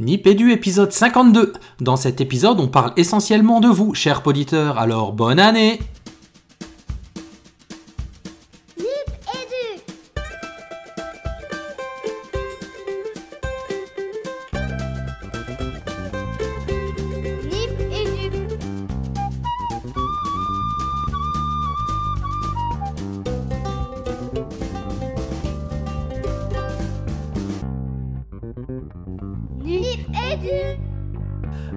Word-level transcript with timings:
Nipédu 0.00 0.50
épisode 0.50 0.90
52. 0.90 1.52
Dans 1.80 1.94
cet 1.94 2.20
épisode, 2.20 2.58
on 2.58 2.66
parle 2.66 2.92
essentiellement 2.96 3.60
de 3.60 3.68
vous, 3.68 3.94
chers 3.94 4.26
auditeurs, 4.26 4.76
alors 4.76 5.12
bonne 5.12 5.38
année 5.38 5.78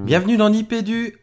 Bienvenue 0.08 0.38
dans 0.38 0.50
Nipédu 0.50 1.18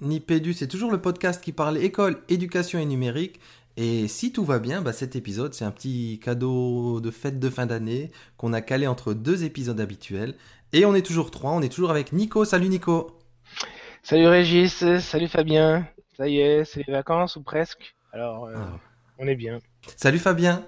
Nipédu, 0.00 0.52
c'est 0.52 0.68
toujours 0.68 0.92
le 0.92 1.00
podcast 1.00 1.42
qui 1.42 1.50
parle 1.52 1.76
école, 1.78 2.22
éducation 2.28 2.78
et 2.78 2.84
numérique. 2.86 3.40
Et 3.76 4.06
si 4.06 4.30
tout 4.32 4.44
va 4.44 4.60
bien, 4.60 4.80
bah 4.80 4.92
cet 4.92 5.16
épisode, 5.16 5.54
c'est 5.54 5.64
un 5.64 5.72
petit 5.72 6.20
cadeau 6.22 7.00
de 7.00 7.10
fête 7.10 7.40
de 7.40 7.50
fin 7.50 7.66
d'année 7.66 8.12
qu'on 8.36 8.52
a 8.52 8.60
calé 8.60 8.86
entre 8.86 9.12
deux 9.12 9.42
épisodes 9.42 9.80
habituels. 9.80 10.36
Et 10.72 10.84
on 10.84 10.94
est 10.94 11.04
toujours 11.04 11.32
trois, 11.32 11.50
on 11.50 11.62
est 11.62 11.68
toujours 11.68 11.90
avec 11.90 12.12
Nico. 12.12 12.44
Salut 12.44 12.68
Nico 12.68 13.18
Salut 14.04 14.28
Régis, 14.28 14.84
salut 15.00 15.26
Fabien. 15.26 15.88
Ça 16.16 16.28
y 16.28 16.38
est, 16.38 16.64
c'est 16.64 16.86
les 16.86 16.92
vacances 16.92 17.34
ou 17.34 17.42
presque? 17.42 17.96
Alors, 18.12 18.44
euh, 18.44 18.54
Ah. 18.56 18.78
on 19.18 19.26
est 19.26 19.34
bien. 19.36 19.58
Salut 19.96 20.20
Fabien 20.20 20.64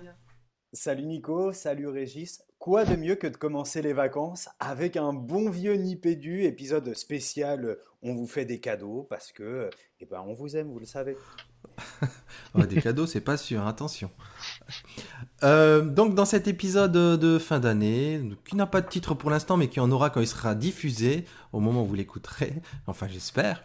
Salut 0.72 1.04
Nico, 1.04 1.52
salut 1.52 1.86
Régis. 1.86 2.42
Quoi 2.60 2.84
de 2.84 2.94
mieux 2.94 3.14
que 3.14 3.26
de 3.26 3.38
commencer 3.38 3.80
les 3.80 3.94
vacances 3.94 4.50
avec 4.60 4.98
un 4.98 5.14
bon 5.14 5.48
vieux 5.48 5.76
Nipédu, 5.76 6.44
épisode 6.44 6.94
spécial 6.94 7.64
euh, 7.64 7.80
On 8.02 8.12
vous 8.12 8.26
fait 8.26 8.44
des 8.44 8.60
cadeaux 8.60 9.06
parce 9.08 9.32
que, 9.32 9.70
eh 9.98 10.04
ben, 10.04 10.22
on 10.26 10.34
vous 10.34 10.58
aime, 10.58 10.68
vous 10.70 10.78
le 10.78 10.84
savez. 10.84 11.16
Des 12.54 12.82
cadeaux, 12.82 13.06
c'est 13.06 13.22
pas 13.22 13.38
sûr, 13.38 13.66
attention. 13.66 14.10
Euh, 15.42 15.80
donc 15.80 16.14
dans 16.14 16.26
cet 16.26 16.48
épisode 16.48 16.92
de 16.92 17.38
fin 17.38 17.60
d'année, 17.60 18.20
qui 18.44 18.56
n'a 18.56 18.66
pas 18.66 18.82
de 18.82 18.88
titre 18.88 19.14
pour 19.14 19.30
l'instant, 19.30 19.56
mais 19.56 19.68
qui 19.68 19.80
en 19.80 19.90
aura 19.90 20.10
quand 20.10 20.20
il 20.20 20.26
sera 20.26 20.54
diffusé, 20.54 21.24
au 21.54 21.60
moment 21.60 21.84
où 21.84 21.86
vous 21.86 21.94
l'écouterez, 21.94 22.52
enfin 22.86 23.08
j'espère. 23.08 23.64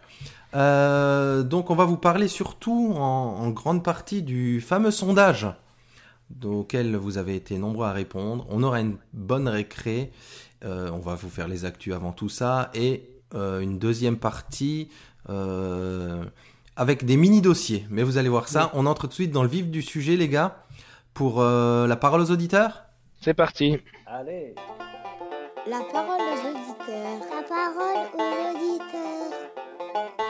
Euh, 0.54 1.42
donc 1.42 1.68
on 1.68 1.74
va 1.74 1.84
vous 1.84 1.98
parler 1.98 2.28
surtout 2.28 2.94
en 2.96 3.50
grande 3.50 3.84
partie 3.84 4.22
du 4.22 4.62
fameux 4.62 4.90
sondage 4.90 5.48
auquel 6.44 6.96
vous 6.96 7.18
avez 7.18 7.36
été 7.36 7.58
nombreux 7.58 7.86
à 7.86 7.92
répondre. 7.92 8.46
On 8.50 8.62
aura 8.62 8.80
une 8.80 8.96
bonne 9.12 9.48
récré, 9.48 10.10
euh, 10.64 10.90
on 10.90 10.98
va 10.98 11.14
vous 11.14 11.30
faire 11.30 11.48
les 11.48 11.64
actus 11.64 11.94
avant 11.94 12.12
tout 12.12 12.28
ça, 12.28 12.70
et 12.74 13.08
euh, 13.34 13.60
une 13.60 13.78
deuxième 13.78 14.16
partie 14.18 14.88
euh, 15.28 16.24
avec 16.76 17.04
des 17.04 17.16
mini-dossiers. 17.16 17.86
Mais 17.90 18.02
vous 18.02 18.18
allez 18.18 18.28
voir 18.28 18.48
ça, 18.48 18.70
on 18.74 18.86
entre 18.86 19.02
tout 19.02 19.08
de 19.08 19.12
suite 19.14 19.32
dans 19.32 19.42
le 19.42 19.48
vif 19.48 19.68
du 19.68 19.82
sujet 19.82 20.16
les 20.16 20.28
gars, 20.28 20.62
pour 21.14 21.40
euh, 21.40 21.86
la 21.86 21.96
parole 21.96 22.20
aux 22.20 22.30
auditeurs. 22.30 22.84
C'est 23.20 23.34
parti. 23.34 23.78
Allez 24.06 24.54
La 25.66 25.80
parole 25.92 26.20
aux 26.20 26.48
auditeurs. 26.50 27.20
La 27.30 27.42
parole 27.42 28.06
aux 28.14 28.56
auditeurs. 28.56 30.25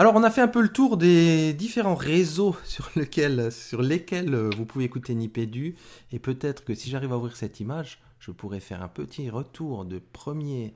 Alors, 0.00 0.14
on 0.16 0.22
a 0.22 0.30
fait 0.30 0.40
un 0.40 0.48
peu 0.48 0.62
le 0.62 0.70
tour 0.70 0.96
des 0.96 1.52
différents 1.52 1.94
réseaux 1.94 2.56
sur 2.64 2.90
lesquels, 2.96 3.52
sur 3.52 3.82
lesquels 3.82 4.32
euh, 4.34 4.48
vous 4.56 4.64
pouvez 4.64 4.86
écouter 4.86 5.14
Nipédu. 5.14 5.74
Et 6.10 6.18
peut-être 6.18 6.64
que 6.64 6.74
si 6.74 6.88
j'arrive 6.88 7.12
à 7.12 7.18
ouvrir 7.18 7.36
cette 7.36 7.60
image, 7.60 7.98
je 8.18 8.30
pourrais 8.30 8.60
faire 8.60 8.82
un 8.82 8.88
petit 8.88 9.28
retour 9.28 9.84
de 9.84 10.00
premier. 10.14 10.72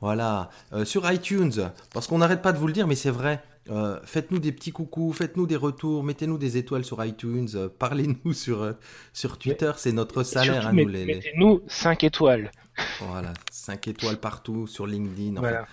Voilà, 0.00 0.50
euh, 0.72 0.84
sur 0.84 1.10
iTunes. 1.10 1.72
Parce 1.92 2.06
qu'on 2.06 2.18
n'arrête 2.18 2.40
pas 2.40 2.52
de 2.52 2.58
vous 2.58 2.68
le 2.68 2.72
dire, 2.72 2.86
mais 2.86 2.94
c'est 2.94 3.10
vrai. 3.10 3.42
Euh, 3.68 3.98
faites-nous 4.04 4.38
des 4.38 4.52
petits 4.52 4.70
coucous, 4.70 5.12
faites-nous 5.12 5.48
des 5.48 5.56
retours, 5.56 6.04
mettez-nous 6.04 6.38
des 6.38 6.56
étoiles 6.56 6.84
sur 6.84 7.04
iTunes, 7.04 7.48
euh, 7.56 7.68
parlez-nous 7.68 8.32
sur, 8.32 8.74
sur 9.12 9.38
Twitter, 9.38 9.72
c'est 9.76 9.90
notre 9.90 10.22
salaire, 10.22 10.62
Surtout, 10.62 10.68
hein, 10.68 10.82
nous, 10.84 10.88
les, 10.88 11.04
les- 11.04 11.14
mettez-nous 11.16 11.62
5 11.66 12.04
étoiles. 12.04 12.52
Voilà, 13.00 13.34
5 13.50 13.88
étoiles 13.88 14.18
partout, 14.18 14.68
sur 14.68 14.86
LinkedIn. 14.86 15.40
Voilà. 15.40 15.66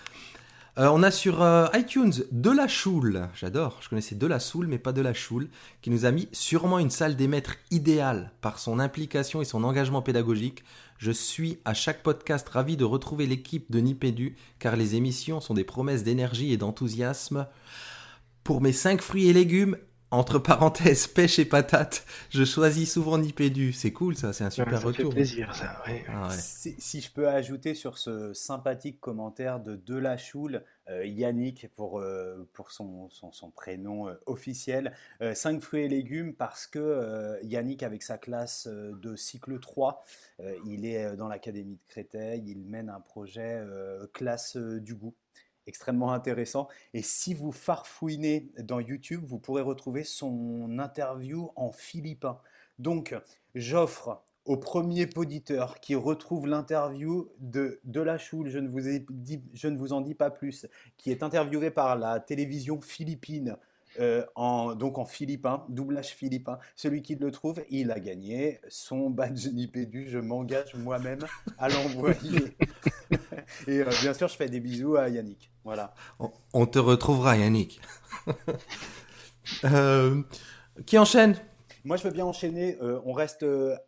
Euh, 0.78 0.90
on 0.92 1.04
a 1.04 1.12
sur 1.12 1.42
euh, 1.42 1.68
iTunes 1.74 2.12
De 2.32 2.50
La 2.50 2.68
Choule, 2.68 3.30
j'adore, 3.34 3.80
je 3.82 3.88
connaissais 3.88 4.16
De 4.16 4.28
La 4.28 4.40
Soule 4.40 4.68
mais 4.68 4.78
pas 4.78 4.92
De 4.92 5.02
La 5.02 5.14
Choule, 5.14 5.48
qui 5.82 5.90
nous 5.90 6.06
a 6.06 6.12
mis 6.12 6.28
sûrement 6.34 6.80
une 6.80 6.90
salle 6.90 7.16
des 7.16 7.30
maîtres 7.30 7.56
idéale 7.72 8.34
par 8.42 8.60
son 8.60 8.80
implication 8.80 9.42
et 9.42 9.46
son 9.46 9.64
engagement 9.64 10.02
pédagogique. 10.02 10.64
Je 10.98 11.12
suis 11.12 11.60
à 11.64 11.74
chaque 11.74 12.04
podcast 12.04 12.48
ravi 12.50 12.76
de 12.76 12.84
retrouver 12.84 13.26
l'équipe 13.26 13.72
de 13.72 13.80
Nipédu 13.80 14.36
car 14.60 14.76
les 14.76 14.96
émissions 14.96 15.40
sont 15.40 15.54
des 15.54 15.64
promesses 15.64 16.04
d'énergie 16.04 16.52
et 16.52 16.58
d'enthousiasme. 16.58 17.48
Pour 18.44 18.60
mes 18.60 18.74
5 18.74 19.02
fruits 19.02 19.30
et 19.30 19.34
légumes, 19.34 19.78
entre 20.16 20.40
parenthèses 20.40 21.08
pêche 21.16 21.40
et 21.40 21.46
patates, 21.46 22.06
je 22.30 22.44
choisis 22.46 22.92
souvent 22.94 23.18
Nipédu. 23.18 23.74
C'est 23.74 23.92
cool 23.92 24.16
ça, 24.16 24.34
c'est 24.34 24.44
un 24.44 24.50
super 24.50 24.68
Ouais, 24.68 24.76
ça 24.78 24.88
retour. 24.88 24.96
fait 24.96 25.06
plaisir, 25.06 25.54
ça. 25.56 25.82
ouais. 25.88 26.06
Ah 26.08 26.30
ouais. 26.30 26.38
si, 26.40 26.76
si 26.80 27.02
je 27.02 27.12
peux 27.12 27.28
ajouter 27.28 27.76
sur 27.76 27.98
ce 28.00 28.34
sympathique 28.34 29.00
commentaire 29.00 29.60
de 29.60 29.76
Delachoule, 29.76 30.64
euh, 30.90 31.06
Yannick 31.06 31.68
pour, 31.76 32.00
euh, 32.00 32.48
pour 32.54 32.72
son, 32.72 33.10
son, 33.10 33.32
son 33.32 33.52
prénom 33.52 34.08
euh, 34.10 34.14
officiel, 34.26 34.94
5 35.34 35.62
fruits 35.62 35.84
et 35.84 35.88
légumes 35.88 36.34
parce 36.36 36.68
que 36.68 36.80
euh, 36.80 37.38
Yannick 37.44 37.84
avec 37.84 38.02
sa 38.04 38.18
classe 38.18 38.68
euh, 38.72 38.94
de 39.02 39.16
cycle 39.16 39.60
3, 39.60 40.04
euh, 40.40 40.56
il 40.66 40.86
est 40.86 41.16
dans 41.16 41.28
l'académie 41.28 41.76
de 41.76 41.84
Créteil, 41.92 42.44
il 42.48 42.64
mène 42.66 42.90
un 42.90 43.00
projet 43.02 43.60
euh, 43.62 44.08
classe 44.14 44.58
euh, 44.58 44.80
du 44.80 44.96
goût 44.96 45.14
extrêmement 45.68 46.14
intéressant. 46.14 46.68
Et 46.94 47.02
si 47.02 47.34
vous 47.34 47.52
farfouinez 47.52 48.52
dans 48.60 48.80
YouTube, 48.80 49.24
vous 49.26 49.40
pourrez 49.40 49.62
retrouver 49.62 50.04
son 50.04 50.78
interview 50.80 51.52
en 51.56 51.72
philippin. 51.72 52.40
Donc, 52.80 53.16
j'offre 53.54 54.22
au 54.46 54.58
premier 54.58 55.08
poditeur 55.08 55.80
qui 55.80 55.96
retrouve 55.96 56.48
l'interview 56.48 57.32
de 57.40 57.80
De 57.84 58.02
La 58.02 58.18
Choule, 58.18 58.50
je 58.50 58.60
ne, 58.60 58.68
vous 58.68 58.88
ai 58.88 59.06
dit, 59.10 59.42
je 59.54 59.68
ne 59.68 59.78
vous 59.78 59.92
en 59.92 60.02
dis 60.02 60.14
pas 60.14 60.30
plus, 60.30 60.68
qui 60.98 61.12
est 61.12 61.24
interviewé 61.24 61.72
par 61.72 61.96
la 61.96 62.20
télévision 62.20 62.80
philippine, 62.80 63.58
euh, 64.00 64.26
en, 64.36 64.76
donc 64.76 64.98
en 64.98 65.06
philippin, 65.06 65.66
doublage 65.70 66.10
philippin. 66.10 66.60
Celui 66.76 67.02
qui 67.02 67.16
le 67.16 67.32
trouve, 67.32 67.64
il 67.70 67.92
a 67.92 68.00
gagné 68.00 68.60
son 68.68 69.10
badge 69.10 69.48
Nipédu. 69.54 70.08
Je 70.10 70.20
m'engage 70.20 70.76
moi-même 70.76 71.20
à 71.58 71.70
l'envoyer. 71.70 72.56
Et 73.68 73.80
euh, 73.80 73.90
bien 74.02 74.14
sûr, 74.14 74.28
je 74.28 74.36
fais 74.36 74.50
des 74.50 74.60
bisous 74.60 74.96
à 74.96 75.10
Yannick. 75.10 75.52
Voilà. 75.64 75.94
On, 76.20 76.32
on 76.54 76.66
te 76.66 76.80
retrouvera, 76.80 77.38
Yannick. 77.38 77.80
Euh, 79.64 80.24
qui 80.88 80.98
enchaîne? 80.98 81.36
Moi, 81.84 81.98
je 81.98 82.04
veux 82.04 82.10
bien 82.10 82.26
enchaîner. 82.26 82.80
On 82.82 83.14
reste 83.14 83.46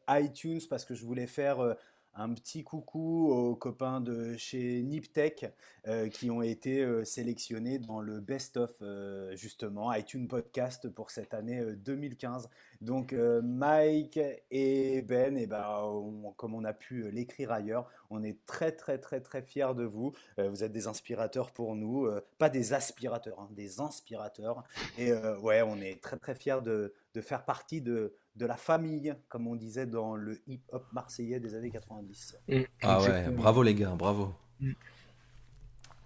iTunes 0.07 0.61
parce 0.69 0.85
que 0.85 0.93
je 0.93 1.03
voulais 1.03 1.25
faire 1.25 1.75
un 2.17 2.33
petit 2.33 2.63
coucou 2.63 3.31
aux 3.31 3.55
copains 3.55 4.01
de 4.01 4.35
chez 4.37 4.81
Niptech 4.81 5.45
euh, 5.87 6.09
qui 6.09 6.31
ont 6.31 6.41
été 6.41 6.81
euh, 6.81 7.05
sélectionnés 7.05 7.77
dans 7.77 8.01
le 8.01 8.19
best-of, 8.19 8.71
euh, 8.81 9.35
justement, 9.35 9.93
iTunes 9.93 10.27
Podcast 10.27 10.89
pour 10.89 11.11
cette 11.11 11.33
année 11.33 11.59
euh, 11.59 11.75
2015. 11.75 12.49
Donc, 12.81 13.13
euh, 13.13 13.41
Mike 13.41 14.19
et 14.51 15.01
Ben, 15.01 15.37
et 15.37 15.47
ben, 15.47 15.65
on- 15.83 16.31
comme 16.37 16.53
on 16.53 16.63
a 16.63 16.73
pu 16.73 17.03
euh, 17.03 17.09
l'écrire 17.09 17.51
ailleurs, 17.51 17.89
on 18.09 18.23
est 18.23 18.37
très, 18.45 18.71
très, 18.71 18.97
très, 18.99 19.19
très 19.21 19.41
fiers 19.41 19.73
de 19.75 19.83
vous. 19.83 20.13
Euh, 20.39 20.49
vous 20.49 20.63
êtes 20.63 20.71
des 20.71 20.87
inspirateurs 20.87 21.51
pour 21.51 21.75
nous. 21.75 22.05
euh, 22.05 22.21
pas 22.37 22.49
des 22.49 22.73
aspirateurs, 22.73 23.39
hein, 23.39 23.49
des 23.51 23.79
inspirateurs. 23.81 24.63
Et 24.97 25.11
euh, 25.11 25.37
ouais, 25.39 25.61
on 25.61 25.77
est 25.77 26.01
très, 26.01 26.17
très 26.17 26.35
fiers 26.35 26.61
de, 26.63 26.93
de 27.13 27.21
faire 27.21 27.45
partie 27.45 27.81
de, 27.81 28.13
de 28.35 28.45
la 28.45 28.57
famille, 28.57 29.15
comme 29.29 29.47
on 29.47 29.55
disait 29.55 29.87
dans 29.87 30.15
le 30.15 30.39
hip-hop 30.47 30.85
marseillais 30.93 31.39
des 31.39 31.55
années 31.55 31.71
90. 31.71 32.37
Mm, 32.47 32.61
Ah 32.83 33.01
ouais, 33.01 33.29
bravo 33.31 33.63
les 33.63 33.73
gars, 33.75 33.95
bravo. 33.97 34.31
Euh, 34.63 34.71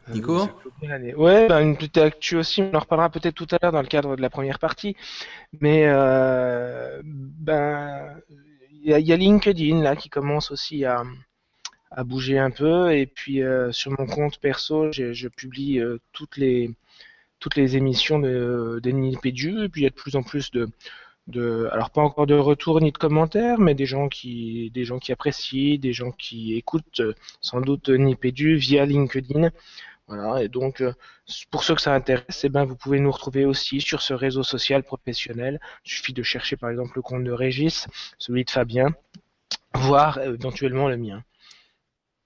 Nico 0.07 0.49
bien 0.79 0.89
l'année. 0.89 1.15
Ouais, 1.15 1.47
ben, 1.47 1.61
une 1.61 1.77
petite 1.77 1.97
actu 1.97 2.35
aussi, 2.37 2.61
on 2.61 2.73
en 2.75 2.79
reparlera 2.79 3.09
peut-être 3.09 3.35
tout 3.35 3.47
à 3.51 3.57
l'heure 3.61 3.71
dans 3.71 3.81
le 3.81 3.87
cadre 3.87 4.15
de 4.15 4.21
la 4.21 4.29
première 4.29 4.59
partie. 4.59 4.95
Mais 5.61 5.83
euh, 5.87 7.01
ben, 7.05 8.15
il 8.71 8.89
y, 8.89 8.93
a- 8.93 8.99
il 8.99 9.07
y 9.07 9.13
a 9.13 9.17
LinkedIn 9.17 9.81
là 9.81 9.95
qui 9.95 10.09
commence 10.09 10.51
aussi 10.51 10.85
à, 10.85 11.03
à 11.91 12.03
bouger 12.03 12.39
un 12.39 12.51
peu. 12.51 12.93
Et 12.93 13.07
puis 13.07 13.43
euh, 13.43 13.71
sur 13.71 13.91
mon 13.99 14.07
compte 14.07 14.39
perso, 14.39 14.91
je, 14.93 15.27
publie 15.29 15.79
euh, 15.79 15.99
toutes 16.13 16.37
les 16.37 16.71
toutes 17.39 17.55
les 17.55 17.77
émissions 17.77 18.19
de 18.19 18.79
d'Enipédu. 18.83 19.65
Et 19.65 19.69
puis 19.69 19.81
il 19.81 19.83
y 19.85 19.87
a 19.87 19.91
de 19.91 19.95
plus 19.95 20.15
en 20.17 20.23
plus 20.23 20.51
de 20.51 20.69
de, 21.27 21.69
alors 21.71 21.91
pas 21.91 22.01
encore 22.01 22.27
de 22.27 22.35
retours 22.35 22.81
ni 22.81 22.91
de 22.91 22.97
commentaires, 22.97 23.59
mais 23.59 23.75
des 23.75 23.85
gens 23.85 24.09
qui, 24.09 24.71
des 24.71 24.85
gens 24.85 24.99
qui 24.99 25.11
apprécient, 25.11 25.77
des 25.79 25.93
gens 25.93 26.11
qui 26.11 26.55
écoutent 26.55 27.01
sans 27.41 27.61
doute 27.61 27.89
Nipédu 27.89 28.55
via 28.57 28.85
LinkedIn. 28.85 29.51
Voilà, 30.11 30.43
et 30.43 30.49
donc 30.49 30.81
euh, 30.81 30.93
pour 31.51 31.63
ceux 31.63 31.73
que 31.73 31.81
ça 31.81 31.93
intéresse, 31.93 32.43
eh 32.43 32.49
ben, 32.49 32.65
vous 32.65 32.75
pouvez 32.75 32.99
nous 32.99 33.11
retrouver 33.11 33.45
aussi 33.45 33.79
sur 33.79 34.01
ce 34.01 34.13
réseau 34.13 34.43
social 34.43 34.83
professionnel. 34.83 35.61
Il 35.85 35.91
suffit 35.91 36.11
de 36.11 36.21
chercher 36.21 36.57
par 36.57 36.69
exemple 36.69 36.91
le 36.95 37.01
compte 37.01 37.23
de 37.23 37.31
Régis, 37.31 37.87
celui 38.17 38.43
de 38.43 38.49
Fabien, 38.49 38.89
voire 39.73 40.17
euh, 40.17 40.33
éventuellement 40.33 40.89
le 40.89 40.97
mien. 40.97 41.23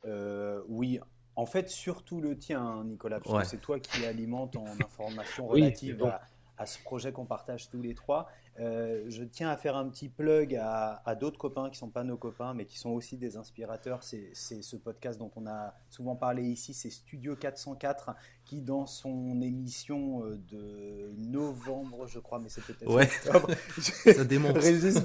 Euh, 0.05 0.61
oui, 0.67 0.99
En 1.35 1.45
fait, 1.45 1.69
surtout 1.69 2.21
le 2.21 2.37
tien, 2.37 2.83
Nicolas, 2.85 3.19
parce 3.19 3.33
Ouais. 3.35 3.41
que 3.43 3.47
c'est 3.47 3.57
toi 3.59 3.79
qui 3.79 4.05
alimente 4.05 4.55
en 4.55 4.65
informations 4.81 5.47
Oui, 5.49 5.61
relatives 5.61 5.97
bon. 5.97 6.07
à, 6.07 6.21
à 6.57 6.65
ce 6.65 6.79
projet 6.79 7.11
qu'on 7.11 7.25
partage 7.25 7.69
tous 7.69 7.81
les 7.81 7.93
trois. 7.93 8.29
Euh, 8.61 9.03
je 9.09 9.23
tiens 9.25 9.49
à 9.49 9.57
faire 9.57 9.75
un 9.75 9.89
petit 9.89 10.07
plug 10.07 10.55
à, 10.55 11.01
à 11.05 11.15
d'autres 11.15 11.37
copains 11.37 11.69
qui 11.69 11.77
sont 11.77 11.89
pas 11.89 12.05
nos 12.05 12.15
copains, 12.15 12.53
mais 12.53 12.65
qui 12.65 12.77
sont 12.79 12.91
aussi 12.91 13.17
des 13.17 13.35
inspirateurs. 13.35 14.01
C'est 14.03 14.31
ce 14.33 14.75
podcast 14.77 15.19
dont 15.19 15.31
on 15.35 15.45
a 15.45 15.73
souvent 15.89 16.15
parlé 16.15 16.43
ici, 16.43 16.73
c'est 16.73 16.89
Studio 16.89 17.35
404, 17.35 18.11
qui 18.45 18.61
dans 18.61 18.85
son 18.85 19.41
émission 19.41 20.23
euh, 20.23 20.37
de 20.49 21.11
novembre, 21.17 22.07
je 22.07 22.19
crois, 22.19 22.39
mais 22.39 22.47
c'est 22.49 22.63
peut-être 22.63 22.89
Ouais. 22.93 23.09
octobre, 23.25 23.49
Ça 24.13 24.23
démontre. 24.23 24.61
Régis 24.61 24.99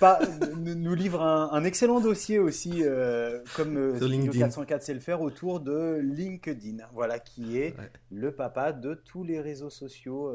pas- 0.00 0.20
nous 0.56 0.94
livre 0.94 1.20
un, 1.22 1.50
un 1.52 1.64
excellent 1.64 2.00
dossier 2.00 2.38
aussi, 2.38 2.82
euh, 2.82 3.40
comme 3.56 3.76
euh, 3.76 3.90
Studio 3.96 4.08
LinkedIn. 4.08 4.38
404 4.40 4.82
sait 4.82 4.94
le 4.94 5.00
faire, 5.00 5.20
autour 5.20 5.60
de 5.60 5.98
LinkedIn, 6.02 6.78
voilà, 6.94 7.18
qui 7.18 7.58
est 7.58 7.76
Ouais. 7.78 7.90
le 8.10 8.32
papa 8.34 8.72
de 8.72 8.94
tous 8.94 9.22
les 9.24 9.40
réseaux 9.40 9.70
sociaux, 9.70 10.30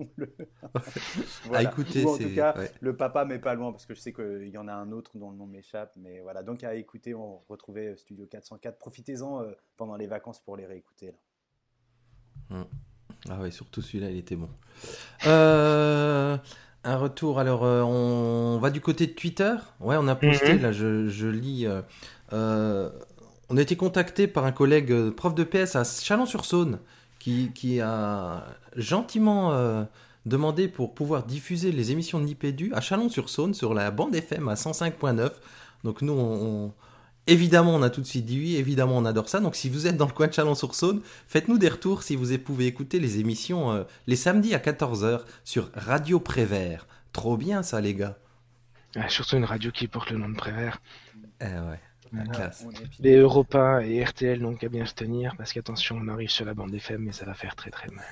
euh, 0.00 0.26
rappelons-le. 0.26 0.36
À 0.64 1.48
Voilà. 1.48 1.70
écouter, 1.70 2.04
Ou 2.04 2.08
en 2.10 2.18
tout 2.18 2.34
cas, 2.34 2.56
ouais. 2.56 2.70
le 2.80 2.96
papa, 2.96 3.24
mais 3.24 3.38
pas 3.38 3.54
loin, 3.54 3.72
parce 3.72 3.86
que 3.86 3.94
je 3.94 4.00
sais 4.00 4.12
qu'il 4.12 4.48
y 4.48 4.58
en 4.58 4.68
a 4.68 4.72
un 4.72 4.92
autre 4.92 5.18
dont 5.18 5.30
le 5.30 5.36
nom 5.36 5.46
m'échappe, 5.46 5.92
mais 5.96 6.20
voilà, 6.20 6.42
donc 6.42 6.64
à 6.64 6.74
écouter, 6.74 7.14
on 7.14 7.38
retrouvait 7.48 7.96
Studio 7.96 8.26
404, 8.26 8.78
profitez-en 8.78 9.42
euh, 9.42 9.52
pendant 9.76 9.96
les 9.96 10.06
vacances 10.06 10.40
pour 10.40 10.56
les 10.56 10.66
réécouter. 10.66 11.12
là. 12.50 12.64
Ah 13.28 13.38
ouais, 13.40 13.50
surtout 13.50 13.82
celui-là, 13.82 14.10
il 14.10 14.18
était 14.18 14.36
bon. 14.36 14.48
Euh, 15.26 16.36
un 16.84 16.96
retour, 16.96 17.38
alors 17.38 17.64
euh, 17.64 17.82
on 17.82 18.58
va 18.58 18.70
du 18.70 18.80
côté 18.80 19.06
de 19.06 19.12
Twitter. 19.12 19.54
Ouais, 19.80 19.96
on 19.98 20.08
a 20.08 20.14
posté, 20.16 20.54
Mhm. 20.54 20.62
là, 20.62 20.72
je, 20.72 21.08
je 21.08 21.26
lis. 21.28 21.66
euh, 21.66 21.82
euh, 22.32 22.90
on 23.50 23.56
a 23.56 23.62
été 23.62 23.76
contacté 23.76 24.26
par 24.28 24.44
un 24.44 24.52
collègue 24.52 24.92
euh, 24.92 25.10
prof 25.10 25.34
de 25.34 25.44
PS 25.44 25.76
à 25.76 25.84
Chalon-sur-Saône 25.84 26.78
qui, 27.20 27.52
qui 27.54 27.80
a 27.80 28.44
gentiment 28.74 29.52
euh, 29.52 29.84
demandé 30.26 30.66
pour 30.66 30.94
pouvoir 30.94 31.22
diffuser 31.24 31.70
les 31.70 31.92
émissions 31.92 32.18
de 32.18 32.24
Nipédu 32.24 32.72
à 32.74 32.80
Chalon-sur-Saône 32.80 33.54
sur 33.54 33.72
la 33.74 33.90
bande 33.92 34.14
FM 34.16 34.48
à 34.48 34.54
105.9. 34.54 35.30
Donc 35.84 36.02
nous, 36.02 36.12
on, 36.12 36.66
on- 36.66 36.74
évidemment, 37.28 37.74
on 37.76 37.82
a 37.82 37.90
tout 37.90 38.00
de 38.00 38.06
suite 38.06 38.24
dit 38.26 38.38
oui, 38.38 38.56
évidemment, 38.56 38.96
on 38.98 39.04
adore 39.04 39.28
ça. 39.28 39.38
Donc 39.40 39.54
si 39.54 39.68
vous 39.68 39.86
êtes 39.86 39.96
dans 39.96 40.06
le 40.06 40.12
coin 40.12 40.26
de 40.26 40.32
Chalon-sur-Saône, 40.32 41.00
faites-nous 41.28 41.58
des 41.58 41.68
retours 41.68 42.02
si 42.02 42.16
vous 42.16 42.36
pouvez 42.38 42.66
écouter 42.66 42.98
les 42.98 43.18
émissions 43.20 43.70
euh, 43.70 43.84
les 44.06 44.16
samedis 44.16 44.54
à 44.54 44.58
14h 44.58 45.20
sur 45.44 45.70
Radio 45.74 46.18
Prévert. 46.20 46.86
Trop 47.12 47.36
bien 47.36 47.62
ça, 47.62 47.80
les 47.80 47.94
gars. 47.94 48.16
Ah, 48.96 49.08
surtout 49.08 49.36
une 49.36 49.44
radio 49.44 49.70
qui 49.70 49.86
porte 49.86 50.10
le 50.10 50.18
nom 50.18 50.28
de 50.28 50.36
Prévert. 50.36 50.80
Eh 51.40 51.44
ouais, 51.44 51.80
la 52.12 52.24
classe. 52.26 52.64
Pile- 52.72 52.88
Les 53.00 53.16
Europa 53.16 53.84
et 53.84 54.02
RTL 54.04 54.40
n'ont 54.40 54.54
qu'à 54.54 54.68
bien 54.68 54.86
se 54.86 54.94
tenir 54.94 55.36
parce 55.36 55.52
qu'attention, 55.52 55.96
on 56.00 56.08
arrive 56.08 56.30
sur 56.30 56.44
la 56.44 56.54
bande 56.54 56.74
FM 56.74 57.08
et 57.08 57.12
ça 57.12 57.24
va 57.24 57.34
faire 57.34 57.54
très 57.56 57.70
très 57.70 57.88
mal. 57.90 58.04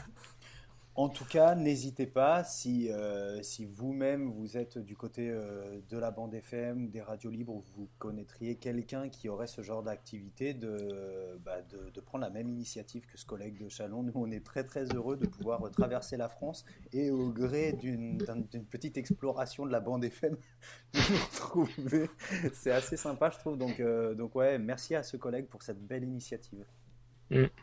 En 1.00 1.08
tout 1.08 1.24
cas, 1.24 1.54
n'hésitez 1.54 2.06
pas, 2.06 2.42
si, 2.42 2.90
euh, 2.90 3.40
si 3.44 3.64
vous-même 3.64 4.28
vous 4.32 4.56
êtes 4.56 4.78
du 4.78 4.96
côté 4.96 5.30
euh, 5.30 5.80
de 5.88 5.96
la 5.96 6.10
bande 6.10 6.34
FM, 6.34 6.90
des 6.90 7.00
radios 7.00 7.30
libres, 7.30 7.54
ou 7.54 7.60
vous 7.76 7.88
connaîtriez 8.00 8.56
quelqu'un 8.56 9.08
qui 9.08 9.28
aurait 9.28 9.46
ce 9.46 9.62
genre 9.62 9.84
d'activité, 9.84 10.54
de, 10.54 11.38
bah, 11.44 11.62
de, 11.70 11.90
de 11.90 12.00
prendre 12.00 12.24
la 12.24 12.30
même 12.30 12.48
initiative 12.48 13.06
que 13.06 13.16
ce 13.16 13.24
collègue 13.24 13.56
de 13.62 13.68
Chalon. 13.68 14.02
Nous, 14.02 14.10
on 14.16 14.28
est 14.32 14.44
très 14.44 14.64
très 14.64 14.86
heureux 14.86 15.16
de 15.16 15.28
pouvoir 15.28 15.70
traverser 15.70 16.16
la 16.16 16.28
France 16.28 16.64
et 16.92 17.12
au 17.12 17.30
gré 17.30 17.74
d'une 17.74 18.18
d'un- 18.18 18.40
d'une 18.50 18.64
petite 18.66 18.96
exploration 18.98 19.66
de 19.66 19.70
la 19.70 19.78
bande 19.78 20.02
FM, 20.04 20.36
de 20.94 20.98
nous 21.12 21.24
retrouver. 21.30 22.10
C'est 22.52 22.72
assez 22.72 22.96
sympa, 22.96 23.30
je 23.30 23.38
trouve. 23.38 23.56
Donc, 23.56 23.78
euh, 23.78 24.16
donc 24.16 24.34
ouais, 24.34 24.58
merci 24.58 24.96
à 24.96 25.04
ce 25.04 25.16
collègue 25.16 25.46
pour 25.46 25.62
cette 25.62 25.80
belle 25.80 26.02
initiative. 26.02 26.66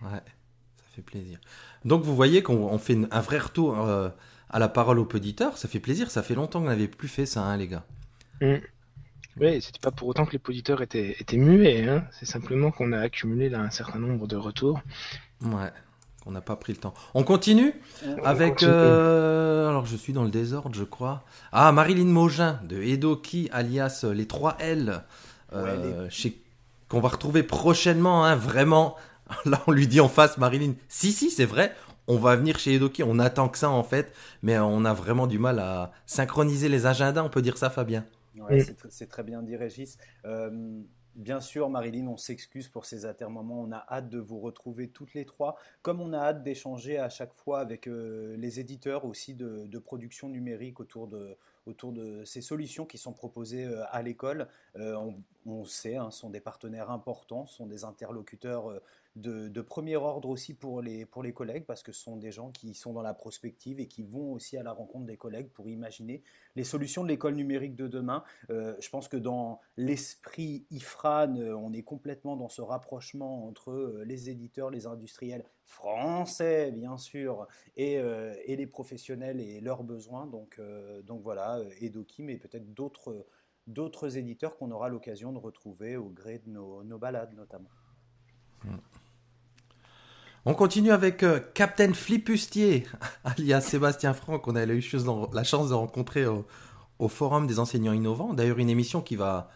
Ouais, 0.01 0.21
ça 0.23 0.44
fait 0.95 1.01
plaisir. 1.01 1.39
Donc 1.83 2.03
vous 2.03 2.15
voyez 2.15 2.41
qu'on 2.43 2.55
on 2.55 2.77
fait 2.77 2.97
un 3.11 3.21
vrai 3.21 3.37
retour 3.39 3.79
euh, 3.79 4.09
à 4.49 4.59
la 4.59 4.67
parole 4.69 4.99
aux 4.99 5.07
auditeurs. 5.13 5.57
Ça 5.57 5.67
fait 5.67 5.79
plaisir. 5.79 6.09
Ça 6.11 6.23
fait 6.23 6.35
longtemps 6.35 6.59
qu'on 6.61 6.67
n'avait 6.67 6.87
plus 6.87 7.07
fait 7.07 7.25
ça, 7.25 7.43
hein, 7.43 7.57
les 7.57 7.67
gars. 7.67 7.83
Oui, 8.41 9.61
c'était 9.61 9.79
pas 9.81 9.91
pour 9.91 10.07
autant 10.07 10.25
que 10.25 10.31
les 10.31 10.41
auditeurs 10.47 10.81
étaient, 10.81 11.15
étaient 11.19 11.35
muets, 11.37 11.87
hein. 11.89 12.05
c'est 12.17 12.25
simplement 12.25 12.71
qu'on 12.71 12.93
a 12.93 12.99
accumulé 12.99 13.49
là 13.49 13.59
un 13.59 13.69
certain 13.69 13.99
nombre 13.99 14.27
de 14.27 14.37
retours. 14.37 14.79
Ouais, 15.41 15.71
on 16.25 16.31
n'a 16.31 16.39
pas 16.39 16.55
pris 16.55 16.71
le 16.71 16.79
temps. 16.79 16.93
On 17.13 17.23
continue 17.23 17.73
On- 18.05 18.23
avec. 18.23 18.53
continue. 18.55 18.71
euh, 18.73 19.67
alors 19.69 19.85
je 19.85 19.97
suis 19.97 20.13
dans 20.13 20.23
le 20.23 20.29
désordre, 20.29 20.73
je 20.73 20.85
crois. 20.85 21.25
Ah, 21.51 21.69
Marilyn 21.73 22.05
Mogin 22.05 22.61
de 22.63 22.81
Edoki, 22.81 23.49
alias 23.51 24.01
euh, 24.05 24.13
les 24.13 24.25
3 24.25 24.55
L. 24.59 25.01
euh, 25.53 26.07
chez- 26.09 26.41
Qu'on 26.87 26.99
va 27.01 27.09
retrouver 27.09 27.41
prochainement, 27.43 28.23
hein, 28.25 28.35
vraiment. 28.35 28.95
Là, 29.45 29.61
on 29.67 29.71
lui 29.71 29.87
dit 29.87 29.99
en 29.99 30.07
face, 30.09 30.37
Marilyn. 30.37 30.73
Si, 30.87 31.11
si, 31.11 31.29
c'est 31.31 31.45
vrai. 31.45 31.73
On 32.07 32.17
va 32.17 32.35
venir 32.35 32.59
chez 32.59 32.75
Edoki. 32.75 33.03
On 33.03 33.19
attend 33.19 33.49
que 33.49 33.57
ça, 33.57 33.69
en 33.69 33.83
fait. 33.83 34.13
Mais 34.43 34.57
on 34.59 34.85
a 34.85 34.93
vraiment 34.93 35.27
du 35.27 35.39
mal 35.39 35.59
à 35.59 35.91
synchroniser 36.05 36.69
les 36.69 36.85
agendas. 36.85 37.23
On 37.23 37.29
peut 37.29 37.41
dire 37.41 37.57
ça, 37.57 37.69
Fabien. 37.69 38.05
Ouais, 38.35 38.59
c'est 38.59 38.77
tr- 38.77 38.87
c'est 38.89 39.07
très 39.07 39.23
bien 39.23 39.41
dit, 39.41 39.55
Régis. 39.55 39.97
Euh, 40.25 40.81
bien 41.15 41.39
sûr, 41.39 41.69
Marilyn, 41.69 42.07
on 42.07 42.17
s'excuse 42.17 42.67
pour 42.67 42.85
ces 42.85 43.05
atermoiements. 43.05 43.61
On 43.61 43.71
a 43.71 43.85
hâte 43.89 44.09
de 44.09 44.19
vous 44.19 44.39
retrouver 44.41 44.89
toutes 44.89 45.13
les 45.13 45.25
trois, 45.25 45.57
comme 45.81 46.01
on 46.01 46.11
a 46.11 46.19
hâte 46.19 46.43
d'échanger 46.43 46.97
à 46.99 47.07
chaque 47.09 47.33
fois 47.33 47.61
avec 47.61 47.87
euh, 47.87 48.35
les 48.37 48.59
éditeurs 48.59 49.05
aussi 49.05 49.33
de, 49.35 49.65
de 49.67 49.79
production 49.79 50.27
numérique 50.27 50.81
autour 50.81 51.07
de, 51.07 51.37
autour 51.65 51.93
de 51.93 52.25
ces 52.25 52.41
solutions 52.41 52.85
qui 52.85 52.97
sont 52.97 53.13
proposées 53.13 53.63
euh, 53.65 53.83
à 53.91 54.01
l'école. 54.01 54.47
Euh, 54.75 54.95
on, 54.95 55.15
on 55.45 55.63
sait, 55.63 55.95
hein, 55.95 56.11
sont 56.11 56.29
des 56.29 56.41
partenaires 56.41 56.91
importants, 56.91 57.45
sont 57.45 57.67
des 57.67 57.85
interlocuteurs 57.85 58.69
euh, 58.69 58.81
de, 59.15 59.61
premier 59.61 59.95
ordre 59.95 60.29
aussi 60.29 60.53
pour 60.53 60.81
les, 60.81 61.05
pour 61.05 61.23
les 61.23 61.33
collègues, 61.33 61.65
parce 61.65 61.83
que 61.83 61.91
ce 61.91 62.01
sont 62.01 62.17
des 62.17 62.31
gens 62.31 62.51
qui 62.51 62.73
sont 62.73 62.93
dans 62.93 63.01
la 63.01 63.13
prospective 63.13 63.79
et 63.79 63.87
qui 63.87 64.03
vont 64.03 64.33
aussi 64.33 64.57
à 64.57 64.63
la 64.63 64.73
rencontre 64.73 65.05
des 65.05 65.17
collègues 65.17 65.49
pour 65.49 65.69
imaginer 65.69 66.21
les 66.55 66.63
solutions 66.63 67.03
de 67.03 67.07
l'école 67.07 67.35
numérique 67.35 67.75
de 67.75 67.87
demain. 67.87 68.23
Euh, 68.49 68.75
je 68.79 68.89
pense 68.89 69.07
que 69.07 69.17
dans 69.17 69.61
l'esprit 69.77 70.65
IFRAN, 70.71 71.35
euh, 71.37 71.53
on 71.53 71.71
est 71.73 71.83
complètement 71.83 72.35
dans 72.35 72.49
ce 72.49 72.61
rapprochement 72.61 73.47
entre 73.47 73.71
euh, 73.71 74.03
les 74.05 74.29
éditeurs, 74.29 74.69
les 74.69 74.85
industriels 74.85 75.45
français, 75.63 76.71
bien 76.71 76.97
sûr, 76.97 77.47
et, 77.75 77.93
et 77.93 78.55
les 78.55 78.67
professionnels 78.67 79.39
et 79.39 79.61
leurs 79.61 79.83
besoins. 79.83 80.27
Donc, 80.27 80.61
donc 81.05 81.23
voilà, 81.23 81.59
Edoki, 81.81 82.21
mais 82.21 82.37
peut-être 82.37 82.71
d'autres 82.75 83.25
d'autres 83.65 84.15
éditeurs 84.17 84.57
qu'on 84.57 84.69
aura 84.69 84.89
l'occasion 84.89 85.33
de 85.33 85.39
retrouver 85.39 85.97
au 85.97 86.09
gré 86.09 86.37
de 86.37 86.51
nos, 86.51 86.83
nos 86.83 86.99
balades 86.99 87.33
notamment. 87.33 87.71
On 90.45 90.53
continue 90.53 90.91
avec 90.91 91.23
euh, 91.23 91.39
Captain 91.53 91.93
Flipustier, 91.93 92.85
alias 93.23 93.61
Sébastien 93.61 94.13
Franck, 94.13 94.43
qu'on 94.43 94.55
a 94.55 94.63
eu 94.65 94.83
la 95.33 95.43
chance 95.43 95.69
de 95.69 95.73
rencontrer 95.73 96.25
au, 96.27 96.45
au 96.99 97.07
Forum 97.09 97.47
des 97.47 97.59
enseignants 97.59 97.93
innovants. 97.93 98.33
D'ailleurs, 98.33 98.59
une 98.59 98.69
émission 98.69 99.01
qui 99.01 99.15
va, 99.15 99.49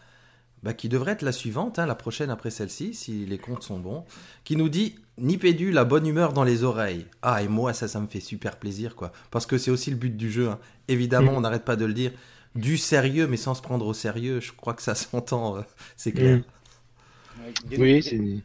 bah, 0.62 0.74
qui 0.74 0.88
devrait 0.88 1.12
être 1.12 1.22
la 1.22 1.32
suivante, 1.32 1.78
hein, 1.78 1.86
la 1.86 1.94
prochaine 1.96 2.30
après 2.30 2.50
celle-ci, 2.50 2.94
si 2.94 3.26
les 3.26 3.38
comptes 3.38 3.62
sont 3.64 3.78
bons, 3.80 4.04
qui 4.44 4.56
nous 4.56 4.68
dit 4.70 4.96
Nipédu, 5.18 5.70
la 5.72 5.84
bonne 5.84 6.06
humeur 6.06 6.32
dans 6.32 6.44
les 6.44 6.64
oreilles. 6.64 7.06
Ah, 7.22 7.42
et 7.42 7.48
moi, 7.48 7.74
ça, 7.74 7.88
ça 7.88 8.00
me 8.00 8.08
fait 8.08 8.20
super 8.20 8.58
plaisir, 8.58 8.96
quoi. 8.96 9.12
Parce 9.30 9.46
que 9.46 9.58
c'est 9.58 9.70
aussi 9.72 9.90
le 9.90 9.96
but 9.96 10.16
du 10.16 10.30
jeu. 10.30 10.50
hein. 10.50 10.60
Évidemment, 10.88 11.32
Mm. 11.32 11.36
on 11.36 11.42
n'arrête 11.42 11.64
pas 11.64 11.76
de 11.76 11.84
le 11.86 11.94
dire. 11.94 12.12
Du 12.56 12.78
sérieux, 12.78 13.26
mais 13.28 13.36
sans 13.38 13.54
se 13.54 13.62
prendre 13.62 13.86
au 13.86 13.94
sérieux. 13.94 14.40
Je 14.40 14.52
crois 14.52 14.74
que 14.74 14.82
ça 14.82 14.94
s'entend, 14.96 15.58
euh, 15.58 15.62
c'est 15.96 16.12
clair. 16.14 16.38
Mm. 16.38 16.44
Ouais, 17.36 17.54
Oui, 17.76 18.02
c'est. 18.02 18.44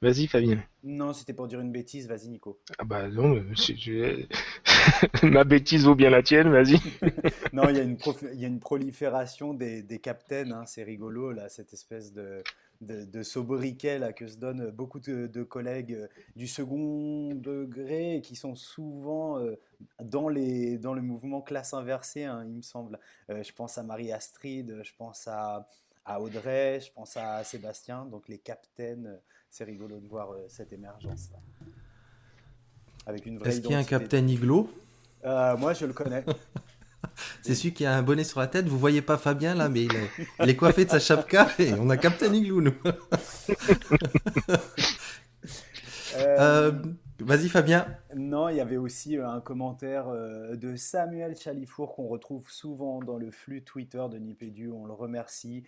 Vas-y, 0.00 0.26
Fabien. 0.26 0.64
Non, 0.84 1.12
c'était 1.12 1.34
pour 1.34 1.48
dire 1.48 1.60
une 1.60 1.72
bêtise, 1.72 2.06
vas-y 2.08 2.28
Nico. 2.28 2.60
Ah 2.78 2.84
bah 2.84 3.08
non, 3.08 3.42
je- 3.54 4.26
ma 5.26 5.44
bêtise 5.44 5.84
vaut 5.84 5.94
bien 5.94 6.10
la 6.10 6.22
tienne, 6.22 6.50
vas-y. 6.50 6.78
Non, 7.52 7.68
il 7.68 7.76
y 7.76 7.80
a 7.80 7.82
une, 7.82 7.96
prof- 7.96 8.24
il 8.32 8.40
y 8.40 8.44
a 8.44 8.48
une 8.48 8.60
prolifération 8.60 9.54
des, 9.54 9.82
des 9.82 9.98
captains, 10.00 10.50
hein, 10.50 10.66
c'est 10.66 10.82
rigolo, 10.82 11.32
là, 11.32 11.48
cette 11.48 11.72
espèce 11.72 12.12
de, 12.12 12.42
de, 12.80 13.04
de 13.04 13.22
sobriquet 13.22 13.98
là, 13.98 14.12
que 14.12 14.26
se 14.26 14.36
donnent 14.36 14.70
beaucoup 14.70 15.00
de, 15.00 15.26
de 15.26 15.42
collègues 15.42 15.94
euh, 15.94 16.08
du 16.34 16.46
second 16.46 17.34
degré 17.34 18.20
qui 18.22 18.34
sont 18.36 18.54
souvent 18.56 19.38
euh, 19.38 19.54
dans, 20.02 20.28
les, 20.28 20.76
dans 20.78 20.92
le 20.94 21.02
mouvement 21.02 21.40
classe 21.40 21.72
inversée, 21.72 22.24
hein, 22.24 22.44
il 22.46 22.54
me 22.56 22.62
semble. 22.62 22.98
Euh, 23.30 23.42
je 23.42 23.52
pense 23.52 23.78
à 23.78 23.82
Marie-Astrid, 23.84 24.80
je 24.82 24.92
pense 24.98 25.28
à, 25.28 25.68
à 26.06 26.20
Audrey, 26.20 26.80
je 26.80 26.92
pense 26.92 27.16
à 27.16 27.42
Sébastien, 27.42 28.04
donc 28.06 28.28
les 28.28 28.38
captains, 28.38 29.04
euh, 29.04 29.16
c'est 29.50 29.64
rigolo 29.64 29.98
de 29.98 30.06
voir 30.06 30.32
euh, 30.32 30.46
cette 30.48 30.72
émergence. 30.72 31.30
là. 31.32 31.38
Avec 33.06 33.26
une 33.26 33.38
vraie 33.38 33.50
Est-ce 33.50 33.60
qu'il 33.60 33.72
y 33.72 33.74
a 33.74 33.78
un. 33.78 33.84
Captain 33.84 34.26
Iglo 34.26 34.70
Euh, 35.24 35.56
Moi, 35.56 35.74
je 35.74 35.84
le 35.86 35.92
connais. 35.92 36.24
C'est 37.42 37.54
celui 37.54 37.72
qui 37.72 37.86
a 37.86 37.94
un 37.96 38.02
bonnet 38.02 38.24
sur 38.24 38.40
la 38.40 38.46
tête. 38.46 38.66
Vous 38.66 38.78
voyez 38.78 39.00
pas 39.00 39.16
Fabien 39.16 39.54
là, 39.54 39.68
mais 39.68 39.84
il 39.84 39.94
est, 39.94 40.10
il 40.42 40.48
est 40.50 40.56
coiffé 40.56 40.84
de 40.84 40.90
sa 40.90 40.98
chapka 40.98 41.48
et 41.58 41.72
on 41.74 41.88
a 41.88 41.96
Captain 41.96 42.32
Igloo 42.32 42.60
nous. 42.60 42.74
Euh, 46.18 46.72
Vas-y 47.18 47.48
Fabien. 47.48 47.86
Non, 48.14 48.48
il 48.48 48.56
y 48.56 48.60
avait 48.60 48.76
aussi 48.78 49.16
un 49.18 49.40
commentaire 49.40 50.06
de 50.08 50.76
Samuel 50.76 51.36
Chalifour 51.36 51.94
qu'on 51.94 52.06
retrouve 52.08 52.50
souvent 52.50 53.00
dans 53.00 53.18
le 53.18 53.30
flux 53.30 53.62
Twitter 53.62 54.02
de 54.10 54.16
Nipédu. 54.18 54.70
On 54.70 54.86
le 54.86 54.92
remercie. 54.94 55.64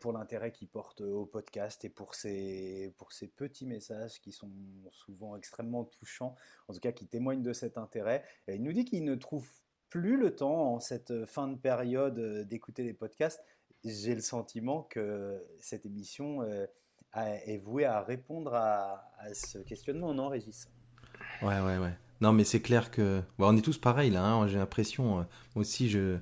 Pour 0.00 0.12
l'intérêt 0.12 0.52
qu'il 0.52 0.68
porte 0.68 1.00
au 1.00 1.24
podcast 1.24 1.84
et 1.84 1.88
pour 1.88 2.14
ces, 2.14 2.94
pour 2.98 3.12
ces 3.12 3.28
petits 3.28 3.66
messages 3.66 4.20
qui 4.20 4.32
sont 4.32 4.50
souvent 4.90 5.36
extrêmement 5.36 5.84
touchants, 5.84 6.34
en 6.68 6.74
tout 6.74 6.80
cas 6.80 6.92
qui 6.92 7.06
témoignent 7.06 7.42
de 7.42 7.52
cet 7.52 7.78
intérêt. 7.78 8.22
Il 8.48 8.62
nous 8.62 8.72
dit 8.72 8.84
qu'il 8.84 9.04
ne 9.04 9.14
trouve 9.14 9.48
plus 9.88 10.16
le 10.16 10.34
temps 10.34 10.74
en 10.74 10.80
cette 10.80 11.26
fin 11.26 11.48
de 11.48 11.56
période 11.56 12.46
d'écouter 12.48 12.82
les 12.82 12.92
podcasts. 12.92 13.42
J'ai 13.84 14.14
le 14.14 14.20
sentiment 14.20 14.82
que 14.82 15.42
cette 15.58 15.86
émission 15.86 16.42
est 17.14 17.58
vouée 17.58 17.86
à 17.86 18.02
répondre 18.02 18.54
à, 18.54 19.10
ce 19.32 19.58
questionnement, 19.58 20.12
non, 20.12 20.28
Régis 20.28 20.68
Ouais, 21.40 21.60
ouais, 21.60 21.78
ouais. 21.78 21.94
Non, 22.20 22.32
mais 22.32 22.44
c'est 22.44 22.60
clair 22.60 22.90
que. 22.90 23.22
on 23.38 23.56
est 23.56 23.62
tous 23.62 23.78
pareils 23.78 24.10
là, 24.10 24.22
hein, 24.22 24.46
j'ai 24.46 24.58
l'impression. 24.58 25.04
moi 25.14 25.26
aussi, 25.56 25.88
je 25.88 26.18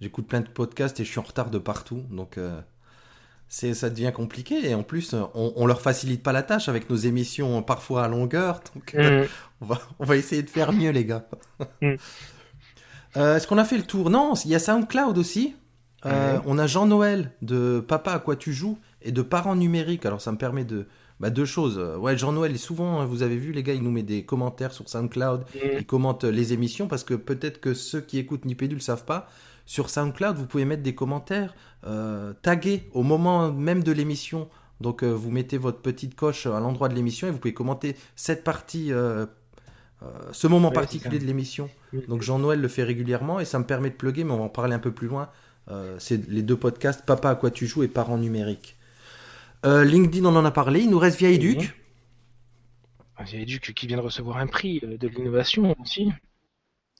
J'écoute 0.00 0.26
plein 0.26 0.40
de 0.40 0.48
podcasts 0.48 0.98
et 0.98 1.04
je 1.04 1.10
suis 1.10 1.18
en 1.18 1.24
retard 1.24 1.50
de 1.50 1.58
partout. 1.58 2.02
Donc, 2.10 2.38
euh, 2.38 2.60
c'est, 3.50 3.74
ça 3.74 3.90
devient 3.90 4.12
compliqué. 4.14 4.70
Et 4.70 4.74
en 4.74 4.84
plus, 4.84 5.12
on, 5.12 5.52
on 5.56 5.66
leur 5.66 5.82
facilite 5.82 6.22
pas 6.22 6.32
la 6.32 6.44
tâche 6.44 6.68
avec 6.68 6.88
nos 6.88 6.96
émissions 6.96 7.62
parfois 7.62 8.04
à 8.04 8.08
longueur. 8.08 8.60
Donc, 8.74 8.94
euh, 8.94 9.24
mm. 9.24 9.28
on, 9.60 9.66
va, 9.66 9.80
on 9.98 10.04
va 10.04 10.16
essayer 10.16 10.42
de 10.42 10.48
faire 10.48 10.72
mieux, 10.72 10.90
les 10.90 11.04
gars. 11.04 11.26
Mm. 11.82 11.94
Euh, 13.16 13.34
est-ce 13.34 13.48
qu'on 13.48 13.58
a 13.58 13.64
fait 13.64 13.76
le 13.76 13.82
tour? 13.82 14.08
Non, 14.08 14.34
il 14.44 14.52
y 14.52 14.54
a 14.54 14.60
SoundCloud 14.60 15.18
aussi. 15.18 15.56
On 16.04 16.58
a 16.58 16.66
Jean-Noël 16.68 17.32
de 17.42 17.80
Papa 17.80 18.12
à 18.12 18.18
quoi 18.20 18.36
tu 18.36 18.52
joues? 18.52 18.78
Et 19.02 19.10
de 19.10 19.20
Parents 19.20 19.56
numériques. 19.56 20.06
Alors, 20.06 20.20
ça 20.20 20.30
me 20.30 20.36
permet 20.36 20.62
de. 20.62 20.86
Bah, 21.18 21.28
deux 21.28 21.44
choses. 21.44 21.76
Ouais, 21.98 22.16
Jean-Noël, 22.16 22.56
souvent, 22.56 23.00
hein, 23.00 23.06
vous 23.06 23.24
avez 23.24 23.36
vu, 23.36 23.50
les 23.50 23.64
gars, 23.64 23.74
il 23.74 23.82
nous 23.82 23.90
met 23.90 24.04
des 24.04 24.24
commentaires 24.24 24.72
sur 24.72 24.88
SoundCloud. 24.88 25.40
Mm. 25.40 25.58
Il 25.78 25.86
commente 25.86 26.22
les 26.22 26.52
émissions 26.52 26.86
parce 26.86 27.02
que 27.02 27.14
peut-être 27.14 27.60
que 27.60 27.74
ceux 27.74 28.00
qui 28.00 28.16
écoutent 28.18 28.44
Nipédu 28.44 28.76
ne 28.76 28.80
savent 28.80 29.04
pas. 29.04 29.26
Sur 29.70 29.88
SoundCloud, 29.88 30.36
vous 30.36 30.46
pouvez 30.46 30.64
mettre 30.64 30.82
des 30.82 30.96
commentaires 30.96 31.54
euh, 31.86 32.32
tagués 32.42 32.88
au 32.92 33.04
moment 33.04 33.52
même 33.52 33.84
de 33.84 33.92
l'émission. 33.92 34.48
Donc 34.80 35.04
euh, 35.04 35.12
vous 35.12 35.30
mettez 35.30 35.58
votre 35.58 35.80
petite 35.80 36.16
coche 36.16 36.46
à 36.46 36.58
l'endroit 36.58 36.88
de 36.88 36.96
l'émission 36.96 37.28
et 37.28 37.30
vous 37.30 37.38
pouvez 37.38 37.54
commenter 37.54 37.94
cette 38.16 38.42
partie, 38.42 38.92
euh, 38.92 39.26
ce 40.32 40.48
moment 40.48 40.72
particulier 40.72 41.20
de 41.20 41.24
l'émission. 41.24 41.70
Donc 42.08 42.20
Jean-Noël 42.20 42.60
le 42.60 42.66
fait 42.66 42.82
régulièrement 42.82 43.38
et 43.38 43.44
ça 43.44 43.60
me 43.60 43.64
permet 43.64 43.90
de 43.90 43.94
plugger, 43.94 44.24
mais 44.24 44.32
on 44.32 44.38
va 44.38 44.42
en 44.42 44.48
parler 44.48 44.74
un 44.74 44.80
peu 44.80 44.90
plus 44.90 45.06
loin. 45.06 45.30
c'est 46.00 46.28
les 46.28 46.42
deux 46.42 46.56
podcasts 46.56 47.06
Papa 47.06 47.30
à 47.30 47.34
quoi 47.36 47.52
tu 47.52 47.68
joues 47.68 47.84
et 47.84 47.88
Parents 47.88 48.18
numériques. 48.18 48.76
LinkedIn, 49.62 50.24
on 50.24 50.34
en 50.34 50.44
a 50.44 50.50
parlé. 50.50 50.80
Il 50.80 50.90
nous 50.90 50.98
reste 50.98 51.20
Vieille 51.20 51.38
Duc. 51.38 51.80
Vieille 53.20 53.46
Duc 53.46 53.72
qui 53.72 53.86
vient 53.86 53.98
de 53.98 54.02
recevoir 54.02 54.38
un 54.38 54.48
prix 54.48 54.80
de 54.80 55.06
l'innovation 55.06 55.76
aussi. 55.80 56.10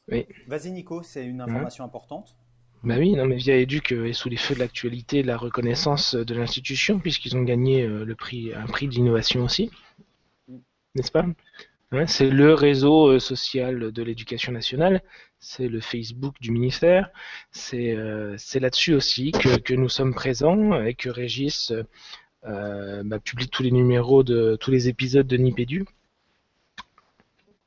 Oui. 0.06 0.24
Vas-y 0.46 0.70
Nico, 0.70 1.02
c'est 1.02 1.26
une 1.26 1.40
information 1.40 1.82
importante. 1.82 2.36
Bah 2.82 2.94
oui, 2.98 3.12
non, 3.12 3.26
mais 3.26 3.36
Via 3.36 3.56
Educ 3.58 3.92
euh, 3.92 4.06
est 4.06 4.14
sous 4.14 4.30
les 4.30 4.38
feux 4.38 4.54
de 4.54 4.60
l'actualité, 4.60 5.20
de 5.22 5.26
la 5.26 5.36
reconnaissance 5.36 6.14
euh, 6.14 6.24
de 6.24 6.34
l'institution, 6.34 6.98
puisqu'ils 6.98 7.36
ont 7.36 7.42
gagné 7.42 7.82
euh, 7.82 8.06
le 8.06 8.14
prix, 8.14 8.54
un 8.54 8.64
prix 8.64 8.88
d'innovation 8.88 9.44
aussi, 9.44 9.70
n'est-ce 10.94 11.12
pas? 11.12 11.26
C'est 12.06 12.30
le 12.30 12.54
réseau 12.54 13.18
social 13.18 13.90
de 13.90 14.02
l'éducation 14.02 14.52
nationale, 14.52 15.02
c'est 15.40 15.68
le 15.68 15.80
Facebook 15.80 16.36
du 16.40 16.52
ministère, 16.52 17.10
c'est 17.50 17.96
là-dessus 18.60 18.94
aussi 18.94 19.32
que, 19.32 19.58
que, 19.58 19.74
nous 19.74 19.88
sommes 19.88 20.14
présents 20.14 20.80
et 20.84 20.94
que 20.94 21.08
Régis 21.08 21.72
bah, 22.44 23.18
publie 23.24 23.48
tous 23.48 23.64
les 23.64 23.72
numéros 23.72 24.22
de 24.22 24.56
tous 24.60 24.70
les 24.70 24.88
épisodes 24.88 25.26
de 25.26 25.36
Nipédu. 25.36 25.84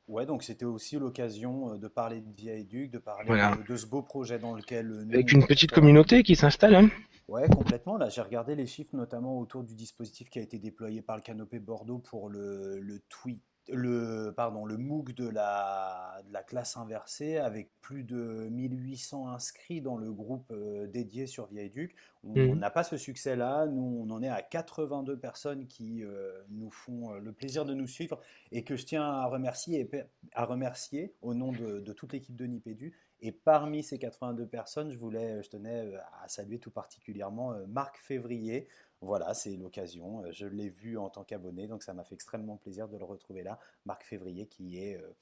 Ouais, 0.06 0.26
donc 0.26 0.42
c'était 0.42 0.66
aussi 0.66 0.96
l'occasion 0.96 1.74
euh, 1.74 1.78
de 1.78 1.88
parler 1.88 2.20
de 2.20 2.30
Via 2.36 2.54
Educ, 2.54 2.90
de 2.90 2.98
parler 2.98 3.30
de, 3.66 3.76
ce 3.76 3.86
beau 3.86 4.02
projet 4.02 4.38
dans 4.38 4.54
lequel. 4.54 4.86
Nous, 4.88 5.14
Avec 5.14 5.32
une 5.32 5.46
petite 5.46 5.70
communauté 5.72 6.22
qui 6.22 6.36
s'installe. 6.36 6.74
Hein. 6.74 6.90
Ouais, 7.26 7.48
complètement. 7.48 7.96
Là, 7.96 8.10
j'ai 8.10 8.20
regardé 8.20 8.54
les 8.54 8.66
chiffres, 8.66 8.94
notamment 8.94 9.38
autour 9.38 9.64
du 9.64 9.74
dispositif 9.74 10.28
qui 10.28 10.38
a 10.38 10.42
été 10.42 10.58
déployé 10.58 11.00
par 11.00 11.16
le 11.16 11.22
Canopé 11.22 11.58
Bordeaux 11.58 11.98
pour 11.98 12.28
le, 12.28 12.80
le 12.80 13.00
tweet 13.08 13.40
le, 13.68 14.32
pardon, 14.36 14.64
le 14.64 14.76
MOOC 14.76 15.14
de 15.14 15.28
la, 15.28 16.22
de 16.26 16.32
la, 16.32 16.42
classe 16.42 16.76
inversée 16.76 17.38
avec 17.38 17.70
plus 17.80 18.04
de 18.04 18.48
1800 18.50 19.28
inscrits 19.28 19.80
dans 19.80 19.96
le 19.96 20.12
groupe 20.12 20.50
euh, 20.50 20.86
dédié 20.86 21.26
sur 21.26 21.46
Vieilleduc. 21.46 21.94
On 22.24 22.34
mmh. 22.34 22.58
n'a 22.58 22.70
pas 22.70 22.84
ce 22.84 22.96
succès-là. 22.96 23.66
Nous, 23.66 24.06
on 24.06 24.10
en 24.10 24.22
est 24.22 24.28
à 24.28 24.42
82 24.42 25.18
personnes 25.18 25.66
qui 25.66 26.02
euh, 26.02 26.32
nous 26.50 26.70
font 26.70 27.12
euh, 27.12 27.18
le 27.20 27.32
plaisir 27.32 27.64
de 27.64 27.74
nous 27.74 27.86
suivre 27.86 28.20
et 28.52 28.64
que 28.64 28.76
je 28.76 28.84
tiens 28.84 29.04
à 29.04 29.26
remercier, 29.26 29.80
et, 29.80 30.04
à 30.32 30.44
remercier 30.44 31.14
au 31.22 31.34
nom 31.34 31.52
de, 31.52 31.80
de 31.80 31.92
toute 31.92 32.12
l'équipe 32.12 32.36
de 32.36 32.46
Nipédu. 32.46 32.94
Et 33.20 33.32
parmi 33.32 33.82
ces 33.82 33.98
82 33.98 34.46
personnes, 34.46 34.90
je, 34.90 34.98
voulais, 34.98 35.42
je 35.42 35.48
tenais 35.48 35.92
à 36.22 36.28
saluer 36.28 36.58
tout 36.58 36.70
particulièrement 36.70 37.54
Marc 37.66 37.98
Février, 37.98 38.68
voilà, 39.04 39.34
c'est 39.34 39.56
l'occasion. 39.56 40.24
Euh, 40.24 40.32
je 40.32 40.46
l'ai 40.46 40.68
vu 40.68 40.98
en 40.98 41.10
tant 41.10 41.24
qu'abonné, 41.24 41.66
donc 41.66 41.82
ça 41.82 41.92
m'a 41.92 42.04
fait 42.04 42.14
extrêmement 42.14 42.56
plaisir 42.56 42.88
de 42.88 42.96
le 42.96 43.04
retrouver 43.04 43.42
là. 43.42 43.58
Marc 43.84 44.04
Février, 44.04 44.46
qui 44.46 44.78
est 44.78 44.96
euh, 44.96 45.14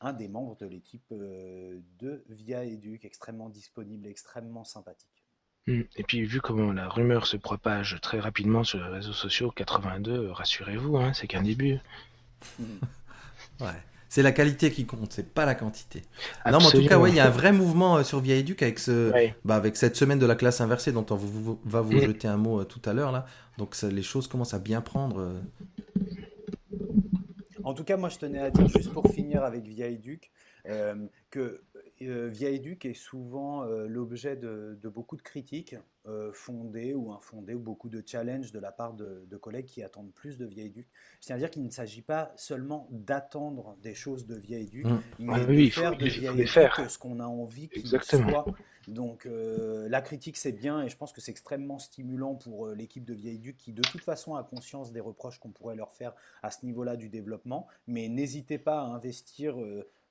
un 0.00 0.12
des 0.12 0.28
membres 0.28 0.56
de 0.56 0.66
l'équipe 0.66 1.10
euh, 1.12 1.80
de 1.98 2.24
Via 2.28 2.64
Educ, 2.64 3.04
extrêmement 3.04 3.48
disponible, 3.48 4.06
extrêmement 4.06 4.64
sympathique. 4.64 5.24
Mmh. 5.66 5.82
Et 5.96 6.02
puis, 6.02 6.24
vu 6.24 6.40
comment 6.40 6.72
la 6.72 6.88
rumeur 6.88 7.26
se 7.26 7.36
propage 7.36 8.00
très 8.02 8.20
rapidement 8.20 8.64
sur 8.64 8.78
les 8.78 8.88
réseaux 8.88 9.12
sociaux, 9.12 9.50
82, 9.50 10.30
rassurez-vous, 10.30 10.96
hein, 10.96 11.12
c'est 11.12 11.28
qu'un 11.28 11.42
début. 11.42 11.78
ouais 13.60 13.91
c'est 14.12 14.20
la 14.22 14.32
qualité 14.32 14.70
qui 14.70 14.84
compte, 14.84 15.10
c'est 15.10 15.32
pas 15.32 15.46
la 15.46 15.54
quantité. 15.54 16.02
Non, 16.44 16.58
mais 16.58 16.66
en 16.66 16.70
tout 16.70 16.86
cas, 16.86 16.98
ouais, 16.98 17.08
il 17.08 17.16
y 17.16 17.20
a 17.20 17.28
un 17.28 17.30
vrai 17.30 17.50
mouvement 17.50 17.96
euh, 17.96 18.02
sur 18.02 18.20
Via 18.20 18.36
Educ 18.36 18.62
avec 18.62 18.78
ce, 18.78 19.10
bah, 19.42 19.54
avec 19.54 19.74
cette 19.74 19.96
semaine 19.96 20.18
de 20.18 20.26
la 20.26 20.34
classe 20.34 20.60
inversée 20.60 20.92
dont 20.92 21.06
on 21.08 21.16
va 21.64 21.80
vous 21.80 21.92
mm. 21.94 22.00
jeter 22.02 22.28
un 22.28 22.36
mot 22.36 22.60
euh, 22.60 22.64
tout 22.64 22.82
à 22.84 22.92
l'heure 22.92 23.10
là. 23.10 23.24
Donc 23.56 23.74
les 23.80 24.02
choses 24.02 24.28
commencent 24.28 24.52
à 24.52 24.58
bien 24.58 24.82
prendre. 24.82 25.18
Euh. 25.18 25.40
En 27.64 27.72
tout 27.72 27.84
cas, 27.84 27.96
moi, 27.96 28.10
je 28.10 28.18
tenais 28.18 28.40
à 28.40 28.50
dire 28.50 28.68
juste 28.68 28.92
pour 28.92 29.08
finir 29.08 29.44
avec 29.44 29.64
Via 29.64 29.88
Educ 29.88 30.30
que 31.30 31.62
euh, 32.08 32.28
Via 32.28 32.50
Educ 32.50 32.84
est 32.84 32.94
souvent 32.94 33.64
euh, 33.64 33.86
l'objet 33.86 34.36
de, 34.36 34.78
beaucoup 34.84 35.16
de 35.16 35.22
critiques 35.22 35.76
euh, 36.06 36.32
fondées 36.32 36.94
ou 36.94 37.12
infondées, 37.12 37.54
ou 37.54 37.60
beaucoup 37.60 37.88
de 37.88 38.02
challenges 38.04 38.52
de 38.52 38.58
la 38.58 38.72
part 38.72 38.94
de, 38.94 39.36
collègues 39.36 39.66
qui 39.66 39.82
attendent 39.82 40.12
plus 40.12 40.38
de 40.38 40.46
Via 40.46 40.64
Educ. 40.64 40.86
C'est-à-dire 41.20 41.50
qu'il 41.50 41.64
ne 41.64 41.70
s'agit 41.70 42.02
pas 42.02 42.32
seulement 42.36 42.88
d'attendre 42.90 43.76
des 43.82 43.94
choses 43.94 44.26
de 44.26 44.36
Via 44.36 44.58
Educ, 44.58 44.86
mmh. 44.86 45.00
mais 45.18 45.32
ah 45.34 45.44
de 45.44 45.70
faire 45.70 45.96
de 45.96 46.06
Via 46.06 46.32
Educ 46.32 46.48
ce 46.88 46.98
qu'on 46.98 47.20
a 47.20 47.26
envie 47.26 47.68
qu'il 47.68 47.86
soit. 47.86 48.44
Donc 48.88 49.28
la 49.28 50.00
critique 50.00 50.36
c'est 50.36 50.50
bien 50.52 50.82
et 50.82 50.88
je 50.88 50.96
pense 50.96 51.12
que 51.12 51.20
c'est 51.20 51.30
extrêmement 51.30 51.78
stimulant 51.78 52.34
pour 52.34 52.68
l'équipe 52.68 53.04
de 53.04 53.14
Via 53.14 53.30
Educ 53.30 53.56
qui 53.56 53.72
de 53.72 53.82
toute 53.82 54.02
façon 54.02 54.34
a 54.34 54.42
conscience 54.42 54.92
des 54.92 55.00
reproches 55.00 55.38
qu'on 55.38 55.50
pourrait 55.50 55.76
leur 55.76 55.92
faire 55.92 56.14
à 56.42 56.50
ce 56.50 56.66
niveau-là 56.66 56.96
du 56.96 57.08
développement, 57.08 57.68
mais 57.86 58.08
n'hésitez 58.08 58.58
pas 58.58 58.80
à 58.80 58.84
investir 58.84 59.56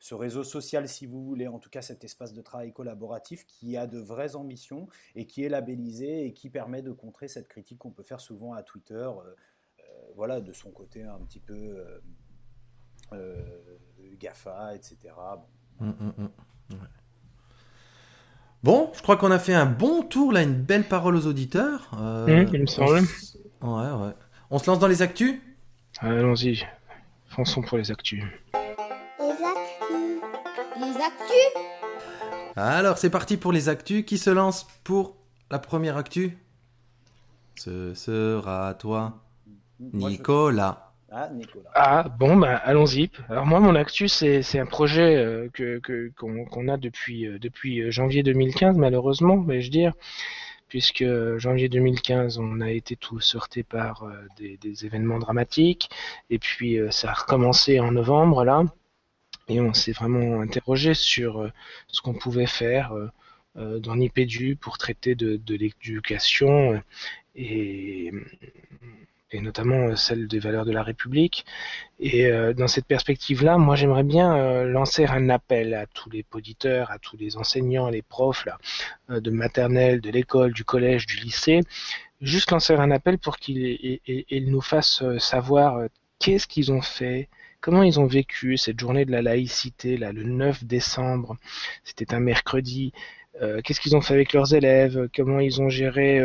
ce 0.01 0.15
réseau 0.15 0.43
social, 0.43 0.87
si 0.87 1.05
vous 1.05 1.23
voulez, 1.23 1.47
en 1.47 1.59
tout 1.59 1.69
cas 1.69 1.83
cet 1.83 2.03
espace 2.03 2.33
de 2.33 2.41
travail 2.41 2.73
collaboratif 2.73 3.45
qui 3.45 3.77
a 3.77 3.85
de 3.85 3.99
vraies 3.99 4.35
ambitions 4.35 4.87
et 5.15 5.27
qui 5.27 5.43
est 5.43 5.49
labellisé 5.49 6.25
et 6.25 6.33
qui 6.33 6.49
permet 6.49 6.81
de 6.81 6.91
contrer 6.91 7.27
cette 7.27 7.47
critique 7.47 7.77
qu'on 7.77 7.91
peut 7.91 8.01
faire 8.01 8.19
souvent 8.19 8.53
à 8.53 8.63
Twitter, 8.63 8.95
euh, 8.95 9.11
euh, 9.11 9.83
voilà, 10.15 10.41
de 10.41 10.51
son 10.53 10.71
côté 10.71 11.03
un 11.03 11.19
petit 11.19 11.39
peu 11.39 11.85
euh, 13.13 13.77
GAFA, 14.19 14.73
etc. 14.75 14.97
Bon. 15.79 15.85
Hum, 15.85 15.95
hum, 15.99 16.29
hum. 16.71 16.79
bon, 18.63 18.89
je 18.95 19.03
crois 19.03 19.17
qu'on 19.17 19.31
a 19.31 19.39
fait 19.39 19.53
un 19.53 19.67
bon 19.67 20.01
tour, 20.01 20.31
là, 20.31 20.41
une 20.41 20.63
belle 20.63 20.87
parole 20.87 21.15
aux 21.15 21.27
auditeurs. 21.27 21.91
il 22.27 22.61
me 22.61 22.65
semble. 22.65 23.01
Ouais, 23.61 23.91
ouais. 24.07 24.13
On 24.49 24.57
se 24.57 24.65
lance 24.65 24.79
dans 24.79 24.87
les 24.87 25.03
actus? 25.03 25.39
Allons-y, 25.99 26.65
fonçons 27.27 27.61
pour 27.61 27.77
les 27.77 27.91
actus. 27.91 28.23
Alors, 32.55 32.97
c'est 32.97 33.09
parti 33.09 33.37
pour 33.37 33.51
les 33.51 33.69
actus. 33.69 34.05
Qui 34.05 34.17
se 34.17 34.29
lance 34.29 34.67
pour 34.83 35.15
la 35.49 35.59
première 35.59 35.97
actu 35.97 36.37
Ce 37.55 37.93
sera 37.93 38.73
toi, 38.73 39.19
Nicolas. 39.79 40.91
Ah, 41.11 41.29
Nicolas. 41.33 41.69
Ah, 41.75 42.07
bon, 42.19 42.37
bah, 42.37 42.55
allons-y. 42.55 43.09
Alors, 43.29 43.45
moi, 43.45 43.59
mon 43.59 43.75
actu, 43.75 44.07
c'est 44.07 44.59
un 44.59 44.65
projet 44.65 45.15
euh, 45.17 45.49
que 45.53 45.81
qu'on 46.17 46.67
a 46.69 46.77
depuis, 46.77 47.27
euh, 47.27 47.37
depuis 47.37 47.81
euh, 47.81 47.91
janvier 47.91 48.23
2015, 48.23 48.77
malheureusement, 48.77 49.41
vais-je 49.41 49.69
dire 49.71 49.93
puisque 50.69 51.03
janvier 51.35 51.67
2015, 51.67 52.37
on 52.37 52.61
a 52.61 52.71
été 52.71 52.95
tous 52.95 53.35
heurtés 53.35 53.61
par 53.61 54.09
des, 54.37 54.55
des, 54.55 54.85
événements 54.85 55.19
dramatiques, 55.19 55.89
et 56.29 56.39
puis 56.39 56.79
ça 56.91 57.09
a 57.09 57.13
recommencé 57.13 57.81
en 57.81 57.91
novembre, 57.91 58.45
là, 58.45 58.63
et 59.47 59.59
on 59.59 59.73
s'est 59.73 59.91
vraiment 59.91 60.41
interrogé 60.41 60.93
sur 60.93 61.41
euh, 61.41 61.51
ce 61.87 62.01
qu'on 62.01 62.13
pouvait 62.13 62.47
faire 62.47 62.93
euh, 62.93 63.09
euh, 63.57 63.79
dans 63.79 63.95
l'IPDU 63.95 64.55
pour 64.55 64.77
traiter 64.77 65.15
de, 65.15 65.39
l'éducation 65.47 66.81
et, 67.35 68.11
notamment 69.33 69.95
celle 69.95 70.27
des 70.27 70.39
valeurs 70.39 70.65
de 70.65 70.71
la 70.71 70.83
République. 70.83 71.45
Et 71.99 72.29
dans 72.57 72.67
cette 72.67 72.85
perspective-là, 72.85 73.57
moi 73.57 73.77
j'aimerais 73.77 74.03
bien 74.03 74.63
lancer 74.65 75.05
un 75.05 75.29
appel 75.29 75.73
à 75.73 75.85
tous 75.85 76.09
les 76.09 76.25
auditeurs, 76.33 76.91
à 76.91 76.99
tous 76.99 77.15
les 77.15 77.37
enseignants, 77.37 77.89
les 77.89 78.01
profs 78.01 78.45
de 79.07 79.31
maternelle, 79.31 80.01
de 80.01 80.11
l'école, 80.11 80.51
du 80.53 80.65
collège, 80.65 81.05
du 81.05 81.15
lycée, 81.15 81.61
juste 82.21 82.51
lancer 82.51 82.73
un 82.73 82.91
appel 82.91 83.17
pour 83.17 83.37
qu'ils 83.37 84.01
nous 84.47 84.61
fassent 84.61 85.03
savoir 85.19 85.87
qu'est-ce 86.19 86.47
qu'ils 86.47 86.73
ont 86.73 86.81
fait, 86.81 87.29
comment 87.61 87.83
ils 87.83 87.99
ont 87.99 88.05
vécu 88.05 88.57
cette 88.57 88.79
journée 88.79 89.05
de 89.05 89.11
la 89.11 89.21
laïcité, 89.21 89.97
là, 89.97 90.11
le 90.11 90.23
9 90.23 90.63
décembre? 90.65 91.37
C'était 91.83 92.13
un 92.13 92.19
mercredi. 92.19 92.91
qu'est-ce 93.63 93.79
qu'ils 93.79 93.95
ont 93.95 94.01
fait 94.01 94.13
avec 94.13 94.33
leurs 94.33 94.53
élèves, 94.53 95.07
comment 95.15 95.39
ils 95.39 95.61
ont 95.61 95.69
géré 95.69 96.21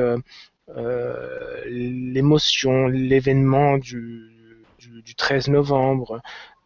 l'émotion, 1.67 2.89
l'événement 2.89 3.79
du, 3.79 4.37
du, 4.79 5.15
13 5.15 5.49
novembre, 5.49 6.21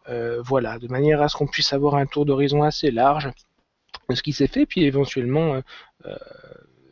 euh, 0.09 0.41
voilà, 0.41 0.79
de 0.79 0.87
manière 0.87 1.21
à 1.21 1.29
ce 1.29 1.37
qu'on 1.37 1.47
puisse 1.47 1.73
avoir 1.73 1.95
un 1.95 2.05
tour 2.05 2.25
d'horizon 2.25 2.63
assez 2.63 2.91
large 2.91 3.29
de 4.09 4.15
ce 4.15 4.23
qui 4.23 4.33
s'est 4.33 4.47
fait, 4.47 4.65
puis 4.65 4.83
éventuellement 4.83 5.55
euh, 5.55 5.61
euh, 6.05 6.15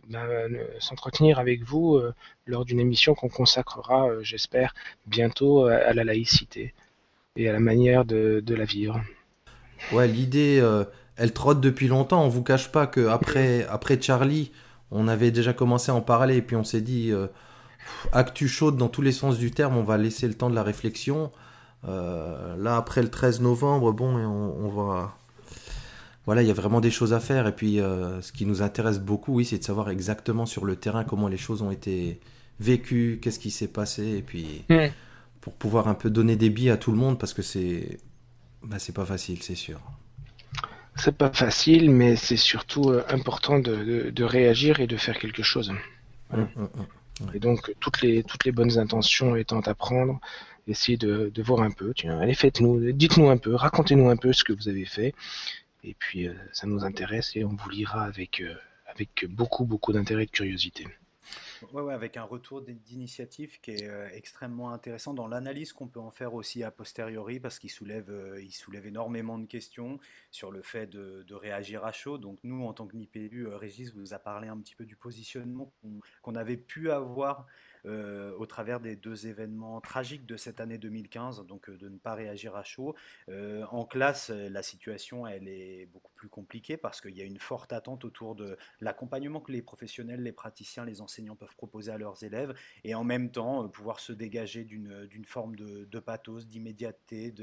ben, 0.10 0.58
s'entretenir 0.80 1.40
avec 1.40 1.64
vous 1.64 2.02
lors 2.46 2.66
d'une 2.66 2.80
émission 2.80 3.14
qu'on 3.14 3.30
consacrera, 3.30 4.10
j'espère, 4.22 4.74
bientôt 5.06 5.66
à 5.66 5.94
la 5.94 6.04
laïcité 6.04 6.74
et 7.36 7.48
à 7.50 7.54
la 7.54 7.60
manière 7.60 8.06
de, 8.06 8.44
la 8.48 8.66
vivre. 8.66 9.02
Ouais, 9.92 10.08
l'idée, 10.08 10.64
elle 11.16 11.34
trotte 11.34 11.62
depuis 11.62 11.88
longtemps. 11.88 12.24
On 12.24 12.30
vous 12.30 12.44
cache 12.44 12.72
pas 12.72 12.88
que 12.88 13.08
après, 13.08 13.66
après 13.68 14.02
Charlie, 14.02 14.52
on 14.92 15.08
avait 15.08 15.32
déjà 15.32 15.54
commencé 15.54 15.92
à 15.92 15.96
en 15.96 16.02
parler 16.02 16.38
et 16.38 16.42
puis 16.42 16.56
on 16.56 16.64
s'est 16.64 16.82
dit 16.82 17.14
actu 18.12 18.48
chaude 18.48 18.78
dans 18.78 18.90
tous 18.90 19.02
les 19.02 19.12
sens 19.12 19.38
du 19.38 19.52
terme, 19.52 19.78
on 19.78 19.84
va 19.84 19.98
laisser 19.98 20.28
le 20.28 20.34
temps 20.34 20.50
de 20.50 20.56
la 20.56 20.64
réflexion. 20.64 21.32
Euh, 21.88 22.56
là, 22.58 22.78
après 22.78 23.02
le 23.02 23.10
13 23.10 23.42
novembre, 23.42 23.92
bon, 23.94 24.16
on, 24.16 24.68
va. 24.70 25.16
Voilà, 26.26 26.42
il 26.42 26.48
y 26.48 26.52
a 26.52 26.54
vraiment 26.54 26.82
des 26.82 26.92
choses 26.92 27.14
à 27.14 27.20
faire. 27.20 27.48
Et 27.48 27.56
puis, 27.56 27.80
euh, 27.80 28.22
ce 28.22 28.32
qui 28.32 28.46
nous 28.46 28.62
intéresse 28.62 29.00
beaucoup, 29.00 29.36
oui, 29.36 29.46
c'est 29.46 29.60
de 29.60 29.64
savoir 29.64 29.90
exactement 29.90 30.46
sur 30.46 30.66
le 30.66 30.76
terrain 30.76 31.04
comment 31.04 31.28
les 31.28 31.38
choses 31.38 31.62
ont 31.62 31.72
été 31.72 32.20
vécues, 32.60 33.20
qu'est-ce 33.22 33.40
qui 33.40 33.52
s'est 33.52 33.68
passé. 33.68 34.18
Et 34.18 34.22
puis. 34.22 34.66
Pour 35.42 35.54
pouvoir 35.54 35.88
un 35.88 35.94
peu 35.94 36.10
donner 36.10 36.36
des 36.36 36.50
billes 36.50 36.70
à 36.70 36.78
tout 36.78 36.92
le 36.92 36.98
monde, 36.98 37.20
parce 37.20 37.34
que 37.34 37.42
c'est. 37.42 38.00
Bah, 38.64 38.78
c'est 38.80 38.94
pas 38.94 39.06
facile, 39.06 39.42
c'est 39.42 39.56
sûr. 39.56 39.80
C'est 40.96 41.16
pas 41.16 41.32
facile, 41.32 41.92
mais 41.92 42.18
c'est 42.18 42.38
surtout 42.38 42.90
euh, 42.90 43.04
important 43.08 43.60
de, 43.60 44.24
réagir 44.24 44.82
et 44.82 44.88
de 44.88 44.98
faire 44.98 45.18
quelque 45.18 45.44
chose. 45.44 45.72
Mm, 46.32 46.42
mm, 46.42 47.34
et 47.34 47.40
donc, 47.40 47.74
toutes 47.80 48.02
les, 48.02 48.24
toutes 48.24 48.44
les 48.44 48.52
bonnes 48.52 48.78
intentions 48.78 49.36
étant 49.36 49.62
à 49.62 49.74
prendre, 49.76 50.20
essayez 50.68 50.98
de, 50.98 51.32
de 51.34 51.44
voir 51.44 51.62
un 51.62 51.72
peu, 51.72 51.94
tiens, 51.96 52.20
allez, 52.20 52.34
faites-nous, 52.34 52.92
dites-nous 52.92 53.30
un 53.30 53.38
peu, 53.38 53.56
racontez-nous 53.56 54.10
un 54.10 54.18
peu 54.18 54.34
ce 54.34 54.44
que 54.44 54.54
vous 54.54 54.68
avez 54.68 54.86
fait. 54.86 55.14
Et 55.84 55.96
puis, 55.98 56.28
euh, 56.28 56.34
ça 56.52 56.68
nous 56.68 56.84
intéresse 56.84 57.32
et 57.36 57.46
on 57.46 57.56
vous 57.56 57.70
lira 57.70 58.04
avec, 58.04 58.42
euh, 58.42 58.54
avec 58.88 59.26
beaucoup, 59.30 59.66
beaucoup 59.66 59.94
d'intérêt 59.94 60.24
et 60.24 60.26
de 60.26 60.32
curiosité. 60.32 60.88
Ouais, 61.74 61.94
avec 61.94 62.18
un 62.18 62.24
retour 62.24 62.62
d'initiative 62.62 63.60
qui 63.62 63.72
est 63.72 63.88
euh, 63.88 64.08
extrêmement 64.14 64.72
intéressant 64.72 65.14
dans 65.14 65.28
l'analyse 65.28 65.74
qu'on 65.74 65.88
peut 65.88 66.00
en 66.00 66.12
faire 66.12 66.34
aussi 66.34 66.64
a 66.64 66.72
posteriori 66.72 67.40
parce 67.40 67.60
qu'il 67.60 67.70
soulève, 67.70 68.12
il 68.42 68.52
soulève 68.52 68.86
énormément 68.86 69.38
de 69.38 69.46
questions 69.46 70.00
sur 70.32 70.52
le 70.52 70.62
fait 70.62 70.88
de, 70.88 71.34
réagir 71.34 71.86
à 71.86 71.92
chaud. 71.92 72.18
Donc 72.18 72.40
nous, 72.44 72.66
en 72.66 72.74
tant 72.74 72.88
que 72.88 72.96
NIPELU, 72.96 73.48
Régis 73.48 73.94
vous 73.94 74.14
a 74.14 74.20
parlé 74.20 74.48
un 74.48 74.58
petit 74.58 74.76
peu 74.76 74.86
du 74.86 74.96
positionnement 74.96 75.72
qu'on 76.22 76.36
avait 76.36 76.58
pu 76.58 76.92
avoir 76.92 77.46
euh, 77.86 78.34
au 78.38 78.46
travers 78.46 78.80
des 78.80 78.96
deux 78.96 79.28
événements 79.28 79.80
tragiques 79.82 80.26
de 80.26 80.38
cette 80.38 80.60
année 80.60 80.78
2015, 80.78 81.46
donc 81.46 81.70
euh, 81.70 81.78
de 81.78 81.90
ne 81.90 81.98
pas 81.98 82.14
réagir 82.14 82.56
à 82.56 82.64
chaud. 82.64 82.96
Euh, 83.30 83.66
en 83.72 83.86
classe, 83.86 84.30
la 84.30 84.64
situation 84.64 85.26
elle 85.26 85.48
est 85.48 85.88
beaucoup 85.88 86.12
plus 86.16 86.30
compliquée 86.30 86.78
parce 86.78 87.00
qu'il 87.02 87.16
y 87.18 87.22
a 87.22 87.24
une 87.24 87.40
forte 87.40 87.72
attente 87.72 88.04
autour 88.04 88.36
de 88.36 88.58
l'accompagnement 88.82 89.40
que 89.40 89.52
les 89.52 89.62
professionnels, 89.62 90.22
les 90.22 90.32
praticiens, 90.32 90.86
les 90.86 91.02
enseignants 91.02 91.36
peuvent 91.36 91.56
proposer 91.56 91.92
à 91.92 91.98
leurs 91.98 92.24
élèves 92.24 92.54
et 92.84 92.96
en 92.96 93.04
même 93.04 93.32
temps 93.32 93.68
pouvoir 93.70 94.00
se 94.00 94.12
dégager 94.12 94.64
d'une 94.64 95.26
forme 95.26 95.56
de, 95.56 95.86
de 95.86 96.00
pathos, 96.00 96.48
d'immédiateté, 96.48 97.34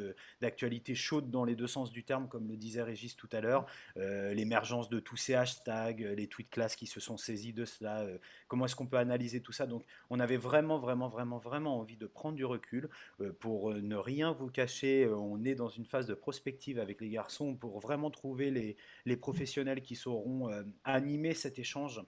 d'actualité 0.41 0.95
chaude 0.95 1.31
dans 1.31 1.45
les 1.45 1.57
deux 1.57 1.67
sens 1.67 1.91
du 1.91 2.05
terme, 2.05 2.29
comme 2.29 2.49
le 2.49 2.57
disait 2.57 2.83
Régis 2.83 3.17
tout 3.17 3.29
à 3.33 3.41
l'heure. 3.41 3.67
L'émergence 3.97 4.89
de 4.89 5.01
tous 5.01 5.17
ces 5.17 5.35
hashtags, 5.35 6.01
les 6.01 6.27
tweets 6.27 6.51
classes 6.51 6.77
qui 6.77 6.87
se 6.87 7.01
sont 7.01 7.17
saisis 7.17 7.53
de 7.53 7.65
cela. 7.65 8.07
comment 8.49 8.67
est-ce 8.67 8.77
qu'on 8.77 8.87
peut 8.87 8.99
analyser 8.99 9.41
tout 9.41 9.53
ça? 9.53 9.67
Donc, 9.67 9.85
on 10.11 10.21
a 10.21 10.26
avait 10.27 10.37
vraiment, 10.37 10.79
vraiment, 10.79 11.09
vraiment, 11.09 11.39
vraiment 11.39 11.79
envie 11.79 11.97
de 11.97 12.07
prendre 12.07 12.35
du 12.35 12.45
recul 12.45 12.89
euh, 13.21 13.33
pour 13.39 13.71
euh, 13.71 13.81
ne 13.81 13.97
rien 13.97 14.33
vous 14.33 14.51
cacher. 14.51 15.05
Euh, 15.05 15.17
on 15.17 15.45
est 15.45 15.55
dans 15.55 15.69
une 15.69 15.85
phase 15.85 16.07
de 16.07 16.15
prospective 16.15 16.81
avec 16.81 17.01
les 17.01 17.09
garçons 17.09 17.55
pour 17.55 17.79
vraiment 17.79 18.11
trouver 18.11 18.51
les, 18.51 18.77
les 19.05 19.17
professionnels 19.17 19.83
qui 19.83 19.95
sauront 19.95 20.51
animer 20.85 21.35
cet 21.35 21.59
échange, 21.59 22.03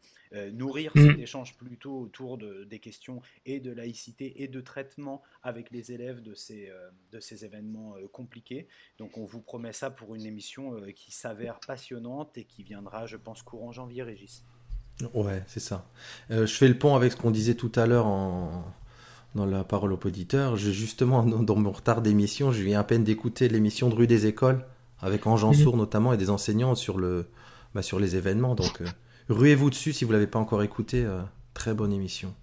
nourrir 0.52 0.92
mmh. 0.94 1.00
cet 1.00 1.18
échange 1.18 1.56
plutôt 1.56 2.00
autour 2.00 2.38
de, 2.38 2.64
des 2.64 2.78
questions 2.78 3.20
et 3.46 3.60
de 3.60 3.70
laïcité 3.70 4.42
et 4.42 4.48
de 4.48 4.60
traitement 4.60 5.22
avec 5.42 5.70
les 5.70 5.92
élèves 5.92 6.22
de 6.22 6.34
ces, 6.34 6.70
de 7.12 7.20
ces 7.20 7.44
événements 7.44 7.94
compliqués. 8.12 8.66
Donc 8.98 9.16
on 9.18 9.24
vous 9.24 9.40
promet 9.40 9.72
ça 9.72 9.90
pour 9.90 10.14
une 10.14 10.26
émission 10.26 10.80
qui 10.94 11.12
s'avère 11.12 11.60
passionnante 11.60 12.36
et 12.36 12.44
qui 12.44 12.62
viendra, 12.62 13.06
je 13.06 13.16
pense, 13.16 13.42
courant 13.42 13.72
janvier, 13.72 14.02
Régis. 14.02 14.44
Ouais, 15.14 15.42
c'est 15.46 15.60
ça. 15.60 15.86
Euh, 16.30 16.46
je 16.46 16.54
fais 16.54 16.68
le 16.68 16.76
pont 16.76 16.96
avec 16.96 17.12
ce 17.12 17.16
qu'on 17.16 17.30
disait 17.30 17.54
tout 17.54 17.72
à 17.76 17.86
l'heure 17.86 18.06
en... 18.06 18.64
dans 19.34 19.46
la 19.46 19.64
parole 19.64 19.92
au 19.92 20.00
auditeur. 20.04 20.56
J'ai 20.56 20.72
justement, 20.72 21.22
dans 21.42 21.56
mon 21.56 21.70
retard 21.70 22.02
d'émission, 22.02 22.52
je 22.52 22.62
viens 22.62 22.80
à 22.80 22.84
peine 22.84 23.04
d'écouter 23.04 23.48
l'émission 23.48 23.88
de 23.88 23.94
Rue 23.94 24.06
des 24.06 24.26
Écoles, 24.26 24.64
avec 25.00 25.26
Ange 25.26 25.46
Sourd 25.56 25.76
notamment 25.76 26.12
et 26.12 26.16
des 26.16 26.30
enseignants 26.30 26.74
sur, 26.74 26.98
le... 26.98 27.26
Bah, 27.74 27.82
sur 27.82 28.00
les 28.00 28.16
événements. 28.16 28.54
Donc, 28.54 28.80
euh, 28.80 28.86
ruez-vous 29.28 29.70
dessus 29.70 29.92
si 29.92 30.04
vous 30.04 30.10
ne 30.10 30.16
l'avez 30.16 30.26
pas 30.26 30.38
encore 30.38 30.62
écouté. 30.62 31.04
Euh, 31.04 31.20
très 31.54 31.74
bonne 31.74 31.92
émission. 31.92 32.34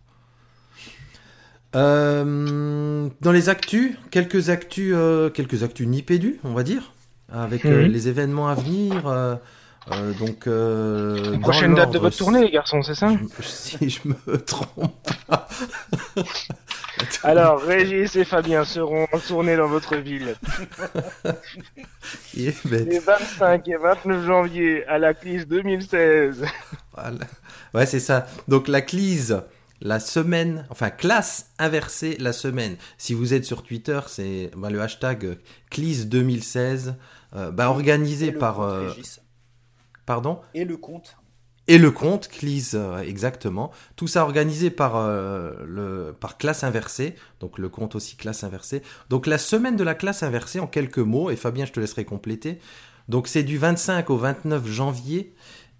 dans 1.73 3.31
les 3.33 3.49
actus, 3.49 3.97
quelques 4.11 4.49
actus, 4.49 4.95
quelques 5.33 5.63
actus 5.63 5.87
nipédus, 5.87 6.39
on 6.45 6.53
va 6.53 6.63
dire, 6.63 6.93
avec 7.29 7.65
les 7.65 8.07
événements 8.07 8.47
à 8.47 8.55
venir. 8.55 9.39
Euh, 9.91 10.13
donc, 10.13 10.47
euh, 10.47 11.37
prochaine 11.39 11.75
date 11.75 11.91
de 11.91 11.99
votre 11.99 12.17
tournée, 12.17 12.43
les 12.43 12.51
garçons, 12.51 12.81
c'est 12.81 12.95
ça 12.95 13.11
Si 13.41 13.89
je 13.89 13.99
me 14.05 14.37
trompe 14.37 14.95
pas. 15.27 15.47
Alors, 17.23 17.61
Régis 17.61 18.15
et 18.15 18.25
Fabien 18.25 18.65
seront 18.65 19.07
en 19.11 19.19
tournée 19.19 19.57
dans 19.57 19.67
votre 19.67 19.95
ville. 19.97 20.35
Les 22.33 22.99
25 22.99 23.67
et 23.67 23.75
29 23.75 24.25
janvier 24.25 24.85
à 24.87 24.97
la 24.97 25.13
CLIS 25.13 25.45
2016. 25.45 26.45
Voilà. 26.95 27.17
Ouais, 27.73 27.85
c'est 27.85 27.99
ça. 27.99 28.25
Donc, 28.47 28.67
la 28.67 28.81
CLIS, 28.81 29.33
la 29.81 29.99
semaine, 29.99 30.65
enfin, 30.69 30.89
classe 30.89 31.51
inversée 31.59 32.17
la 32.19 32.33
semaine. 32.33 32.77
Si 32.97 33.13
vous 33.13 33.33
êtes 33.33 33.45
sur 33.45 33.61
Twitter, 33.61 33.99
c'est 34.07 34.49
bah, 34.55 34.69
le 34.69 34.81
hashtag 34.81 35.37
CLIS 35.69 36.05
2016, 36.05 36.95
euh, 37.35 37.51
bah, 37.51 37.69
organisé 37.69 38.31
par. 38.31 38.61
Pardon 40.05 40.39
Et 40.53 40.65
le 40.65 40.77
compte. 40.77 41.17
Et 41.67 41.79
le 41.79 41.89
compte, 41.89 42.27
Cleese, 42.27 42.75
euh, 42.75 42.99
exactement. 42.99 43.71
Tout 43.95 44.07
ça 44.07 44.23
organisé 44.23 44.69
par, 44.69 44.97
euh, 44.97 45.51
le, 45.65 46.13
par 46.13 46.37
classe 46.37 46.63
inversée. 46.63 47.15
Donc 47.39 47.57
le 47.57 47.69
compte 47.69 47.95
aussi 47.95 48.15
classe 48.15 48.43
inversée. 48.43 48.83
Donc 49.09 49.25
la 49.25 49.39
semaine 49.39 49.75
de 49.75 49.83
la 49.83 49.95
classe 49.95 50.21
inversée, 50.21 50.59
en 50.59 50.67
quelques 50.67 50.99
mots, 50.99 51.31
et 51.31 51.35
Fabien, 51.35 51.65
je 51.65 51.71
te 51.71 51.79
laisserai 51.79 52.05
compléter. 52.05 52.59
Donc 53.09 53.27
c'est 53.27 53.43
du 53.43 53.57
25 53.57 54.09
au 54.11 54.17
29 54.17 54.67
janvier, 54.67 55.33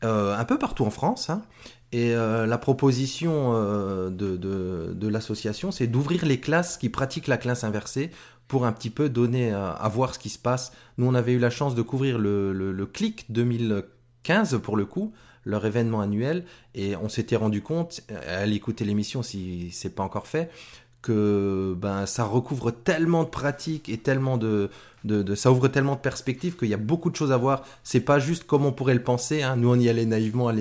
euh, 0.04 0.36
un 0.36 0.46
peu 0.46 0.58
partout 0.58 0.86
en 0.86 0.92
France. 0.92 1.30
Hein. 1.30 1.44
Et 1.92 2.14
la 2.14 2.58
proposition 2.58 3.54
de, 3.54 4.10
de, 4.10 4.92
de 4.94 5.08
l'association, 5.08 5.72
c'est 5.72 5.88
d'ouvrir 5.88 6.26
les 6.26 6.42
classes 6.42 6.78
qui 6.78 6.90
pratiquent 6.90 7.28
la 7.28 7.38
classe 7.38 7.64
inversée 7.64 8.12
pour 8.50 8.66
un 8.66 8.74
petit 8.74 8.90
peu 8.90 9.08
donner 9.08 9.54
à, 9.54 9.90
voir 9.94 10.14
ce 10.14 10.20
qui 10.20 10.28
se 10.28 10.38
passe. 10.38 10.74
Nous, 10.98 11.08
on 11.08 11.14
avait 11.14 11.32
eu 11.32 11.40
la 11.40 11.50
chance 11.50 11.74
de 11.74 11.82
couvrir 11.82 12.18
le, 12.18 12.52
le, 12.52 12.74
le 12.74 12.86
CLIC 12.86 13.32
2015 13.32 13.95
15 14.26 14.60
pour 14.62 14.76
le 14.76 14.86
coup, 14.86 15.14
leur 15.46 15.66
événement 15.66 16.02
annuel, 16.02 16.44
et 16.74 16.96
on 16.98 17.08
s'était 17.08 17.36
rendu 17.36 17.62
compte, 17.62 18.02
à 18.28 18.46
l'écouter 18.46 18.84
l'émission 18.84 19.24
si 19.24 19.70
c'est 19.72 19.96
pas 19.96 20.04
encore 20.04 20.28
fait, 20.28 20.50
que 21.04 21.76
ben 21.78 22.08
ça 22.08 22.24
recouvre 22.24 22.72
tellement 22.72 23.24
de 23.24 23.30
pratiques 23.30 23.90
et 23.90 24.00
tellement 24.00 24.40
de, 24.40 24.72
de, 25.04 25.36
ça 25.36 25.52
ouvre 25.52 25.68
tellement 25.68 25.94
de 25.94 26.00
perspectives 26.00 26.58
qu'il 26.58 26.68
y 26.68 26.74
a 26.74 26.78
beaucoup 26.78 27.12
de 27.12 27.16
choses 27.16 27.32
à 27.32 27.38
voir. 27.38 27.64
C'est 27.84 28.00
pas 28.00 28.18
juste 28.18 28.46
comme 28.46 28.66
on 28.66 28.72
pourrait 28.72 28.96
le 28.96 29.04
penser. 29.04 29.44
Hein. 29.44 29.56
Nous 29.56 29.70
on 29.70 29.80
y 29.80 29.88
allait 29.88 30.08
naïvement 30.08 30.52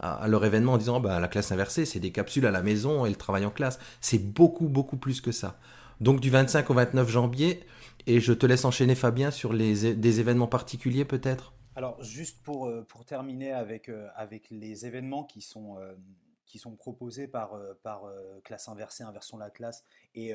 à, 0.00 0.26
leur 0.26 0.42
événement 0.46 0.72
en 0.72 0.78
disant 0.78 1.00
ben, 1.00 1.20
la 1.20 1.28
classe 1.28 1.52
inversée 1.52 1.84
c'est 1.84 2.00
des 2.00 2.12
capsules 2.12 2.46
à 2.46 2.50
la 2.50 2.62
maison 2.62 3.04
et 3.04 3.10
le 3.10 3.14
travail 3.16 3.44
en 3.44 3.50
classe. 3.50 3.78
C'est 4.00 4.32
beaucoup 4.32 4.68
beaucoup 4.68 4.96
plus 4.96 5.20
que 5.20 5.32
ça. 5.32 5.58
Donc 6.00 6.20
du 6.20 6.30
25 6.30 6.70
au 6.70 6.74
29 6.74 7.10
janvier 7.10 7.60
et 8.06 8.20
je 8.20 8.32
te 8.32 8.46
laisse 8.46 8.64
enchaîner 8.64 8.94
Fabien 8.94 9.30
sur 9.30 9.52
les, 9.52 9.94
des 9.94 10.20
événements 10.20 10.46
particuliers 10.46 11.04
peut-être? 11.04 11.52
Alors, 11.76 12.02
juste 12.02 12.42
pour, 12.42 12.66
euh, 12.66 12.82
pour 12.82 13.04
terminer 13.04 13.52
avec, 13.52 13.88
euh, 13.88 14.08
avec 14.16 14.50
les 14.50 14.86
événements 14.86 15.24
qui 15.24 15.40
sont, 15.40 15.78
euh, 15.78 15.94
qui 16.46 16.58
sont 16.58 16.74
proposés 16.74 17.28
par, 17.28 17.56
par 17.84 18.12
Classe 18.42 18.66
Inversée, 18.66 19.04
Inversons 19.04 19.38
la 19.38 19.50
classe, 19.50 19.84
et, 20.16 20.32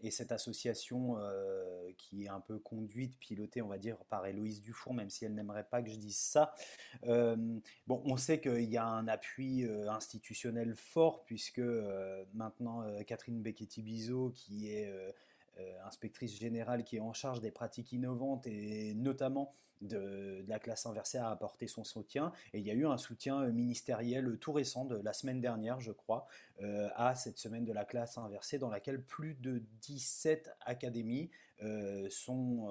et 0.00 0.12
cette 0.12 0.30
association 0.30 1.16
qui 1.98 2.22
est 2.22 2.28
un 2.28 2.38
peu 2.38 2.60
conduite, 2.60 3.18
pilotée, 3.18 3.62
on 3.62 3.66
va 3.66 3.76
dire, 3.76 3.96
par 4.08 4.24
Héloïse 4.26 4.60
Dufour, 4.60 4.94
même 4.94 5.10
si 5.10 5.24
elle 5.24 5.34
n'aimerait 5.34 5.66
pas 5.68 5.82
que 5.82 5.90
je 5.90 5.96
dise 5.96 6.18
ça. 6.18 6.54
bon, 7.02 8.00
on 8.04 8.16
sait 8.16 8.40
qu'il 8.40 8.70
y 8.70 8.76
a 8.76 8.86
un 8.86 9.08
appui 9.08 9.64
institutionnel 9.88 10.76
fort, 10.76 11.24
puisque 11.24 11.58
maintenant 12.32 12.84
Catherine 13.02 13.42
Becchetti-Bizot, 13.42 14.30
qui 14.36 14.70
est 14.70 14.88
inspectrice 15.84 16.38
générale 16.38 16.84
qui 16.84 16.98
est 16.98 17.00
en 17.00 17.12
charge 17.12 17.40
des 17.40 17.50
pratiques 17.50 17.90
innovantes 17.90 18.46
et 18.46 18.94
notamment 18.94 19.52
de, 19.82 20.44
la 20.48 20.58
classe 20.58 20.86
inversée 20.86 21.18
a 21.18 21.30
apporté 21.30 21.66
son 21.66 21.84
soutien. 21.84 22.32
Et 22.52 22.58
il 22.58 22.66
y 22.66 22.70
a 22.70 22.74
eu 22.74 22.86
un 22.86 22.98
soutien 22.98 23.40
euh, 23.42 23.52
ministériel 23.52 24.38
tout 24.38 24.52
récent, 24.52 24.84
de 24.84 24.96
la 24.96 25.12
semaine 25.12 25.40
dernière, 25.40 25.80
je 25.80 25.92
crois, 25.92 26.26
euh, 26.62 26.88
à 26.94 27.14
cette 27.14 27.38
semaine 27.38 27.64
de 27.64 27.72
la 27.72 27.84
classe 27.84 28.18
inversée, 28.18 28.58
dans 28.58 28.70
laquelle 28.70 29.02
plus 29.02 29.34
de 29.34 29.62
17 29.82 30.50
académies 30.60 31.30
euh, 31.62 32.06
sont 32.10 32.68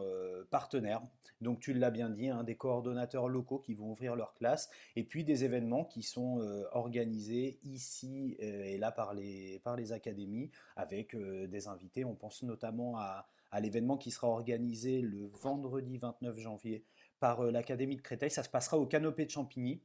partenaires. 0.51 1.01
Donc 1.41 1.59
tu 1.59 1.73
l'as 1.73 1.91
bien 1.91 2.09
dit, 2.09 2.29
hein, 2.29 2.43
des 2.43 2.55
coordonnateurs 2.55 3.27
locaux 3.27 3.59
qui 3.59 3.73
vont 3.73 3.91
ouvrir 3.91 4.15
leur 4.15 4.33
classe, 4.33 4.69
et 4.95 5.03
puis 5.03 5.23
des 5.23 5.43
événements 5.43 5.85
qui 5.85 6.03
sont 6.03 6.39
organisés 6.71 7.59
ici 7.63 8.35
et 8.39 8.77
là 8.77 8.91
par 8.91 9.13
les, 9.13 9.59
par 9.63 9.75
les 9.75 9.91
académies, 9.91 10.51
avec 10.75 11.15
des 11.15 11.67
invités. 11.67 12.05
On 12.05 12.15
pense 12.15 12.43
notamment 12.43 12.97
à 12.97 13.59
l'événement 13.59 13.97
qui 13.97 14.11
sera 14.11 14.27
organisé 14.27 15.01
le 15.01 15.27
vendredi 15.27 15.97
29 15.97 16.37
janvier 16.37 16.83
par 17.19 17.41
euh, 17.41 17.51
l'Académie 17.51 17.95
de 17.95 18.01
Créteil. 18.01 18.29
Ça 18.29 18.43
se 18.43 18.49
passera 18.49 18.77
au 18.77 18.85
Canopé 18.85 19.25
de 19.25 19.31
Champigny, 19.31 19.81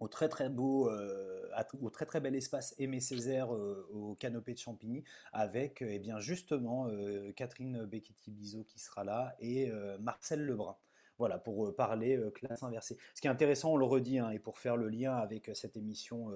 au 0.00 0.08
très 0.08 0.28
très 0.28 0.48
beau, 0.48 0.90
euh, 0.90 1.48
au 1.80 1.90
très 1.90 2.06
très 2.06 2.20
bel 2.20 2.34
espace 2.34 2.74
Aimé 2.78 3.00
Césaire 3.00 3.54
euh, 3.54 3.88
au 3.92 4.14
Canopé 4.14 4.54
de 4.54 4.58
Champigny, 4.58 5.04
avec 5.32 5.82
eh 5.82 5.98
bien 5.98 6.20
justement 6.20 6.88
Catherine 7.36 7.84
Becchetti-Bizot 7.84 8.64
qui 8.64 8.78
sera 8.78 9.04
là 9.04 9.36
et 9.40 9.70
Marcel 10.00 10.44
Lebrun. 10.44 10.76
Voilà, 11.18 11.36
pour 11.36 11.74
parler 11.74 12.16
classe 12.32 12.62
inversée. 12.62 12.96
Ce 13.12 13.20
qui 13.20 13.26
est 13.26 13.30
intéressant, 13.30 13.72
on 13.72 13.76
le 13.76 13.84
redit, 13.84 14.20
hein, 14.20 14.30
et 14.30 14.38
pour 14.38 14.56
faire 14.56 14.76
le 14.76 14.88
lien 14.88 15.16
avec 15.16 15.50
cette 15.52 15.76
émission 15.76 16.30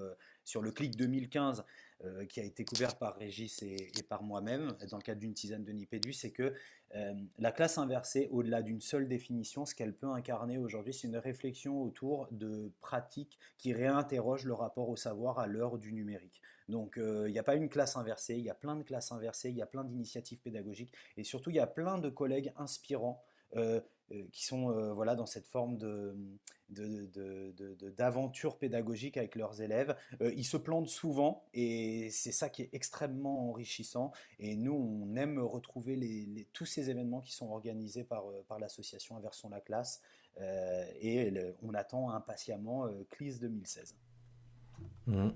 sur 0.44 0.61
le 0.61 0.72
clic 0.72 0.96
2015, 0.96 1.64
euh, 2.04 2.24
qui 2.26 2.40
a 2.40 2.44
été 2.44 2.64
couvert 2.64 2.96
par 2.96 3.16
Régis 3.16 3.62
et, 3.62 3.90
par 4.08 4.22
moi-même 4.22 4.72
dans 4.90 4.96
le 4.96 5.02
cadre 5.02 5.20
d'une 5.20 5.34
tisane 5.34 5.62
de 5.62 5.72
Nipédu, 5.72 6.12
c'est 6.12 6.30
que 6.30 6.52
euh, 6.94 7.14
la 7.38 7.52
classe 7.52 7.78
inversée, 7.78 8.28
au-delà 8.32 8.62
d'une 8.62 8.80
seule 8.80 9.08
définition, 9.08 9.64
ce 9.64 9.74
qu'elle 9.74 9.94
peut 9.94 10.08
incarner 10.08 10.58
aujourd'hui, 10.58 10.92
c'est 10.92 11.06
une 11.06 11.16
réflexion 11.16 11.80
autour 11.80 12.28
de 12.32 12.72
pratiques 12.80 13.38
qui 13.56 13.72
réinterrogent 13.72 14.44
le 14.44 14.54
rapport 14.54 14.88
au 14.88 14.96
savoir 14.96 15.38
à 15.38 15.46
l'heure 15.46 15.78
du 15.78 15.92
numérique. 15.92 16.42
Donc 16.68 16.98
euh, 16.98 17.28
il 17.28 17.32
n'y 17.32 17.38
a 17.38 17.44
pas 17.44 17.54
une 17.54 17.68
classe 17.68 17.96
inversée, 17.96 18.34
il 18.34 18.44
y 18.44 18.50
a 18.50 18.54
plein 18.54 18.76
de 18.76 18.82
classes 18.82 19.12
inversées, 19.12 19.50
il 19.50 19.56
y 19.56 19.62
a 19.62 19.66
plein 19.66 19.84
d'initiatives 19.84 20.40
pédagogiques 20.40 20.92
et 21.16 21.24
surtout 21.24 21.50
il 21.50 21.56
y 21.56 21.60
a 21.60 21.66
plein 21.66 21.98
de 21.98 22.10
collègues 22.10 22.52
inspirants 22.56 23.22
qui 24.33 24.44
sont 24.44 24.70
euh, 24.70 24.92
voilà, 24.92 25.14
dans 25.14 25.27
cette 25.27 25.46
forme 25.46 25.77
de, 25.79 26.16
d'aventure 27.96 28.59
pédagogique 28.59 29.16
avec 29.16 29.35
leurs 29.35 29.61
élèves. 29.61 29.96
Euh, 30.20 30.33
ils 30.37 30.44
se 30.44 30.57
plantent 30.57 30.88
souvent 30.88 31.44
et 31.55 32.09
c'est 32.11 32.33
ça 32.33 32.48
qui 32.48 32.62
est 32.62 32.70
extrêmement 32.72 33.51
enrichissant. 33.51 34.12
Et 34.38 34.57
nous, 34.57 34.72
on 34.72 35.16
aime 35.16 35.38
retrouver 35.38 36.46
tous 36.53 36.66
ces 36.66 36.90
événements 36.90 37.20
qui 37.20 37.33
sont 37.33 37.51
organisés 37.51 38.05
par, 38.05 38.25
par 38.48 38.59
l'association 38.59 39.16
Inversons 39.16 39.48
la 39.51 39.61
classe. 39.61 40.03
et 41.01 41.33
on 41.62 41.75
attend 41.75 42.11
impatiemment 42.11 42.88
CLIS 43.11 43.38
2016. 43.38 43.96
Mmh. 45.07 45.29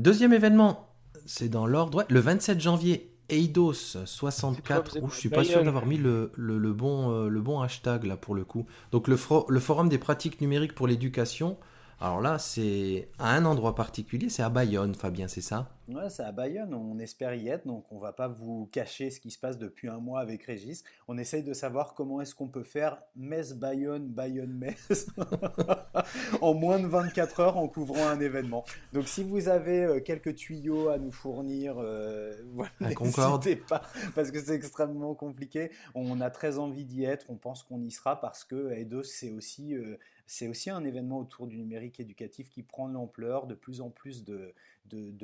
deuxième 0.00 0.32
événement, 0.32 0.88
c'est 1.26 1.48
dans 1.48 1.66
l'ordre, 1.66 2.06
le 2.08 2.20
27 2.20 2.60
janvier 2.60 3.13
Eidos 3.28 3.96
64, 4.04 4.98
où 5.02 5.08
je 5.08 5.16
suis 5.16 5.28
pas 5.28 5.44
sûr 5.44 5.64
d'avoir 5.64 5.86
mis 5.86 5.96
le, 5.96 6.30
le, 6.36 6.72
bon, 6.72 7.10
euh, 7.10 7.28
le 7.28 7.40
bon 7.40 7.60
hashtag 7.60 8.04
là 8.04 8.16
pour 8.16 8.34
le 8.34 8.44
coup. 8.44 8.66
Donc 8.92 9.08
le, 9.08 9.18
le 9.48 9.60
forum 9.60 9.88
des 9.88 9.98
pratiques 9.98 10.40
numériques 10.40 10.74
pour 10.74 10.86
l'éducation, 10.86 11.56
alors 12.00 12.20
là, 12.20 12.38
c'est 12.38 13.08
à 13.18 13.30
un 13.30 13.44
endroit 13.44 13.74
particulier, 13.74 14.28
c'est 14.28 14.42
à 14.42 14.48
Bayonne, 14.48 14.94
Fabien, 14.94 15.28
c'est 15.28 15.40
ça? 15.40 15.70
Ouais, 15.86 16.08
c'est 16.08 16.22
à 16.22 16.32
Bayonne, 16.32 16.72
on 16.72 16.98
espère 16.98 17.34
y 17.34 17.48
être, 17.48 17.66
donc 17.66 17.84
on 17.90 17.98
va 17.98 18.12
pas 18.12 18.26
vous 18.26 18.66
cacher 18.72 19.10
ce 19.10 19.20
qui 19.20 19.30
se 19.30 19.38
passe 19.38 19.58
depuis 19.58 19.88
un 19.88 19.98
mois 19.98 20.20
avec 20.20 20.42
Régis. 20.42 20.82
On 21.08 21.18
essaye 21.18 21.42
de 21.42 21.52
savoir 21.52 21.92
comment 21.92 22.22
est-ce 22.22 22.34
qu'on 22.34 22.48
peut 22.48 22.62
faire 22.62 23.02
Metz-Bayonne, 23.16 24.08
Bayonne-Metz 24.08 25.08
en 26.40 26.54
moins 26.54 26.78
de 26.78 26.86
24 26.86 27.40
heures 27.40 27.56
en 27.58 27.68
couvrant 27.68 28.06
un 28.06 28.18
événement. 28.18 28.64
Donc 28.94 29.08
si 29.08 29.22
vous 29.22 29.48
avez 29.48 29.84
euh, 29.84 30.00
quelques 30.00 30.34
tuyaux 30.36 30.88
à 30.88 30.96
nous 30.96 31.12
fournir, 31.12 31.76
euh, 31.78 32.32
n'hésitez 32.80 33.56
pas, 33.56 33.82
parce 34.14 34.30
que 34.30 34.42
c'est 34.42 34.54
extrêmement 34.54 35.14
compliqué. 35.14 35.70
On 35.94 36.22
a 36.22 36.30
très 36.30 36.58
envie 36.58 36.86
d'y 36.86 37.04
être, 37.04 37.26
on 37.28 37.36
pense 37.36 37.62
qu'on 37.62 37.82
y 37.82 37.90
sera 37.90 38.20
parce 38.20 38.44
que 38.44 38.74
c'est 39.02 39.30
aussi... 39.30 39.74
Euh, 39.74 39.98
c'est 40.26 40.48
aussi 40.48 40.70
un 40.70 40.84
événement 40.84 41.18
autour 41.18 41.46
du 41.46 41.58
numérique 41.58 42.00
éducatif 42.00 42.48
qui 42.48 42.62
prend 42.62 42.88
de 42.88 42.94
l'ampleur, 42.94 43.46
de 43.46 43.54
plus 43.54 43.80
en 43.80 43.90
plus 43.90 44.24
de, 44.24 44.54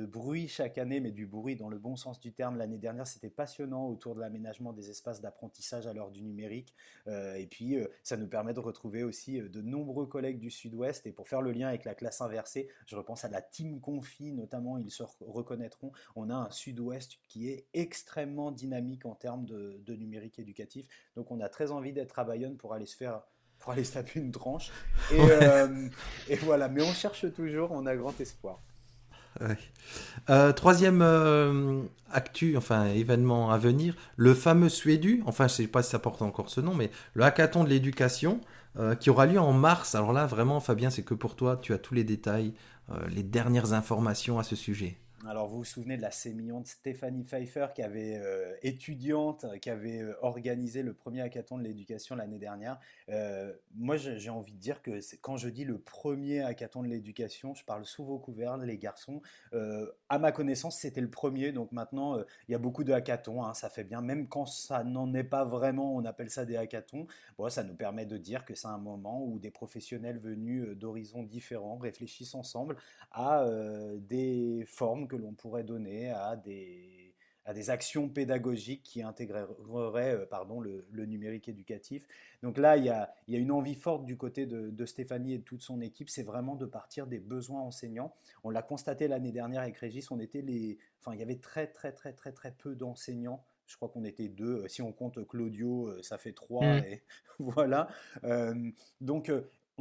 bruit 0.05 0.47
chaque 0.47 0.77
année, 0.77 0.99
mais 0.99 1.11
du 1.11 1.25
bruit 1.25 1.55
dans 1.55 1.69
le 1.69 1.79
bon 1.79 1.95
sens 1.95 2.19
du 2.19 2.33
terme. 2.33 2.57
L'année 2.57 2.77
dernière, 2.77 3.07
c'était 3.07 3.29
passionnant 3.29 3.87
autour 3.87 4.15
de 4.15 4.19
l'aménagement 4.19 4.73
des 4.73 4.89
espaces 4.89 5.21
d'apprentissage 5.21 5.87
à 5.87 5.93
l'heure 5.93 6.11
du 6.11 6.21
numérique. 6.21 6.75
Euh, 7.07 7.35
et 7.35 7.47
puis, 7.47 7.77
euh, 7.77 7.87
ça 8.03 8.17
nous 8.17 8.27
permet 8.27 8.53
de 8.53 8.59
retrouver 8.59 9.03
aussi 9.03 9.39
euh, 9.39 9.49
de 9.49 9.61
nombreux 9.61 10.05
collègues 10.05 10.39
du 10.39 10.51
Sud-Ouest. 10.51 11.07
Et 11.07 11.11
pour 11.11 11.27
faire 11.27 11.41
le 11.41 11.51
lien 11.51 11.67
avec 11.67 11.85
la 11.85 11.95
classe 11.95 12.21
inversée, 12.21 12.67
je 12.85 12.95
repense 12.95 13.25
à 13.25 13.29
la 13.29 13.41
Team 13.41 13.79
Confi, 13.79 14.31
notamment, 14.33 14.77
ils 14.77 14.91
se 14.91 15.03
reconnaîtront. 15.21 15.91
On 16.15 16.29
a 16.29 16.35
un 16.35 16.51
Sud-Ouest 16.51 17.19
qui 17.27 17.49
est 17.49 17.65
extrêmement 17.73 18.51
dynamique 18.51 19.05
en 19.05 19.15
termes 19.15 19.45
de, 19.45 19.81
de 19.83 19.95
numérique 19.95 20.37
éducatif. 20.37 20.87
Donc, 21.15 21.31
on 21.31 21.39
a 21.39 21.49
très 21.49 21.71
envie 21.71 21.93
d'être 21.93 22.19
à 22.19 22.23
Bayonne 22.23 22.57
pour 22.57 22.73
aller 22.73 22.85
se 22.85 22.97
faire 22.97 23.23
pour 23.61 23.73
aller 23.73 23.83
se 23.83 23.93
taper 23.93 24.19
une 24.19 24.31
tranche. 24.31 24.71
Et, 25.11 25.19
euh, 25.19 25.87
et, 26.27 26.35
voilà, 26.37 26.67
mais 26.67 26.81
on 26.81 26.93
cherche 26.93 27.25
toujours, 27.33 27.71
on 27.71 27.85
a 27.85 27.95
grand 27.95 28.19
espoir. 28.19 28.59
Euh, 30.29 30.51
troisième 30.51 31.01
euh, 31.01 31.81
actu, 32.11 32.57
enfin 32.57 32.87
événement 32.87 33.49
à 33.51 33.57
venir, 33.57 33.95
le 34.17 34.33
fameux 34.33 34.67
Suédu, 34.67 35.23
enfin 35.25 35.47
je 35.47 35.53
sais 35.53 35.67
pas 35.67 35.83
si 35.83 35.91
ça 35.91 35.99
porte 35.99 36.21
encore 36.21 36.49
ce 36.49 36.59
nom, 36.59 36.73
mais 36.75 36.91
le 37.13 37.23
hackathon 37.23 37.63
de 37.63 37.69
l'éducation 37.69 38.41
qui 39.01 39.09
aura 39.09 39.25
lieu 39.25 39.39
en 39.39 39.51
mars. 39.51 39.95
Alors 39.95 40.13
là, 40.13 40.25
vraiment, 40.25 40.61
Fabien, 40.61 40.89
c'est 40.89 41.03
que 41.03 41.13
pour 41.13 41.35
toi, 41.35 41.57
tu 41.61 41.73
as 41.73 41.77
tous 41.77 41.93
les 41.93 42.05
détails, 42.05 42.53
les 43.09 43.21
dernières 43.21 43.73
informations 43.73 44.39
à 44.39 44.43
ce 44.43 44.55
sujet. 44.55 44.97
Alors 45.27 45.47
vous 45.47 45.57
vous 45.57 45.63
souvenez 45.63 45.97
de 45.97 46.01
la 46.01 46.09
sémillante 46.09 46.65
Stéphanie 46.65 47.23
Pfeiffer 47.23 47.67
qui 47.75 47.83
avait 47.83 48.17
euh, 48.17 48.55
étudiante, 48.63 49.45
qui 49.61 49.69
avait 49.69 50.01
euh, 50.01 50.15
organisé 50.21 50.81
le 50.81 50.93
premier 50.93 51.21
hackathon 51.21 51.59
de 51.59 51.63
l'éducation 51.63 52.15
l'année 52.15 52.39
dernière. 52.39 52.79
Euh, 53.09 53.53
moi 53.75 53.97
j'ai 53.97 54.29
envie 54.31 54.53
de 54.53 54.57
dire 54.57 54.81
que 54.81 54.99
quand 55.21 55.37
je 55.37 55.49
dis 55.49 55.63
le 55.63 55.77
premier 55.77 56.41
hackathon 56.41 56.81
de 56.81 56.87
l'éducation, 56.87 57.53
je 57.53 57.63
parle 57.63 57.85
sous 57.85 58.03
vos 58.03 58.17
couverts 58.17 58.57
les 58.57 58.79
garçons. 58.79 59.21
à 60.09 60.17
ma 60.17 60.31
connaissance 60.31 60.77
c'était 60.77 61.01
le 61.01 61.09
premier, 61.09 61.51
donc 61.51 61.71
maintenant 61.71 62.17
il 62.47 62.51
y 62.51 62.55
a 62.55 62.59
beaucoup 62.59 62.83
de 62.83 62.91
hackathons, 62.91 63.43
hein, 63.43 63.53
ça 63.53 63.69
fait 63.69 63.83
bien. 63.83 64.01
Même 64.01 64.27
quand 64.27 64.47
ça 64.47 64.83
n'en 64.83 65.13
est 65.13 65.23
pas 65.23 65.45
vraiment, 65.45 65.95
on 65.95 66.03
appelle 66.05 66.31
ça 66.31 66.45
des 66.45 66.57
hackathons. 66.57 67.05
Bon, 67.37 67.49
ça 67.49 67.63
nous 67.63 67.75
permet 67.75 68.05
de 68.05 68.17
dire 68.17 68.43
que 68.43 68.55
c'est 68.55 68.67
un 68.67 68.79
moment 68.79 69.23
où 69.23 69.37
des 69.37 69.51
professionnels 69.51 70.17
venus 70.17 70.69
d'horizons 70.75 71.23
différents 71.23 71.77
réfléchissent 71.77 72.35
ensemble 72.35 72.77
à 73.11 73.45
des 73.99 74.65
formes 74.67 75.07
que 75.11 75.17
l'on 75.17 75.33
pourrait 75.33 75.65
donner 75.65 76.09
à 76.09 76.37
des, 76.37 77.13
à 77.43 77.53
des 77.53 77.69
actions 77.69 78.07
pédagogiques 78.07 78.83
qui 78.83 79.01
intégreraient 79.01 80.15
euh, 80.15 80.25
pardon, 80.25 80.61
le, 80.61 80.85
numérique 81.05 81.49
éducatif. 81.49 82.07
Donc 82.43 82.57
là, 82.57 82.77
il 82.77 82.85
y, 82.85 82.89
a, 82.89 83.13
il 83.27 83.33
y, 83.33 83.37
a, 83.37 83.39
une 83.41 83.51
envie 83.51 83.75
forte 83.75 84.05
du 84.05 84.15
côté 84.15 84.45
de, 84.45 84.85
Stéphanie 84.85 85.33
et 85.33 85.37
de 85.39 85.43
toute 85.43 85.61
son 85.61 85.81
équipe, 85.81 86.09
c'est 86.09 86.23
vraiment 86.23 86.55
de 86.55 86.65
partir 86.65 87.07
des 87.07 87.19
besoins 87.19 87.61
enseignants. 87.61 88.13
On 88.45 88.49
l'a 88.49 88.61
constaté 88.61 89.09
l'année 89.09 89.33
dernière 89.33 89.61
avec 89.61 89.77
Régis, 89.77 90.09
on 90.11 90.19
était 90.19 90.41
les, 90.41 90.79
enfin, 91.01 91.13
il 91.13 91.19
y 91.19 91.23
avait 91.23 91.39
très 91.39 91.67
très 91.67 91.91
très 91.91 92.13
très 92.13 92.31
très 92.31 92.51
peu 92.51 92.75
d'enseignants 92.75 93.43
je 93.67 93.77
crois 93.77 93.87
qu'on 93.87 94.03
était 94.03 94.27
deux. 94.27 94.67
Si 94.67 94.81
on 94.81 94.91
compte 94.91 95.25
Claudio, 95.25 95.87
euh, 95.87 96.03
ça 96.03 96.17
fait 96.17 96.33
trois. 96.33 96.65
Mmh. 96.65 96.83
Et 96.83 97.03
voilà. 97.39 97.87
Euh, 98.25 98.69
donc, 98.99 99.31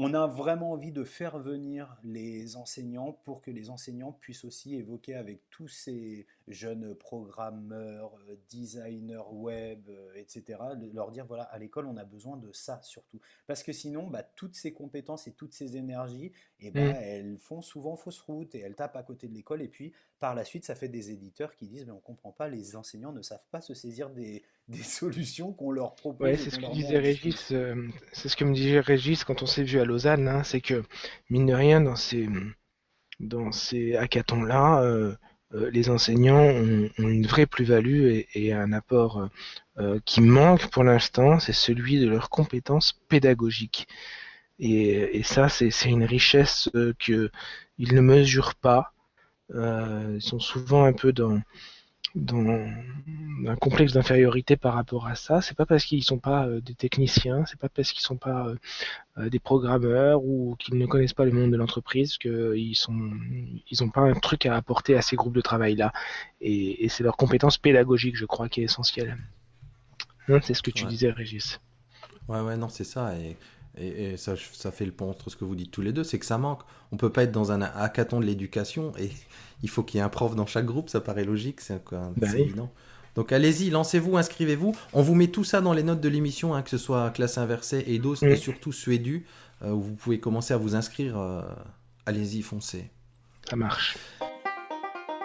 on 0.02 0.14
a 0.14 0.26
vraiment 0.26 0.72
envie 0.72 0.92
de 0.92 1.04
faire 1.04 1.38
venir 1.38 1.94
les 2.02 2.56
enseignants 2.56 3.12
pour 3.24 3.42
que 3.42 3.50
les 3.50 3.68
enseignants 3.68 4.12
puissent 4.12 4.46
aussi 4.46 4.74
évoquer 4.74 5.14
avec 5.14 5.42
tous 5.50 5.68
ces 5.68 6.26
jeunes 6.52 6.94
programmeurs, 6.94 8.16
designers 8.50 9.28
web, 9.32 9.88
etc., 10.14 10.58
leur 10.92 11.10
dire, 11.10 11.26
voilà, 11.26 11.44
à 11.44 11.58
l'école, 11.58 11.86
on 11.86 11.96
a 11.96 12.04
besoin 12.04 12.36
de 12.36 12.50
ça 12.52 12.80
surtout. 12.82 13.20
Parce 13.46 13.62
que 13.62 13.72
sinon, 13.72 14.06
bah, 14.08 14.22
toutes 14.22 14.54
ces 14.54 14.72
compétences 14.72 15.26
et 15.26 15.32
toutes 15.32 15.52
ces 15.54 15.76
énergies, 15.76 16.32
eh 16.60 16.70
ben, 16.70 16.92
mmh. 16.92 16.96
elles 16.96 17.38
font 17.38 17.62
souvent 17.62 17.96
fausse 17.96 18.20
route 18.20 18.54
et 18.54 18.60
elles 18.60 18.74
tapent 18.74 18.96
à 18.96 19.02
côté 19.02 19.28
de 19.28 19.34
l'école. 19.34 19.62
Et 19.62 19.68
puis, 19.68 19.92
par 20.18 20.34
la 20.34 20.44
suite, 20.44 20.64
ça 20.64 20.74
fait 20.74 20.88
des 20.88 21.10
éditeurs 21.10 21.54
qui 21.54 21.66
disent, 21.66 21.86
mais 21.86 21.92
on 21.92 21.96
ne 21.96 22.00
comprend 22.00 22.32
pas, 22.32 22.48
les 22.48 22.76
enseignants 22.76 23.12
ne 23.12 23.22
savent 23.22 23.46
pas 23.50 23.60
se 23.60 23.74
saisir 23.74 24.10
des, 24.10 24.42
des 24.68 24.82
solutions 24.82 25.52
qu'on 25.52 25.70
leur 25.70 25.94
propose. 25.94 26.28
Ouais, 26.28 26.36
c'est 26.36 26.50
ce 26.50 26.58
que 26.58 26.72
disait 26.72 26.98
Régis. 26.98 27.52
c'est 28.12 28.28
ce 28.28 28.36
que 28.36 28.44
me 28.44 28.54
disait 28.54 28.80
Régis 28.80 29.24
quand 29.24 29.42
on 29.42 29.46
s'est 29.46 29.64
vu 29.64 29.80
à 29.80 29.84
Lausanne. 29.84 30.28
Hein, 30.28 30.42
c'est 30.44 30.60
que 30.60 30.82
mine 31.28 31.46
de 31.46 31.54
rien, 31.54 31.80
dans 31.80 31.96
ces 31.96 32.28
dans 33.20 33.52
ces 33.52 33.96
hackathons-là, 33.96 34.82
euh, 34.82 34.90
euh, 34.90 35.16
les 35.52 35.90
enseignants 35.90 36.44
ont, 36.44 36.88
une 36.98 37.26
vraie 37.26 37.46
plus-value 37.46 38.22
et, 38.34 38.52
un 38.52 38.72
apport 38.72 39.28
euh, 39.78 39.98
qui 40.04 40.20
manque 40.20 40.70
pour 40.70 40.84
l'instant, 40.84 41.40
c'est 41.40 41.52
celui 41.52 41.98
de 41.98 42.08
leurs 42.08 42.30
compétences 42.30 42.92
pédagogiques. 43.08 43.88
Et, 44.58 45.22
ça, 45.24 45.48
c'est 45.48 45.70
une 45.86 46.04
richesse 46.04 46.68
qu'ils 46.98 47.30
ne 47.78 48.00
mesurent 48.00 48.54
pas. 48.54 48.92
ils 49.54 50.20
sont 50.20 50.38
souvent 50.38 50.84
un 50.84 50.92
peu 50.92 51.12
dans, 51.12 51.40
dans 52.14 52.68
un 53.46 53.57
complexe 53.57 53.92
d'infériorité 53.92 54.57
par 54.57 54.75
rapport 54.75 55.07
à 55.07 55.14
ça. 55.14 55.40
C'est 55.40 55.57
pas 55.57 55.66
parce 55.66 55.85
qu'ils 55.85 56.05
sont 56.05 56.18
pas 56.18 56.46
euh, 56.46 56.61
des 56.61 56.75
techniciens, 56.75 57.44
c'est 57.46 57.59
pas 57.59 57.68
parce 57.68 57.92
qu'ils 57.92 58.03
sont 58.03 58.16
pas 58.16 58.46
euh, 58.46 58.57
euh, 59.18 59.31
des 59.31 59.38
programmeurs 59.38 60.23
ou 60.23 60.57
qu'ils 60.59 60.77
ne 60.77 60.87
connaissent 60.87 61.14
pas 61.14 61.25
le 61.25 61.33
monde 61.33 61.51
de 61.51 61.57
l'entreprise 61.57 62.18
qu'ils 62.18 62.77
sont, 62.77 63.11
ils 63.70 63.83
ont 63.83 63.90
pas 63.90 64.03
un 64.03 64.14
truc 64.14 64.46
à 64.46 64.57
apporter 64.57 64.96
à 64.96 65.03
ces 65.03 65.16
groupes 65.16 65.35
de 65.35 65.40
travail 65.40 65.77
là. 65.77 65.92
Et, 66.40 66.88
c'est 66.88 67.05
leur 67.05 67.16
compétence 67.16 67.59
pédagogique, 67.59 68.16
je 68.16 68.27
crois, 68.27 68.49
qui 68.49 68.61
est 68.61 68.64
essentielle. 68.64 69.16
Hein, 70.29 70.40
c'est 70.42 70.55
ce 70.55 70.62
que 70.62 70.70
tu 70.70 70.85
disais, 70.87 71.11
Régis. 71.11 71.61
Ouais, 72.29 72.40
ouais, 72.40 72.57
non, 72.57 72.68
c'est 72.68 72.85
ça. 72.85 73.16
Et, 73.16 73.37
et, 73.80 74.16
ça, 74.16 74.34
ça 74.52 74.70
fait 74.70 74.84
le 74.84 74.92
pont 74.92 75.10
entre 75.10 75.30
ce 75.30 75.36
que 75.36 75.44
vous 75.44 75.54
dites 75.54 75.70
tous 75.70 75.82
les 75.82 75.92
deux, 75.92 76.04
c'est 76.04 76.18
que 76.18 76.26
ça 76.26 76.38
manque. 76.38 76.60
On 76.92 76.96
peut 76.96 77.10
pas 77.10 77.24
être 77.24 77.32
dans 77.32 77.52
un 77.52 77.62
hackathon 77.62 78.20
de 78.20 78.26
l'éducation 78.26 78.92
et 78.98 79.10
il 79.62 79.68
faut 79.68 79.82
qu'il 79.82 79.98
y 79.98 80.00
ait 80.00 80.04
un 80.04 80.08
prof 80.08 80.34
dans 80.34 80.46
chaque 80.46 80.66
groupe, 80.66 80.88
ça 80.88 81.00
paraît 81.00 81.24
logique, 81.24 81.60
c'est 81.60 81.82
bah 81.90 82.06
évident. 82.36 82.70
Donc 83.16 83.32
allez-y, 83.32 83.70
lancez-vous, 83.70 84.16
inscrivez-vous. 84.16 84.74
On 84.92 85.02
vous 85.02 85.14
met 85.14 85.28
tout 85.28 85.44
ça 85.44 85.60
dans 85.60 85.72
les 85.72 85.82
notes 85.82 86.00
de 86.00 86.08
l'émission, 86.08 86.54
hein, 86.54 86.62
que 86.62 86.70
ce 86.70 86.78
soit 86.78 87.10
classe 87.10 87.38
inversée, 87.38 87.84
EDOS, 87.88 88.22
et 88.22 88.36
surtout 88.36 88.72
Suédu, 88.72 89.26
euh, 89.62 89.70
où 89.70 89.80
vous 89.80 89.94
pouvez 89.94 90.20
commencer 90.20 90.54
à 90.54 90.56
vous 90.56 90.76
inscrire. 90.76 91.18
Euh, 91.18 91.42
allez-y, 92.06 92.42
foncez. 92.42 92.90
Ça 93.48 93.56
marche. 93.56 93.98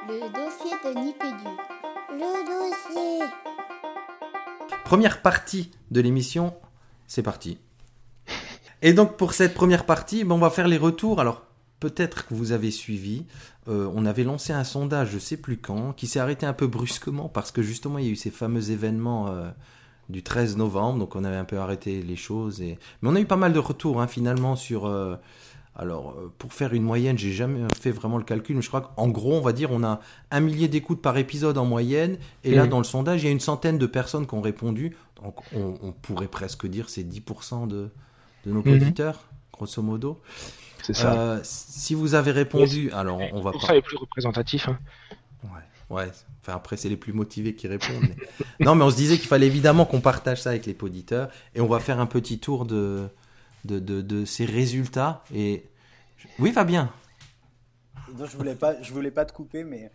Le 0.08 0.20
dossier 0.34 0.72
de 0.84 1.00
Nipédu. 1.00 1.50
Le 2.12 2.46
dossier. 2.46 3.26
Première 4.84 5.22
partie 5.22 5.72
de 5.92 6.02
l'émission, 6.02 6.54
c'est 7.08 7.24
parti. 7.24 7.60
Et 8.86 8.94
donc 8.94 9.18
pour 9.18 9.34
cette 9.34 9.56
première 9.56 9.84
partie, 9.84 10.24
ben, 10.24 10.36
on 10.36 10.38
va 10.38 10.52
faire 10.52 10.68
les 10.68 10.78
retours. 10.78 11.20
Alors 11.20 11.42
peut-être 11.80 12.28
que 12.28 12.36
vous 12.36 12.52
avez 12.52 12.70
suivi, 12.70 13.26
euh, 13.68 13.92
on 13.96 14.06
avait 14.06 14.24
lancé 14.24 14.54
un 14.54 14.64
sondage, 14.64 15.10
je 15.10 15.18
sais 15.18 15.38
plus 15.38 15.58
quand, 15.58 15.92
qui 15.94 16.06
s'est 16.06 16.20
arrêté 16.20 16.46
un 16.46 16.54
peu 16.54 16.68
brusquement 16.68 17.28
parce 17.28 17.52
que 17.52 17.64
justement 17.64 17.98
il 17.98 18.06
y 18.06 18.10
a 18.10 18.12
eu 18.12 18.16
ces 18.16 18.30
fameux 18.30 18.70
événements 18.70 19.30
euh, 19.30 19.50
du 20.10 20.22
13 20.22 20.58
novembre, 20.58 21.00
donc 21.00 21.16
on 21.16 21.24
avait 21.24 21.36
un 21.36 21.46
peu 21.46 21.58
arrêté 21.58 22.04
les 22.04 22.16
choses. 22.16 22.62
Et... 22.62 22.78
Mais 23.02 23.10
on 23.10 23.16
a 23.16 23.20
eu 23.20 23.26
pas 23.26 23.38
mal 23.38 23.54
de 23.54 23.60
retours 23.60 24.00
hein, 24.00 24.08
finalement 24.08 24.56
sur... 24.56 24.86
Euh, 24.86 25.16
alors 25.76 26.16
pour 26.38 26.54
faire 26.54 26.74
une 26.74 26.84
moyenne, 26.84 27.18
j'ai 27.18 27.34
jamais 27.34 27.62
fait 27.82 27.92
vraiment 27.92 28.20
le 28.20 28.24
calcul, 28.24 28.56
mais 28.56 28.62
je 28.62 28.68
crois 28.68 28.94
qu'en 28.96 29.08
gros 29.10 29.34
on 29.34 29.42
va 29.42 29.52
dire 29.52 29.72
on 29.72 29.84
a 29.84 30.00
un 30.30 30.40
millier 30.40 30.68
d'écoutes 30.68 31.02
par 31.02 31.18
épisode 31.18 31.58
en 31.58 31.66
moyenne, 31.66 32.18
et 32.44 32.54
là 32.54 32.66
mmh. 32.66 32.70
dans 32.70 32.78
le 32.78 32.86
sondage 32.86 33.24
il 33.24 33.26
y 33.26 33.30
a 33.30 33.32
une 33.32 33.42
centaine 33.42 33.78
de 33.80 33.86
personnes 33.88 34.26
qui 34.26 34.36
ont 34.36 34.42
répondu, 34.42 34.96
donc 35.22 35.42
on, 35.54 35.92
pourrait 35.92 36.30
presque 36.30 36.66
dire 36.66 36.88
c'est 36.88 37.04
10% 37.04 37.68
de, 37.68 37.90
de 38.46 38.52
nos 38.52 38.64
mmh. 38.64 38.74
auditeurs, 38.74 39.30
grosso 39.52 39.82
modo. 39.82 40.22
Euh, 40.90 41.40
si 41.44 41.96
vous 41.96 42.14
avez 42.14 42.32
répondu, 42.32 42.92
alors 42.92 43.20
on 43.34 43.42
va 43.42 43.52
pas. 43.52 43.74
les 43.74 43.82
plus 43.82 43.98
représentatifs. 43.98 44.70
Hein. 44.70 44.80
Ouais, 45.44 45.96
ouais. 45.98 46.12
Enfin, 46.42 46.54
après, 46.54 46.78
c'est 46.78 46.90
les 46.90 46.98
plus 46.98 47.14
motivés 47.14 47.56
qui 47.56 47.68
répondent. 47.68 48.14
non, 48.60 48.76
mais 48.76 48.84
on 48.84 48.90
se 48.92 48.96
disait 48.96 49.18
qu'il 49.18 49.28
fallait 49.28 49.48
évidemment 49.48 49.86
qu'on 49.86 50.02
partage 50.02 50.42
ça 50.44 50.52
avec 50.52 50.66
les 50.66 50.78
auditeurs. 50.80 51.30
Et 51.56 51.62
on 51.62 51.68
va 51.68 51.80
faire 51.80 52.00
un 52.00 52.06
petit 52.06 52.40
tour 52.40 52.66
de, 52.66 53.08
de, 53.64 53.80
de, 53.80 54.26
ces 54.26 54.46
résultats. 54.46 55.24
Et 55.34 55.66
oui, 56.38 56.52
Fabien? 56.52 56.92
Non, 58.16 58.26
je 58.26 58.38
voulais 58.38 58.56
pas, 58.56 58.80
je 58.82 58.94
voulais 58.94 59.12
pas 59.12 59.26
te 59.26 59.34
couper, 59.34 59.64
mais 59.64 59.92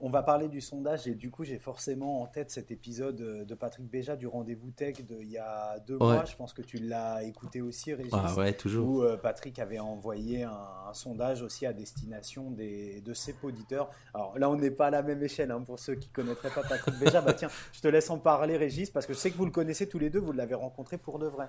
on 0.00 0.10
va 0.10 0.22
parler 0.22 0.48
du 0.48 0.60
sondage 0.60 1.06
et 1.06 1.14
du 1.14 1.30
coup 1.30 1.44
j'ai 1.44 1.58
forcément 1.58 2.22
en 2.22 2.26
tête 2.26 2.50
cet 2.50 2.70
épisode 2.70 3.20
euh, 3.20 3.44
de 3.44 3.54
Patrick 3.54 3.88
Béja 3.88 4.16
du 4.16 4.26
rendez-vous 4.26 4.70
tech 4.70 5.00
d'il 5.02 5.30
y 5.30 5.38
a 5.38 5.78
deux 5.86 5.98
mois. 5.98 6.24
Je 6.24 6.36
pense 6.36 6.52
que 6.52 6.62
tu 6.62 6.78
l'as 6.78 7.22
écouté 7.22 7.60
aussi, 7.60 7.94
Régis. 7.94 8.12
Ah 8.12 8.34
ouais, 8.36 8.52
toujours. 8.52 8.88
Où 8.88 9.02
euh, 9.02 9.16
Patrick 9.16 9.58
avait 9.58 9.78
envoyé 9.78 10.42
un, 10.42 10.52
sondage 10.92 11.42
aussi 11.42 11.66
à 11.66 11.72
destination 11.72 12.50
des, 12.50 13.02
de 13.02 13.12
ses 13.12 13.34
auditeurs. 13.42 13.90
Alors 14.14 14.38
là, 14.38 14.48
on 14.48 14.56
n'est 14.56 14.70
pas 14.70 14.86
à 14.86 14.90
la 14.90 15.02
même 15.02 15.22
échelle 15.22 15.50
hein, 15.50 15.60
pour 15.60 15.78
ceux 15.78 15.94
qui 15.94 16.08
connaîtraient 16.08 16.50
pas 16.50 16.62
Patrick 16.62 16.98
Béja. 17.00 17.20
bah 17.20 17.34
tiens, 17.34 17.50
je 17.72 17.80
te 17.80 17.88
laisse 17.88 18.08
en 18.08 18.18
parler, 18.18 18.56
Régis, 18.56 18.90
parce 18.90 19.06
que 19.06 19.12
je 19.12 19.18
sais 19.18 19.30
que 19.30 19.36
vous 19.36 19.44
le 19.44 19.50
connaissez 19.50 19.86
tous 19.86 19.98
les 19.98 20.08
deux. 20.08 20.18
Vous 20.18 20.32
l'avez 20.32 20.54
rencontré 20.54 20.96
pour 20.96 21.18
de 21.18 21.26
vrai. 21.26 21.48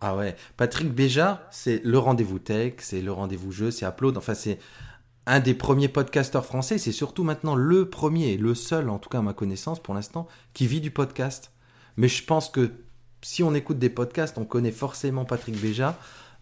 Ah 0.00 0.16
ouais, 0.16 0.34
Patrick 0.56 0.90
Béja, 0.92 1.46
c'est 1.50 1.82
le 1.84 1.98
rendez-vous 1.98 2.38
tech, 2.38 2.74
c'est 2.78 3.02
le 3.02 3.12
rendez-vous 3.12 3.52
jeu, 3.52 3.70
c'est 3.70 3.84
Upload. 3.84 4.16
Enfin, 4.16 4.32
c'est 4.32 4.58
un 5.26 5.40
des 5.40 5.54
premiers 5.54 5.88
podcasteurs 5.88 6.44
français, 6.44 6.78
c'est 6.78 6.92
surtout 6.92 7.24
maintenant 7.24 7.54
le 7.54 7.88
premier, 7.88 8.36
le 8.36 8.54
seul, 8.54 8.88
en 8.88 8.98
tout 8.98 9.08
cas 9.08 9.18
à 9.18 9.22
ma 9.22 9.32
connaissance 9.32 9.80
pour 9.80 9.94
l'instant, 9.94 10.26
qui 10.54 10.66
vit 10.66 10.80
du 10.80 10.90
podcast. 10.90 11.52
Mais 11.96 12.08
je 12.08 12.24
pense 12.24 12.48
que 12.48 12.72
si 13.22 13.42
on 13.42 13.54
écoute 13.54 13.78
des 13.78 13.90
podcasts, 13.90 14.38
on 14.38 14.44
connaît 14.44 14.72
forcément 14.72 15.24
Patrick 15.24 15.60
Béja. 15.60 15.98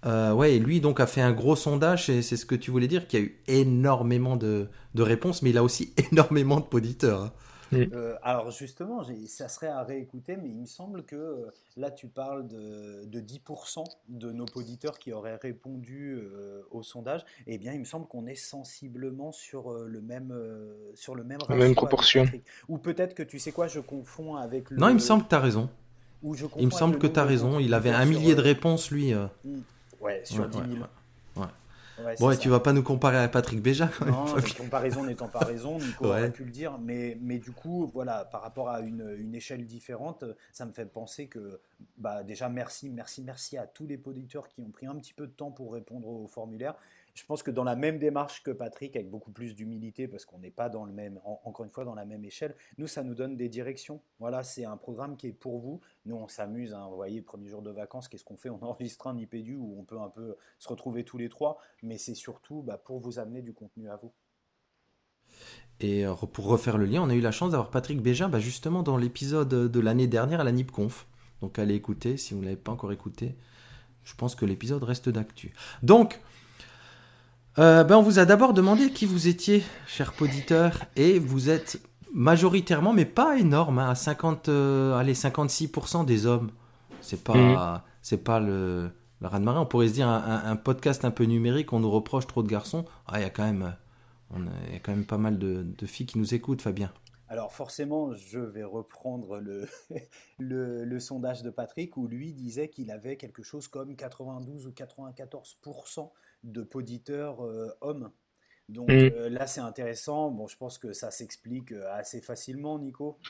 Euh, 0.06 0.32
ouais, 0.32 0.54
et 0.54 0.58
lui 0.60 0.80
donc 0.80 1.00
a 1.00 1.06
fait 1.06 1.20
un 1.20 1.32
gros 1.32 1.56
sondage, 1.56 2.08
et 2.08 2.22
c'est 2.22 2.36
ce 2.36 2.46
que 2.46 2.54
tu 2.54 2.70
voulais 2.70 2.86
dire, 2.86 3.08
qu'il 3.08 3.18
y 3.18 3.22
a 3.22 3.26
eu 3.26 3.40
énormément 3.48 4.36
de, 4.36 4.68
réponses, 4.96 5.42
mais 5.42 5.50
il 5.50 5.58
a 5.58 5.64
aussi 5.64 5.92
énormément 6.12 6.60
de 6.60 6.64
poditeurs. 6.64 7.32
Euh, 7.72 8.14
alors 8.22 8.50
justement, 8.50 9.02
ça 9.26 9.48
serait 9.48 9.68
à 9.68 9.82
réécouter, 9.82 10.36
mais 10.36 10.48
il 10.48 10.56
me 10.56 10.66
semble 10.66 11.04
que 11.04 11.16
euh, 11.16 11.50
là 11.76 11.90
tu 11.90 12.06
parles 12.06 12.46
de, 12.48 13.06
10% 13.20 13.84
de 14.08 14.32
nos 14.32 14.46
auditeurs 14.54 14.98
qui 14.98 15.12
auraient 15.12 15.36
répondu 15.36 16.14
euh, 16.16 16.62
au 16.70 16.82
sondage. 16.82 17.24
eh 17.46 17.58
bien, 17.58 17.72
il 17.72 17.80
me 17.80 17.84
semble 17.84 18.06
qu'on 18.06 18.26
est 18.26 18.34
sensiblement 18.34 19.32
sur 19.32 19.72
le 19.72 20.00
même 20.00 20.34
sur 20.94 21.14
le 21.14 21.24
même, 21.24 21.38
la 21.48 21.56
même 21.56 21.74
proportion. 21.74 22.26
Ou 22.68 22.78
peut-être 22.78 23.14
que 23.14 23.22
tu 23.22 23.38
sais 23.38 23.52
quoi, 23.52 23.68
je 23.68 23.80
confonds 23.80 24.36
avec 24.36 24.70
le. 24.70 24.76
Non, 24.78 24.88
il 24.88 24.94
me 24.94 24.98
semble 24.98 25.24
que 25.24 25.28
tu 25.28 25.34
as 25.34 25.40
raison. 25.40 25.68
il 26.22 26.66
me 26.66 26.70
semble 26.70 26.98
que 26.98 27.06
tu 27.06 27.18
as 27.18 27.24
raison. 27.24 27.58
Il 27.58 27.74
avait 27.74 27.90
un 27.90 28.04
millier 28.04 28.34
de 28.34 28.40
réponses, 28.40 28.90
lui. 28.90 29.12
Hmm. 29.12 29.60
Ouais, 30.00 30.22
sur 30.24 30.48
10 30.48 30.58
000 30.58 30.86
bon, 32.18 32.30
et 32.30 32.36
tu 32.36 32.48
vas 32.48 32.60
pas 32.60 32.72
nous 32.72 32.82
comparer 32.82 33.18
à 33.18 33.28
Patrick 33.28 33.62
Béja 33.62 33.88
quand 33.98 34.06
Non, 34.06 34.26
comparaison 34.56 35.04
n'étant 35.04 35.28
pas 35.28 35.40
raison, 35.40 35.78
Nico 35.80 36.06
aurait 36.06 36.30
pu 36.30 36.44
le 36.44 36.50
dire, 36.50 36.78
mais, 36.78 37.16
mais 37.20 37.38
du 37.38 37.52
coup, 37.52 37.90
voilà, 37.92 38.24
par 38.24 38.42
rapport 38.42 38.68
à 38.68 38.80
une, 38.80 39.16
une, 39.18 39.34
échelle 39.34 39.66
différente, 39.66 40.24
ça 40.52 40.66
me 40.66 40.72
fait 40.72 40.86
penser 40.86 41.26
que, 41.26 41.60
bah, 41.96 42.22
déjà, 42.22 42.48
merci, 42.48 42.90
merci, 42.90 43.22
merci 43.22 43.56
à 43.56 43.66
tous 43.66 43.86
les 43.86 43.98
producteurs 43.98 44.48
qui 44.48 44.60
ont 44.60 44.70
pris 44.70 44.86
un 44.86 44.96
petit 44.96 45.14
peu 45.14 45.26
de 45.26 45.32
temps 45.32 45.50
pour 45.50 45.72
répondre 45.72 46.08
au 46.08 46.26
formulaire 46.26 46.74
je 47.18 47.26
pense 47.26 47.42
que 47.42 47.50
dans 47.50 47.64
la 47.64 47.74
même 47.74 47.98
démarche 47.98 48.44
que 48.44 48.52
Patrick, 48.52 48.94
avec 48.94 49.10
beaucoup 49.10 49.32
plus 49.32 49.56
d'humilité, 49.56 50.06
parce 50.06 50.24
qu'on 50.24 50.38
n'est 50.38 50.52
pas 50.52 50.68
dans 50.68 50.84
le 50.84 50.92
même, 50.92 51.18
encore 51.24 51.64
une 51.64 51.70
fois, 51.70 51.84
dans 51.84 51.96
la 51.96 52.04
même 52.04 52.24
échelle, 52.24 52.54
nous, 52.76 52.86
ça 52.86 53.02
nous 53.02 53.16
donne 53.16 53.36
des 53.36 53.48
directions. 53.48 54.00
Voilà, 54.20 54.44
c'est 54.44 54.64
un 54.64 54.76
programme 54.76 55.16
qui 55.16 55.26
est 55.26 55.32
pour 55.32 55.58
vous. 55.58 55.80
Nous, 56.06 56.14
on 56.14 56.28
s'amuse. 56.28 56.74
Hein, 56.74 56.86
vous 56.88 56.94
voyez, 56.94 57.20
premier 57.20 57.48
jour 57.48 57.60
de 57.60 57.72
vacances, 57.72 58.06
qu'est-ce 58.06 58.22
qu'on 58.22 58.36
fait? 58.36 58.50
On 58.50 58.62
enregistre 58.62 59.08
un 59.08 59.18
IPDU 59.18 59.56
où 59.56 59.74
on 59.80 59.82
peut 59.82 59.98
un 59.98 60.10
peu 60.10 60.36
se 60.60 60.68
retrouver 60.68 61.02
tous 61.02 61.18
les 61.18 61.28
trois, 61.28 61.58
mais 61.82 61.98
c'est 61.98 62.14
surtout 62.14 62.62
bah, 62.62 62.78
pour 62.78 63.00
vous 63.00 63.18
amener 63.18 63.42
du 63.42 63.52
contenu 63.52 63.90
à 63.90 63.96
vous. 63.96 64.12
Et 65.80 66.06
euh, 66.06 66.14
pour 66.14 66.46
refaire 66.46 66.78
le 66.78 66.84
lien, 66.84 67.02
on 67.02 67.10
a 67.10 67.14
eu 67.14 67.20
la 67.20 67.32
chance 67.32 67.50
d'avoir 67.50 67.70
Patrick 67.70 68.00
Bégin 68.00 68.28
bah, 68.28 68.38
justement 68.38 68.84
dans 68.84 68.96
l'épisode 68.96 69.48
de 69.48 69.80
l'année 69.80 70.06
dernière 70.06 70.40
à 70.40 70.44
la 70.44 70.52
NIPConf. 70.52 71.08
Donc 71.40 71.58
allez 71.58 71.74
écouter 71.74 72.16
si 72.16 72.34
vous 72.34 72.40
ne 72.40 72.44
l'avez 72.44 72.56
pas 72.56 72.70
encore 72.70 72.92
écouté. 72.92 73.34
Je 74.04 74.14
pense 74.14 74.36
que 74.36 74.46
l'épisode 74.46 74.84
reste 74.84 75.08
d'actu. 75.08 75.52
Donc, 75.82 76.20
euh, 77.58 77.84
ben 77.84 77.96
on 77.96 78.02
vous 78.02 78.18
a 78.18 78.24
d'abord 78.24 78.54
demandé 78.54 78.90
qui 78.90 79.06
vous 79.06 79.28
étiez, 79.28 79.62
cher 79.86 80.12
poditeur, 80.12 80.84
et 80.96 81.18
vous 81.18 81.50
êtes 81.50 81.80
majoritairement, 82.12 82.92
mais 82.92 83.04
pas 83.04 83.38
énorme, 83.38 83.78
hein, 83.78 83.90
à 83.90 83.94
50, 83.94 84.48
euh, 84.48 84.96
allez, 84.96 85.14
56% 85.14 86.04
des 86.04 86.26
hommes. 86.26 86.50
C'est 87.00 87.22
pas, 87.22 87.34
mhm. 87.34 87.80
c'est 88.02 88.24
pas 88.24 88.40
le, 88.40 88.90
le 89.20 89.26
raz 89.26 89.38
de 89.40 89.44
marée. 89.44 89.58
On 89.58 89.66
pourrait 89.66 89.88
se 89.88 89.94
dire 89.94 90.08
un, 90.08 90.56
podcast 90.56 91.04
un 91.04 91.10
peu 91.10 91.24
numérique, 91.24 91.72
on 91.72 91.80
nous 91.80 91.90
reproche 91.90 92.26
trop 92.26 92.42
de 92.42 92.48
garçons. 92.48 92.84
Ah, 93.06 93.18
il 93.20 93.22
y 93.22 93.26
a 93.26 93.30
quand 93.30 93.44
même, 93.44 93.74
on 94.30 94.42
y 94.44 94.76
a 94.76 94.78
quand 94.82 94.92
même 94.92 95.04
pas 95.06 95.18
mal 95.18 95.38
de, 95.38 95.62
de 95.62 95.86
filles 95.86 96.06
qui 96.06 96.18
nous 96.18 96.34
écoutent, 96.34 96.62
Fabien. 96.62 96.92
Alors 97.30 97.52
forcément, 97.52 98.14
je 98.14 98.38
vais 98.38 98.64
reprendre 98.64 99.38
le, 99.38 99.68
le, 100.38 100.84
le, 100.84 101.00
sondage 101.00 101.42
de 101.42 101.50
Patrick 101.50 101.96
où 101.96 102.08
lui 102.08 102.32
disait 102.32 102.68
qu'il 102.68 102.90
avait 102.90 103.16
quelque 103.16 103.42
chose 103.42 103.68
comme 103.68 103.96
92 103.96 104.66
ou 104.66 104.70
94% 104.70 106.10
de 106.44 106.62
poditeurs 106.62 107.44
euh, 107.44 107.68
hommes. 107.80 108.10
Donc 108.68 108.88
Mm. 108.88 109.10
euh, 109.10 109.28
là, 109.30 109.46
c'est 109.46 109.60
intéressant. 109.62 110.30
Bon, 110.30 110.48
je 110.48 110.56
pense 110.58 110.78
que 110.78 110.92
ça 110.92 111.10
s'explique 111.10 111.72
euh, 111.72 111.92
assez 111.94 112.20
facilement, 112.22 112.78
Nico. 112.78 113.20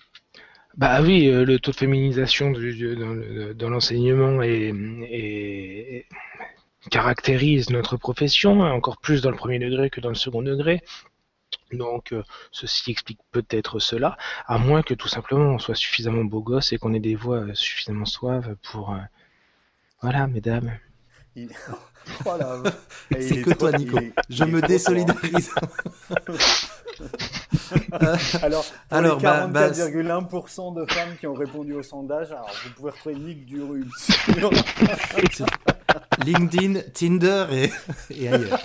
Bah 0.77 1.03
oui, 1.03 1.27
le 1.31 1.59
taux 1.59 1.73
de 1.73 1.77
féminisation 1.77 2.51
du- 2.51 2.94
dans 2.97 3.12
le- 3.12 3.55
dans 3.55 3.71
l'enseignement 3.71 4.42
est, 4.42 4.73
est- 5.11 6.07
caractérise 6.90 7.71
notre 7.71 7.97
profession, 7.97 8.64
hein, 8.64 8.73
encore 8.73 8.99
plus 8.99 9.23
dans 9.23 9.31
le 9.31 9.37
premier 9.37 9.59
degré 9.61 9.90
que 9.90 10.01
dans 10.01 10.11
le 10.11 10.14
second 10.16 10.42
degré. 10.42 10.83
Donc, 11.73 12.14
ceci 12.53 12.90
explique 12.92 13.21
peut-être 13.33 13.79
cela, 13.81 14.16
à 14.47 14.59
moins 14.59 14.83
que 14.83 14.94
tout 14.94 15.09
simplement 15.09 15.55
on 15.55 15.59
soit 15.61 15.75
suffisamment 15.77 16.25
beau 16.25 16.42
gosse 16.42 16.73
et 16.73 16.79
qu'on 16.79 16.94
ait 16.94 17.01
des 17.01 17.16
voix 17.16 17.44
suffisamment 17.55 18.07
suaves 18.07 18.57
pour... 18.71 18.92
euh, 18.94 18.99
Voilà, 20.03 20.27
mesdames. 20.27 20.77
Il- 21.42 21.51
Oh 22.24 22.31
C'est 23.11 23.20
est 23.20 23.42
que 23.42 23.51
trop- 23.51 23.68
toi, 23.68 23.79
Nico. 23.79 23.98
il 24.01 24.07
est- 24.09 24.12
Je 24.31 24.44
me 24.44 24.62
désolidarise. 24.62 25.51
Alors, 28.42 28.64
pour 28.64 28.96
Alors, 28.98 29.16
les 29.18 29.22
bah, 29.22 29.46
bah, 29.46 29.70
44,1% 29.70 30.74
de 30.74 30.85
femmes 30.90 31.16
qui 31.20 31.27
ont 31.27 31.35
répondu 31.35 31.74
au 31.74 31.83
sondage, 31.83 32.31
alors 32.33 32.51
vous 32.64 32.70
pouvez 32.74 32.90
retrouver 32.90 33.14
Nick 33.16 33.46
Durul 33.46 33.87
sur 35.33 35.46
LinkedIn, 36.24 36.81
Tinder 36.94 37.46
et, 37.53 37.70
et 38.11 38.29
ailleurs. 38.29 38.59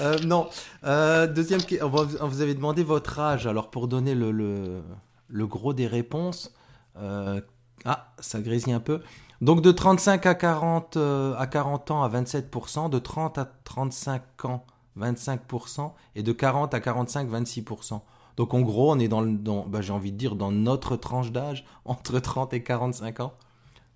Euh, 0.00 0.16
non. 0.24 0.48
Euh, 0.84 1.26
deuxième 1.26 1.62
question. 1.62 1.88
Vous 1.90 2.40
avez 2.40 2.54
demandé 2.54 2.82
votre 2.84 3.18
âge. 3.18 3.46
Alors, 3.46 3.70
pour 3.70 3.88
donner 3.88 4.14
le, 4.14 4.30
le, 4.30 4.82
le 5.28 5.46
gros 5.46 5.74
des 5.74 5.86
réponses. 5.86 6.54
euh, 6.96 7.40
ah, 7.84 8.12
ça 8.18 8.40
grésille 8.40 8.72
un 8.72 8.80
peu. 8.80 9.00
Donc, 9.40 9.60
de 9.62 9.70
35 9.70 10.26
à 10.26 10.34
40, 10.34 10.96
euh, 10.96 11.34
à 11.36 11.46
40 11.46 11.90
ans 11.92 12.02
à 12.02 12.08
27%, 12.08 12.88
de 12.90 12.98
30 12.98 13.38
à 13.38 13.44
35 13.64 14.44
ans 14.46 14.64
25%, 14.98 15.92
et 16.16 16.22
de 16.24 16.32
40 16.32 16.74
à 16.74 16.80
45, 16.80 17.28
26%. 17.30 18.00
Donc, 18.36 18.52
en 18.54 18.60
gros, 18.62 18.92
on 18.92 18.98
est 18.98 19.08
dans, 19.08 19.20
le- 19.20 19.36
dans 19.36 19.64
bah, 19.66 19.80
j'ai 19.80 19.92
envie 19.92 20.10
de 20.12 20.16
dire, 20.16 20.34
dans 20.34 20.50
notre 20.50 20.96
tranche 20.96 21.30
d'âge, 21.32 21.64
entre 21.84 22.18
30 22.18 22.52
et 22.52 22.62
45 22.62 23.20
ans. 23.20 23.32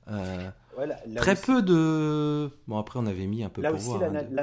Euh, 0.09 0.49
Ouais, 0.79 0.87
là- 0.87 0.97
là 1.07 1.21
Très 1.21 1.33
aussi- 1.33 1.43
peu 1.45 1.63
de. 1.63 2.51
Bon, 2.67 2.79
après, 2.79 2.99
on 2.99 3.05
avait 3.05 3.27
mis 3.27 3.45
un 3.45 3.51
peu 3.51 3.61
Là 3.61 3.71
pour 3.73 3.79
aussi, 3.79 4.03
hein, 4.03 4.11
de- 4.11 4.35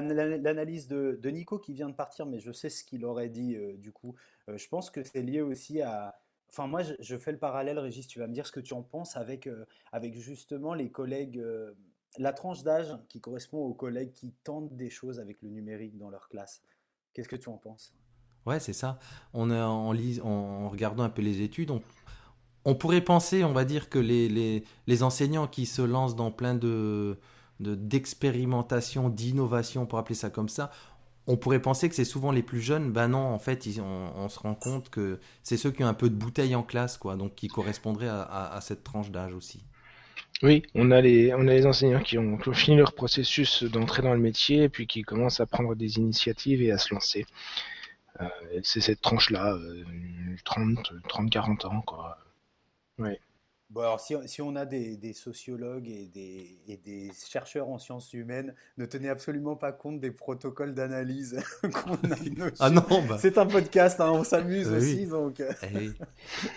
l'analyse 0.43 0.87
de, 0.87 1.19
de 1.19 1.29
Nico 1.31 1.57
qui 1.57 1.73
vient 1.73 1.89
de 1.89 1.95
partir, 1.95 2.27
mais 2.27 2.39
je 2.39 2.51
sais 2.51 2.69
ce 2.69 2.83
qu'il 2.83 3.03
aurait 3.03 3.29
dit 3.29 3.55
euh, 3.55 3.75
du 3.77 3.91
coup. 3.91 4.13
Je 4.47 4.67
pense 4.67 4.91
que 4.91 5.01
c'est 5.03 5.23
lié 5.23 5.41
aussi 5.41 5.81
à. 5.81 6.15
Enfin, 6.49 6.67
moi, 6.67 6.81
je, 6.99 7.17
fais 7.17 7.31
le 7.31 7.37
parallèle, 7.37 7.77
Régis, 7.79 8.07
tu 8.07 8.19
vas 8.19 8.27
me 8.27 8.33
dire 8.33 8.47
ce 8.47 8.51
que 8.51 8.59
tu 8.59 8.73
en 8.73 8.81
penses 8.81 9.15
avec, 9.15 9.47
euh, 9.47 9.65
avec 9.91 10.15
justement 10.15 10.73
les 10.73 10.89
collègues, 10.89 11.37
euh, 11.39 11.73
la 12.17 12.33
tranche 12.33 12.63
d'âge 12.63 12.97
qui 13.07 13.21
correspond 13.21 13.59
aux 13.59 13.73
collègues 13.73 14.13
qui 14.13 14.33
tentent 14.43 14.75
des 14.75 14.89
choses 14.89 15.19
avec 15.19 15.41
le 15.41 15.49
numérique 15.49 15.97
dans 15.97 16.09
leur 16.09 16.27
classe. 16.27 16.63
Qu'est-ce 17.13 17.29
que 17.29 17.35
tu 17.35 17.49
en 17.49 17.57
penses? 17.57 17.93
Ouais, 18.45 18.59
c'est 18.59 18.73
ça. 18.73 18.99
On 19.33 19.51
a, 19.51 19.65
en, 19.65 19.91
lis- 19.91 20.21
en, 20.21 20.69
regardant 20.69 21.03
un 21.03 21.09
peu 21.09 21.21
les 21.21 21.41
études, 21.41 21.71
on, 22.65 22.75
pourrait 22.75 23.01
penser, 23.01 23.43
on 23.43 23.53
va 23.53 23.65
dire, 23.65 23.89
que 23.89 23.99
les, 23.99 24.27
les, 24.27 24.63
les 24.87 25.03
enseignants 25.03 25.47
qui 25.47 25.65
se 25.65 25.81
lancent 25.81 26.15
dans 26.15 26.31
plein 26.31 26.55
de 26.55 27.19
de- 27.59 27.75
d'expérimentation, 27.75 29.09
d'innovation, 29.09 29.85
pour 29.85 29.99
appeler 29.99 30.15
ça 30.15 30.29
comme 30.29 30.49
ça, 30.49 30.71
on 31.29 31.37
pourrait 31.37 31.61
penser 31.61 31.89
que 31.89 31.95
c'est 31.95 32.05
souvent 32.05 32.31
les 32.33 32.43
plus 32.43 32.61
jeunes. 32.61 32.91
Ben 32.91 33.07
non, 33.09 33.19
en 33.19 33.39
fait, 33.39 33.65
ils- 33.67 33.81
on, 33.81 34.13
on 34.17 34.29
se 34.29 34.39
rend 34.39 34.55
compte 34.55 34.89
que 34.89 35.19
c'est 35.43 35.57
ceux 35.57 35.71
qui 35.71 35.83
ont 35.83 35.87
un 35.87 35.93
peu 35.93 36.09
de 36.09 36.15
bouteille 36.15 36.55
en 36.55 36.63
classe, 36.63 36.97
quoi, 36.97 37.15
donc 37.15 37.35
qui 37.35 37.49
correspondraient 37.49 38.07
à, 38.09 38.21
à- 38.21 38.55
à 38.57 38.61
cette 38.61 38.83
tranche 38.83 39.11
d'âge 39.11 39.33
aussi. 39.33 39.63
Oui, 40.41 40.63
on 40.75 40.91
a 40.91 41.01
les, 41.01 41.33
on 41.33 41.47
a 41.47 41.53
les 41.53 41.65
enseignants 41.65 42.01
qui 42.01 42.17
ont, 42.17 42.37
qui 42.37 42.49
ont 42.49 42.53
fini 42.53 42.77
leur 42.77 42.93
processus 42.93 43.63
d'entrée 43.63 44.01
dans 44.01 44.13
le 44.13 44.19
métier 44.19 44.63
et 44.63 44.69
puis 44.69 44.87
qui 44.87 45.01
commencent 45.03 45.39
à 45.41 45.45
prendre 45.45 45.75
des 45.75 45.97
initiatives 45.97 46.61
et 46.61 46.71
à 46.71 46.77
se 46.77 46.93
lancer. 46.93 47.25
Euh, 48.21 48.27
c'est 48.63 48.81
cette 48.81 49.01
tranche-là, 49.01 49.53
euh, 49.53 49.85
30, 50.45 50.93
30, 51.07 51.29
40 51.31 51.65
ans, 51.65 51.81
quoi. 51.81 52.17
Bon, 53.69 53.81
alors, 53.81 53.99
si, 53.99 54.15
si 54.25 54.41
on 54.41 54.55
a 54.55 54.65
des, 54.65 54.97
des 54.97 55.13
sociologues 55.13 55.87
et 55.87 56.07
des, 56.07 56.59
et 56.67 56.77
des 56.77 57.11
chercheurs 57.29 57.69
en 57.69 57.77
sciences 57.77 58.11
humaines, 58.13 58.55
ne 58.77 58.85
tenez 58.87 59.09
absolument 59.09 59.55
pas 59.55 59.71
compte 59.71 59.99
des 59.99 60.09
protocoles 60.09 60.73
d'analyse 60.73 61.39
qu'on 61.61 61.93
a. 61.93 62.49
Ah 62.59 62.71
non, 62.71 62.83
bah. 63.07 63.17
C'est 63.19 63.37
un 63.37 63.45
podcast, 63.45 64.01
hein, 64.01 64.09
on 64.11 64.23
s'amuse 64.23 64.67
Euh, 64.69 64.77
aussi, 64.77 64.95
oui. 65.01 65.05
donc. 65.07 65.43
Eh. 65.61 65.91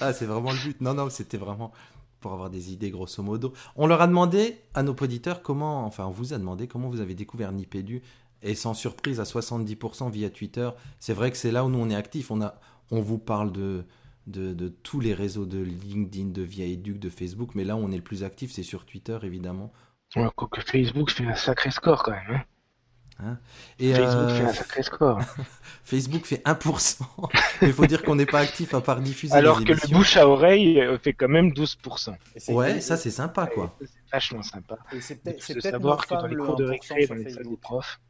Ah, 0.00 0.14
c'est 0.14 0.24
vraiment 0.24 0.52
le 0.52 0.58
but. 0.58 0.80
Non, 0.80 0.94
non, 0.94 1.10
c'était 1.10 1.36
vraiment 1.36 1.72
pour 2.20 2.32
avoir 2.32 2.48
des 2.48 2.72
idées, 2.72 2.90
grosso 2.90 3.22
modo. 3.22 3.52
On 3.76 3.86
leur 3.86 4.00
a 4.00 4.06
demandé 4.06 4.60
à 4.72 4.82
nos 4.82 4.92
auditeurs 4.94 5.42
comment, 5.42 5.84
enfin, 5.84 6.06
on 6.06 6.10
vous 6.12 6.32
a 6.32 6.38
demandé 6.38 6.66
comment 6.66 6.88
vous 6.88 7.00
avez 7.00 7.14
découvert 7.14 7.52
Nipédu. 7.52 8.00
Et 8.42 8.54
sans 8.54 8.74
surprise, 8.74 9.20
à 9.20 9.24
70% 9.24 10.10
via 10.10 10.30
Twitter. 10.30 10.70
C'est 10.98 11.12
vrai 11.14 11.30
que 11.30 11.36
c'est 11.36 11.50
là 11.50 11.64
où 11.64 11.68
nous 11.68 11.78
on 11.78 11.90
est 11.90 11.94
actifs. 11.94 12.30
On, 12.30 12.40
a, 12.40 12.58
on 12.90 13.00
vous 13.02 13.18
parle 13.18 13.52
de, 13.52 13.84
de, 14.26 14.52
de 14.52 14.68
tous 14.68 15.00
les 15.00 15.14
réseaux 15.14 15.46
de 15.46 15.58
LinkedIn, 15.58 16.28
de 16.30 16.42
Via 16.42 16.66
Educ, 16.66 16.98
de 16.98 17.08
Facebook. 17.10 17.50
Mais 17.54 17.64
là 17.64 17.76
où 17.76 17.80
on 17.80 17.90
est 17.90 17.96
le 17.96 18.02
plus 18.02 18.22
actif, 18.24 18.52
c'est 18.52 18.62
sur 18.62 18.84
Twitter, 18.86 19.18
évidemment. 19.22 19.72
Ouais, 20.16 20.28
quoique 20.36 20.60
Facebook 20.60 21.10
fait 21.10 21.24
un 21.26 21.34
sacré 21.34 21.70
score 21.70 22.02
quand 22.02 22.12
même. 22.12 22.42
hein. 23.18 23.38
Et 23.78 23.92
Facebook 23.94 24.28
euh, 24.30 24.36
fait 24.36 24.44
un 24.44 24.52
sacré 24.52 24.82
score. 24.82 25.20
Facebook 25.84 26.24
fait 26.26 26.42
1%. 26.44 27.02
Mais 27.62 27.68
il 27.68 27.72
faut 27.72 27.86
dire 27.86 28.02
qu'on 28.02 28.14
n'est 28.16 28.26
pas 28.26 28.40
actif 28.40 28.74
à 28.74 28.80
part 28.80 29.00
diffuser 29.00 29.34
Alors 29.34 29.58
les 29.60 29.64
que 29.64 29.72
le 29.72 29.92
bouche 29.92 30.16
à 30.16 30.28
oreille 30.28 30.80
euh, 30.80 30.98
fait 30.98 31.12
quand 31.14 31.28
même 31.28 31.48
12%. 31.50 32.14
et 32.34 32.40
c'est- 32.40 32.52
Ouais, 32.52 32.80
ça 32.80 32.96
c'est 32.96 33.10
sympa, 33.10 33.46
quoi. 33.46 33.74
C'est 33.80 33.88
vachement 34.12 34.42
sympa. 34.42 34.76
et 34.92 35.00
c'est 35.00 35.14
De 35.16 35.20
peut-être 35.30 35.60
savoir 35.62 36.06
que 36.06 36.14
dans 36.14 36.26
les 36.26 36.34
le 36.34 36.44
cours 36.44 36.56
de 36.56 36.66
1% 36.66 36.70
récré, 36.70 37.06
dans 37.06 37.14
les 37.14 37.30
salles 37.30 37.48
des 37.48 37.56
profs, 37.56 38.00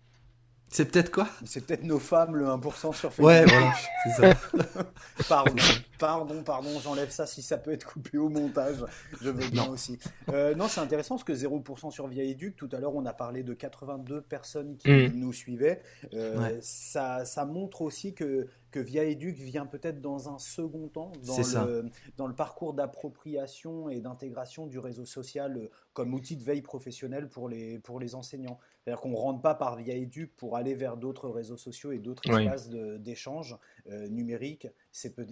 C'est 0.73 0.91
peut-être 0.91 1.11
quoi? 1.11 1.29
C'est 1.45 1.67
peut-être 1.67 1.85
nos 1.85 1.99
femmes 1.99 2.35
le 2.35 2.47
1% 2.47 2.93
sur 2.95 3.13
Facebook. 3.13 3.27
Ouais, 3.27 3.45
voilà, 3.45 3.73
c'est 4.05 4.11
ça. 4.23 4.35
Pardon, 5.29 5.55
pardon, 5.99 6.43
pardon, 6.43 6.81
j'enlève 6.83 7.11
ça 7.11 7.27
si 7.27 7.43
ça 7.43 7.59
peut 7.59 7.73
être 7.73 7.87
coupé 7.93 8.17
au 8.19 8.29
montage. 8.31 8.85
Je 9.21 9.31
veux 9.31 9.49
bien 9.51 9.67
Non. 9.67 9.71
aussi. 9.73 9.99
Euh, 10.31 10.55
non, 10.55 10.67
c'est 10.69 10.81
intéressant 10.81 11.15
parce 11.17 11.25
que 11.25 11.35
0% 11.35 11.91
sur 11.91 12.07
Via 12.09 12.25
Educ, 12.25 12.57
tout 12.57 12.69
à 12.73 12.81
l'heure 12.81 12.95
on 12.95 13.05
a 13.07 13.13
parlé 13.13 13.43
de 13.43 13.53
82 13.55 14.23
personnes 14.23 14.77
qui 14.79 14.89
Mm. 14.91 15.13
nous 15.15 15.33
suivaient. 15.33 15.81
Euh, 16.15 16.39
Ouais. 16.39 16.59
ça, 16.63 17.25
ça 17.27 17.45
montre 17.45 17.83
aussi 17.83 18.15
que, 18.15 18.49
que 18.71 18.81
Via 18.81 19.05
Educ 19.05 19.37
vient 19.37 19.67
peut-être 19.67 20.01
dans 20.01 20.35
un 20.35 20.39
second 20.39 20.89
temps 20.89 21.13
dans, 21.27 21.65
le, 21.67 21.85
dans 22.17 22.27
le 22.27 22.35
parcours 22.35 22.73
d'appropriation 22.75 23.89
et 23.91 24.01
d'intégration 24.01 24.67
du 24.67 24.79
réseau 24.79 25.05
social 25.05 25.57
euh, 25.59 25.69
comme 25.93 26.15
outil 26.15 26.37
de 26.37 26.43
veille 26.43 26.63
professionnelle 26.63 27.29
pour 27.29 27.49
les, 27.49 27.79
pour 27.79 28.01
les 28.01 28.15
enseignants. 28.15 28.59
C'est-à-dire 28.85 29.01
qu'on 29.01 29.11
ne 29.11 29.17
rentre 29.17 29.41
pas 29.43 29.55
par 29.55 29.77
Via 29.77 29.95
Educ 29.97 30.33
pour 30.37 30.57
aller 30.57 30.75
vers 30.75 30.97
d'autres 30.97 31.29
réseaux 31.29 31.57
sociaux 31.57 31.93
et 31.93 31.99
d'autres 31.99 32.29
Oui. 32.29 32.43
espaces 32.45 32.69
d'échange 32.69 33.57
euh, 33.89 34.09
numérique. 34.09 34.67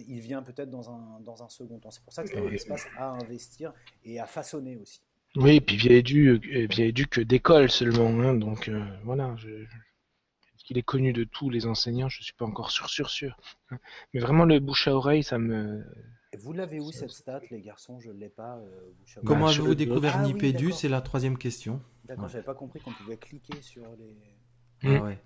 Il 0.07 0.19
vient 0.21 0.41
peut-être 0.41 0.69
dans 0.69 0.89
un, 0.89 1.19
dans 1.21 1.43
un 1.43 1.49
second 1.49 1.79
temps. 1.79 1.91
C'est 1.91 2.03
pour 2.03 2.13
ça 2.13 2.23
que 2.23 2.29
c'est 2.29 2.37
un 2.39 2.51
espace 2.53 2.87
à 2.95 3.09
investir 3.09 3.73
et 4.03 4.19
à 4.19 4.25
façonner 4.25 4.77
aussi. 4.77 5.01
Oui, 5.35 5.55
et 5.57 5.61
puis 5.61 5.75
via 5.77 5.93
édu, 5.93 6.29
euh, 6.29 6.67
via 6.69 6.85
éduc 6.85 7.19
d'école 7.19 7.69
seulement, 7.71 8.09
hein, 8.21 8.33
donc 8.33 8.67
euh, 8.67 8.83
voilà. 9.03 9.35
Je, 9.37 9.49
je- 9.49 9.77
est-ce 10.55 10.63
qu'il 10.65 10.77
est 10.77 10.83
connu 10.83 11.13
de 11.13 11.23
tous 11.23 11.49
les 11.49 11.65
enseignants, 11.65 12.09
je 12.09 12.21
suis 12.23 12.33
pas 12.33 12.45
encore 12.45 12.71
sûr, 12.71 12.89
sûr, 12.89 13.09
sûr. 13.09 13.37
hein. 13.71 13.79
Mais 14.13 14.19
vraiment 14.19 14.45
le 14.45 14.59
bouche 14.59 14.87
à 14.87 14.95
oreille, 14.95 15.23
ça 15.23 15.37
me. 15.39 15.83
Vous 16.37 16.53
l'avez 16.53 16.79
où 16.79 16.91
cette 16.91 17.11
stat, 17.11 17.41
les 17.51 17.61
garçons? 17.61 17.99
Je 17.99 18.09
ne 18.11 18.17
l'ai 18.17 18.29
pas. 18.29 18.57
euh, 18.57 18.93
Comment 19.25 19.45
Bah, 19.45 19.51
avez-vous 19.51 19.75
découvert 19.75 20.15
Ah 20.17 20.23
oui, 20.23 20.33
Nipédu? 20.33 20.71
C'est 20.71 20.87
la 20.89 21.01
troisième 21.01 21.37
question. 21.37 21.81
D'accord, 22.11 22.25
Ouais. 22.25 22.29
j'avais 22.31 22.43
pas 22.43 22.53
compris 22.53 22.79
qu'on 22.81 22.91
pouvait 22.91 23.15
cliquer 23.17 23.61
sur 23.61 23.83
les. 23.97 24.89
Mm. 24.89 24.95
Ah 24.97 25.03
ouais. 25.03 25.19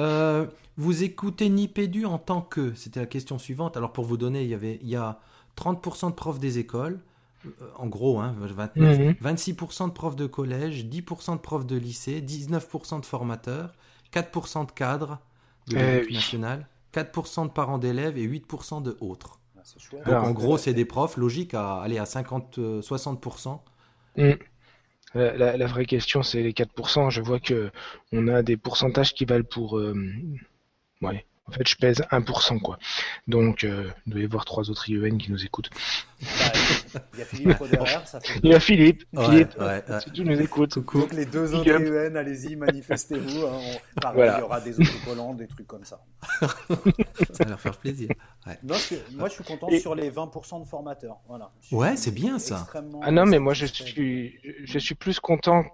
Euh, 0.00 0.46
vous 0.76 1.02
écoutez 1.04 1.48
Nipédu 1.48 2.04
en 2.04 2.18
tant 2.18 2.42
que 2.42 2.74
C'était 2.74 3.00
la 3.00 3.06
question 3.06 3.38
suivante. 3.38 3.76
Alors 3.76 3.92
pour 3.92 4.04
vous 4.04 4.16
donner, 4.16 4.42
il 4.42 4.48
y, 4.50 4.54
avait, 4.54 4.78
il 4.82 4.88
y 4.88 4.96
a 4.96 5.20
30% 5.56 6.10
de 6.10 6.14
profs 6.14 6.38
des 6.40 6.58
écoles, 6.58 7.00
euh, 7.46 7.50
en 7.76 7.86
gros, 7.86 8.18
hein, 8.20 8.34
29, 8.38 8.98
Mhm. 8.98 9.14
26% 9.20 9.86
de 9.88 9.92
profs 9.92 10.16
de 10.16 10.26
collège, 10.26 10.86
10% 10.86 11.36
de 11.36 11.40
profs 11.40 11.64
de 11.66 11.76
lycée, 11.76 12.20
19% 12.20 12.98
de 13.00 13.06
formateurs, 13.06 13.72
4% 14.10 14.64
de 14.64 14.72
cadres 14.72 15.20
de 15.68 15.76
l'éducation 15.76 16.06
oui. 16.08 16.14
nationale, 16.14 16.68
4% 16.92 17.44
de 17.46 17.50
parents 17.50 17.78
d'élèves 17.78 18.18
et 18.18 18.22
8% 18.24 18.80
de 18.82 18.96
autres. 19.00 19.38
Ah, 19.56 19.60
c'est 19.62 19.78
chouette. 19.78 20.00
Donc 20.04 20.08
Alors, 20.08 20.24
en 20.24 20.32
gros, 20.32 20.58
c'est 20.58 20.74
des 20.74 20.84
profs, 20.84 21.16
logique, 21.16 21.54
à 21.54 21.76
aller 21.80 21.98
à 21.98 22.06
50, 22.06 22.58
euh, 22.58 22.82
60%. 22.82 23.62
La, 25.16 25.66
vraie 25.66 25.86
question, 25.86 26.22
c'est 26.22 26.42
les 26.42 26.52
4%. 26.52 27.10
Je 27.10 27.20
vois 27.22 27.40
que 27.40 27.70
on 28.12 28.28
a 28.28 28.42
des 28.42 28.56
pourcentages 28.56 29.14
qui 29.14 29.24
valent 29.24 29.44
pour. 29.44 29.78
euh, 29.78 29.94
Ouais. 31.02 31.24
En 31.48 31.52
fait, 31.52 31.68
je 31.68 31.76
pèse 31.76 32.02
1%, 32.10 32.58
quoi. 32.60 32.76
Donc, 33.28 33.62
euh, 33.62 33.88
il 34.06 34.12
doit 34.12 34.20
y 34.22 34.24
avoir 34.24 34.44
trois 34.44 34.68
autres 34.68 34.88
IEN 34.90 35.16
qui 35.16 35.30
nous 35.30 35.44
écoutent. 35.44 35.70
Bah, 36.20 36.26
Il 37.14 37.18
y 37.20 37.22
a 37.22 37.24
Philippe 37.24 37.58
Roderer, 37.58 38.00
ça 38.06 38.18
fait. 38.20 38.40
Il 38.42 38.50
y 38.50 38.54
a 38.54 38.58
Philippe. 38.58 39.04
Ouais, 39.12 39.24
Philippe, 39.26 39.58
ouais, 39.60 39.84
ouais. 39.88 40.00
si 40.02 40.10
tu 40.10 40.24
nous 40.24 40.40
écoutes. 40.40 40.74
Coucou. 40.74 41.00
Donc 41.00 41.12
les 41.12 41.26
deux 41.26 41.54
autres 41.54 41.70
up. 41.70 41.82
EUN, 41.82 42.16
allez-y, 42.16 42.56
manifestez-vous. 42.56 43.46
hein. 43.46 43.52
On- 43.96 44.00
pareil, 44.00 44.16
Voilà. 44.16 44.38
Il 44.38 44.40
y 44.40 44.42
aura 44.44 44.60
des 44.60 44.80
autocollants, 44.80 45.34
des 45.34 45.46
trucs 45.46 45.66
comme 45.68 45.84
ça. 45.84 46.00
Ça 46.40 46.48
va 47.44 47.50
leur 47.50 47.60
faire 47.60 47.76
plaisir. 47.76 48.08
Ouais. 48.46 48.58
Non, 48.64 48.74
je- 48.74 49.16
moi, 49.16 49.28
je 49.28 49.34
suis 49.34 49.44
content 49.44 49.68
Et- 49.68 49.78
sur 49.78 49.94
les 49.94 50.10
20% 50.10 50.58
de 50.60 50.66
formateurs. 50.66 51.18
Voilà. 51.28 51.52
Ouais, 51.70 51.96
c'est 51.96 52.12
bien, 52.14 52.38
ça. 52.40 52.60
extrêmement 52.62 53.00
Ah 53.04 53.10
non, 53.12 53.26
mais 53.26 53.38
moi 53.38 53.52
je 53.54 53.66
suis, 53.66 54.38
je 54.64 54.78
suis 54.78 54.94
plus 54.94 55.20
content. 55.20 55.64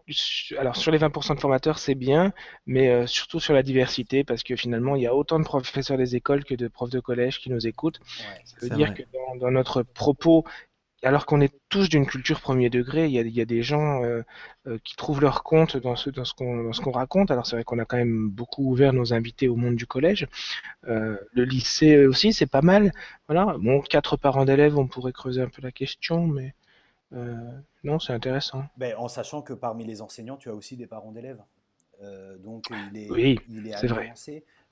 Alors 0.59 0.77
sur 0.77 0.91
les 0.91 0.99
20% 0.99 1.35
de 1.35 1.41
formateurs, 1.41 1.79
c'est 1.79 1.95
bien, 1.95 2.33
mais 2.67 2.89
euh, 2.91 3.07
surtout 3.07 3.41
sur 3.41 3.55
la 3.55 3.63
diversité, 3.63 4.25
parce 4.25 4.43
que 4.43 4.57
finalement, 4.57 4.97
il 4.97 5.03
y 5.03 5.07
a 5.07 5.15
autant 5.15 5.39
de 5.39 5.45
professeurs 5.63 5.99
des 5.99 6.17
écoles 6.17 6.45
que 6.45 6.55
de 6.55 6.69
profs 6.69 6.91
de 6.91 7.01
collège 7.01 7.41
qui 7.41 7.51
nous 7.51 7.67
écoutent. 7.67 8.01
Ouais. 8.01 8.43
Ça 8.45 8.57
veut 8.61 8.77
dire 8.77 8.93
vrai. 8.93 8.97
que 8.97 9.03
dans, 9.13 9.37
dans 9.37 9.51
notre 9.51 9.83
propos, 9.83 10.45
alors 11.03 11.27
qu'on 11.27 11.41
est 11.41 11.53
tous 11.69 11.89
d'une 11.89 12.07
culture 12.07 12.41
premier 12.41 12.71
degré, 12.71 13.07
il 13.07 13.13
y 13.13 13.19
a, 13.19 13.23
il 13.23 13.35
y 13.35 13.41
a 13.41 13.45
des 13.45 13.63
gens 13.63 14.03
euh, 14.05 14.23
euh, 14.67 14.79
qui 14.85 14.95
trouvent 14.95 15.21
leur 15.21 15.43
compte 15.43 15.77
dans 15.77 15.97
ce, 15.97 16.11
dans 16.11 16.25
ce 16.25 16.33
qu'on 16.35 16.91
raconte. 16.93 17.31
Alors 17.31 17.47
c'est 17.47 17.57
vrai 17.57 17.65
qu'on 17.65 17.79
a 17.79 17.85
quand 17.85 17.97
même 17.97 18.29
beaucoup 18.29 18.71
ouvert 18.71 18.93
nos 18.93 19.13
invités 19.13 19.49
au 19.49 19.57
monde 19.57 19.75
du 19.75 19.87
collège. 19.87 20.29
Euh, 20.87 21.17
le 21.33 21.45
lycée 21.45 22.07
aussi, 22.07 22.33
c'est 22.33 22.47
pas 22.47 22.63
mal. 22.63 22.93
Voilà. 23.27 23.57
Bon, 23.59 23.81
quatre 23.81 24.17
parents 24.17 24.45
d'élèves, 24.45 24.79
on 24.79 24.87
pourrait 24.87 25.13
creuser 25.13 25.43
un 25.43 25.49
peu 25.49 25.63
la 25.63 25.73
question, 25.73 26.27
mais 26.27 26.55
non, 27.85 27.99
c'est 27.99 28.15
intéressant. 28.15 28.65
Ben, 28.79 28.95
en 28.97 29.07
sachant 29.07 29.43
que 29.43 29.53
parmi 29.53 29.85
les 29.85 30.01
enseignants, 30.01 30.39
tu 30.39 30.49
as 30.49 30.55
aussi 30.55 30.77
des 30.77 30.87
parents 30.87 31.13
d'élèves. 31.13 31.43
Donc 32.39 32.67
il 32.93 32.97
est, 32.97 33.11
Oui, 33.11 33.39
il 33.49 33.69
est 33.69 33.77
c'est 33.77 33.87
vrai. 33.87 34.13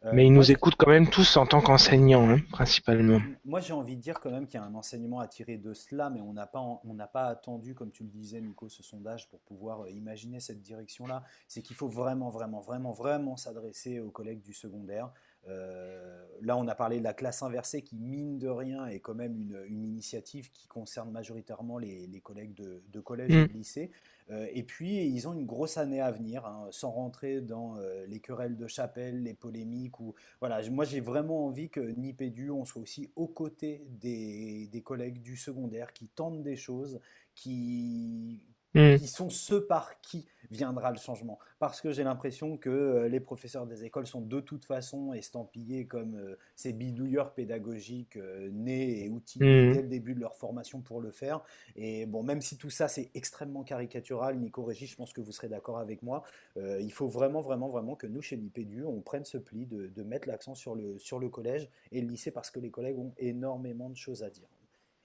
Euh, 0.05 0.13
Mais 0.15 0.27
ils 0.27 0.33
nous 0.33 0.51
écoutent 0.51 0.77
quand 0.77 0.89
même 0.89 1.09
tous 1.09 1.37
en 1.37 1.45
tant 1.45 1.61
qu'enseignants, 1.61 2.31
hein, 2.31 2.39
principalement. 2.51 3.21
Moi, 3.45 3.61
j'ai 3.61 3.75
envie 3.75 3.97
de 3.97 4.01
dire 4.01 4.19
quand 4.19 4.31
même 4.31 4.47
qu'il 4.47 4.59
y 4.59 4.63
a 4.63 4.65
un 4.65 4.75
enseignement 4.75 5.21
à 5.21 5.29
tirer 5.29 5.59
de 5.59 5.75
cela, 5.75 6.09
mais 6.09 6.23
on 6.23 6.33
n'a 6.33 6.47
pas, 6.47 6.61
on 6.61 6.95
n'a 6.95 7.07
pas 7.07 7.27
attendu, 7.27 7.75
comme 7.75 7.91
tu 7.91 8.05
le 8.05 8.09
disais, 8.09 8.41
Nico, 8.41 8.69
ce 8.69 8.83
sondage 8.83 9.29
pour 9.29 9.41
pouvoir 9.41 9.83
euh, 9.83 9.91
imaginer 9.91 10.41
cette 10.41 10.63
direction-là. 10.63 11.23
C'est 11.49 11.61
qu'il 11.61 11.77
faut 11.77 11.89
vraiment, 11.89 12.31
vraiment, 12.31 12.61
vraiment, 12.61 12.93
vraiment 12.93 13.37
s'adresser 13.37 14.01
aux 14.01 14.11
collègues 14.11 14.43
du 14.43 14.55
secondaire. 14.55 15.11
Euh, 15.49 16.25
là, 16.43 16.57
on 16.57 16.69
a 16.69 16.75
parlé 16.75 16.99
de 16.99 17.05
la 17.05 17.15
classe 17.15 17.43
inversée 17.43 17.83
qui, 17.83 17.97
mine 17.97 18.39
de 18.39 18.49
rien, 18.49 18.87
est 18.87 19.01
quand 19.01 19.15
même 19.15 19.37
une, 19.37 19.59
une 19.67 19.85
initiative 19.85 20.51
qui 20.53 20.67
concerne 20.69 21.11
majoritairement 21.11 21.79
les, 21.79 22.07
les 22.07 22.21
collègues 22.21 22.55
de, 22.55 22.83
de 22.93 23.01
collège 23.01 23.31
et 23.33 23.45
Mm. 23.45 23.47
de 23.47 23.53
lycée. 23.53 23.91
Euh, 24.31 24.47
et 24.53 24.63
puis, 24.63 25.07
ils 25.07 25.27
ont 25.27 25.33
une 25.33 25.47
grosse 25.47 25.77
année 25.77 26.01
à 26.01 26.11
venir, 26.13 26.47
hein, 26.47 26.69
sans 26.71 26.91
rentrer 26.91 27.41
dans 27.41 27.77
euh, 27.79 28.07
les 28.07 28.21
querelles 28.21 28.57
de 28.57 28.67
chapelle, 28.67 29.23
les 29.23 29.35
polémiques. 29.35 29.99
Ou... 29.99 30.15
Voilà, 30.41 30.61
moi, 30.71 30.85
j'ai 30.85 31.01
vraiment 31.01 31.47
envie 31.47 31.69
que 31.69 31.81
Nipédu, 31.81 32.51
on 32.51 32.65
soit 32.65 32.83
aussi 32.83 33.11
aux 33.17 33.27
côtés 33.27 33.83
des, 33.89 34.69
des 34.71 34.83
collègues 34.83 35.21
du 35.21 35.37
secondaire 35.37 35.93
qui 35.93 36.07
tentent 36.09 36.43
des 36.43 36.57
choses, 36.57 37.01
qui, 37.35 38.41
Mm. 38.75 38.99
qui 38.99 39.09
sont 39.09 39.31
ceux 39.31 39.67
par 39.67 40.01
qui 40.01 40.27
viendra 40.51 40.91
le 40.91 40.99
changement. 40.99 41.39
Parce 41.59 41.81
que 41.81 41.93
j'ai 41.93 42.05
l'impression 42.05 42.57
que 42.57 42.71
euh, 42.71 43.09
les 43.09 43.21
professeurs 43.21 43.67
des 43.67 43.85
écoles 43.85 44.07
sont 44.07 44.21
de 44.21 44.41
toute 44.41 44.65
façon 44.65 45.13
estampillés 45.13 45.87
comme 45.87 46.17
euh, 46.17 46.37
ces 46.57 46.73
bidouilleurs 46.73 47.33
pédagogiques 47.35 48.17
euh, 48.17 48.51
nés 48.53 49.05
et 49.05 49.09
outillés 49.09 49.47
Mhm. 49.47 49.73
dès 49.73 49.83
le 49.83 49.89
début 49.89 50.15
de 50.15 50.21
leur 50.21 50.37
formation 50.37 50.81
pour 50.81 51.01
le 51.01 51.11
faire. 51.11 51.41
Et 51.77 52.07
bon, 52.07 52.23
même 52.23 52.41
si 52.41 52.57
tout 52.59 52.71
ça 52.71 52.89
c'est 52.89 53.11
extrêmement 53.15 53.63
caricatural, 53.63 54.39
Nico 54.39 54.65
Régis, 54.65 54.91
je 54.91 54.97
pense 54.97 55.13
que 55.13 55.21
vous 55.21 55.33
serez 55.33 55.49
d'accord 55.49 55.79
avec 55.79 56.03
moi, 56.03 56.23
euh, 56.57 56.81
il 56.81 56.93
faut 56.93 57.09
vraiment, 57.09 57.41
vraiment, 57.41 57.69
vraiment 57.69 57.95
que 57.95 58.07
nous, 58.07 58.23
chez 58.23 58.37
l'IPDU, 58.37 58.85
on 58.85 59.01
prenne 59.01 59.25
ce 59.25 59.39
pli 59.39 59.67
de, 59.67 59.87
de 59.87 60.03
mettre 60.03 60.27
l'accent 60.29 60.55
sur 60.55 60.75
le, 60.75 60.99
sur 60.99 61.19
le 61.19 61.29
collège 61.29 61.69
et 61.93 62.01
le 62.01 62.09
lycée 62.09 62.31
parce 62.31 62.51
que 62.51 62.59
les 62.59 62.71
collègues 62.71 62.99
ont 62.99 63.13
énormément 63.19 63.89
de 63.89 63.97
choses 63.97 64.23
à 64.23 64.31
dire. 64.31 64.49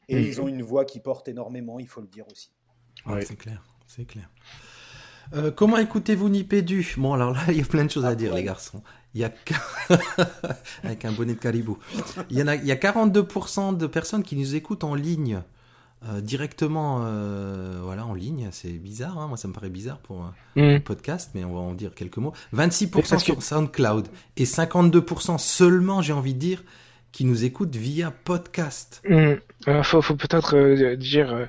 Et 0.08 0.16
Mhm. 0.18 0.22
ils 0.24 0.41
ont 0.41 0.48
une 0.48 0.62
voix 0.64 0.86
qui 0.86 1.00
porte 1.00 1.28
énormément, 1.28 1.80
il 1.80 1.88
faut 1.88 2.02
le 2.02 2.08
dire 2.08 2.26
aussi. 2.32 2.52
C'est 3.22 3.36
clair, 3.36 3.64
c'est 3.88 4.06
clair. 4.06 4.30
Euh, 5.34 5.52
comment 5.52 5.78
écoutez-vous 5.78 6.30
Nipédu? 6.30 6.94
Bon, 6.98 7.14
alors 7.14 7.32
là, 7.34 7.42
il 7.50 7.58
y 7.58 7.62
a 7.62 7.66
plein 7.66 7.86
de 7.86 7.92
choses 7.92 8.06
à 8.06 8.10
Ah, 8.10 8.16
dire, 8.16 8.34
les 8.34 8.44
garçons. 8.44 8.82
Il 9.14 9.22
y 9.22 9.24
a 9.24 9.32
avec 10.84 11.06
un 11.06 11.12
bonnet 11.14 11.34
de 11.36 11.40
caribou. 11.40 11.78
Il 12.30 12.38
y 12.38 12.44
en 12.44 12.48
a, 12.48 12.56
il 12.56 12.66
y 12.66 12.72
a 12.72 12.76
42% 12.76 13.78
de 13.78 13.88
personnes 13.88 14.24
qui 14.24 14.36
nous 14.36 14.56
écoutent 14.56 14.84
en 14.84 14.94
ligne, 14.94 15.42
euh, 16.10 16.20
directement, 16.20 17.00
euh, 17.06 17.80
voilà, 17.82 18.06
en 18.06 18.14
ligne. 18.14 18.50
C'est 18.52 18.70
bizarre, 18.74 19.18
hein, 19.18 19.28
moi 19.28 19.38
ça 19.38 19.48
me 19.48 19.54
paraît 19.54 19.70
bizarre 19.70 20.00
pour 20.00 20.22
un 20.22 20.34
Mm. 20.58 20.82
podcast, 20.82 21.32
mais 21.34 21.44
on 21.46 21.54
va 21.54 21.60
en 21.62 21.74
dire 21.74 21.94
quelques 21.96 22.18
mots. 22.18 22.34
26% 22.54 22.96
Oui, 23.04 23.06
parce 23.10 23.24
que- 23.24 23.32
sur 23.34 23.42
SoundCloud 23.42 24.08
et 24.38 24.46
52% 24.46 25.38
seulement, 25.38 26.02
j'ai 26.02 26.14
envie 26.14 26.34
de 26.34 26.40
dire, 26.40 26.64
qui 27.14 27.24
nous 27.24 27.46
écoutent 27.46 27.76
via 27.76 28.12
podcast. 28.12 29.02
Mm. 29.10 29.36
Alors, 29.66 29.86
faut, 29.86 30.02
faut 30.02 30.16
peut-être 30.18 30.56
euh, 30.58 30.96
dire. 30.98 31.48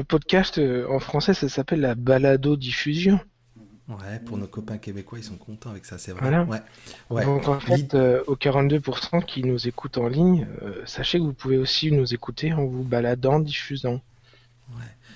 Le 0.00 0.04
podcast 0.04 0.56
euh, 0.56 0.86
en 0.88 0.98
français, 0.98 1.34
ça 1.34 1.48
s'appelle 1.50 1.80
la 1.82 1.94
balado-diffusion. 1.94 3.20
Ouais, 3.88 4.18
pour 4.24 4.38
nos 4.38 4.46
copains 4.46 4.78
québécois, 4.78 5.18
ils 5.18 5.24
sont 5.24 5.36
contents 5.36 5.70
avec 5.70 5.84
ça, 5.84 5.98
c'est 5.98 6.12
vrai. 6.12 6.20
Voilà. 6.22 6.44
Ouais, 6.44 6.60
ouais. 7.10 7.24
Donc, 7.26 7.48
en 7.48 7.60
fait, 7.60 7.92
euh, 7.94 8.22
aux 8.28 8.36
42% 8.36 9.22
qui 9.24 9.42
nous 9.44 9.68
écoutent 9.68 9.98
en 9.98 10.06
ligne, 10.08 10.46
euh, 10.62 10.82
sachez 10.86 11.18
que 11.18 11.24
vous 11.24 11.34
pouvez 11.34 11.58
aussi 11.58 11.92
nous 11.92 12.14
écouter 12.14 12.52
en 12.54 12.64
vous 12.64 12.82
baladant, 12.84 13.40
diffusant. 13.40 14.00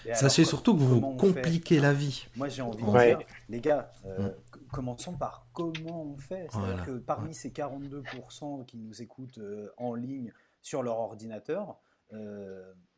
Alors, 0.07 0.17
Sachez 0.19 0.43
co- 0.43 0.49
surtout 0.51 0.75
que 0.75 0.81
vous 0.81 1.01
vous 1.01 1.15
compliquez 1.17 1.81
la 1.81 1.95
vie. 1.95 2.27
Moi, 2.37 2.49
j'ai 2.49 2.61
envie 2.61 2.83
Ouais. 2.83 3.13
de 3.13 3.19
dire, 3.19 3.27
les 3.49 3.61
gars, 3.61 3.91
euh, 4.05 4.29
Mm. 4.29 4.33
commençons 4.71 5.15
par 5.15 5.47
comment 5.55 6.03
on 6.13 6.19
fait. 6.19 6.47
C'est-à-dire 6.51 6.69
Voilà. 6.77 6.83
que 6.85 6.91
parmi 6.99 7.33
ces 7.33 7.51
42% 7.51 8.65
qui 8.67 8.77
nous 8.77 9.01
écoutent 9.01 9.39
euh, 9.39 9.69
en 9.79 9.95
ligne 9.95 10.31
sur 10.61 10.83
leur 10.83 10.99
ordinateur, 10.99 11.71
euh, 11.71 11.73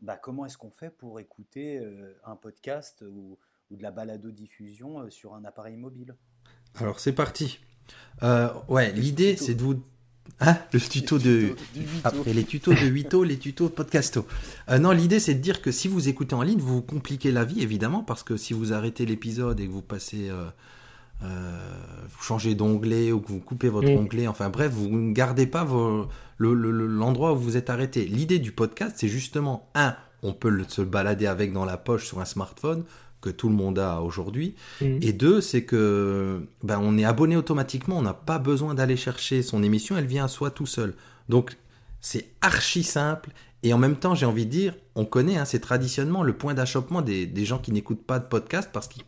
bah, 0.03 0.17
comment 0.17 0.47
est-ce 0.47 0.59
qu'on 0.59 0.71
fait 0.71 0.91
pour 0.91 1.21
écouter 1.21 1.79
euh, 1.79 2.19
un 2.25 2.37
podcast 2.37 3.03
ou, 3.03 3.39
ou 3.71 3.77
de 3.77 3.83
la 3.83 3.91
balado-diffusion 3.91 5.01
euh, 5.01 5.11
sur 5.11 5.35
un 5.35 5.45
appareil 5.45 5.77
mobile? 5.77 6.15
Alors 6.77 7.01
c'est 7.01 7.13
parti. 7.13 7.59
Euh, 8.23 8.49
ouais, 8.69 8.93
l'idée 8.93 9.37
c'est 9.37 9.55
de 9.55 9.63
vous. 9.63 9.83
Hein? 10.41 10.59
Le 10.73 10.81
tuto 10.81 11.19
de. 11.19 11.55
Tuto. 11.73 11.87
Après 12.05 12.33
les 12.33 12.45
tutos 12.45 12.75
de 12.75 12.87
Huito, 12.87 13.25
les 13.25 13.39
tutos 13.39 13.69
podcasto. 13.69 14.27
Euh, 14.69 14.79
non, 14.79 14.91
l'idée 14.91 15.21
c'est 15.21 15.35
de 15.35 15.41
dire 15.41 15.63
que 15.63 15.71
si 15.71 15.89
vous 15.89 16.09
écoutez 16.09 16.35
en 16.35 16.43
ligne, 16.43 16.59
vous 16.59 16.77
vous 16.77 16.83
compliquez 16.83 17.33
la 17.33 17.45
vie 17.45 17.63
évidemment 17.63 18.03
parce 18.03 18.23
que 18.23 18.37
si 18.37 18.53
vous 18.53 18.73
arrêtez 18.73 19.07
l'épisode 19.07 19.61
et 19.61 19.67
que 19.67 19.73
vous 19.73 19.83
passez, 19.83 20.29
euh, 20.29 20.35
euh, 20.35 20.51
vous 21.23 22.23
changez 22.23 22.55
d'onglet 22.55 23.13
ou 23.13 23.21
que 23.21 23.29
vous 23.29 23.41
coupez 23.41 23.69
votre 23.69 23.89
Mm. 23.89 23.97
onglet, 23.99 24.27
enfin 24.27 24.49
bref, 24.51 24.73
vous 24.73 24.89
ne 24.89 25.13
gardez 25.13 25.47
pas 25.47 25.65
vos- 25.65 26.09
le- 26.39 26.55
le- 26.55 26.71
le- 26.71 26.87
l'endroit 26.87 27.33
où 27.33 27.37
vous 27.37 27.57
êtes 27.57 27.71
arrêté. 27.71 28.05
L'idée 28.05 28.39
du 28.39 28.53
podcast, 28.53 28.97
c'est 28.99 29.09
justement 29.09 29.69
un, 29.75 29.95
on 30.23 30.33
peut 30.33 30.49
le- 30.51 30.65
se 30.69 30.83
balader 30.83 31.27
avec 31.27 31.53
dans 31.53 31.65
la 31.65 31.77
poche 31.77 32.07
sur 32.07 32.21
un 32.21 32.25
smartphone 32.25 32.85
que 33.23 33.31
tout 33.31 33.49
le 33.49 33.55
monde 33.55 33.79
a 33.79 34.03
aujourd'hui. 34.03 34.55
Mm. 34.81 34.99
Et 35.03 35.13
deux, 35.13 35.41
c'est 35.41 35.65
que 35.65 36.47
ben, 36.63 36.79
on 36.83 36.97
est 36.99 37.05
abonné 37.05 37.37
automatiquement, 37.37 37.99
on 37.99 38.03
n'a 38.03 38.15
pas 38.15 38.39
besoin 38.39 38.75
d'aller 38.75 38.97
chercher 38.97 39.43
son 39.43 39.63
émission, 39.63 39.97
elle 39.97 40.07
vient 40.07 40.25
à 40.27 40.29
soi 40.29 40.51
tout 40.51 40.67
seul. 40.67 40.95
Donc 41.29 41.57
c'est 42.01 42.29
archi 42.43 42.83
simple. 42.83 43.31
Et 43.63 43.73
en 43.73 43.79
même 43.79 43.97
temps, 43.97 44.15
j'ai 44.15 44.27
envie 44.27 44.45
de 44.47 44.51
dire, 44.51 44.75
on 44.95 45.05
connaît, 45.05 45.39
hein, 45.39 45.45
c'est 45.45 45.59
traditionnellement 45.59 46.23
le 46.23 46.35
point 46.37 46.55
d'achoppement 46.55 47.03
des, 47.03 47.27
des 47.27 47.45
gens 47.45 47.59
qui 47.59 47.73
n'écoutent 47.73 48.05
pas 48.05 48.21
de 48.21 48.27
podcast 48.27 48.71
parce 48.73 48.87
qu'ils 48.87 49.03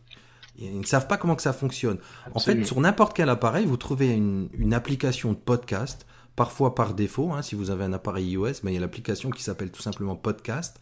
ils 0.65 0.79
ne 0.79 0.85
savent 0.85 1.07
pas 1.07 1.17
comment 1.17 1.35
que 1.35 1.41
ça 1.41 1.53
fonctionne. 1.53 1.97
En 2.33 2.39
fait, 2.39 2.63
sur 2.65 2.79
n'importe 2.81 3.15
quel 3.15 3.29
appareil, 3.29 3.65
vous 3.65 3.77
trouvez 3.77 4.09
une, 4.11 4.49
une 4.53 4.73
application 4.73 5.31
de 5.31 5.37
podcast, 5.37 6.05
parfois 6.35 6.75
par 6.75 6.93
défaut. 6.93 7.31
hein, 7.33 7.41
si 7.41 7.55
vous 7.55 7.69
avez 7.71 7.83
un 7.85 7.93
appareil 7.93 8.31
iOS, 8.31 8.61
ben, 8.63 8.69
il 8.69 8.73
y 8.73 8.77
a 8.77 8.81
l'application 8.81 9.29
qui 9.29 9.43
s'appelle 9.43 9.71
tout 9.71 9.81
simplement 9.81 10.15
Podcast. 10.15 10.79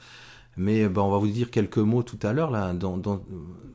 Mais 0.59 0.88
ben, 0.89 1.01
on 1.03 1.11
va 1.11 1.17
vous 1.19 1.28
dire 1.28 1.51
quelques 1.51 1.78
mots 1.78 2.01
tout 2.03 2.19
à 2.23 2.34
l'heure. 2.34 2.49
Là, 2.49 2.73
dans, 2.73 2.97
dans- 2.97 3.21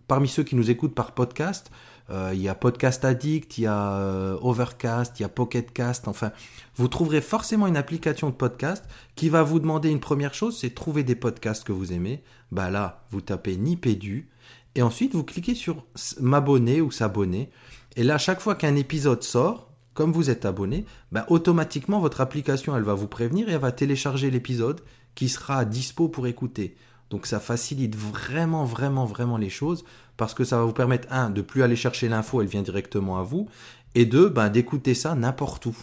parmi 0.09 0.26
ceux 0.28 0.42
qui 0.42 0.57
nous 0.57 0.68
écoutent 0.70 0.94
par 0.96 1.12
podcast, 1.12 1.70
euh, 2.11 2.32
il 2.34 2.42
y 2.42 2.48
a 2.48 2.57
Podcast 2.57 3.05
Addict, 3.05 3.57
il 3.59 3.62
y 3.62 3.66
a 3.68 3.92
euh, 3.98 4.36
Overcast, 4.42 5.20
il 5.20 5.22
y 5.22 5.24
a 5.24 5.28
Pocketcast. 5.28 6.09
Enfin, 6.09 6.32
vous 6.74 6.88
trouverez 6.88 7.20
forcément 7.20 7.68
une 7.68 7.76
application 7.76 8.28
de 8.30 8.34
podcast 8.34 8.84
qui 9.14 9.28
va 9.28 9.44
vous 9.44 9.61
demander 9.61 9.90
une 9.90 10.00
première 10.00 10.34
chose, 10.34 10.59
c'est 10.59 10.70
trouver 10.74 11.05
des 11.05 11.14
podcasts 11.14 11.62
que 11.62 11.70
vous 11.72 11.92
aimez. 11.92 12.24
Bah 12.50 12.68
là, 12.70 13.05
vous 13.11 13.20
tapez 13.20 13.57
Nipédu 13.57 14.28
et 14.75 14.83
ensuite 14.83 15.14
vous 15.14 15.25
cliquez 15.25 15.55
sur 15.55 15.85
m'abonner 16.20 16.81
ou 16.81 16.91
s'abonner. 16.91 17.51
Et 17.97 18.03
là, 18.03 18.18
chaque 18.18 18.41
fois 18.41 18.55
qu'un 18.55 18.77
épisode 18.77 19.23
sort, 19.23 19.70
comme 19.95 20.12
vous 20.12 20.31
êtes 20.31 20.47
abonné, 20.47 20.87
bah, 21.11 21.27
automatiquement 21.29 22.01
votre 22.01 22.20
application 22.20 22.77
elle 22.77 22.83
va 22.83 22.95
vous 22.95 23.09
prévenir 23.09 23.49
et 23.49 23.53
elle 23.53 23.59
va 23.59 23.73
télécharger 23.73 24.31
l'épisode 24.31 24.81
qui 25.14 25.29
sera 25.29 25.64
dispo 25.64 26.09
pour 26.09 26.27
écouter. 26.27 26.77
Donc 27.11 27.27
ça 27.27 27.41
facilite 27.41 27.95
vraiment, 27.95 28.64
vraiment, 28.64 29.05
vraiment 29.05 29.37
les 29.37 29.51
choses 29.51 29.85
parce 30.16 30.33
que 30.33 30.45
ça 30.45 30.57
va 30.57 30.64
vous 30.64 30.73
permettre, 30.73 31.09
un, 31.11 31.29
de 31.29 31.43
plus 31.43 31.62
aller 31.62 31.77
chercher 31.77 32.09
l'info, 32.09 32.41
elle 32.41 32.49
vient 32.49 32.62
directement 32.62 33.18
à 33.18 33.23
vous, 33.23 33.49
et 33.95 34.07
deux, 34.07 34.29
ben, 34.31 34.49
d'écouter 34.49 34.95
ça 34.95 35.14
n'importe 35.14 35.66
où. 35.66 35.77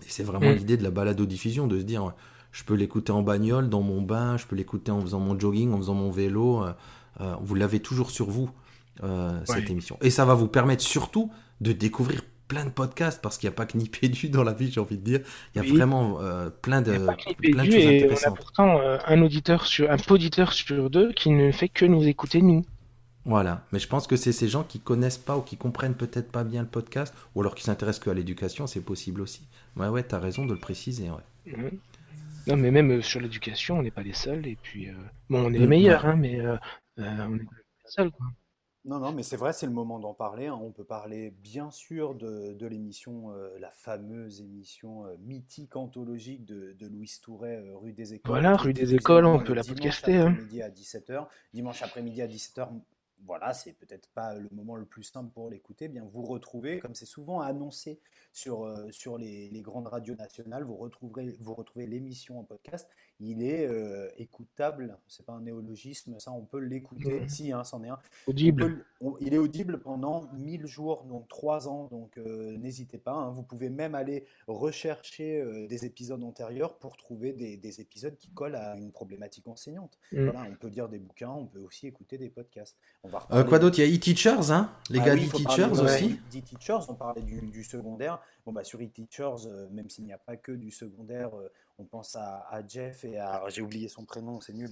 Et 0.00 0.08
c'est 0.08 0.24
vraiment 0.24 0.50
Mm. 0.50 0.54
l'idée 0.54 0.76
de 0.76 0.82
la 0.82 0.90
balado-diffusion, 0.90 1.66
de 1.68 1.78
se 1.78 1.84
dire, 1.84 2.12
je 2.50 2.64
peux 2.64 2.74
l'écouter 2.74 3.12
en 3.12 3.22
bagnole, 3.22 3.68
dans 3.68 3.82
mon 3.82 4.02
bain, 4.02 4.36
je 4.36 4.46
peux 4.46 4.56
l'écouter 4.56 4.90
en 4.90 5.00
faisant 5.00 5.20
mon 5.20 5.38
jogging, 5.38 5.72
en 5.72 5.76
faisant 5.76 5.94
mon 5.94 6.10
vélo. 6.10 6.64
Euh, 7.20 7.34
vous 7.40 7.54
l'avez 7.54 7.80
toujours 7.80 8.10
sur 8.10 8.28
vous, 8.30 8.50
euh, 9.02 9.40
cette 9.44 9.70
émission. 9.70 9.96
Et 10.00 10.10
ça 10.10 10.24
va 10.24 10.34
vous 10.34 10.48
permettre 10.48 10.82
surtout 10.82 11.32
de 11.60 11.72
découvrir 11.72 12.22
plein 12.48 12.64
de 12.64 12.70
podcasts 12.70 13.20
parce 13.20 13.36
qu'il 13.38 13.48
n'y 13.48 13.52
a 13.54 13.56
pas 13.56 13.66
que 13.66 13.76
Nipédu 13.76 14.30
dans 14.30 14.42
la 14.42 14.54
vie, 14.54 14.70
j'ai 14.72 14.80
envie 14.80 14.96
de 14.96 15.04
dire. 15.04 15.20
Il 15.54 15.58
y 15.58 15.60
a 15.60 15.64
Oui. 15.64 15.76
vraiment 15.76 16.20
euh, 16.20 16.48
plein 16.50 16.80
de, 16.80 16.92
Il 16.92 16.94
y 16.94 16.96
a 16.96 17.00
pas 17.00 17.16
que 17.16 17.34
plein 17.50 17.64
de 17.66 17.70
choses 17.70 17.86
et 17.86 18.04
on 18.10 18.24
a 18.24 18.30
intéressantes. 18.30 18.36
pourtant 18.36 18.78
euh, 18.80 18.98
un 19.06 19.20
auditeur 19.22 19.66
sur 19.66 19.90
un 19.90 19.98
poditeur 19.98 20.52
sur 20.52 20.88
deux 20.90 21.12
qui 21.12 21.30
ne 21.30 21.52
fait 21.52 21.68
que 21.68 21.84
nous 21.84 22.06
écouter 22.08 22.40
nous. 22.42 22.64
Voilà, 23.24 23.66
mais 23.72 23.78
je 23.78 23.88
pense 23.88 24.06
que 24.06 24.16
c'est 24.16 24.32
ces 24.32 24.48
gens 24.48 24.62
qui 24.64 24.80
connaissent 24.80 25.18
pas 25.18 25.36
ou 25.36 25.42
qui 25.42 25.58
comprennent 25.58 25.94
peut-être 25.94 26.32
pas 26.32 26.44
bien 26.44 26.62
le 26.62 26.68
podcast, 26.68 27.12
ou 27.34 27.42
alors 27.42 27.54
qui 27.54 27.62
s'intéressent 27.64 28.02
qu'à 28.04 28.14
l'éducation, 28.14 28.66
c'est 28.66 28.80
possible 28.80 29.20
aussi. 29.20 29.42
Ouais, 29.76 29.88
ouais, 29.88 30.02
t'as 30.02 30.18
raison 30.18 30.46
de 30.46 30.54
le 30.54 30.58
préciser. 30.58 31.10
Ouais. 31.10 31.52
Mhm. 31.54 31.70
Non, 32.46 32.56
mais 32.56 32.70
même 32.70 32.90
euh, 32.90 33.02
sur 33.02 33.20
l'éducation, 33.20 33.78
on 33.78 33.82
n'est 33.82 33.90
pas 33.90 34.02
les 34.02 34.14
seuls. 34.14 34.46
Et 34.46 34.56
puis, 34.62 34.88
bon, 35.28 35.44
on 35.44 35.52
est 35.52 35.58
Mm, 35.58 35.60
les 35.60 35.66
meilleurs, 35.66 36.06
hein, 36.06 36.16
mais 36.16 36.40
on. 36.98 38.10
Quoi. 38.10 38.26
Non, 38.84 39.00
non, 39.00 39.12
mais 39.12 39.22
c'est 39.22 39.36
vrai, 39.36 39.52
c'est 39.52 39.66
le 39.66 39.72
moment 39.72 39.98
d'en 39.98 40.14
parler. 40.14 40.46
hein. 40.46 40.58
On 40.62 40.70
peut 40.70 40.84
parler 40.84 41.30
bien 41.30 41.70
sûr 41.70 42.14
de, 42.14 42.54
de 42.54 42.66
l'émission, 42.66 43.32
euh, 43.32 43.58
la 43.58 43.70
fameuse 43.70 44.40
émission 44.40 45.04
euh, 45.06 45.16
mythique 45.18 45.76
anthologique 45.76 46.46
de, 46.46 46.72
de 46.72 46.86
Louis 46.86 47.10
Touret, 47.20 47.56
euh, 47.56 47.76
rue 47.76 47.92
des 47.92 48.14
Écoles. 48.14 48.30
Voilà, 48.40 48.56
qui 48.56 48.62
rue 48.68 48.72
des 48.72 48.80
diffusée 48.82 48.96
Écoles, 48.96 49.26
on 49.26 49.40
peut 49.40 49.52
la 49.52 49.62
dimanche 49.62 49.78
podcaster, 49.78 50.16
hein. 50.16 50.28
après-midi 50.28 50.62
à 50.62 50.70
17h. 50.70 51.26
Dimanche 51.52 51.82
après-midi 51.82 52.22
à 52.22 52.28
17h, 52.28 52.68
voilà, 53.24 53.52
c'est 53.52 53.72
peut-être 53.72 54.08
pas 54.14 54.34
le 54.34 54.48
moment 54.52 54.76
le 54.76 54.86
plus 54.86 55.02
simple 55.02 55.32
pour 55.32 55.50
l'écouter. 55.50 55.86
Eh 55.86 55.88
Bien, 55.88 56.04
vous 56.10 56.22
retrouvez, 56.22 56.78
comme 56.78 56.94
c'est 56.94 57.04
souvent 57.04 57.40
annoncé 57.40 58.00
sur, 58.32 58.64
euh, 58.64 58.90
sur 58.90 59.18
les, 59.18 59.48
les 59.50 59.60
grandes 59.60 59.88
radios 59.88 60.14
nationales, 60.14 60.62
vous 60.62 60.76
retrouverez, 60.76 61.36
vous 61.40 61.54
retrouvez 61.54 61.86
l'émission 61.86 62.38
en 62.38 62.44
podcast. 62.44 62.88
Il 63.20 63.42
est 63.42 63.66
euh, 63.66 64.08
écoutable, 64.16 64.96
c'est 65.08 65.26
pas 65.26 65.32
un 65.32 65.40
néologisme, 65.40 66.20
ça 66.20 66.30
on 66.30 66.42
peut 66.44 66.60
l'écouter. 66.60 67.20
Mhm. 67.22 67.28
Si, 67.28 67.52
hein, 67.52 67.64
c'en 67.64 67.82
est 67.82 67.88
un. 67.88 67.98
On 68.26 68.30
Audible. 68.30 68.62
peut 68.62 68.68
le- 68.68 68.84
on- 69.00 69.16
il 69.20 69.34
est 69.34 69.38
audible 69.38 69.80
pendant 69.80 70.28
1000 70.34 70.66
jours, 70.66 71.02
donc 71.04 71.26
3 71.26 71.68
ans, 71.68 71.88
donc 71.90 72.16
euh, 72.18 72.56
n'hésitez 72.58 72.98
pas. 72.98 73.12
hein. 73.14 73.30
Vous 73.30 73.42
pouvez 73.42 73.70
même 73.70 73.96
aller 73.96 74.24
rechercher 74.46 75.40
euh, 75.40 75.66
des 75.66 75.84
épisodes 75.84 76.22
antérieurs 76.22 76.78
pour 76.78 76.96
trouver 76.96 77.32
des, 77.32 77.56
des 77.56 77.80
épisodes 77.80 78.16
qui 78.16 78.28
collent 78.30 78.54
à 78.56 78.76
une 78.76 78.92
problématique 78.92 79.48
enseignante. 79.48 79.98
Mm. 80.12 80.24
Voilà, 80.24 80.46
on 80.50 80.54
peut 80.54 80.68
lire 80.68 80.88
des 80.88 80.98
bouquins, 80.98 81.30
on 81.30 81.46
peut 81.46 81.60
aussi 81.60 81.86
écouter 81.86 82.18
des 82.18 82.28
podcasts. 82.28 82.76
On 83.02 83.08
va 83.08 83.44
quoi 83.44 83.58
d'autre? 83.58 83.78
Il 83.78 83.88
y 83.88 83.92
a 83.92 83.96
e-teachers, 83.96 84.50
hein? 84.52 84.70
Les 84.90 85.00
Ah 85.00 85.06
gars 85.06 85.14
oui, 85.14 85.20
de- 85.22 85.26
aussi? 85.84 86.18
On 86.88 86.94
parlait 86.94 87.22
du, 87.22 87.40
du 87.40 87.64
secondaire. 87.64 88.20
Bon, 88.46 88.52
bah, 88.52 88.64
sur 88.64 88.80
e-teachers, 88.80 89.46
même 89.72 89.88
s'il 89.88 90.04
n'y 90.04 90.12
a 90.12 90.18
pas 90.18 90.36
que 90.36 90.52
du 90.52 90.70
secondaire, 90.70 91.30
on 91.78 91.84
pense 91.84 92.16
à, 92.16 92.62
Jeff 92.68 93.04
et 93.04 93.18
à. 93.18 93.44
J'ai 93.48 93.62
oublié 93.62 93.88
son 93.88 94.04
prénom, 94.04 94.40
c'est 94.40 94.52
nul. 94.52 94.70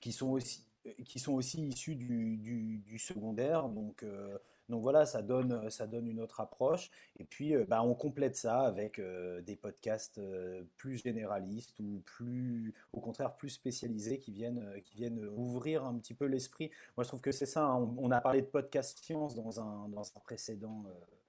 Qui 0.00 0.12
sont 0.12 0.28
aussi, 0.30 0.64
qui 1.04 1.18
sont 1.18 1.32
aussi 1.32 1.60
issus 1.66 1.94
du, 1.96 2.36
du- 2.36 2.98
secondaire. 2.98 3.68
Donc, 3.68 4.02
euh, 4.02 4.36
donc 4.68 4.82
voilà, 4.82 5.06
ça 5.06 5.22
donne, 5.22 5.70
ça 5.70 5.86
donne 5.86 6.06
une 6.08 6.20
autre 6.20 6.40
approche. 6.40 6.90
Et 7.18 7.24
puis, 7.24 7.54
euh, 7.54 7.64
bah, 7.66 7.82
on 7.82 7.94
complète 7.94 8.36
ça 8.36 8.60
avec 8.62 8.98
euh, 8.98 9.40
des 9.40 9.56
podcasts 9.56 10.18
euh, 10.18 10.62
plus 10.76 11.02
généralistes 11.02 11.78
ou 11.80 12.02
plus, 12.04 12.74
au 12.92 13.00
contraire, 13.00 13.34
plus 13.36 13.50
spécialisés 13.50 14.18
qui 14.18 14.32
viennent, 14.32 14.82
qui 14.84 14.96
viennent 14.96 15.24
ouvrir 15.36 15.84
un 15.84 15.96
petit 15.98 16.14
peu 16.14 16.26
l'esprit. 16.26 16.70
Moi, 16.96 17.04
je 17.04 17.08
trouve 17.08 17.20
que 17.22 17.32
c'est 17.32 17.46
ça. 17.46 17.64
hein. 17.64 17.76
On, 17.76 18.08
on 18.08 18.10
a 18.10 18.20
parlé 18.20 18.42
de 18.42 18.46
podcast 18.46 18.98
science 19.02 19.34
dans 19.34 19.60
un, 19.60 19.88
dans 19.88 20.02
un 20.02 20.20
précédent. 20.20 20.84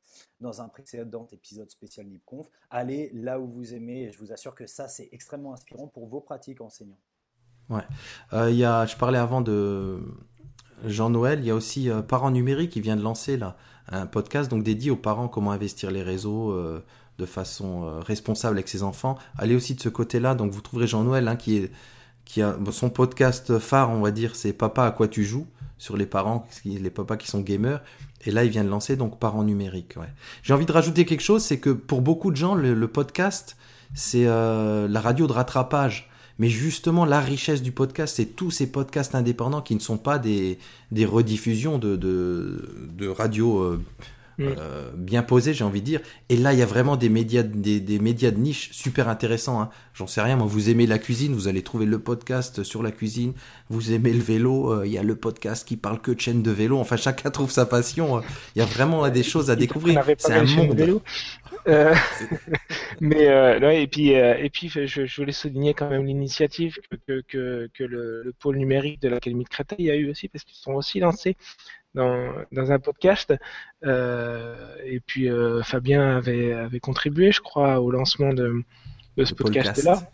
Euh, 0.10 0.42
dans 0.42 0.62
un 0.62 0.68
précédent 0.68 1.28
épisode 1.32 1.70
spécial 1.70 2.08
LibConf, 2.08 2.48
allez 2.70 3.12
là 3.14 3.40
où 3.40 3.48
vous 3.48 3.74
aimez 3.74 4.04
et 4.04 4.12
je 4.12 4.20
vous 4.20 4.32
assure 4.32 4.56
que 4.56 4.68
ça 4.68 4.88
c'est 4.88 5.10
extrêmement 5.12 5.54
inspirant 5.54 5.88
pour 5.88 6.08
vos 6.08 6.22
pratiques 6.22 6.62
enseignants. 6.62 7.00
Euh, 8.34 8.50
il 8.50 8.58
y 8.58 8.66
a, 8.66 8.86
Je 8.86 8.96
parlais 8.96 9.20
avant 9.20 9.42
de 9.42 10.02
Jean-Noël, 10.86 11.40
il 11.40 11.46
y 11.46 11.52
a 11.52 11.56
aussi 11.56 11.90
euh, 11.90 12.02
Parents 12.02 12.32
numériques 12.32 12.72
qui 12.72 12.82
vient 12.82 12.96
de 12.96 13.02
lancer 13.02 13.38
là, 13.38 13.58
un 13.90 14.06
podcast 14.06 14.50
donc 14.50 14.64
dédié 14.64 14.92
aux 14.92 14.96
parents, 14.96 15.28
comment 15.28 15.52
investir 15.52 15.92
les 15.92 16.04
réseaux 16.04 16.52
euh, 16.52 16.84
de 17.18 17.26
façon 17.26 17.84
euh, 17.84 18.00
responsable 18.00 18.58
avec 18.58 18.68
ses 18.68 18.84
enfants. 18.84 19.18
Allez 19.38 19.56
aussi 19.56 19.76
de 19.76 19.82
ce 19.82 19.90
côté-là, 19.90 20.36
donc 20.36 20.52
vous 20.52 20.62
trouverez 20.62 20.88
Jean-Noël 20.88 21.28
hein, 21.28 21.36
qui, 21.36 21.58
est, 21.58 21.72
qui 22.26 22.42
a 22.42 22.58
son 22.72 22.90
podcast 22.90 23.60
phare, 23.60 23.90
on 23.90 24.02
va 24.02 24.12
dire, 24.12 24.36
c'est 24.36 24.54
Papa 24.54 24.86
à 24.86 24.92
quoi 24.92 25.08
tu 25.08 25.24
joues 25.24 25.48
sur 25.78 25.96
les 25.96 26.06
parents, 26.06 26.46
les 26.66 26.90
papas 26.90 27.16
qui 27.16 27.28
sont 27.28 27.40
gamers. 27.40 27.82
Et 28.26 28.32
là, 28.32 28.44
il 28.44 28.50
vient 28.50 28.64
de 28.64 28.70
lancer 28.70 28.96
donc 28.96 29.20
Parents 29.20 29.44
numériques. 29.44 29.96
Ouais. 29.98 30.10
J'ai 30.44 30.54
envie 30.54 30.66
de 30.66 30.72
rajouter 30.72 31.06
quelque 31.06 31.22
chose, 31.22 31.44
c'est 31.44 31.60
que 31.60 31.70
pour 31.70 32.02
beaucoup 32.02 32.32
de 32.32 32.36
gens, 32.36 32.56
le, 32.56 32.88
podcast, 32.88 33.58
c'est 33.94 34.26
euh, 34.26 34.88
la 34.88 35.02
radio 35.02 35.28
de 35.28 35.34
rattrapage. 35.34 36.10
Mais 36.38 36.50
justement, 36.50 37.04
la 37.04 37.20
richesse 37.20 37.62
du 37.62 37.74
podcast, 37.74 38.16
c'est 38.16 38.26
tous 38.26 38.50
ces 38.50 38.72
podcasts 38.72 39.14
indépendants 39.14 39.62
qui 39.62 39.76
ne 39.76 39.80
sont 39.80 39.98
pas 39.98 40.20
des, 40.20 40.58
rediffusions 41.06 41.78
de, 41.78 41.96
de, 41.98 42.88
de 42.94 43.08
radio 43.08 43.60
euh, 43.60 43.82
Mm. 44.40 44.56
euh, 44.58 44.90
bien 44.96 45.22
posées, 45.22 45.54
j'ai 45.54 45.64
envie 45.66 45.82
de 45.82 45.86
dire. 45.86 46.00
Et 46.30 46.38
là, 46.38 46.54
il 46.54 46.60
y 46.60 46.62
a 46.62 46.66
vraiment 46.66 46.96
des 46.96 47.10
médias, 47.10 47.44
des, 47.44 47.80
des 47.80 48.00
médias 48.00 48.32
de 48.32 48.38
niche 48.38 48.70
super 48.72 49.10
intéressants. 49.10 49.62
hein. 49.62 49.70
J'en 49.94 50.08
sais 50.08 50.22
rien, 50.22 50.38
moi, 50.38 50.48
vous 50.48 50.70
aimez 50.70 50.88
la 50.88 50.98
cuisine, 50.98 51.34
vous 51.34 51.48
allez 51.50 51.62
trouver 51.62 51.86
le 51.86 52.00
podcast 52.00 52.64
sur 52.64 52.82
la 52.82 52.92
cuisine. 52.92 53.34
Vous 53.70 53.92
aimez 53.92 54.14
le 54.14 54.22
vélo, 54.22 54.72
euh, 54.74 54.88
il 54.88 54.94
y 54.94 54.98
a 54.98 55.04
le 55.04 55.16
podcast 55.16 55.68
qui 55.68 55.76
parle 55.78 56.02
que 56.02 56.12
de 56.12 56.20
chaînes 56.20 56.42
de 56.42 56.52
vélo. 56.52 56.78
Enfin, 56.80 56.96
chacun 56.96 57.30
trouve 57.32 57.52
sa 57.52 57.66
passion. 57.66 58.18
euh. 58.18 58.22
Il 58.56 58.60
y 58.60 58.62
a 58.62 58.66
vraiment 58.66 59.02
là, 59.04 59.10
des 59.10 59.24
choses 59.34 59.50
à 59.52 59.56
découvrir. 59.56 60.02
C'est 60.18 60.34
un 60.34 60.46
monde. 60.46 60.76
vélo. 60.76 61.02
Euh, 61.68 61.94
mais 63.02 63.28
euh, 63.28 63.60
ouais, 63.60 63.84
et 63.84 63.88
puis 63.88 64.16
euh, 64.16 64.36
et 64.38 64.50
puis 64.50 64.70
je, 64.70 64.86
je 64.88 65.16
voulais 65.18 65.34
souligner 65.34 65.74
quand 65.74 65.90
même 65.90 66.06
l'initiative 66.06 66.78
que, 67.08 67.22
que, 67.28 67.70
que 67.74 67.84
le, 67.84 68.24
le 68.24 68.34
pôle 68.34 68.56
numérique 68.58 69.02
de 69.02 69.10
l'Académie 69.10 69.44
de 69.44 69.50
Créteil 69.50 69.92
a 69.92 69.96
eu 69.96 70.10
aussi 70.10 70.30
parce 70.30 70.46
qu'ils 70.46 70.56
sont 70.58 70.72
aussi 70.74 71.00
lancés 71.00 71.36
dans, 71.96 72.32
dans 72.52 72.72
un 72.72 72.80
podcast 72.80 73.34
euh, 73.86 74.76
et 74.86 75.00
puis 75.00 75.30
euh, 75.30 75.64
Fabien 75.64 76.18
avait, 76.18 76.54
avait 76.54 76.80
contribué 76.80 77.32
je 77.32 77.42
crois 77.42 77.80
au 77.80 77.92
lancement 77.92 78.34
de, 78.34 78.64
de 79.18 79.26
ce 79.26 79.32
Le 79.32 79.36
podcast. 79.38 79.68
podcast 79.76 79.86
là 79.86 80.12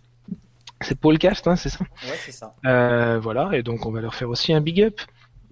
c'est 0.82 1.00
Paulcast 1.00 1.48
hein, 1.48 1.56
c'est 1.56 1.70
ça? 1.70 1.80
Ouais, 2.04 2.18
c'est 2.26 2.32
ça. 2.32 2.56
Euh, 2.66 3.20
voilà 3.20 3.50
et 3.58 3.64
donc 3.64 3.86
on 3.86 3.92
va 3.92 4.02
leur 4.02 4.16
faire 4.16 4.30
aussi 4.30 4.54
un 4.54 4.62
big 4.62 4.82
up 4.82 5.00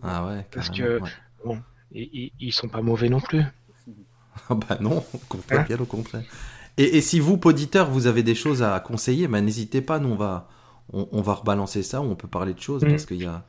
Ah 0.02 0.26
ouais, 0.28 0.46
Parce 0.52 0.70
que- 0.70 1.00
ouais. 1.46 1.58
et- 1.94 2.32
ils 2.40 2.52
sont 2.54 2.68
pas 2.70 2.82
mauvais 2.82 3.10
non 3.10 3.20
plus 3.22 3.42
Ah 4.50 4.56
bah 4.56 4.78
non, 4.82 5.04
au 5.14 5.18
contraire, 5.30 5.60
Hein? 5.62 5.66
bien 5.68 5.78
au 5.80 5.86
contraire. 5.86 6.24
Et, 6.78 6.98
et 6.98 7.02
si 7.02 7.20
vous, 7.20 7.40
auditeurs, 7.46 7.90
vous 7.92 8.08
avez 8.08 8.24
des 8.24 8.34
choses 8.34 8.64
à 8.64 8.80
conseiller, 8.80 9.28
bah, 9.28 9.40
n'hésitez 9.42 9.80
pas, 9.82 10.00
nous 10.00 10.10
on 10.10 10.16
va, 10.16 10.50
on, 10.92 11.08
on 11.12 11.22
va 11.22 11.34
rebalancer 11.34 11.84
ça, 11.84 12.02
ou 12.02 12.06
on 12.06 12.16
peut 12.16 12.28
parler 12.28 12.54
de 12.56 12.60
choses, 12.60 12.84
Mm. 12.84 12.90
parce 12.90 13.06
qu'il 13.06 13.22
y 13.22 13.26
a, 13.28 13.46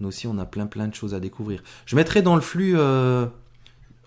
nous 0.00 0.08
aussi 0.08 0.26
on 0.26 0.38
a 0.38 0.44
plein 0.44 0.66
plein 0.66 0.88
de 0.88 0.94
choses 0.94 1.14
à 1.14 1.20
découvrir. 1.20 1.62
Je 1.86 1.96
mettrai 1.96 2.22
dans 2.22 2.34
le 2.34 2.40
flux, 2.40 2.74
euh, 2.76 3.26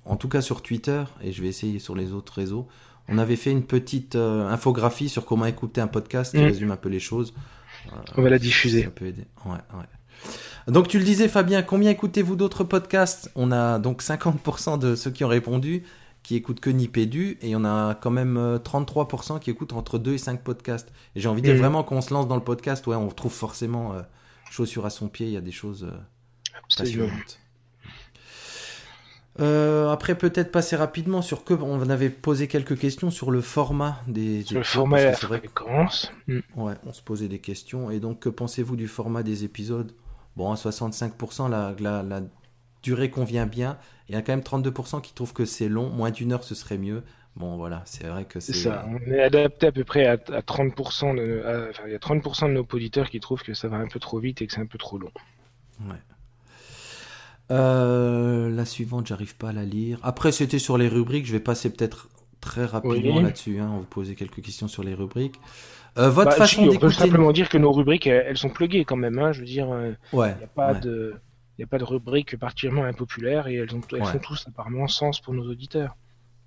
en 0.06 0.16
tout 0.16 0.30
cas 0.30 0.42
sur 0.42 0.62
Twitter, 0.62 1.04
et 1.22 1.32
je 1.32 1.42
vais 1.42 1.48
essayer 1.48 1.80
sur 1.80 1.96
les 1.96 2.12
autres 2.14 2.34
réseaux, 2.34 2.68
on 3.08 3.18
avait 3.18 3.36
fait 3.36 3.52
une 3.52 3.64
petite 3.64 4.16
euh, 4.16 4.48
infographie 4.50 5.10
sur 5.10 5.26
comment 5.26 5.46
écouter 5.46 5.82
un 5.82 5.88
podcast 5.88 6.32
qui 6.36 6.42
Mm. 6.42 6.46
résume 6.46 6.72
un 6.72 6.78
peu 6.78 6.90
les 6.90 7.00
choses. 7.00 7.34
Euh, 7.88 7.96
on 8.18 8.22
va 8.22 8.30
la 8.30 8.40
diffuser 8.40 8.84
ça 8.84 8.90
peut 8.92 9.06
aider. 9.06 9.26
Ouais, 9.46 9.52
ouais. 9.54 9.86
Donc 10.72 10.88
tu 10.88 11.00
le 11.00 11.06
disais 11.06 11.28
Fabien, 11.28 11.62
combien 11.64 11.90
écoutez-vous 11.92 12.36
d'autres 12.36 12.64
podcasts? 12.64 13.32
On 13.36 13.52
a 13.52 13.80
donc 13.80 14.02
50% 14.04 14.78
de 14.78 14.96
ceux 14.96 15.10
qui 15.12 15.24
ont 15.24 15.28
répondu 15.30 15.84
qui 16.22 16.36
écoutent 16.36 16.60
que 16.60 16.70
Nipédu 16.70 17.38
et 17.42 17.56
on 17.56 17.64
a 17.64 17.96
quand 17.96 18.12
même 18.12 18.36
euh, 18.38 18.60
33% 18.60 19.40
qui 19.40 19.50
écoutent 19.50 19.72
entre 19.74 19.98
2 19.98 20.14
et 20.14 20.18
5 20.18 20.42
podcasts. 20.44 20.90
Et 21.16 21.22
j'ai 21.22 21.30
envie 21.30 21.42
de 21.42 21.46
dire 21.48 21.56
Mhm. 21.56 21.62
vraiment 21.62 21.84
qu'on 21.84 22.02
se 22.02 22.14
lance 22.14 22.28
dans 22.28 22.36
le 22.36 22.44
podcast, 22.44 22.86
ouais, 22.88 22.96
on 22.98 23.08
trouve 23.08 23.32
forcément 23.32 23.94
euh, 23.94 24.02
chaussure 24.50 24.86
à 24.86 24.90
son 24.90 25.08
pied, 25.10 25.28
il 25.28 25.34
y 25.34 25.38
a 25.38 25.42
des 25.42 25.52
choses 25.52 25.84
euh, 25.86 25.98
passionnantes. 26.78 27.40
Euh, 29.40 29.90
après 29.90 30.16
peut-être 30.16 30.52
passer 30.52 30.76
rapidement 30.76 31.22
sur 31.22 31.46
que 31.46 31.54
on 31.54 31.90
avait 31.90 32.10
posé 32.10 32.48
quelques 32.50 32.78
questions 32.78 33.10
sur 33.10 33.32
le 33.32 33.40
format 33.40 34.02
des 34.08 34.44
Sur 34.44 34.56
le 34.56 34.60
épisodes, 34.62 34.64
format 34.66 35.02
et 35.02 35.06
la 35.06 35.12
que- 35.12 35.18
fréquence. 35.28 36.12
Mm. 36.28 36.40
Ouais, 36.58 36.74
on 36.86 36.92
se 36.92 37.02
posait 37.02 37.30
des 37.30 37.40
questions. 37.40 37.90
Et 37.90 38.00
donc, 38.02 38.20
que 38.20 38.28
pensez-vous 38.30 38.76
du 38.76 38.88
format 38.90 39.24
des 39.24 39.46
épisodes? 39.46 39.94
Bon, 40.36 40.52
à 40.52 40.56
65%, 40.56 41.50
la, 41.50 41.74
la, 41.80 42.04
la 42.04 42.22
durée 42.84 43.10
convient 43.10 43.46
bien. 43.46 43.78
Il 44.10 44.16
y 44.16 44.18
a 44.18 44.22
quand 44.22 44.34
même 44.34 44.42
32% 44.42 45.00
qui 45.02 45.14
trouvent 45.14 45.34
que 45.34 45.46
c'est 45.46 45.70
long. 45.70 45.90
Moins 45.90 46.12
d'une 46.12 46.34
heure, 46.34 46.44
ce 46.44 46.56
serait 46.56 46.78
mieux. 46.78 47.04
Bon, 47.36 47.56
voilà, 47.58 47.82
c'est 47.86 48.06
vrai 48.08 48.26
que 48.26 48.40
C'est 48.40 48.54
ça. 48.54 48.86
On 48.90 49.00
est 49.12 49.22
adapté 49.22 49.68
à 49.68 49.72
peu 49.72 49.84
près 49.86 50.06
à, 50.06 50.14
à 50.14 50.42
30%. 50.42 51.16
De, 51.16 51.42
à- 51.46 51.70
enfin, 51.70 51.84
il 51.86 51.92
y 51.92 51.96
a 51.96 52.00
30% 52.00 52.48
de 52.50 52.54
nos 52.54 52.68
auditeurs 52.72 53.10
qui 53.10 53.20
trouvent 53.20 53.44
que 53.44 53.54
ça 53.54 53.68
va 53.70 53.78
un 53.78 53.88
peu 53.88 54.00
trop 54.00 54.20
vite 54.20 54.42
et 54.42 54.48
que 54.48 54.54
c'est 54.54 54.60
un 54.62 54.66
peu 54.66 54.78
trop 54.78 54.98
long. 54.98 55.12
Ouais. 55.88 55.96
Euh, 57.52 58.50
la 58.50 58.66
suivante, 58.66 59.08
j'arrive 59.08 59.36
pas 59.36 59.50
à 59.50 59.54
la 59.54 59.64
lire. 59.66 60.00
Après, 60.04 60.32
c'était 60.32 60.60
sur 60.60 60.78
les 60.78 60.88
rubriques. 60.88 61.26
Je 61.26 61.32
vais 61.32 61.40
passer 61.40 61.72
peut-être 61.72 62.10
très 62.42 62.66
rapidement 62.66 63.18
Oui. 63.18 63.24
là-dessus. 63.24 63.60
Hein. 63.60 63.72
On 63.74 63.78
vous 63.80 63.86
poser 63.86 64.16
quelques 64.16 64.42
questions 64.42 64.68
sur 64.68 64.84
les 64.84 64.94
rubriques. 64.94 65.36
Euh, 65.98 66.10
votre 66.10 66.32
Bah, 66.32 66.36
façon 66.38 66.64
si, 66.70 66.78
on 66.78 66.80
peut 66.80 66.92
simplement 66.92 67.32
dire 67.32 67.50
que 67.50 67.58
nos 67.58 67.72
rubriques, 67.72 68.06
elles, 68.08 68.38
sont 68.38 68.50
pluguées 68.50 68.86
quand 68.86 68.96
même. 68.98 69.18
Hein. 69.18 69.32
Je 69.32 69.40
veux 69.40 69.46
dire, 69.48 69.72
euh, 69.72 69.94
Ouais. 70.14 70.34
il 70.36 70.38
n'y 70.40 70.44
a 70.44 70.48
pas 70.48 70.74
ouais. 70.74 70.80
de. 70.82 71.16
Il 71.58 71.62
n'y 71.62 71.66
a 71.66 71.68
pas 71.68 71.78
de 71.80 71.84
rubrique 71.84 72.38
particulièrement 72.38 72.86
impopulaire 72.86 73.48
et 73.48 73.56
elles, 73.56 73.76
ont, 73.76 73.82
elles 73.92 74.02
Ouais. 74.02 74.06
font 74.14 74.20
tous 74.20 74.46
apparemment 74.48 74.88
sens 74.88 75.20
pour 75.20 75.34
nos 75.34 75.44
auditeurs. 75.50 75.98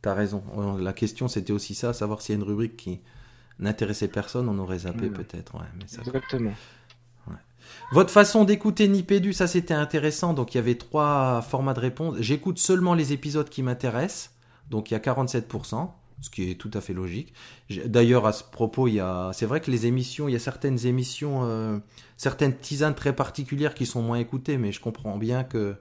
T'as 0.03 0.15
raison. 0.15 0.43
Euh, 0.59 0.83
La 0.83 0.93
question, 0.93 1.29
c'était 1.29 1.53
aussi 1.53 1.75
ça, 1.75 1.93
savoir 1.93 2.21
s'il 2.21 2.35
y 2.35 2.39
a 2.39 2.41
une 2.43 2.47
rubrique 2.49 2.77
qui 2.77 3.01
n'intéressait 3.59 4.09
personne, 4.09 4.49
on 4.49 4.59
aurait 4.59 4.81
zappé 4.81 5.09
Mm. 5.09 5.13
peut-être. 5.13 5.55
Ouais, 5.55 5.67
mais 5.79 5.87
ça... 5.87 6.03
Exactement. 6.03 6.53
Votre 7.93 8.11
façon 8.11 8.45
d'écouter 8.45 8.89
Nipédu, 8.89 9.33
ça 9.33 9.47
c'était 9.47 9.75
intéressant. 9.75 10.35
Donc 10.35 10.55
il 10.55 10.59
y 10.59 10.61
avait 10.61 10.75
trois 10.75 11.43
formats 11.43 11.75
de 11.75 11.81
réponse. 11.81 12.17
J'écoute 12.21 12.59
seulement 12.59 12.95
les 12.95 13.13
épisodes 13.13 13.49
qui 13.49 13.63
m'intéressent. 13.63 14.31
Donc 14.71 14.91
il 14.91 14.95
y 14.95 14.97
a 14.97 15.01
47%, 15.01 15.91
ce 16.21 16.31
qui 16.31 16.51
est 16.51 16.55
tout 16.55 16.71
à 16.75 16.81
fait 16.81 16.93
logique. 16.93 17.33
D'ailleurs, 17.87 18.27
à 18.27 18.33
ce 18.33 18.45
propos, 18.45 18.89
il 18.89 18.95
y 18.95 19.01
a, 19.01 19.31
c'est 19.33 19.47
vrai 19.47 19.61
que 19.61 19.71
les 19.71 19.87
émissions, 19.87 20.29
il 20.29 20.33
y 20.33 20.37
a 20.37 20.41
certaines 20.41 20.87
émissions, 20.87 21.41
euh, 21.45 21.79
certaines 22.17 22.57
tisanes 22.57 22.95
très 22.95 23.15
particulières 23.15 23.75
qui 23.75 23.87
sont 23.87 24.03
moins 24.03 24.19
écoutées, 24.19 24.57
mais 24.59 24.73
je 24.73 24.81
comprends 24.81 25.17
bien 25.19 25.45
que, 25.45 25.77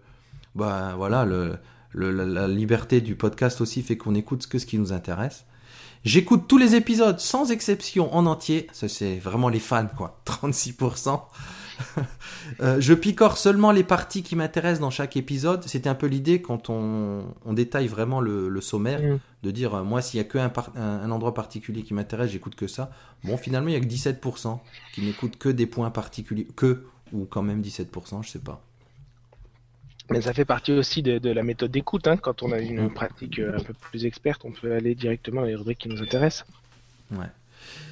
bah 0.56 0.94
voilà, 0.98 1.26
le, 1.26 1.58
la, 1.94 2.48
liberté 2.48 3.02
du 3.02 3.16
podcast 3.16 3.62
aussi 3.62 3.82
fait 3.82 3.98
qu'on 3.98 4.16
écoute 4.16 4.48
que 4.48 4.60
ce 4.60 4.66
qui 4.66 4.78
nous 4.78 4.94
intéresse. 4.94 5.46
J'écoute 6.04 6.46
tous 6.48 6.58
les 6.58 6.76
épisodes 6.76 7.20
sans 7.20 7.52
exception 7.52 8.14
en 8.16 8.26
entier. 8.26 8.68
Ça, 8.74 8.88
c'est 8.88 9.18
vraiment 9.18 9.50
les 9.50 9.60
fans, 9.60 9.88
quoi. 9.96 10.20
36%. 10.26 11.22
Euh, 12.60 12.80
je 12.80 12.94
picore 12.94 13.38
seulement 13.38 13.72
les 13.72 13.84
parties 13.84 14.24
qui 14.24 14.36
m'intéressent 14.36 14.82
dans 14.82 14.90
chaque 14.90 15.16
épisode. 15.16 15.64
C'était 15.64 15.90
un 15.90 15.96
peu 15.96 16.06
l'idée 16.06 16.42
quand 16.42 16.70
on, 16.70 17.24
détaille 17.48 17.88
vraiment 17.88 18.20
le, 18.20 18.62
sommaire, 18.62 19.02
mm. 19.02 19.20
de 19.44 19.52
dire 19.52 19.74
euh, 19.74 19.84
moi 19.84 20.02
s'il 20.02 20.18
y 20.18 20.22
a 20.22 20.26
que 20.26 20.38
un, 20.38 21.12
endroit 21.12 21.34
particulier 21.34 21.82
qui 21.82 21.94
m'intéresse, 21.94 22.32
j'écoute 22.32 22.56
que 22.56 22.68
ça. 22.68 22.92
Bon, 23.24 23.38
finalement, 23.38 23.70
il 23.70 23.74
y 23.74 23.78
a 23.78 23.80
que 23.80 23.86
17% 23.86 24.60
qui 24.94 25.02
n'écoutent 25.02 25.38
que 25.38 25.50
des 25.50 25.66
points 25.66 25.90
particuliers, 25.92 26.48
que 26.56 26.84
ou 27.14 27.26
quand 27.26 27.42
même 27.42 27.62
17%, 27.62 28.24
je 28.24 28.30
sais 28.30 28.40
pas. 28.40 28.62
Mais 30.12 30.22
ça 30.22 30.34
fait 30.34 30.46
partie 30.46 30.74
aussi 30.74 31.02
de, 31.02 31.30
la 31.30 31.44
méthode 31.44 31.72
d'écoute. 31.72 32.08
Hein. 32.08 32.18
Quand 32.18 32.44
on 32.44 32.52
a 32.52 32.60
une 32.60 32.86
mm. 32.86 32.94
pratique 32.94 33.40
euh, 33.40 33.58
un 33.58 33.64
peu 33.64 33.74
plus 33.74 34.06
experte, 34.06 34.42
on 34.46 34.52
peut 34.52 34.74
aller 34.74 34.96
directement 34.96 35.42
à 35.42 35.46
les 35.46 35.56
rubriques 35.56 35.80
qui 35.80 35.90
nous 35.90 36.02
intéressent. 36.02 36.46
Ouais. 37.12 37.28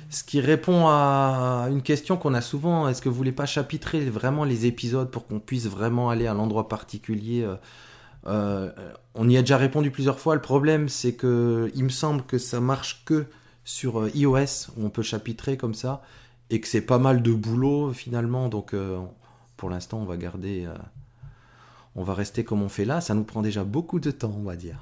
Ce 0.09 0.23
qui 0.23 0.41
répond 0.41 0.87
à 0.87 1.67
une 1.69 1.81
question 1.81 2.17
qu'on 2.17 2.33
a 2.33 2.41
souvent, 2.41 2.87
est-ce 2.87 3.01
que 3.01 3.09
vous 3.09 3.15
voulez 3.15 3.31
pas 3.31 3.45
chapitrer 3.45 4.01
vraiment 4.01 4.43
les 4.43 4.65
épisodes 4.65 5.09
pour 5.11 5.27
qu'on 5.27 5.39
puisse 5.39 5.67
vraiment 5.67 6.09
aller 6.09 6.25
à 6.25 6.33
l'endroit 6.33 6.67
particulier 6.67 7.43
euh, 7.43 7.55
euh, 8.25 8.71
On 9.13 9.29
y 9.29 9.37
a 9.37 9.41
déjà 9.41 9.57
répondu 9.57 9.91
plusieurs 9.91 10.19
fois. 10.19 10.33
Le 10.33 10.41
problème, 10.41 10.89
c'est 10.89 11.13
que 11.13 11.71
il 11.75 11.83
me 11.83 11.89
semble 11.89 12.23
que 12.23 12.37
ça 12.39 12.59
marche 12.59 13.03
que 13.05 13.27
sur 13.63 14.07
iOS 14.15 14.71
où 14.77 14.85
on 14.85 14.89
peut 14.89 15.03
chapitrer 15.03 15.57
comme 15.57 15.75
ça 15.75 16.01
et 16.49 16.59
que 16.59 16.67
c'est 16.67 16.81
pas 16.81 16.97
mal 16.97 17.21
de 17.21 17.31
boulot 17.31 17.93
finalement. 17.93 18.49
Donc 18.49 18.73
pour 19.57 19.69
l'instant, 19.69 19.99
on 19.99 20.05
va 20.05 20.17
garder 20.17 20.67
on 21.99 22.03
va 22.03 22.13
rester 22.13 22.45
comme 22.45 22.61
on 22.61 22.69
fait 22.69 22.85
là, 22.85 23.01
ça 23.01 23.13
nous 23.13 23.25
prend 23.25 23.41
déjà 23.41 23.65
beaucoup 23.65 23.99
de 23.99 24.09
temps, 24.09 24.33
on 24.37 24.43
va 24.43 24.55
dire. 24.55 24.77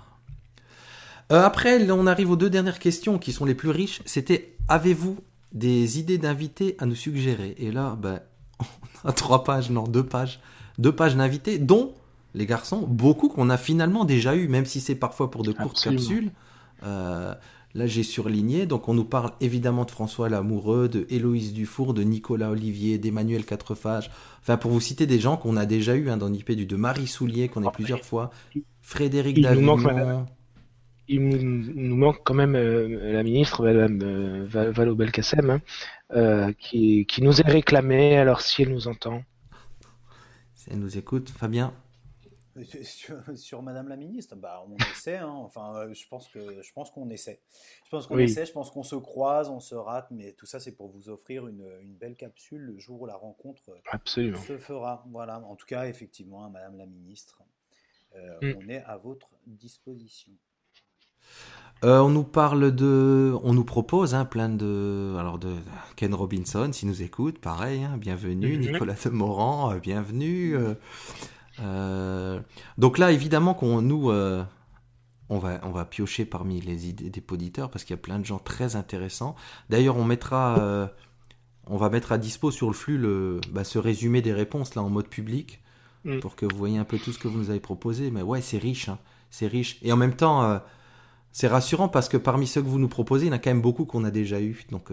Euh, 1.32 1.44
après, 1.44 1.90
on 1.90 2.06
arrive 2.06 2.30
aux 2.30 2.36
deux 2.36 2.52
dernières 2.52 2.78
questions 2.78 3.18
qui 3.18 3.34
sont 3.34 3.44
les 3.44 3.56
plus 3.56 3.72
riches. 3.72 4.04
C'était 4.06 4.56
avez-vous 4.68 5.18
des 5.52 5.98
idées 5.98 6.20
d'invités 6.20 6.76
à 6.78 6.86
nous 6.86 6.96
suggérer? 6.96 7.56
Et 7.58 7.72
là, 7.72 7.98
ben, 8.00 8.20
on 9.04 9.10
a 9.10 9.14
trois 9.14 9.44
pages, 9.44 9.72
non, 9.72 9.86
deux 9.86 10.06
pages, 10.06 10.40
deux 10.78 10.92
pages 10.92 11.16
d'invités, 11.16 11.58
dont 11.58 11.96
les 12.36 12.46
garçons, 12.46 12.86
beaucoup 12.88 13.30
qu'on 13.30 13.50
a 13.50 13.58
finalement 13.58 14.06
déjà 14.06 14.36
eu, 14.36 14.48
même 14.48 14.68
si 14.68 14.80
c'est 14.80 14.94
parfois 14.94 15.32
pour 15.32 15.42
de 15.42 15.52
courtes 15.52 15.82
capsules. 15.82 16.32
Euh, 16.84 17.34
Là, 17.78 17.86
j'ai 17.86 18.02
surligné. 18.02 18.66
Donc, 18.66 18.90
on 18.90 18.96
nous 18.96 19.06
parle 19.06 19.34
évidemment 19.40 19.86
de 19.86 19.92
François 19.92 20.30
Lamoureux, 20.30 20.90
de 20.90 21.06
Héloïse 21.12 21.54
Dufour, 21.54 21.94
de 21.94 22.02
Nicolas 22.02 22.50
Olivier, 22.50 22.98
d'Emmanuel 22.98 23.46
Quatrefages. 23.46 24.10
Enfin, 24.42 24.58
pour 24.58 24.72
vous 24.72 24.80
citer 24.80 25.06
des 25.06 25.20
gens 25.20 25.38
qu'on 25.38 25.56
a 25.58 25.68
déjà 25.68 25.96
eu 25.96 26.10
hein, 26.10 26.18
dans 26.18 26.28
l'IPDU, 26.28 26.66
de 26.66 26.76
Marie 26.76 27.06
Soulier, 27.06 27.50
qu'on 27.50 27.64
a 27.68 27.70
plusieurs 27.70 28.04
fois, 28.04 28.32
Frédéric 28.82 29.40
Davignon. 29.42 30.26
Il 31.08 31.22
nous 31.30 31.96
manque 31.96 32.22
quand 32.24 32.34
même 32.34 32.56
euh, 32.56 33.14
la 33.14 33.22
ministre, 33.22 33.64
Madame 33.64 34.00
euh, 34.02 34.48
Valo 34.50 34.96
Belkacem, 34.96 35.52
hein, 35.52 35.62
euh, 36.16 36.52
qui, 36.60 37.06
qui 37.06 37.22
nous 37.22 37.42
est 37.42 37.48
réclamée. 37.48 38.18
Alors, 38.18 38.42
si 38.42 38.64
elle 38.64 38.72
nous 38.72 38.88
entend. 38.88 39.22
Si 40.56 40.72
elle 40.72 40.80
nous 40.80 40.98
écoute, 40.98 41.30
Fabien 41.30 41.74
Sur, 43.36 43.62
Madame 43.62 43.88
la 43.88 43.96
ministre, 43.96 44.36
bah, 44.36 44.64
on 44.68 44.76
essaie. 44.92 45.18
Hein. 45.18 45.30
Enfin, 45.30 45.76
euh, 45.76 45.94
je 45.94 46.08
pense 46.08 46.28
que 46.28 46.62
je 46.62 46.74
pense 46.74 46.92
qu'on 46.92 47.10
essaie. 47.10 47.42
Je 47.86 47.90
pense 47.90 48.08
qu'on 48.08 48.18
essaie. 48.18 48.46
Je 48.46 48.52
pense 48.52 48.72
qu'on 48.72 48.84
se 48.84 48.96
croise, 48.96 49.50
on 49.50 49.60
se 49.60 49.76
rate, 49.76 50.08
mais 50.12 50.34
tout 50.34 50.46
ça, 50.46 50.60
c'est 50.60 50.74
pour 50.74 50.90
vous 50.90 51.10
offrir 51.10 51.48
une, 51.48 51.68
belle 52.00 52.16
capsule 52.16 52.62
le 52.62 52.80
jour 52.80 53.02
où 53.02 53.06
la 53.06 53.16
rencontre 53.16 53.62
se 54.06 54.58
fera. 54.58 55.06
Voilà. 55.10 55.40
En 55.40 55.56
tout 55.56 55.66
cas, 55.66 55.88
effectivement, 55.88 56.46
hein, 56.46 56.50
Madame 56.50 56.78
la 56.78 56.86
ministre, 56.86 57.42
euh, 58.16 58.54
mm. 58.54 58.58
on 58.64 58.70
est 58.70 58.84
à 58.84 58.98
votre 58.98 59.30
disposition. 59.46 60.32
Euh, 61.84 62.00
on 62.00 62.10
nous 62.10 62.24
parle 62.24 62.74
de, 62.74 63.36
on 63.44 63.54
nous 63.54 63.64
propose 63.64 64.16
hein, 64.16 64.26
plein 64.26 64.50
de, 64.50 65.16
alors 65.20 65.38
de 65.38 65.54
Ken 65.96 66.14
Robinson, 66.14 66.72
s'il 66.74 66.88
nous 66.88 67.04
écoute, 67.04 67.38
pareil, 67.38 67.88
bienvenue, 67.98 68.58
mm-hmm. 68.58 68.72
Nicolas 68.72 68.96
de 69.06 69.10
Morand, 69.10 69.76
bienvenue. 69.76 70.56
Euh, 70.56 70.74
donc 71.60 72.98
là, 72.98 73.12
évidemment, 73.12 73.54
qu'on 73.54 73.82
nous, 73.82 74.10
euh, 74.10 74.44
on 75.30 75.40
va, 75.40 75.60
on 75.64 75.72
va 75.72 75.86
piocher 75.86 76.26
parmi 76.26 76.62
les 76.62 76.88
idées 76.88 77.10
des 77.10 77.24
auditeurs 77.32 77.70
parce 77.70 77.84
qu'il 77.84 77.96
y 77.96 78.00
a 78.00 78.02
plein 78.02 78.20
de 78.20 78.26
gens 78.26 78.40
très 78.40 78.76
intéressants. 78.76 79.36
D'ailleurs, 79.70 79.98
on 79.98 80.04
mettra, 80.04 80.60
euh, 80.60 80.88
on 81.66 81.78
va 81.78 81.90
mettre 81.90 82.12
à 82.12 82.18
dispo 82.18 82.52
sur 82.52 82.68
le 82.68 82.74
flux 82.74 82.98
le, 82.98 83.42
bah, 83.52 83.64
ce 83.64 83.80
résumé 83.80 84.22
des 84.22 84.34
réponses 84.34 84.76
là 84.76 84.82
en 84.82 84.90
mode 84.90 85.08
public 85.08 85.62
mm. 86.06 86.20
pour 86.20 86.36
que 86.36 86.46
vous 86.46 86.58
voyez 86.58 86.78
un 86.78 86.86
peu 86.86 86.98
tout 86.98 87.12
ce 87.12 87.20
que 87.20 87.28
vous 87.28 87.38
nous 87.38 87.50
avez 87.50 87.60
proposé. 87.60 88.12
Mais 88.12 88.22
ouais, 88.22 88.42
c'est 88.42 88.60
riche, 88.60 88.90
hein. 88.90 89.00
c'est 89.32 89.48
riche. 89.48 89.80
Et 89.82 89.92
en 89.92 89.98
même 89.98 90.16
temps, 90.16 90.62
c'est 91.32 91.48
rassurant 91.48 91.90
parce 91.90 92.10
que 92.10 92.18
parmi 92.18 92.48
ceux 92.48 92.62
que 92.62 92.68
vous 92.68 92.80
nous 92.80 92.88
proposez, 92.88 93.26
il 93.26 93.30
y 93.30 93.32
en 93.32 93.36
a 93.36 93.40
quand 93.40 93.50
même 93.50 93.62
beaucoup 93.62 93.86
qu'on 93.86 94.04
a 94.04 94.12
déjà 94.12 94.42
eu. 94.42 94.66
Donc 94.72 94.92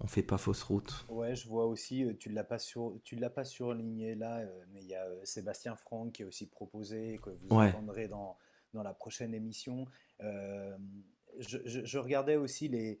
on 0.00 0.06
fait 0.06 0.22
pas 0.22 0.38
fausse 0.38 0.62
route. 0.62 1.06
Ouais, 1.08 1.34
je 1.34 1.48
vois 1.48 1.66
aussi, 1.66 2.04
euh, 2.04 2.14
tu 2.18 2.28
l'as 2.28 2.44
pas 2.44 2.58
sur, 2.58 2.98
tu 3.04 3.16
l'as 3.16 3.30
pas 3.30 3.44
surligné 3.44 4.14
là, 4.14 4.38
euh, 4.38 4.64
mais 4.72 4.82
il 4.82 4.88
y 4.88 4.94
a 4.94 5.04
euh, 5.04 5.20
Sébastien 5.24 5.74
Franck 5.76 6.12
qui 6.12 6.22
est 6.22 6.24
aussi 6.24 6.46
proposé, 6.46 7.18
que 7.22 7.30
vous 7.30 7.56
entendrez 7.56 8.08
dans, 8.08 8.36
dans 8.74 8.82
la 8.82 8.92
prochaine 8.92 9.34
émission. 9.34 9.86
je, 10.20 11.98
regardais 11.98 12.36
aussi 12.36 12.68
les, 12.68 13.00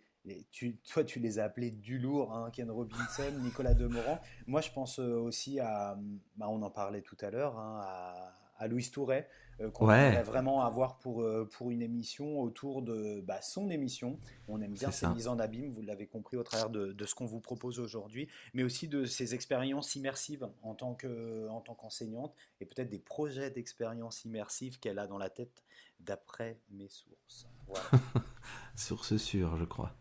tu, 0.50 0.76
toi, 0.78 1.04
tu 1.04 1.20
les 1.20 1.38
as 1.38 1.44
appelés 1.44 1.70
du 1.70 1.98
lourd, 1.98 2.34
hein, 2.34 2.50
Ken 2.52 2.70
Robinson, 2.70 3.32
Nicolas 3.42 3.74
Demorand. 3.74 4.20
Moi, 4.46 4.60
je 4.60 4.70
pense 4.70 4.98
aussi 4.98 5.60
à, 5.60 5.98
bah, 6.36 6.46
on 6.48 6.62
en 6.62 6.70
parlait 6.70 7.02
tout 7.02 7.16
à 7.20 7.30
l'heure, 7.30 7.58
hein, 7.58 7.80
à, 7.82 8.34
à 8.58 8.68
Louis 8.68 8.90
Touret, 8.90 9.28
qu'on 9.72 9.86
ouais. 9.86 10.22
vraiment 10.22 10.62
avoir 10.62 10.98
pour, 10.98 11.22
euh, 11.22 11.48
pour 11.50 11.70
une 11.70 11.82
émission 11.82 12.40
autour 12.40 12.82
de 12.82 13.22
bah, 13.26 13.40
son 13.42 13.70
émission. 13.70 14.18
On 14.48 14.60
aime 14.60 14.74
bien 14.74 14.90
ces 14.90 15.06
mises 15.08 15.28
en 15.28 15.38
abîme, 15.38 15.70
vous 15.70 15.82
l'avez 15.82 16.06
compris 16.06 16.36
au 16.36 16.42
travers 16.42 16.70
de, 16.70 16.92
de 16.92 17.06
ce 17.06 17.14
qu'on 17.14 17.26
vous 17.26 17.40
propose 17.40 17.80
aujourd'hui, 17.80 18.28
mais 18.54 18.62
aussi 18.62 18.88
de 18.88 19.04
ses 19.04 19.34
expériences 19.34 19.94
immersives 19.94 20.48
en 20.62 20.74
tant 20.74 20.94
qu'enseignante 20.94 22.34
et 22.60 22.66
peut-être 22.66 22.90
des 22.90 22.98
projets 22.98 23.50
d'expérience 23.50 24.24
immersive 24.24 24.78
qu'elle 24.78 24.98
a 24.98 25.06
dans 25.06 25.18
la 25.18 25.30
tête 25.30 25.64
d'après 26.00 26.58
mes 26.70 26.88
sources. 26.88 27.46
Voilà. 27.66 27.84
Source 28.76 29.16
sûre, 29.16 29.56
je 29.56 29.64
crois. 29.64 29.96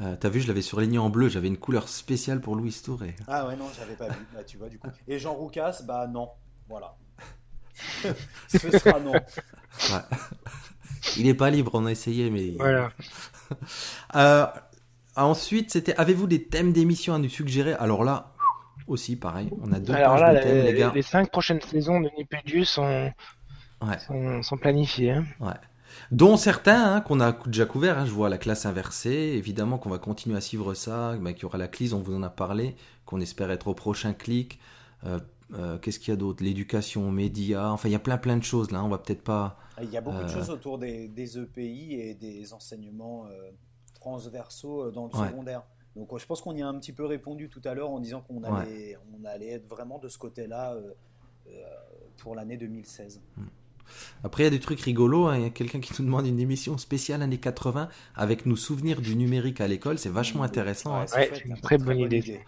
Euh, 0.00 0.16
T'as 0.16 0.28
vu, 0.28 0.40
je 0.40 0.48
l'avais 0.48 0.62
surligné 0.62 0.98
en 0.98 1.10
bleu, 1.10 1.28
j'avais 1.28 1.48
une 1.48 1.58
couleur 1.58 1.88
spéciale 1.88 2.40
pour 2.40 2.56
Louis 2.56 2.74
Touré. 2.82 3.16
Ah 3.26 3.46
ouais, 3.46 3.56
non, 3.56 3.66
j'avais 3.76 3.96
pas 3.96 4.08
vu. 4.08 4.26
Bah, 4.32 4.44
tu 4.44 4.56
vois, 4.56 4.68
du 4.68 4.78
coup. 4.78 4.88
Et 5.08 5.18
Jean 5.18 5.34
Roucas, 5.34 5.82
bah 5.84 6.06
non. 6.06 6.30
Voilà. 6.68 6.96
Ce 8.48 8.78
sera 8.78 9.00
non. 9.00 9.12
Il 11.16 11.24
n'est 11.24 11.34
pas 11.34 11.50
libre, 11.50 11.72
on 11.74 11.86
a 11.86 11.90
essayé, 11.90 12.30
mais. 12.30 12.52
Voilà. 12.58 12.90
Euh, 14.14 14.46
ensuite, 15.16 15.72
c'était 15.72 15.96
avez-vous 15.96 16.28
des 16.28 16.44
thèmes 16.44 16.72
d'émission 16.72 17.14
à 17.14 17.18
nous 17.18 17.28
suggérer? 17.28 17.72
Alors 17.72 18.04
là, 18.04 18.32
aussi 18.86 19.16
pareil, 19.16 19.50
on 19.60 19.72
a 19.72 19.80
deux 19.80 19.92
pages 19.92 20.34
de 20.34 20.40
thèmes, 20.40 20.64
les, 20.66 20.74
gars. 20.74 20.92
Les 20.94 21.02
cinq 21.02 21.32
prochaines 21.32 21.60
saisons 21.60 22.00
de 22.00 22.08
Nipédu 22.16 22.64
sont, 22.64 23.10
sont, 24.42 24.56
planifiées. 24.56 25.10
Hein. 25.10 25.24
Ouais. 25.40 25.54
Dont 26.12 26.36
certains 26.36 26.94
hein, 26.94 27.00
qu'on 27.00 27.20
a 27.20 27.32
déjà 27.46 27.66
couverts. 27.66 27.98
Hein. 27.98 28.06
je 28.06 28.12
vois 28.12 28.28
la 28.28 28.38
classe 28.38 28.66
inversée, 28.66 29.34
évidemment 29.36 29.78
qu'on 29.78 29.90
va 29.90 29.98
continuer 29.98 30.36
à 30.36 30.40
suivre 30.40 30.74
ça, 30.74 31.16
bah, 31.20 31.32
qu'il 31.32 31.42
y 31.42 31.46
aura 31.46 31.58
la 31.58 31.68
clise, 31.68 31.94
on 31.94 32.00
vous 32.00 32.14
en 32.14 32.22
a 32.22 32.30
parlé, 32.30 32.76
qu'on 33.04 33.20
espère 33.20 33.50
être 33.50 33.68
au 33.68 33.74
prochain 33.74 34.12
clic. 34.12 34.58
Euh, 35.06 35.18
euh, 35.54 35.78
qu'est-ce 35.78 35.98
qu'il 35.98 36.10
y 36.10 36.12
a 36.12 36.16
d'autre? 36.16 36.42
L'éducation 36.42 37.08
aux 37.08 37.10
médias. 37.10 37.70
Enfin, 37.70 37.88
il 37.88 37.92
y 37.92 37.96
a 37.96 38.00
plein 38.00 38.18
plein 38.18 38.36
de 38.36 38.42
choses 38.42 38.70
là. 38.70 38.84
On 38.84 38.88
va 38.88 38.98
peut-être 38.98 39.22
pas. 39.22 39.58
Il 39.82 39.90
y 39.90 39.96
a 39.96 40.00
beaucoup 40.00 40.18
de 40.18 40.24
euh, 40.24 40.28
choses 40.28 40.50
autour 40.50 40.78
des, 40.78 41.08
des, 41.08 41.38
EPI 41.38 41.94
et 41.94 42.14
des 42.14 42.52
enseignements 42.52 43.26
euh, 43.26 43.50
transversaux 43.94 44.90
dans 44.90 45.06
le 45.06 45.12
secondaire. 45.12 45.62
Donc, 45.96 46.16
je 46.16 46.26
pense 46.26 46.40
qu'on 46.40 46.54
y 46.54 46.62
a 46.62 46.68
un 46.68 46.78
petit 46.78 46.92
peu 46.92 47.04
répondu 47.04 47.48
tout 47.48 47.62
à 47.64 47.74
l'heure 47.74 47.90
en 47.90 47.98
disant 47.98 48.20
qu'on 48.20 48.44
allait, 48.44 48.96
on 49.12 49.24
allait 49.24 49.50
être 49.50 49.68
vraiment 49.68 49.98
de 49.98 50.08
ce 50.08 50.18
côté-là 50.18 50.76
pour 52.18 52.34
l'année 52.36 52.56
2016. 52.56 53.20
Hmm. 53.36 53.46
Après, 54.22 54.44
il 54.44 54.46
y 54.46 54.48
a 54.48 54.50
des 54.50 54.60
trucs 54.60 54.80
rigolos. 54.80 55.26
Hein. 55.26 55.36
Il 55.38 55.42
y 55.42 55.46
a 55.46 55.50
quelqu'un 55.50 55.80
qui 55.80 55.92
nous 55.98 56.04
demande 56.04 56.26
une 56.26 56.38
émission 56.38 56.78
spéciale 56.78 57.22
années 57.22 57.38
80 57.38 57.88
avec 58.14 58.46
nos 58.46 58.56
souvenirs 58.56 59.00
du 59.00 59.16
numérique 59.16 59.60
à 59.60 59.66
l'école. 59.66 59.98
C'est 59.98 60.10
vachement 60.10 60.42
intéressant. 60.42 60.94
Hein. 60.94 61.06
c'est 61.06 61.44
une 61.44 61.60
très, 61.60 61.78
bonne, 61.78 61.98
idée. 61.98 62.40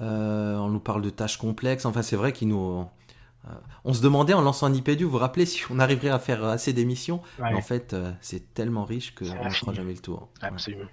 Euh, 0.00 0.56
on 0.56 0.68
nous 0.68 0.80
parle 0.80 1.02
de 1.02 1.10
tâches 1.10 1.36
complexes. 1.36 1.84
Enfin, 1.84 2.02
c'est 2.02 2.16
vrai 2.16 2.32
qu'il 2.32 2.48
nous. 2.48 2.80
Euh, 3.46 3.50
on 3.84 3.92
se 3.92 4.02
demandait 4.02 4.32
en 4.32 4.40
lançant 4.40 4.66
un 4.66 4.74
IPDU, 4.74 5.04
vous 5.04 5.10
vous 5.10 5.18
rappelez, 5.18 5.46
si 5.46 5.62
on 5.70 5.78
arriverait 5.78 6.08
à 6.08 6.18
faire 6.18 6.44
assez 6.44 6.72
d'émissions. 6.72 7.20
Mais 7.38 7.54
en 7.54 7.60
fait, 7.60 7.92
euh, 7.92 8.10
c'est 8.20 8.54
tellement 8.54 8.84
riche 8.84 9.14
qu'on 9.14 9.24
ne 9.26 9.50
fera 9.50 9.72
jamais 9.72 9.92
le 9.92 9.98
tour. 9.98 10.28
Absolument. 10.40 10.88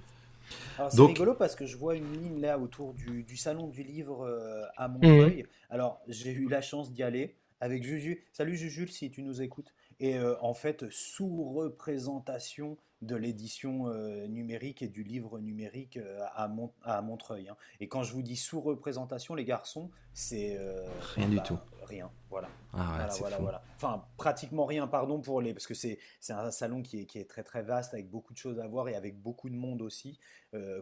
C'est 0.89 1.01
rigolo 1.01 1.33
parce 1.35 1.55
que 1.55 1.65
je 1.65 1.77
vois 1.77 1.95
une 1.95 2.11
ligne 2.11 2.41
là 2.41 2.59
autour 2.59 2.93
du, 2.93 3.37
salon 3.37 3.67
du 3.67 3.83
livre 3.83 4.27
à 4.75 4.87
Montreuil. 4.87 5.43
Mhm. 5.43 5.47
Alors, 5.69 6.01
j'ai 6.07 6.31
eu 6.31 6.49
la 6.49 6.61
chance 6.61 6.91
d'y 6.91 7.03
aller 7.03 7.37
avec 7.61 7.83
Juju. 7.83 8.25
Salut 8.33 8.57
Juju, 8.57 8.87
si 8.87 9.11
tu 9.11 9.23
nous 9.23 9.41
écoutes. 9.41 9.73
et 9.99 10.19
en 10.41 10.53
fait 10.53 10.85
sous-représentation 10.89 12.77
de 13.01 13.15
l'édition 13.15 13.87
euh, 13.87 14.27
numérique 14.27 14.81
et 14.81 14.87
du 14.87 15.03
livre 15.03 15.39
numérique 15.39 15.97
euh, 15.97 16.19
à, 16.35 16.49
à, 16.83 17.01
Montreuil. 17.01 17.49
Hein. 17.49 17.57
Et 17.79 17.87
quand 17.87 18.03
je 18.03 18.13
vous 18.13 18.21
dis 18.21 18.35
sous-représentation, 18.35 19.33
les 19.33 19.45
garçons, 19.45 19.89
c'est... 20.13 20.55
Euh, 20.57 20.85
rien 21.15 21.29
du 21.29 21.37
bah, 21.37 21.43
tout. 21.43 21.57
Rien, 21.83 22.11
voilà. 22.29 22.47
Ah 22.73 23.07
voilà, 23.19 23.37
voilà, 23.39 23.63
Enfin, 23.75 24.05
pratiquement 24.17 24.65
rien, 24.65 24.87
pardon, 24.87 25.19
pour 25.19 25.41
les... 25.41 25.53
Parce 25.53 25.65
que 25.65 25.73
c'est 25.73 25.97
un 26.29 26.51
salon 26.51 26.83
qui 26.83 26.99
est, 26.99 27.05
qui 27.05 27.17
est 27.17 27.29
très 27.29 27.43
très 27.43 27.63
vaste, 27.63 27.93
avec 27.93 28.09
beaucoup 28.09 28.33
de 28.33 28.37
choses 28.37 28.59
à 28.59 28.67
voir 28.67 28.87
et 28.87 28.95
avec 28.95 29.19
beaucoup 29.19 29.49
de 29.49 29.55
monde 29.55 29.81
aussi, 29.81 30.19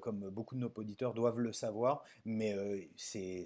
comme 0.02 0.30
beaucoup 0.30 0.56
de 0.56 0.60
nos 0.60 0.72
auditeurs 0.76 1.14
doivent 1.14 1.40
le 1.40 1.54
savoir, 1.54 2.04
mais 2.26 2.56
c'est 2.96 3.46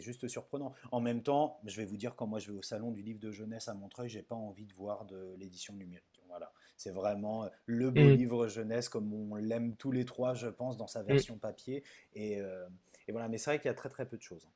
juste 0.00 0.26
surprenant. 0.26 0.72
En 0.90 1.00
même 1.00 1.22
temps, 1.22 1.60
je 1.66 1.76
vais 1.76 1.84
vous 1.84 1.96
dire, 1.96 2.16
quand 2.16 2.26
moi 2.26 2.38
je 2.38 2.50
vais 2.50 2.58
au 2.58 2.62
salon 2.62 2.90
du 2.90 3.02
livre 3.02 3.20
de 3.20 3.30
jeunesse 3.30 3.68
à 3.68 3.74
Montreuil, 3.74 4.08
j'ai 4.08 4.22
pas 4.22 4.34
envie 4.34 4.66
de 4.66 4.74
voir 4.74 5.04
de 5.04 5.36
l'édition 5.38 5.74
numérique. 5.74 6.17
C'est 6.78 6.92
vraiment 6.92 7.42
euh, 7.42 7.48
le 7.66 7.90
beau 7.90 8.00
mm. 8.00 8.12
livre 8.12 8.46
jeunesse 8.46 8.88
comme 8.88 9.12
on 9.12 9.34
l'aime 9.34 9.74
tous 9.74 9.90
les 9.90 10.04
trois, 10.04 10.34
je 10.34 10.46
pense, 10.46 10.76
dans 10.76 10.86
sa 10.86 11.02
mm. 11.02 11.06
version 11.06 11.36
papier. 11.36 11.82
Euh, 12.16 12.66
et, 13.08 13.12
voilà, 13.12 13.28
mais 13.28 13.36
c'est 13.36 13.50
vrai 13.50 13.58
qu'il 13.58 13.66
y 13.66 13.72
a 13.72 13.74
très 13.74 13.88
très 13.88 14.06
peu 14.06 14.16
de 14.16 14.22
choses. 14.22 14.48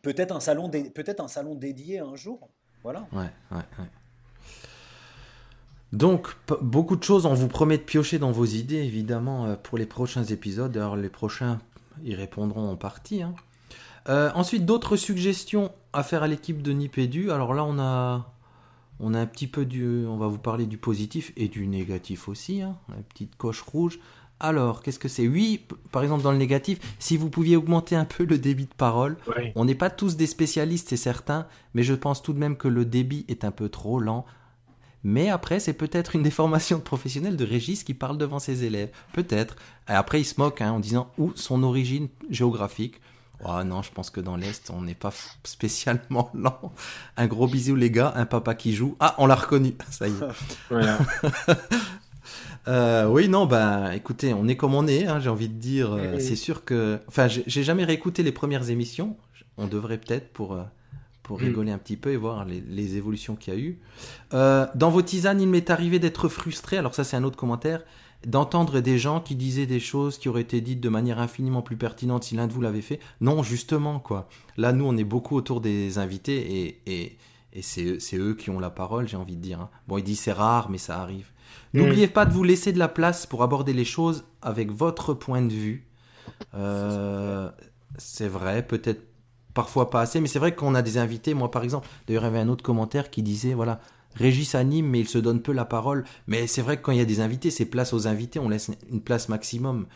Peut-être 0.00 0.34
un 0.34 0.40
salon, 0.40 0.70
peut-être 0.70 1.20
un 1.20 1.28
salon 1.28 1.56
dédié 1.56 1.98
un 1.98 2.14
jour. 2.14 2.48
Voilà. 2.84 3.06
Ouais, 3.12 3.30
ouais, 3.50 3.62
ouais. 3.78 3.86
Donc, 5.92 6.28
beaucoup 6.60 6.96
de 6.96 7.02
choses, 7.02 7.26
on 7.26 7.34
vous 7.34 7.48
promet 7.48 7.78
de 7.78 7.82
piocher 7.82 8.18
dans 8.18 8.30
vos 8.30 8.44
idées, 8.44 8.82
évidemment, 8.82 9.46
euh, 9.46 9.56
pour 9.56 9.76
les 9.76 9.86
prochains 9.86 10.24
épisodes. 10.24 10.70
D'ailleurs, 10.70 10.96
les 10.96 11.08
prochains, 11.08 11.58
ils 12.04 12.14
répondront 12.14 12.70
en 12.70 12.76
partie. 12.76 13.22
Hein. 13.22 13.34
ensuite, 14.06 14.64
d'autres 14.66 14.96
suggestions 14.96 15.72
à 15.92 16.04
faire 16.04 16.22
à 16.22 16.28
l'équipe 16.28 16.62
de 16.62 16.72
Nipédu. 16.72 17.32
Alors 17.32 17.54
là, 17.54 17.64
on 17.64 17.78
a 17.80 18.33
on 19.04 19.12
a 19.12 19.20
un 19.20 19.26
petit 19.26 19.46
peu 19.46 19.66
du. 19.66 20.06
On 20.06 20.16
va 20.16 20.26
vous 20.26 20.38
parler 20.38 20.64
du 20.64 20.78
positif 20.78 21.32
et 21.36 21.48
du 21.48 21.66
négatif 21.66 22.28
aussi. 22.28 22.62
Hein, 22.62 22.76
la 22.88 23.02
petite 23.02 23.36
coche 23.36 23.60
rouge. 23.60 24.00
Alors, 24.40 24.82
qu'est-ce 24.82 24.98
que 24.98 25.08
c'est? 25.08 25.28
Oui, 25.28 25.64
par 25.92 26.02
exemple, 26.02 26.22
dans 26.22 26.32
le 26.32 26.38
négatif, 26.38 26.80
si 26.98 27.16
vous 27.16 27.30
pouviez 27.30 27.56
augmenter 27.56 27.96
un 27.96 28.04
peu 28.04 28.24
le 28.24 28.36
débit 28.36 28.64
de 28.64 28.74
parole, 28.74 29.16
on 29.54 29.64
n'est 29.64 29.76
pas 29.76 29.90
tous 29.90 30.16
des 30.16 30.26
spécialistes, 30.26 30.88
c'est 30.88 30.96
certain, 30.96 31.46
mais 31.74 31.82
je 31.82 31.94
pense 31.94 32.20
tout 32.20 32.32
de 32.32 32.38
même 32.38 32.56
que 32.56 32.66
le 32.66 32.84
débit 32.84 33.24
est 33.28 33.44
un 33.44 33.52
peu 33.52 33.68
trop 33.68 34.00
lent. 34.00 34.26
Mais 35.04 35.28
après, 35.28 35.60
c'est 35.60 35.74
peut-être 35.74 36.16
une 36.16 36.22
déformation 36.22 36.80
professionnelle 36.80 37.36
de 37.36 37.44
Régis 37.44 37.84
qui 37.84 37.94
parle 37.94 38.18
devant 38.18 38.38
ses 38.38 38.64
élèves. 38.64 38.90
Peut-être. 39.12 39.54
Après, 39.86 40.20
il 40.20 40.24
se 40.24 40.40
moque 40.40 40.62
hein, 40.62 40.72
en 40.72 40.80
disant 40.80 41.10
où 41.18 41.32
son 41.36 41.62
origine 41.62 42.08
géographique. 42.30 43.00
Oh 43.44 43.62
non, 43.64 43.82
je 43.82 43.90
pense 43.90 44.10
que 44.10 44.20
dans 44.20 44.36
l'Est, 44.36 44.70
on 44.70 44.82
n'est 44.82 44.94
pas 44.94 45.12
spécialement 45.42 46.30
lent. 46.34 46.72
Un 47.16 47.26
gros 47.26 47.46
bisou, 47.46 47.74
les 47.74 47.90
gars. 47.90 48.12
Un 48.16 48.26
papa 48.26 48.54
qui 48.54 48.74
joue. 48.74 48.96
Ah, 49.00 49.14
on 49.18 49.26
l'a 49.26 49.34
reconnu. 49.34 49.74
Ça 49.90 50.08
y 50.08 50.12
est. 50.12 50.74
Euh, 52.66 53.06
oui, 53.06 53.28
non, 53.28 53.44
ben, 53.44 53.90
écoutez, 53.90 54.32
on 54.32 54.48
est 54.48 54.56
comme 54.56 54.74
on 54.74 54.86
est, 54.86 55.04
hein, 55.06 55.20
j'ai 55.20 55.28
envie 55.28 55.50
de 55.50 55.58
dire. 55.58 55.92
Euh, 55.92 56.18
c'est 56.18 56.34
sûr 56.34 56.64
que. 56.64 56.98
Enfin, 57.08 57.28
j'ai 57.28 57.62
jamais 57.62 57.84
réécouté 57.84 58.22
les 58.22 58.32
premières 58.32 58.70
émissions. 58.70 59.18
On 59.58 59.66
devrait 59.66 59.98
peut-être 59.98 60.32
pour, 60.32 60.54
euh, 60.54 60.62
pour 61.22 61.38
mm. 61.38 61.44
rigoler 61.44 61.72
un 61.72 61.78
petit 61.78 61.98
peu 61.98 62.12
et 62.12 62.16
voir 62.16 62.46
les, 62.46 62.62
les 62.66 62.96
évolutions 62.96 63.36
qu'il 63.36 63.52
y 63.52 63.56
a 63.56 63.60
eu. 63.60 63.78
dans 64.32 64.88
vos 64.88 65.02
tisanes, 65.02 65.42
il 65.42 65.48
m'est 65.48 65.68
arrivé 65.68 65.98
d'être 65.98 66.28
frustré. 66.28 66.78
Alors, 66.78 66.94
ça, 66.94 67.04
c'est 67.04 67.18
un 67.18 67.24
autre 67.24 67.36
commentaire 67.36 67.82
d'entendre 68.26 68.80
des 68.80 68.98
gens 68.98 69.20
qui 69.20 69.36
disaient 69.36 69.66
des 69.66 69.80
choses 69.80 70.18
qui 70.18 70.28
auraient 70.28 70.42
été 70.42 70.60
dites 70.60 70.80
de 70.80 70.88
manière 70.88 71.18
infiniment 71.18 71.62
plus 71.62 71.76
pertinente 71.76 72.24
si 72.24 72.34
l'un 72.36 72.46
de 72.46 72.52
vous 72.52 72.60
l'avait 72.60 72.80
fait. 72.80 73.00
Non, 73.20 73.42
justement, 73.42 73.98
quoi. 73.98 74.28
Là, 74.56 74.72
nous, 74.72 74.84
on 74.84 74.96
est 74.96 75.04
beaucoup 75.04 75.36
autour 75.36 75.60
des 75.60 75.98
invités 75.98 76.80
et, 76.86 77.16
et, 77.52 77.62
c'est 77.62 78.16
eux 78.16 78.34
qui 78.34 78.50
ont 78.50 78.58
la 78.58 78.70
parole, 78.70 79.06
j'ai 79.06 79.16
envie 79.16 79.36
de 79.36 79.40
dire. 79.40 79.60
Hein. 79.60 79.70
Bon, 79.86 79.98
il 79.98 80.02
dit 80.02 80.16
c'est 80.16 80.32
rare, 80.32 80.70
mais 80.70 80.78
ça 80.78 81.00
arrive. 81.00 81.30
Mm. 81.72 81.78
N'oubliez 81.78 82.08
pas 82.08 82.26
de 82.26 82.32
vous 82.32 82.44
laisser 82.44 82.72
de 82.72 82.78
la 82.78 82.88
place 82.88 83.26
pour 83.26 83.42
aborder 83.42 83.72
les 83.72 83.84
choses 83.84 84.24
avec 84.42 84.72
votre 84.72 85.14
point 85.14 85.42
de 85.42 85.52
vue. 85.52 85.86
Euh, 86.54 87.48
c'est 87.96 88.28
vrai, 88.28 88.66
peut-être 88.66 89.02
parfois 89.54 89.88
pas 89.88 90.00
assez, 90.00 90.20
mais 90.20 90.26
c'est 90.26 90.40
vrai 90.40 90.54
qu'on 90.54 90.74
a 90.74 90.82
des 90.82 90.98
invités. 90.98 91.32
Moi, 91.32 91.50
par 91.50 91.62
exemple, 91.62 91.88
d'ailleurs, 92.06 92.24
il 92.24 92.26
y 92.26 92.28
avait 92.28 92.38
un 92.40 92.48
autre 92.48 92.64
commentaire 92.64 93.10
qui 93.10 93.22
disait 93.22 93.54
voilà, 93.54 93.80
Régis 94.14 94.54
anime, 94.54 94.88
mais 94.88 95.00
il 95.00 95.08
se 95.08 95.18
donne 95.18 95.42
peu 95.42 95.52
la 95.52 95.64
parole. 95.64 96.04
Mais 96.26 96.46
c'est 96.46 96.62
vrai 96.62 96.76
que 96.76 96.82
quand 96.82 96.92
il 96.92 96.98
y 96.98 97.02
a 97.02 97.06
des 97.06 97.20
invités, 97.20 97.50
c'est 97.50 97.66
place 97.66 97.92
aux 97.92 98.06
invités, 98.06 98.38
on 98.38 98.48
laisse 98.48 98.70
une 98.90 99.02
place 99.02 99.28
maximum. 99.28 99.86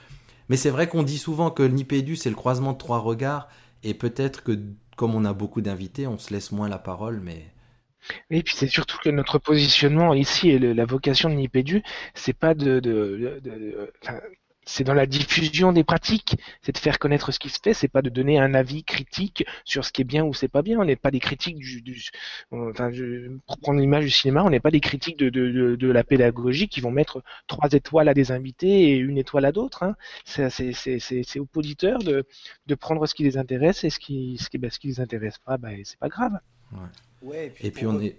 Mais 0.49 0.57
c'est 0.57 0.71
vrai 0.71 0.89
qu'on 0.89 1.03
dit 1.03 1.19
souvent 1.19 1.51
que 1.51 1.63
le 1.63 1.69
Nipédu, 1.69 2.17
c'est 2.17 2.31
le 2.31 2.37
croisement 2.37 2.73
de 2.73 2.79
trois 2.79 2.99
regards, 2.99 3.49
et 3.83 3.95
peut-être 3.95 4.43
que 4.43 4.59
comme 4.97 5.15
on 5.15 5.25
a 5.25 5.33
beaucoup 5.33 5.61
d'invités, 5.61 6.07
on 6.07 6.19
se 6.19 6.33
laisse 6.33 6.51
moins 6.51 6.69
la 6.69 6.79
parole, 6.79 7.21
mais... 7.23 7.47
Oui, 8.31 8.39
et 8.39 8.43
puis 8.43 8.55
c'est 8.57 8.69
surtout 8.69 8.97
que 9.03 9.11
notre 9.11 9.39
positionnement 9.39 10.15
ici 10.15 10.51
et 10.51 10.59
la 10.59 10.85
vocation 10.87 11.29
de 11.29 11.35
Nipédu, 11.35 11.83
c'est 12.15 12.33
pas 12.33 12.55
de, 12.55 12.81
c'est 14.69 14.85
dans 14.85 14.95
la 14.95 15.07
diffusion 15.07 15.73
des 15.73 15.83
pratiques, 15.83 16.37
c'est 16.61 16.73
de 16.73 16.79
faire 16.79 16.99
connaître 16.99 17.33
ce 17.33 17.39
qui 17.39 17.49
se 17.49 17.59
fait, 17.63 17.73
c'est 17.73 17.89
pas 17.89 18.03
de 18.03 18.11
donner 18.11 18.39
un 18.39 18.53
avis 18.53 18.85
critique 18.85 19.47
sur 19.65 19.85
ce 19.85 19.93
qui 19.93 20.03
est 20.03 20.05
bien 20.05 20.25
ou 20.25 20.35
c'est 20.35 20.49
pas 20.49 20.61
bien. 20.61 20.79
On 20.79 20.85
n'est 20.85 20.95
pas 20.95 21.11
des 21.11 21.21
critiques 21.21 21.59
du, 21.59 21.83
enfin, 22.51 22.91
pour 23.47 23.59
prendre 23.59 23.81
l'image 23.81 24.05
du 24.05 24.11
cinéma, 24.11 24.45
on 24.45 24.51
n'est 24.51 24.61
pas 24.61 24.71
des 24.71 24.81
critiques 24.81 25.19
de, 25.19 25.31
de, 25.31 25.75
de, 25.75 25.91
la 25.91 26.05
pédagogie 26.05 26.69
qui 26.69 26.83
vont 26.83 26.91
mettre 26.91 27.23
trois 27.47 27.71
étoiles 27.73 28.09
à 28.09 28.15
des 28.15 28.31
invités 28.31 28.91
et 28.91 28.97
une 28.97 29.17
étoile 29.17 29.47
à 29.47 29.53
d'autres. 29.53 29.85
Hein. 29.85 29.97
C'est 30.27 31.41
aux 31.41 31.49
auditeurs 31.55 32.01
de, 32.01 32.27
de 32.67 32.75
prendre 32.75 33.07
ce 33.07 33.15
qui 33.15 33.25
les 33.25 33.39
intéresse 33.39 33.85
et 33.85 33.91
ce 33.91 33.99
qui, 33.99 34.37
ce 34.39 34.51
qui, 34.51 34.59
ben, 34.59 34.71
ce 34.71 34.79
qui 34.79 34.89
les 34.89 35.01
intéresse 35.01 35.39
pas, 35.39 35.57
ben, 35.57 35.81
c'est 35.83 35.99
pas 35.99 36.09
grave. 36.09 36.39
Ouais. 37.23 37.53
et 37.61 37.71
puis, 37.71 37.87
on 37.87 37.99
est. 38.01 38.17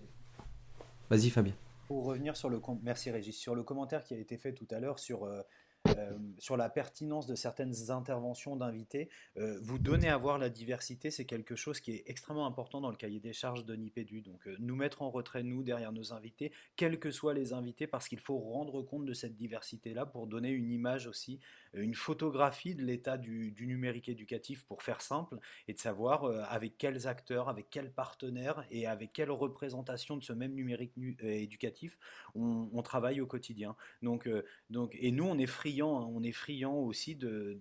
Vas-y 1.11 1.29
Fabien. 1.29 1.53
Pour 1.87 2.05
revenir 2.05 2.35
sur 2.35 2.49
le 2.49 2.59
merci 2.83 3.11
Régis 3.11 3.35
sur 3.35 3.53
le 3.53 3.61
commentaire 3.63 4.03
qui 4.03 4.15
a 4.15 4.17
été 4.17 4.37
fait 4.37 4.53
tout 4.53 4.67
à 4.71 4.79
l'heure 4.79 4.99
sur 4.99 5.25
euh, 5.25 5.41
euh, 5.87 6.17
sur 6.39 6.57
la 6.57 6.69
pertinence 6.69 7.25
de 7.25 7.35
certaines 7.35 7.89
interventions 7.89 8.57
d'invités. 8.57 9.09
Euh, 9.37 9.59
vous 9.61 9.79
donner 9.79 10.09
à 10.09 10.17
voir 10.17 10.37
la 10.37 10.49
diversité, 10.49 11.09
c'est 11.09 11.23
quelque 11.23 11.55
chose 11.55 11.79
qui 11.79 11.91
est 11.91 12.03
extrêmement 12.07 12.45
important 12.45 12.81
dans 12.81 12.89
le 12.89 12.97
cahier 12.97 13.21
des 13.21 13.31
charges 13.31 13.65
de 13.65 13.75
Nipédu. 13.75 14.21
Donc 14.21 14.45
euh, 14.47 14.57
nous 14.59 14.75
mettre 14.75 15.01
en 15.01 15.09
retrait, 15.09 15.41
nous, 15.41 15.63
derrière 15.63 15.93
nos 15.93 16.11
invités, 16.11 16.51
quels 16.75 16.99
que 16.99 17.11
soient 17.11 17.33
les 17.33 17.53
invités, 17.53 17.87
parce 17.87 18.09
qu'il 18.09 18.19
faut 18.19 18.39
rendre 18.39 18.81
compte 18.81 19.05
de 19.05 19.13
cette 19.13 19.37
diversité-là 19.37 20.05
pour 20.05 20.27
donner 20.27 20.49
une 20.49 20.69
image 20.69 21.07
aussi, 21.07 21.39
une 21.73 21.93
photographie 21.93 22.75
de 22.75 22.83
l'état 22.83 23.17
du, 23.17 23.53
numérique 23.59 24.09
éducatif, 24.09 24.65
pour 24.65 24.83
faire 24.83 25.01
simple, 25.01 25.37
et 25.67 25.73
de 25.73 25.79
savoir 25.79 26.25
avec 26.49 26.77
quels 26.77 27.07
acteurs, 27.07 27.49
avec 27.49 27.69
quels 27.69 27.91
partenaires 27.91 28.65
et 28.71 28.87
avec 28.87 29.13
quelle 29.13 29.31
représentation 29.31 30.17
de 30.17 30.23
ce 30.23 30.33
même 30.33 30.53
numérique 30.53 30.93
éducatif 31.21 31.97
on, 32.35 32.81
travaille 32.81 33.21
au 33.21 33.27
quotidien. 33.27 33.75
Donc, 34.01 34.29
donc, 34.69 34.95
et 34.99 35.11
nous, 35.11 35.25
on 35.25 35.37
est 35.37 35.45
friands 35.45 35.89
Hein. 35.99 36.07
on 36.13 36.23
est 36.23 36.31
friand 36.31 36.75
aussi 36.75 37.15
de, 37.15 37.57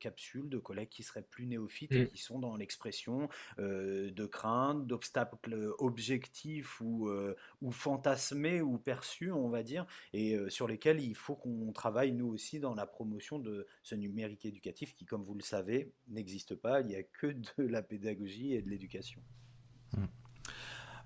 capsules, 0.00 0.48
de 0.48 0.58
collègues 0.58 0.88
qui 0.88 1.02
seraient 1.02 1.22
plus 1.22 1.46
néophytes 1.46 1.92
et 1.92 2.04
mm. 2.04 2.08
qui 2.08 2.18
sont 2.18 2.38
dans 2.38 2.56
l'expression 2.56 3.28
euh, 3.58 4.10
de 4.10 4.26
craintes, 4.26 4.86
d'obstacles 4.86 5.72
objectifs 5.78 6.80
ou, 6.80 7.08
euh, 7.08 7.34
ou 7.62 7.70
fantasmés 7.70 8.60
ou 8.60 8.78
perçus, 8.78 9.32
on 9.32 9.48
va 9.48 9.62
dire, 9.62 9.86
et 10.12 10.34
euh, 10.34 10.48
sur 10.48 10.68
lesquels 10.68 11.00
il 11.00 11.14
faut 11.14 11.34
qu'on 11.34 11.72
travaille 11.72 12.12
nous 12.12 12.28
aussi 12.28 12.60
dans 12.60 12.74
la 12.74 12.86
promotion 12.86 13.37
de 13.38 13.66
ce 13.82 13.94
numérique 13.94 14.44
éducatif 14.44 14.94
qui, 14.94 15.04
comme 15.04 15.24
vous 15.24 15.34
le 15.34 15.42
savez, 15.42 15.92
n'existe 16.08 16.54
pas. 16.54 16.80
Il 16.80 16.88
n'y 16.88 16.96
a 16.96 17.02
que 17.02 17.28
de 17.28 17.42
la 17.68 17.82
pédagogie 17.82 18.54
et 18.54 18.62
de 18.62 18.68
l'éducation. 18.68 19.20
Mm. 19.96 20.04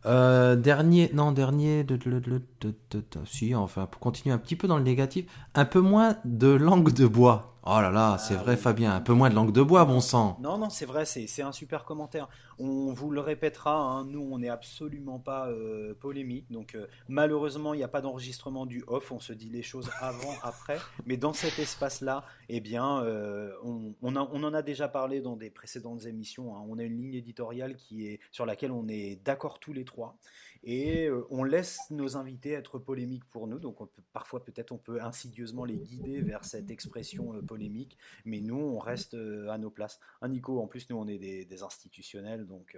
Euh, 0.04 0.56
dernier, 0.56 1.10
non, 1.14 1.32
dernier, 1.32 1.84
de, 1.84 1.96
de, 1.96 2.18
de, 2.20 3.02
si, 3.24 3.54
enfin, 3.54 3.86
pour 3.86 4.00
continuer 4.00 4.34
un 4.34 4.38
petit 4.38 4.56
peu 4.56 4.66
dans 4.66 4.76
le 4.76 4.82
négatif, 4.82 5.26
un 5.54 5.64
peu 5.64 5.80
moins 5.80 6.18
de 6.24 6.48
langue 6.48 6.92
de 6.92 7.06
bois. 7.06 7.51
Oh 7.64 7.80
là 7.80 7.92
là, 7.92 8.18
c'est 8.18 8.34
vrai, 8.34 8.56
Fabien, 8.56 8.92
un 8.92 9.00
peu 9.00 9.12
moins 9.12 9.30
de 9.30 9.36
langue 9.36 9.52
de 9.52 9.62
bois, 9.62 9.84
bon 9.84 10.00
sang. 10.00 10.36
Non, 10.40 10.58
non, 10.58 10.68
c'est 10.68 10.84
vrai, 10.84 11.04
c'est 11.04 11.42
un 11.42 11.52
super 11.52 11.84
commentaire. 11.84 12.28
On 12.58 12.92
vous 12.92 13.08
le 13.12 13.20
répétera, 13.20 13.76
hein, 13.76 14.04
nous, 14.04 14.20
on 14.32 14.40
n'est 14.40 14.48
absolument 14.48 15.20
pas 15.20 15.46
euh, 15.46 15.94
polémique. 15.94 16.50
Donc, 16.50 16.74
euh, 16.74 16.88
malheureusement, 17.06 17.72
il 17.72 17.76
n'y 17.76 17.84
a 17.84 17.88
pas 17.88 18.00
d'enregistrement 18.00 18.66
du 18.66 18.82
off. 18.88 19.12
On 19.12 19.20
se 19.20 19.32
dit 19.32 19.48
les 19.48 19.62
choses 19.62 19.88
avant, 20.00 20.34
après. 20.42 20.78
Mais 21.06 21.16
dans 21.16 21.32
cet 21.32 21.60
espace-là, 21.60 22.24
eh 22.48 22.58
bien, 22.58 23.00
euh, 23.04 23.52
on, 23.62 23.94
en 24.02 24.54
a 24.54 24.62
déjà 24.62 24.88
parlé 24.88 25.20
dans 25.20 25.36
des 25.36 25.48
précédentes 25.48 26.04
émissions. 26.06 26.56
Hein. 26.56 26.64
On 26.68 26.80
a 26.80 26.82
une 26.82 26.96
ligne 26.96 27.14
éditoriale 27.14 27.76
qui 27.76 28.08
est, 28.08 28.18
sur 28.32 28.44
laquelle 28.44 28.72
on 28.72 28.88
est 28.88 29.20
d'accord 29.24 29.60
tous 29.60 29.72
les 29.72 29.84
trois 29.84 30.18
et 30.64 31.06
euh, 31.06 31.26
on 31.30 31.44
laisse 31.44 31.78
nos 31.90 32.16
invités 32.16 32.52
être 32.52 32.78
polémiques 32.78 33.24
pour 33.26 33.46
nous. 33.46 33.58
Donc 33.58 33.78
parfois 34.12 34.44
peut-être 34.44 34.72
on 34.72 34.78
peut 34.78 35.02
insidieusement 35.02 35.64
les 35.64 35.76
guider 35.76 36.20
vers 36.20 36.44
cette 36.44 36.70
expression 36.70 37.34
euh, 37.34 37.42
polémique, 37.42 37.98
mais 38.24 38.40
nous 38.40 38.56
on 38.58 38.78
reste 38.78 39.14
euh, 39.14 39.48
à 39.50 39.58
nos 39.58 39.70
places. 39.70 39.98
Un 40.20 40.28
Nico, 40.28 40.60
en 40.60 40.66
plus 40.66 40.88
nous 40.90 40.96
on 40.96 41.08
est 41.08 41.18
des, 41.18 41.62
institutionnels, 41.62 42.46
donc. 42.46 42.76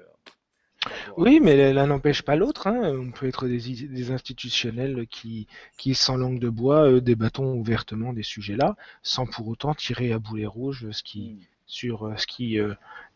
oui, 1.17 1.41
mais 1.41 1.73
l'un 1.73 1.87
n'empêche 1.87 2.23
pas 2.23 2.37
l'autre. 2.37 2.67
Hein. 2.67 2.93
On 2.99 3.13
peut 3.13 3.27
être 3.27 3.47
des, 3.47 4.11
institutionnels 4.11 5.07
qui, 5.07 5.47
qui, 5.79 5.95
sans 5.95 6.17
langue 6.17 6.39
de 6.39 6.51
bois, 6.51 7.01
débattons 7.01 7.55
ouvertement 7.55 8.13
des 8.13 8.23
sujets-là, 8.23 8.77
sans 9.03 9.27
pour 9.27 9.49
autant 9.49 9.75
tirer 9.75 10.13
à 10.13 10.19
boulet 10.19 10.45
rouge 10.47 10.91
ce 10.91 11.03
qui, 11.03 11.35
hmm 11.35 11.54
sur 11.67 12.13
ce 12.17 12.27
qui 12.27 12.59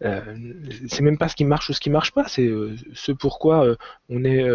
c'est 0.00 1.00
même 1.00 1.18
pas 1.18 1.28
ce 1.28 1.36
qui 1.36 1.44
marche 1.44 1.70
ou 1.70 1.72
ce 1.72 1.80
qui 1.80 1.90
marche 1.90 2.12
pas, 2.12 2.28
c'est 2.28 2.50
ce 2.94 3.12
pourquoi 3.12 3.76
on 4.08 4.24
est, 4.24 4.48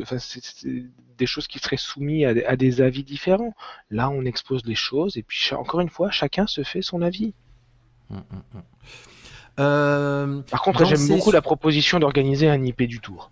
enfin, 0.00 0.18
c'est 0.18 0.40
des 1.16 1.26
choses 1.26 1.46
qui 1.46 1.58
seraient 1.58 1.76
soumises 1.76 2.26
à, 2.46 2.56
des 2.56 2.80
avis 2.80 3.04
différents. 3.04 3.54
Là, 3.90 4.10
on 4.10 4.24
expose 4.24 4.64
les 4.64 4.74
choses 4.74 5.16
et 5.16 5.22
puis 5.22 5.54
encore 5.54 5.80
une 5.80 5.88
fois, 5.88 6.10
chacun 6.10 6.46
se 6.46 6.62
fait 6.62 6.82
son 6.82 7.02
avis. 7.02 7.34
Hum, 8.10 8.22
hum, 8.32 8.42
hum. 8.54 8.62
Euh, 9.60 10.42
Par 10.50 10.62
contre, 10.62 10.84
j'aime 10.84 11.08
beaucoup 11.08 11.30
la 11.30 11.42
proposition 11.42 11.98
d'organiser 11.98 12.48
un 12.48 12.62
IP 12.64 12.82
du 12.82 13.00
tour. 13.00 13.30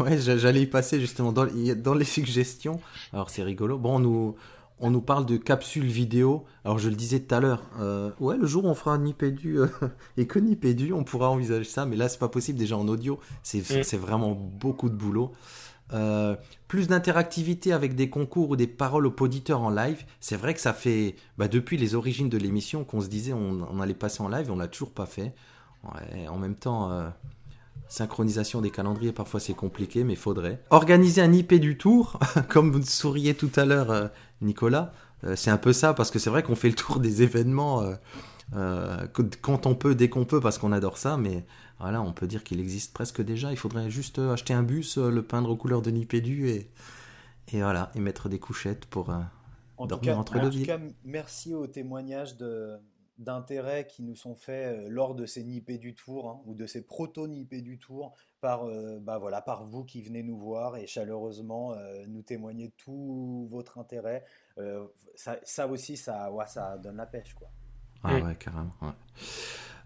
Ouais, 0.00 0.18
j'allais 0.18 0.62
y 0.62 0.66
passer 0.66 0.98
justement 0.98 1.30
dans, 1.30 1.46
dans 1.76 1.94
les 1.94 2.04
suggestions. 2.04 2.80
Alors 3.12 3.30
c'est 3.30 3.44
rigolo. 3.44 3.78
Bon, 3.78 3.96
on 3.96 3.98
nous, 4.00 4.36
on 4.80 4.90
nous 4.90 5.00
parle 5.00 5.26
de 5.26 5.36
capsules 5.36 5.86
vidéo. 5.86 6.44
Alors 6.64 6.78
je 6.78 6.88
le 6.88 6.94
disais 6.94 7.20
tout 7.20 7.34
à 7.34 7.40
l'heure. 7.40 7.62
Euh, 7.80 8.10
ouais, 8.20 8.36
le 8.36 8.46
jour 8.46 8.64
où 8.64 8.68
on 8.68 8.74
fera 8.74 8.92
un 8.92 8.98
Nipédu 8.98 9.58
euh, 9.58 9.68
et 10.16 10.26
que 10.26 10.38
Nipédu, 10.38 10.92
on 10.92 11.04
pourra 11.04 11.30
envisager 11.30 11.64
ça. 11.64 11.86
Mais 11.86 11.96
là, 11.96 12.08
c'est 12.08 12.18
pas 12.18 12.28
possible 12.28 12.58
déjà 12.58 12.76
en 12.76 12.88
audio. 12.88 13.18
C'est 13.42 13.58
mm. 13.70 13.96
vraiment 13.96 14.32
beaucoup 14.32 14.88
de 14.88 14.94
boulot. 14.94 15.32
plus 16.68 16.88
d'interactivité 16.88 17.72
avec 17.72 17.94
des 17.94 18.10
concours 18.10 18.50
ou 18.50 18.56
des 18.56 18.66
paroles 18.66 19.06
aux 19.06 19.14
auditeurs 19.20 19.62
en 19.62 19.70
live. 19.70 20.04
C'est 20.20 20.36
vrai 20.36 20.54
que 20.54 20.60
ça 20.60 20.72
fait 20.72 21.16
bah, 21.38 21.48
depuis 21.48 21.76
les 21.76 21.94
origines 21.94 22.28
de 22.28 22.38
l'émission 22.38 22.84
qu'on 22.84 23.00
se 23.00 23.08
disait 23.08 23.32
on, 23.32 23.66
on, 23.70 23.80
allait 23.80 23.94
passer 23.94 24.22
en 24.22 24.28
live 24.28 24.48
et 24.48 24.50
on 24.50 24.56
l'a 24.56 24.68
toujours 24.68 24.92
pas 24.92 25.06
fait. 25.06 25.34
Ouais, 25.84 26.26
en 26.28 26.38
même 26.38 26.56
temps, 26.56 26.90
euh, 26.90 27.08
synchronisation 27.88 28.60
des 28.60 28.70
calendriers, 28.70 29.12
parfois 29.12 29.40
c'est 29.40 29.54
compliqué, 29.54 30.04
mais 30.04 30.14
faudrait. 30.14 30.62
Organiser 30.70 31.22
un 31.22 31.32
IP 31.32 31.54
du 31.54 31.76
tour, 31.76 32.18
comme 32.48 32.70
vous 32.70 32.82
souriez 32.82 33.34
tout 33.34 33.50
à 33.56 33.64
l'heure, 33.64 33.90
euh, 33.90 34.08
Nicolas, 34.40 34.92
euh, 35.24 35.36
c'est 35.36 35.50
un 35.50 35.56
peu 35.56 35.72
ça, 35.72 35.94
parce 35.94 36.10
que 36.10 36.18
c'est 36.18 36.30
vrai 36.30 36.42
qu'on 36.42 36.56
fait 36.56 36.68
le 36.68 36.74
tour 36.74 37.00
des 37.00 37.22
événements 37.22 37.82
quand 39.42 39.66
on 39.66 39.74
peut, 39.74 39.94
dès 39.94 40.08
qu'on 40.08 40.24
peut, 40.24 40.40
parce 40.40 40.58
qu'on 40.58 40.72
adore 40.72 40.96
ça, 40.96 41.16
mais 41.16 41.44
voilà, 41.80 42.00
on 42.00 42.12
peut 42.12 42.26
dire 42.26 42.44
qu'il 42.44 42.60
existe 42.60 42.94
presque 42.94 43.22
déjà. 43.22 43.50
Il 43.50 43.58
faudrait 43.58 43.90
juste 43.90 44.18
acheter 44.18 44.54
un 44.54 44.62
bus, 44.62 44.96
le 44.96 45.22
peindre 45.22 45.50
aux 45.50 45.56
couleurs 45.56 45.82
de 45.82 45.90
Nipédu 45.90 46.48
et, 46.48 46.70
et 47.52 47.60
voilà, 47.60 47.90
et 47.94 48.00
mettre 48.00 48.28
des 48.28 48.38
couchettes 48.38 48.86
pour 48.86 49.12
dormir 49.86 50.18
entre 50.18 50.40
deux 50.40 50.48
villes. 50.48 50.70
En 50.70 50.76
tout 50.76 50.82
cas, 50.82 50.90
merci 51.04 51.54
au 51.54 51.66
témoignage 51.66 52.36
de 52.36 52.78
d'intérêt 53.18 53.86
qui 53.86 54.02
nous 54.02 54.14
sont 54.14 54.34
faits 54.34 54.78
euh, 54.78 54.88
lors 54.88 55.14
de 55.14 55.26
ces 55.26 55.44
nippés 55.44 55.78
du 55.78 55.94
tour 55.94 56.30
hein, 56.30 56.40
ou 56.46 56.54
de 56.54 56.66
ces 56.66 56.82
proto-nippés 56.82 57.62
du 57.62 57.78
tour 57.78 58.14
par, 58.40 58.64
euh, 58.64 58.98
bah 59.00 59.18
voilà, 59.18 59.40
par 59.40 59.64
vous 59.64 59.84
qui 59.84 60.02
venez 60.02 60.22
nous 60.22 60.38
voir 60.38 60.76
et 60.76 60.86
chaleureusement 60.86 61.72
euh, 61.72 62.04
nous 62.06 62.22
témoigner 62.22 62.72
tout 62.76 63.48
votre 63.50 63.78
intérêt. 63.78 64.24
ça, 65.14 65.66
aussi, 65.66 65.96
ça, 65.96 66.30
ouais, 66.30 66.46
ça 66.46 66.78
donne 66.78 66.96
la 66.96 67.06
pêche. 67.06 67.34
Quoi. 67.34 67.48
Ah 68.04 68.14
ouais, 68.14 68.36
carrément. 68.36 68.72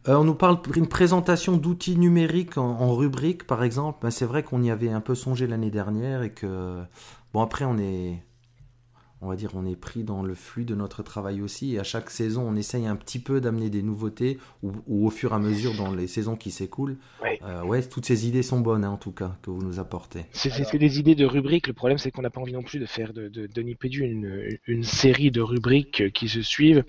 on 0.06 0.24
nous 0.24 0.34
parle 0.34 0.60
d'une 0.70 0.88
présentation 0.88 1.56
d'outils 1.56 1.96
numériques 1.96 2.58
en, 2.58 2.94
rubrique, 2.94 3.46
par 3.46 3.64
exemple. 3.64 4.00
Ben, 4.02 4.10
c'est 4.10 4.26
vrai 4.26 4.42
qu'on 4.42 4.62
y 4.62 4.70
avait 4.70 4.90
un 4.90 5.00
peu 5.00 5.14
songé 5.14 5.46
l'année 5.46 5.70
dernière 5.70 6.22
et 6.22 6.32
que, 6.32 6.82
bon, 7.32 7.40
après, 7.40 7.64
on 7.64 7.78
est 7.78 8.22
on 9.22 9.28
va 9.28 9.36
dire, 9.36 9.50
on 9.54 9.64
est 9.64 9.76
pris 9.76 10.02
dans 10.02 10.22
le 10.22 10.34
flux 10.34 10.64
de 10.64 10.74
notre 10.74 11.04
travail 11.04 11.40
aussi. 11.40 11.74
Et 11.74 11.78
à 11.78 11.84
chaque 11.84 12.10
saison, 12.10 12.42
on 12.46 12.56
essaye 12.56 12.86
un 12.86 12.96
petit 12.96 13.20
peu 13.20 13.40
d'amener 13.40 13.70
des 13.70 13.82
nouveautés, 13.82 14.38
ou, 14.62 14.72
au 14.88 15.10
fur 15.10 15.30
et 15.30 15.36
à 15.36 15.38
mesure 15.38 15.74
dans 15.76 15.94
les 15.94 16.08
saisons 16.08 16.36
qui 16.36 16.50
s'écoulent. 16.50 16.98
Euh, 17.42 17.62
ouais, 17.62 17.82
toutes 17.82 18.04
ces 18.04 18.26
idées 18.26 18.42
sont 18.42 18.60
bonnes, 18.60 18.84
hein, 18.84 18.90
en 18.90 18.96
tout 18.96 19.12
cas, 19.12 19.36
que 19.42 19.50
vous 19.50 19.62
nous 19.62 19.78
apportez. 19.78 20.26
C'est 20.32 20.76
des 20.76 20.98
idées 20.98 21.14
de 21.14 21.24
rubriques. 21.24 21.68
Le 21.68 21.72
problème, 21.72 21.98
c'est 21.98 22.10
qu'on 22.10 22.22
n'a 22.22 22.30
pas 22.30 22.40
envie 22.40 22.52
non 22.52 22.64
plus 22.64 22.80
de 22.80 22.86
faire 22.86 23.12
de, 23.12 23.28
de, 23.28 23.50
une, 24.00 24.58
une, 24.66 24.84
série 24.84 25.30
de 25.30 25.40
rubriques 25.40 26.12
qui 26.12 26.28
se 26.28 26.42
suivent. 26.42 26.84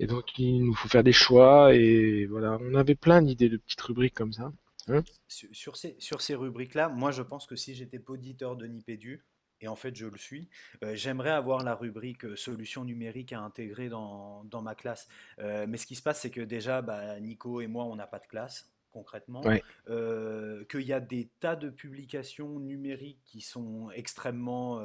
Et 0.00 0.06
donc, 0.06 0.24
il 0.38 0.64
nous 0.64 0.74
faut 0.74 0.88
faire 0.88 1.04
des 1.04 1.12
choix. 1.12 1.72
Et 1.72 2.26
voilà, 2.26 2.58
on 2.60 2.74
avait 2.74 2.96
plein 2.96 3.22
d'idées 3.22 3.48
de 3.48 3.58
petites 3.58 3.80
rubriques 3.82 4.14
comme 4.14 4.32
ça. 4.32 4.52
Hein 4.88 5.04
sur, 5.28 5.76
ces, 5.76 5.94
sur 6.00 6.20
ces 6.20 6.34
rubriques-là, 6.34 6.88
moi, 6.88 7.12
je 7.12 7.22
pense 7.22 7.46
que 7.46 7.54
si 7.54 7.74
j'étais 7.74 8.00
poditeur 8.00 8.56
de 8.56 8.66
Nipédu, 8.66 9.22
et 9.60 9.68
en 9.68 9.76
fait 9.76 9.94
je 9.96 10.06
le 10.06 10.18
suis. 10.18 10.48
Euh, 10.82 10.94
j'aimerais 10.94 11.30
avoir 11.30 11.62
la 11.62 11.74
rubrique 11.74 12.24
euh, 12.24 12.36
solutions 12.36 12.84
numériques 12.84 13.32
à 13.32 13.40
intégrer 13.40 13.88
dans, 13.88 14.44
dans 14.44 14.62
ma 14.62 14.74
classe. 14.74 15.08
Euh, 15.38 15.66
mais 15.68 15.76
ce 15.76 15.86
qui 15.86 15.94
se 15.94 16.02
passe, 16.02 16.20
c'est 16.20 16.30
que 16.30 16.40
déjà, 16.40 16.82
bah, 16.82 17.18
Nico 17.20 17.60
et 17.60 17.66
moi, 17.66 17.84
on 17.84 17.96
n'a 17.96 18.06
pas 18.06 18.18
de 18.18 18.26
classe 18.26 18.70
concrètement, 18.92 19.40
qu'il 19.42 20.80
y 20.80 20.92
a 20.92 20.98
des 20.98 21.28
tas 21.38 21.54
de 21.54 21.70
publications 21.70 22.58
numériques 22.58 23.20
qui 23.24 23.40
sont 23.40 23.88
extrêmement, 23.92 24.84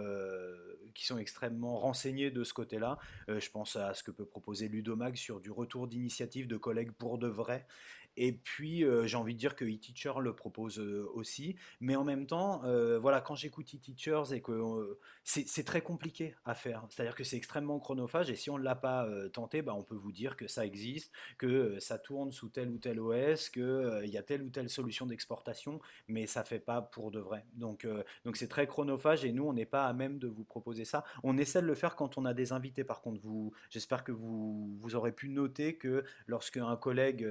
qui 0.94 1.08
sont 1.08 1.18
extrêmement 1.18 1.80
renseignées 1.80 2.30
de 2.30 2.44
ce 2.44 2.54
côté-là. 2.54 3.00
je 3.28 3.50
pense 3.50 3.76
à 3.78 3.96
ce 3.96 4.04
que 4.04 4.12
peut 4.12 4.28
proposer 4.28 4.68
Ludomag 4.68 5.16
sur 5.16 5.40
du 5.40 5.50
retour 5.50 5.88
d'initiative 5.88 6.46
de 6.46 6.56
collègues 6.56 6.92
pour 6.92 7.18
de 7.18 7.28
vrai. 7.28 7.66
Et 8.18 8.32
puis, 8.32 8.84
euh, 8.84 9.06
j'ai 9.08 9.18
envie 9.18 9.34
de 9.34 9.40
dire 9.40 9.56
que 9.56 9.66
e-teacher 9.66 10.14
le 10.22 10.34
propose 10.34 10.80
euh, 10.80 11.10
aussi. 11.14 11.56
Mais 11.82 11.96
en 11.96 12.04
même 12.04 12.28
temps, 12.28 12.64
euh, 12.64 12.98
voilà, 12.98 13.22
quand 13.22 13.36
j'écoute 13.36 13.74
e-teachers 13.76 14.34
et 14.34 14.42
que 14.42 14.98
c'est 15.24 15.64
très 15.64 15.82
compliqué 15.82 16.36
à 16.46 16.54
faire. 16.54 16.86
C'est-à-dire 16.90 17.16
que 17.16 17.24
c'est 17.24 17.36
extrêmement 17.36 17.80
chronophage. 17.80 18.30
Et 18.30 18.36
si 18.36 18.50
on 18.50 18.58
ne 18.58 18.64
l'a 18.64 18.76
pas 18.76 19.08
tenté, 19.34 19.62
bah, 19.62 19.74
on 19.76 19.84
peut 19.84 19.96
vous 19.96 20.12
dire 20.12 20.38
que 20.38 20.48
ça 20.48 20.66
existe, 20.66 21.12
que 21.38 21.80
ça 21.80 21.98
tourne 21.98 22.32
sous 22.32 22.50
tel 22.50 22.70
ou 22.70 22.78
tel 22.78 23.00
OS, 23.00 23.50
qu'il 23.50 24.06
y 24.06 24.18
a 24.18 24.24
telle 24.24 24.44
ou 24.44 24.50
telle 24.50 24.70
solution 24.70 25.08
d'exportation, 25.08 25.80
mais 26.08 26.28
ça 26.28 26.42
ne 26.42 26.46
fait 26.46 26.60
pas 26.60 26.82
pour 26.82 27.10
de 27.10 27.20
vrai. 27.20 27.46
Donc, 27.54 27.88
donc 28.24 28.38
c'est 28.38 28.48
très 28.48 28.68
chronophage 28.68 29.26
et 29.26 29.32
nous, 29.32 29.46
on 29.46 29.54
n'est 29.54 29.66
pas 29.66 29.88
à 29.88 29.94
même 29.94 30.20
de 30.20 30.28
vous 30.28 30.44
proposer 30.44 30.86
ça. 30.86 31.04
On 31.24 31.38
essaie 31.38 31.62
de 31.62 31.68
le 31.68 31.76
faire 31.76 31.96
quand 31.96 32.20
on 32.20 32.26
a 32.26 32.34
des 32.36 32.52
invités. 32.54 32.84
Par 32.84 33.02
contre, 33.02 33.22
j'espère 33.72 34.04
que 34.04 34.12
vous, 34.12 34.78
vous 34.80 34.96
aurez 34.96 35.12
pu 35.12 35.30
noter 35.30 35.76
que 35.76 36.06
lorsque 36.28 36.58
un 36.58 36.78
collègue 36.78 37.28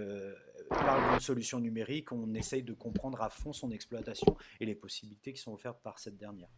parle 0.69 1.11
d'une 1.11 1.21
solution 1.21 1.61
numérique, 1.61 2.13
on 2.13 2.35
essaye 2.35 2.63
de 2.63 2.73
comprendre 2.73 3.23
à 3.23 3.31
fond 3.31 3.53
son 3.53 3.71
exploitation 3.71 4.37
et 4.61 4.67
les 4.67 4.75
possibilités 4.75 5.33
qui 5.33 5.41
sont 5.41 5.53
offertes 5.53 5.81
par 5.83 5.99
cette 5.99 6.17
dernière. 6.17 6.49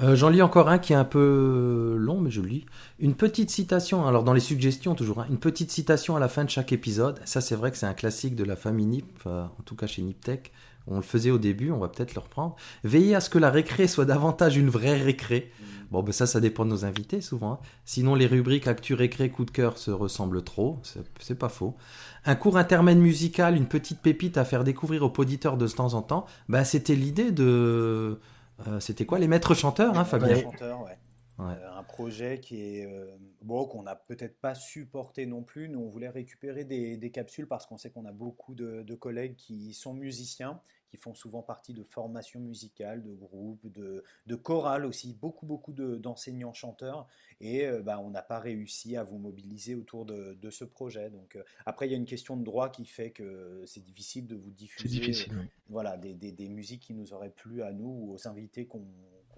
Euh, 0.00 0.16
j'en 0.16 0.28
lis 0.28 0.42
encore 0.42 0.68
un 0.68 0.78
qui 0.78 0.92
est 0.92 0.96
un 0.96 1.04
peu 1.04 1.96
long, 1.98 2.20
mais 2.20 2.30
je 2.30 2.40
le 2.40 2.48
lis. 2.48 2.66
Une 2.98 3.14
petite 3.14 3.50
citation, 3.50 4.06
alors 4.06 4.24
dans 4.24 4.32
les 4.32 4.40
suggestions 4.40 4.94
toujours, 4.94 5.20
hein, 5.20 5.26
une 5.28 5.38
petite 5.38 5.70
citation 5.70 6.16
à 6.16 6.20
la 6.20 6.28
fin 6.28 6.44
de 6.44 6.50
chaque 6.50 6.72
épisode. 6.72 7.20
Ça, 7.24 7.40
c'est 7.40 7.54
vrai 7.54 7.70
que 7.70 7.76
c'est 7.76 7.86
un 7.86 7.94
classique 7.94 8.34
de 8.34 8.44
la 8.44 8.56
famille 8.56 8.86
NIP, 8.86 9.20
euh, 9.26 9.44
en 9.44 9.62
tout 9.64 9.76
cas 9.76 9.86
chez 9.86 10.02
NipTech. 10.02 10.52
On 10.88 10.96
le 10.96 11.02
faisait 11.02 11.30
au 11.30 11.38
début, 11.38 11.70
on 11.70 11.78
va 11.78 11.88
peut-être 11.88 12.14
le 12.14 12.20
reprendre. 12.20 12.56
Veillez 12.82 13.14
à 13.14 13.20
ce 13.20 13.30
que 13.30 13.38
la 13.38 13.50
récré 13.50 13.86
soit 13.86 14.04
davantage 14.04 14.56
une 14.56 14.68
vraie 14.68 15.00
récré. 15.00 15.52
Bon, 15.92 16.02
ben 16.02 16.12
ça, 16.12 16.26
ça 16.26 16.40
dépend 16.40 16.64
de 16.64 16.70
nos 16.70 16.86
invités 16.86 17.20
souvent. 17.20 17.52
Hein. 17.52 17.58
Sinon, 17.84 18.14
les 18.14 18.26
rubriques 18.26 18.66
Actu 18.66 18.94
Récré, 18.94 19.28
Coup 19.28 19.44
de 19.44 19.50
cœur 19.50 19.76
se 19.76 19.90
ressemblent 19.90 20.42
trop. 20.42 20.78
C'est 21.20 21.38
pas 21.38 21.50
faux. 21.50 21.76
Un 22.24 22.34
court 22.34 22.56
intermède 22.56 22.96
musical, 22.96 23.56
une 23.56 23.66
petite 23.66 24.00
pépite 24.00 24.38
à 24.38 24.46
faire 24.46 24.64
découvrir 24.64 25.02
aux 25.02 25.12
auditeurs 25.18 25.58
de 25.58 25.68
temps 25.68 25.92
en 25.92 26.00
temps. 26.00 26.24
Ben, 26.48 26.64
c'était 26.64 26.94
l'idée 26.94 27.30
de. 27.30 28.18
Euh, 28.66 28.80
c'était 28.80 29.04
quoi? 29.04 29.18
Les 29.18 29.28
maîtres 29.28 29.52
chanteurs, 29.52 29.98
hein, 29.98 30.06
Fabien? 30.06 30.40
chanteurs, 30.40 30.82
ouais. 30.82 30.96
Euh, 31.40 31.78
un 31.78 31.82
projet 31.82 32.40
qui 32.40 32.62
est 32.62 32.86
euh, 32.86 33.14
bon 33.42 33.66
qu'on 33.66 33.82
n'a 33.82 33.94
peut-être 33.96 34.40
pas 34.40 34.54
supporté 34.54 35.26
non 35.26 35.42
plus. 35.42 35.68
Nous, 35.68 35.78
on 35.78 35.90
voulait 35.90 36.08
récupérer 36.08 36.64
des, 36.64 37.10
capsules 37.10 37.46
parce 37.46 37.66
qu'on 37.66 37.76
sait 37.76 37.90
qu'on 37.90 38.06
a 38.06 38.12
beaucoup 38.12 38.54
de, 38.54 38.82
de, 38.82 38.94
collègues 38.94 39.36
qui 39.36 39.74
sont 39.74 39.92
musiciens 39.92 40.58
qui 40.92 40.98
font 40.98 41.14
souvent 41.14 41.40
partie 41.40 41.72
de 41.72 41.82
formations 41.82 42.38
musicales, 42.38 43.02
de 43.02 43.14
groupes, 43.14 43.66
de, 43.72 44.04
de 44.26 44.34
chorales 44.34 44.84
aussi, 44.84 45.14
beaucoup, 45.14 45.46
beaucoup 45.46 45.72
d'enseignants 45.72 46.52
chanteurs. 46.52 47.08
Et 47.40 47.64
euh, 47.64 47.80
bah, 47.80 47.98
on 47.98 48.10
n'a 48.10 48.20
pas 48.20 48.38
réussi 48.38 48.94
à 48.98 49.02
vous 49.02 49.16
mobiliser 49.16 49.74
autour 49.74 50.04
de, 50.04 50.34
de 50.34 50.50
ce 50.50 50.66
projet. 50.66 51.08
Donc, 51.08 51.36
euh, 51.36 51.42
après, 51.64 51.88
il 51.88 51.92
y 51.92 51.94
a 51.94 51.96
une 51.96 52.04
question 52.04 52.36
de 52.36 52.44
droit 52.44 52.68
qui 52.68 52.84
fait 52.84 53.10
que 53.10 53.62
c'est 53.64 53.82
difficile 53.82 54.26
de 54.26 54.36
vous 54.36 54.50
diffuser 54.50 55.26
euh, 55.30 55.44
voilà, 55.70 55.96
des, 55.96 56.12
des, 56.12 56.30
des, 56.30 56.50
musiques 56.50 56.82
qui 56.82 56.92
nous 56.92 57.14
auraient 57.14 57.32
plu 57.34 57.62
à 57.62 57.72
nous 57.72 57.88
ou 57.88 58.12
aux 58.12 58.28
invités 58.28 58.66
qu'on 58.66 58.84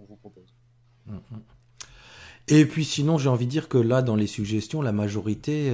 vous 0.00 0.16
propose. 0.16 0.56
Mm, 1.06 1.14
mm. 1.14 1.42
Et 2.48 2.66
puis 2.66 2.84
sinon, 2.84 3.16
j'ai 3.16 3.28
envie 3.28 3.46
de 3.46 3.50
dire 3.52 3.68
que 3.68 3.78
là, 3.78 4.02
dans 4.02 4.16
les 4.16 4.26
suggestions, 4.26 4.82
la 4.82 4.90
majorité, 4.90 5.72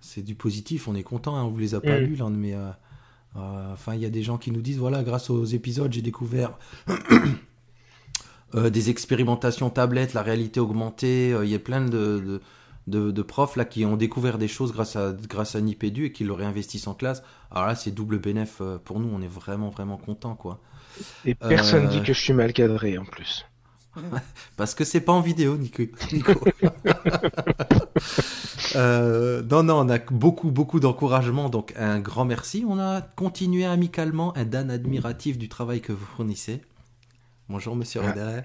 c'est 0.00 0.22
du 0.22 0.34
positif. 0.34 0.88
On 0.88 0.96
est 0.96 1.04
content. 1.04 1.36
Hein, 1.36 1.44
on 1.44 1.50
vous 1.50 1.58
les 1.58 1.76
a 1.76 1.80
pas 1.80 2.00
mm. 2.00 2.04
lus, 2.04 2.16
là, 2.16 2.28
mais 2.28 2.54
euh, 2.54 2.70
enfin, 3.34 3.94
il 3.94 4.00
y 4.00 4.06
a 4.06 4.10
des 4.10 4.22
gens 4.22 4.38
qui 4.38 4.50
nous 4.50 4.60
disent 4.60 4.78
voilà, 4.78 5.02
grâce 5.02 5.30
aux 5.30 5.44
épisodes, 5.44 5.92
j'ai 5.92 6.02
découvert 6.02 6.58
euh, 8.54 8.70
des 8.70 8.90
expérimentations 8.90 9.70
tablettes, 9.70 10.14
la 10.14 10.22
réalité 10.22 10.60
augmentée. 10.60 11.32
Euh, 11.32 11.44
il 11.44 11.50
y 11.50 11.54
a 11.54 11.58
plein 11.58 11.84
de, 11.84 12.40
de, 12.86 13.22
profs 13.22 13.56
là 13.56 13.64
qui 13.64 13.84
ont 13.84 13.96
découvert 13.96 14.38
des 14.38 14.48
choses 14.48 14.72
grâce 14.72 14.96
à 14.96 15.12
grâce 15.12 15.54
à 15.54 15.60
Nipédu 15.60 16.06
et 16.06 16.12
qui 16.12 16.24
le 16.24 16.32
réinvestissent 16.32 16.88
en 16.88 16.94
classe. 16.94 17.22
Alors 17.50 17.66
là, 17.66 17.76
c'est 17.76 17.92
double 17.92 18.18
bénéf 18.18 18.60
pour 18.84 18.98
nous. 18.98 19.08
On 19.12 19.22
est 19.22 19.28
vraiment 19.28 19.70
vraiment 19.70 19.96
content 19.96 20.34
quoi. 20.34 20.60
Et 21.24 21.34
personne 21.34 21.88
dit 21.88 22.00
que 22.00 22.12
je 22.12 22.20
suis 22.20 22.32
mal 22.32 22.52
cadré 22.52 22.98
en 22.98 23.04
plus. 23.04 23.46
Parce 24.56 24.74
que 24.74 24.84
c'est 24.84 25.00
pas 25.00 25.12
en 25.12 25.20
vidéo, 25.20 25.56
Nico. 25.56 25.82
Euh, 28.76 29.42
non, 29.50 29.64
non, 29.64 29.80
on 29.80 29.88
a 29.88 29.98
beaucoup, 29.98 30.52
beaucoup 30.52 30.78
d'encouragement, 30.78 31.48
donc 31.48 31.72
un 31.76 31.98
grand 31.98 32.24
merci. 32.24 32.64
On 32.68 32.78
a 32.78 33.00
continué 33.00 33.64
amicalement 33.64 34.36
un 34.36 34.44
Dan 34.44 34.70
admiratif 34.70 35.38
du 35.38 35.48
travail 35.48 35.80
que 35.80 35.92
vous 35.92 36.04
fournissez. 36.04 36.60
Bonjour, 37.48 37.74
monsieur 37.74 38.00
ah. 38.04 38.42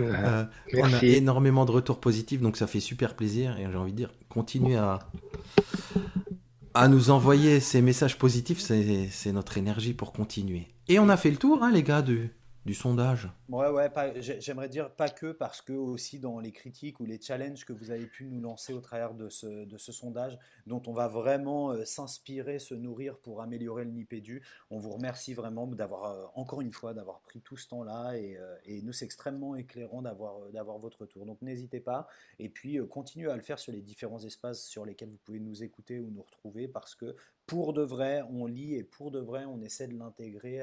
Euh, 0.00 0.44
on 0.74 0.92
a 0.92 1.02
énormément 1.02 1.64
de 1.64 1.70
retours 1.70 2.00
positifs, 2.00 2.40
donc 2.40 2.56
ça 2.56 2.66
fait 2.66 2.80
super 2.80 3.14
plaisir. 3.14 3.56
Et 3.58 3.66
j'ai 3.70 3.76
envie 3.76 3.92
de 3.92 3.96
dire, 3.96 4.10
continuez 4.28 4.76
à, 4.76 4.98
à 6.74 6.88
nous 6.88 7.10
envoyer 7.10 7.60
ces 7.60 7.82
messages 7.82 8.18
positifs, 8.18 8.60
c'est 8.60 9.08
c'est 9.10 9.32
notre 9.32 9.58
énergie 9.58 9.94
pour 9.94 10.12
continuer. 10.12 10.66
Et 10.88 10.98
on 10.98 11.08
a 11.08 11.16
fait 11.16 11.30
le 11.30 11.36
tour, 11.36 11.62
hein, 11.62 11.70
les 11.72 11.82
gars, 11.82 12.02
du, 12.02 12.30
du 12.66 12.74
sondage. 12.74 13.28
Ouais, 13.48 13.68
ouais, 13.68 13.88
j'aimerais 14.20 14.68
dire 14.68 14.90
pas 14.90 15.08
que, 15.08 15.30
parce 15.30 15.62
que 15.62 15.72
aussi 15.72 16.18
dans 16.18 16.40
les 16.40 16.50
critiques 16.50 16.98
ou 16.98 17.06
les 17.06 17.20
challenges 17.20 17.64
que 17.64 17.72
vous 17.72 17.92
avez 17.92 18.06
pu 18.06 18.26
nous 18.26 18.40
lancer 18.40 18.72
au 18.72 18.80
travers 18.80 19.14
de 19.14 19.28
ce, 19.28 19.78
sondage, 19.78 20.36
dont 20.66 20.82
on 20.88 20.92
va 20.92 21.06
vraiment 21.06 21.70
euh, 21.70 21.84
s'inspirer, 21.84 22.58
se 22.58 22.74
nourrir 22.74 23.18
pour 23.18 23.40
améliorer 23.40 23.84
le 23.84 23.92
Nipédu. 23.92 24.42
On 24.70 24.80
vous 24.80 24.90
remercie 24.90 25.32
vraiment 25.32 25.68
d'avoir, 25.68 26.04
euh, 26.10 26.26
encore 26.34 26.60
une 26.60 26.72
fois, 26.72 26.92
d'avoir 26.92 27.20
pris 27.20 27.40
tout 27.40 27.56
ce 27.56 27.68
temps-là 27.68 28.14
et, 28.16 28.36
euh, 28.36 28.56
et 28.64 28.82
nous, 28.82 28.92
c'est 28.92 29.04
extrêmement 29.04 29.54
éclairant 29.54 30.02
d'avoir 30.02 30.78
votre 30.78 31.02
retour. 31.02 31.24
Donc 31.24 31.40
n'hésitez 31.42 31.78
pas 31.78 32.08
et 32.40 32.48
puis 32.48 32.80
continuez 32.88 33.30
à 33.30 33.36
le 33.36 33.42
faire 33.42 33.60
sur 33.60 33.72
les 33.72 33.80
différents 33.80 34.24
espaces 34.24 34.66
sur 34.66 34.84
lesquels 34.84 35.10
vous 35.10 35.20
pouvez 35.24 35.38
nous 35.38 35.62
écouter 35.62 36.00
ou 36.00 36.10
nous 36.10 36.22
retrouver 36.22 36.66
parce 36.66 36.96
que 36.96 37.14
pour 37.46 37.72
de 37.72 37.82
vrai, 37.82 38.22
on 38.30 38.46
lit 38.46 38.74
et 38.74 38.82
pour 38.84 39.10
de 39.10 39.20
vrai, 39.20 39.44
on 39.44 39.60
essaie 39.62 39.86
de 39.86 39.96
l'intégrer 39.96 40.62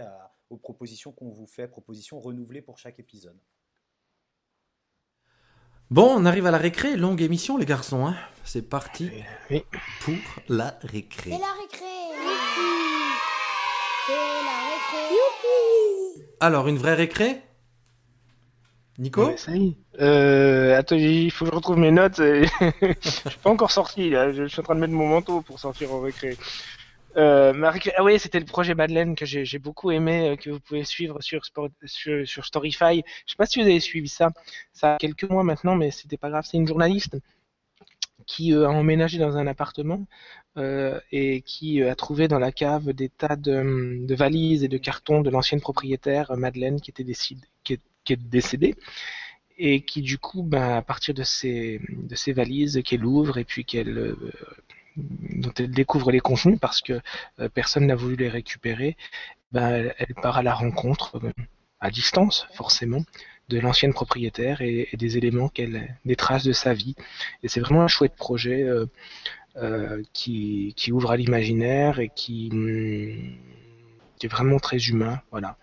aux 0.49 0.57
propositions 0.57 1.11
qu'on 1.11 1.29
vous 1.29 1.47
fait, 1.47 1.67
propositions 1.67 2.19
renouvelées 2.19 2.61
pour 2.61 2.77
chaque 2.77 2.99
épisode. 2.99 3.39
Bon, 5.89 6.07
on 6.15 6.25
arrive 6.25 6.45
à 6.45 6.51
la 6.51 6.57
récré, 6.57 6.95
longue 6.95 7.21
émission, 7.21 7.57
les 7.57 7.65
garçons. 7.65 8.07
Hein. 8.07 8.15
C'est 8.43 8.67
parti 8.67 9.11
Oui. 9.49 9.63
pour 10.01 10.15
la 10.49 10.77
récré. 10.81 11.31
C'est 11.31 11.37
la 11.37 11.53
récré. 11.53 11.85
C'est 14.07 14.13
la 14.13 14.57
récré. 14.71 16.25
Alors, 16.39 16.67
une 16.67 16.77
vraie 16.77 16.95
récré? 16.95 17.41
Nico. 18.99 19.23
Euh, 19.99 20.77
attends, 20.77 20.95
il 20.95 21.31
faut 21.31 21.45
que 21.45 21.51
je 21.51 21.55
retrouve 21.55 21.77
mes 21.77 21.91
notes. 21.91 22.17
je 22.19 23.29
suis 23.29 23.39
pas 23.41 23.49
encore 23.49 23.71
sorti 23.71 24.09
là. 24.09 24.31
Je 24.31 24.45
suis 24.45 24.59
en 24.59 24.63
train 24.63 24.75
de 24.75 24.79
mettre 24.79 24.93
mon 24.93 25.07
manteau 25.07 25.41
pour 25.41 25.59
sortir 25.59 25.91
au 25.91 26.01
récré. 26.01 26.37
Euh, 27.15 27.53
ma 27.53 27.69
récré- 27.71 27.93
Ah 27.97 28.03
oui, 28.03 28.17
c'était 28.19 28.39
le 28.39 28.45
projet 28.45 28.73
Madeleine 28.73 29.15
que 29.15 29.25
j'ai 29.25 29.59
beaucoup 29.59 29.91
aimé, 29.91 30.29
euh, 30.29 30.35
que 30.35 30.49
vous 30.49 30.59
pouvez 30.59 30.83
suivre 30.83 31.19
sur 31.21 31.45
Storyfy. 31.45 33.03
Je 33.25 33.31
sais 33.31 33.35
pas 33.37 33.45
si 33.45 33.59
vous 33.61 33.65
avez 33.67 33.79
suivi 33.79 34.07
ça. 34.07 34.29
Ça 34.73 34.95
a 34.95 34.97
quelques 34.97 35.29
mois 35.29 35.43
maintenant, 35.43 35.75
mais 35.75 35.91
c'était 35.91 36.17
pas 36.17 36.29
grave. 36.29 36.45
C'est 36.49 36.57
une 36.57 36.67
journaliste 36.67 37.17
qui 38.25 38.53
euh, 38.53 38.67
a 38.67 38.71
emménagé 38.71 39.17
dans 39.17 39.37
un 39.37 39.47
appartement 39.47 40.05
euh, 40.57 40.99
et 41.11 41.41
qui 41.41 41.81
euh, 41.81 41.91
a 41.91 41.95
trouvé 41.95 42.27
dans 42.27 42.39
la 42.39 42.51
cave 42.51 42.93
des 42.93 43.09
tas 43.09 43.35
de, 43.35 44.05
de 44.05 44.15
valises 44.15 44.63
et 44.63 44.67
de 44.67 44.77
cartons 44.77 45.21
de 45.21 45.29
l'ancienne 45.29 45.61
propriétaire 45.61 46.35
Madeleine 46.37 46.81
qui 46.81 46.91
était 46.91 47.03
est, 47.03 48.17
décédée 48.29 48.75
et 49.57 49.81
qui 49.81 50.01
du 50.01 50.17
coup, 50.17 50.43
ben, 50.43 50.77
à 50.77 50.81
partir 50.81 51.13
de 51.13 51.23
ces, 51.23 51.79
valises, 52.27 52.81
qu'elle 52.83 53.05
ouvre 53.05 53.37
et 53.37 53.45
puis 53.45 53.65
qu'elle 53.65 54.15
dont 54.95 55.53
elle 55.57 55.71
découvre 55.71 56.11
les 56.11 56.19
contenus 56.19 56.59
parce 56.59 56.81
que 56.81 56.99
personne 57.53 57.87
n'a 57.87 57.95
voulu 57.95 58.15
les 58.15 58.29
récupérer, 58.29 58.97
ben, 59.51 59.93
elle, 59.97 60.15
part 60.15 60.37
à 60.37 60.43
la 60.43 60.53
rencontre 60.53 61.19
à 61.79 61.91
distance 61.91 62.47
forcément 62.53 63.03
de 63.49 63.59
l'ancienne 63.59 63.93
propriétaire 63.93 64.61
et, 64.61 64.89
et 64.91 64.97
des 64.97 65.17
éléments 65.17 65.49
qu'elle, 65.49 65.97
des 66.05 66.15
traces 66.15 66.43
de 66.43 66.53
sa 66.53 66.73
vie. 66.73 66.95
Et 67.43 67.47
c'est 67.47 67.59
vraiment 67.59 67.81
un 67.83 67.87
chouette 67.87 68.15
projet 68.15 68.63
euh, 68.63 68.85
euh, 69.57 70.01
qui, 70.13 70.73
qui 70.75 70.91
ouvre 70.91 71.11
à 71.11 71.17
l'imaginaire 71.17 71.99
et 71.99 72.09
qui, 72.15 72.49
hum, 72.51 73.35
qui 74.17 74.25
est 74.25 74.29
vraiment 74.29 74.59
très 74.59 74.77
humain, 74.77 75.21
voilà. 75.31 75.57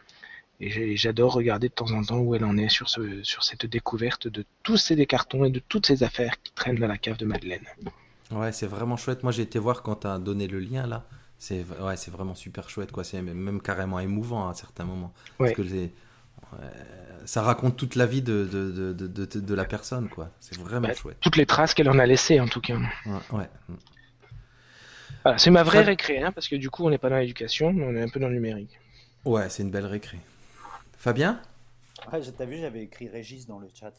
Et 0.63 0.95
j'adore 0.95 1.33
regarder 1.33 1.71
de 1.71 1.73
temps 1.73 1.91
en 1.93 2.03
temps 2.05 2.19
où 2.19 2.35
elle 2.35 2.45
en 2.45 2.59
est 2.59 2.69
sur, 2.69 2.91
ce, 2.91 3.23
sur 3.23 3.43
cette 3.45 3.65
découverte 3.65 4.29
de 4.29 4.45
tous 4.63 4.77
ces 4.77 5.07
cartons 5.07 5.45
et 5.47 5.51
de 5.51 5.59
toutes 5.59 5.87
ces 5.87 6.03
affaires 6.03 6.35
qui 6.43 6.53
traînent 6.53 6.77
dans 6.77 6.87
la 6.87 6.99
cave 6.99 7.17
de 7.17 7.25
Madeleine. 7.25 7.65
Ouais, 8.31 8.53
c'est 8.53 8.67
vraiment 8.67 8.99
chouette. 8.99 9.23
Moi, 9.23 9.33
j'ai 9.33 9.43
été 9.43 9.59
voir 9.59 9.83
quand 9.83 9.97
t'as 9.97 10.19
donné 10.19 10.47
le 10.47 10.61
lien 10.61 10.87
là. 10.87 11.07
C'est 11.39 11.65
ouais, 11.81 11.97
c'est 11.97 12.11
vraiment 12.11 12.35
super 12.35 12.69
chouette 12.69 12.93
quoi. 12.93 13.03
C'est 13.05 13.23
même- 13.23 13.63
carrément 13.63 13.99
émouvant 14.01 14.51
à 14.51 14.55
certains 14.55 14.85
moments. 14.85 15.15
Ouais. 15.39 15.55
Parce 15.55 15.57
que 15.57 15.63
ça 17.25 17.43
raconte 17.43 17.77
toute 17.77 17.95
la 17.97 18.07
vie 18.07 18.23
de, 18.23 18.49
de, 18.51 18.71
de, 18.71 18.93
de, 18.93 19.25
de- 19.25 19.41
de 19.41 19.55
la 19.55 19.65
personne 19.65 20.09
quoi. 20.09 20.31
C'est 20.41 20.59
vraiment 20.59 20.93
chouette. 20.95 21.17
Toutes 21.21 21.37
les 21.37 21.47
traces 21.47 21.75
qu'elle 21.75 21.89
en 21.91 21.99
a 21.99 22.07
laissées 22.07 22.41
en 22.41 22.49
tout 22.49 22.61
cas. 22.61 22.77
Ouais, 23.07 23.13
ouais. 23.33 23.49
Voilà, 25.23 25.39
c'est 25.39 25.51
ma 25.51 25.63
vraie 25.63 25.83
récré, 25.83 26.23
hein, 26.23 26.33
parce 26.33 26.49
que 26.49 26.57
du 26.57 26.71
coup 26.71 26.85
on 26.87 26.91
n'est 26.91 26.99
pas 26.99 27.11
dans 27.11 27.19
l'éducation, 27.19 27.73
mais 27.73 27.85
on 27.85 27.95
est 27.95 28.03
un 28.03 28.09
peu 28.09 28.21
dans 28.21 28.29
le 28.29 28.35
numérique. 28.35 28.79
Ouais, 29.25 29.49
c'est 29.51 29.63
une 29.63 29.71
belle 29.71 29.87
récré. 29.87 30.19
Fabien? 30.99 31.41
Ouais, 32.11 32.21
t'as 32.37 32.45
vu, 32.47 32.59
j'avais 32.59 32.83
écrit 32.85 33.09
Régis 33.09 33.47
dans 33.47 33.59
le 33.59 33.69
chat. 33.79 33.93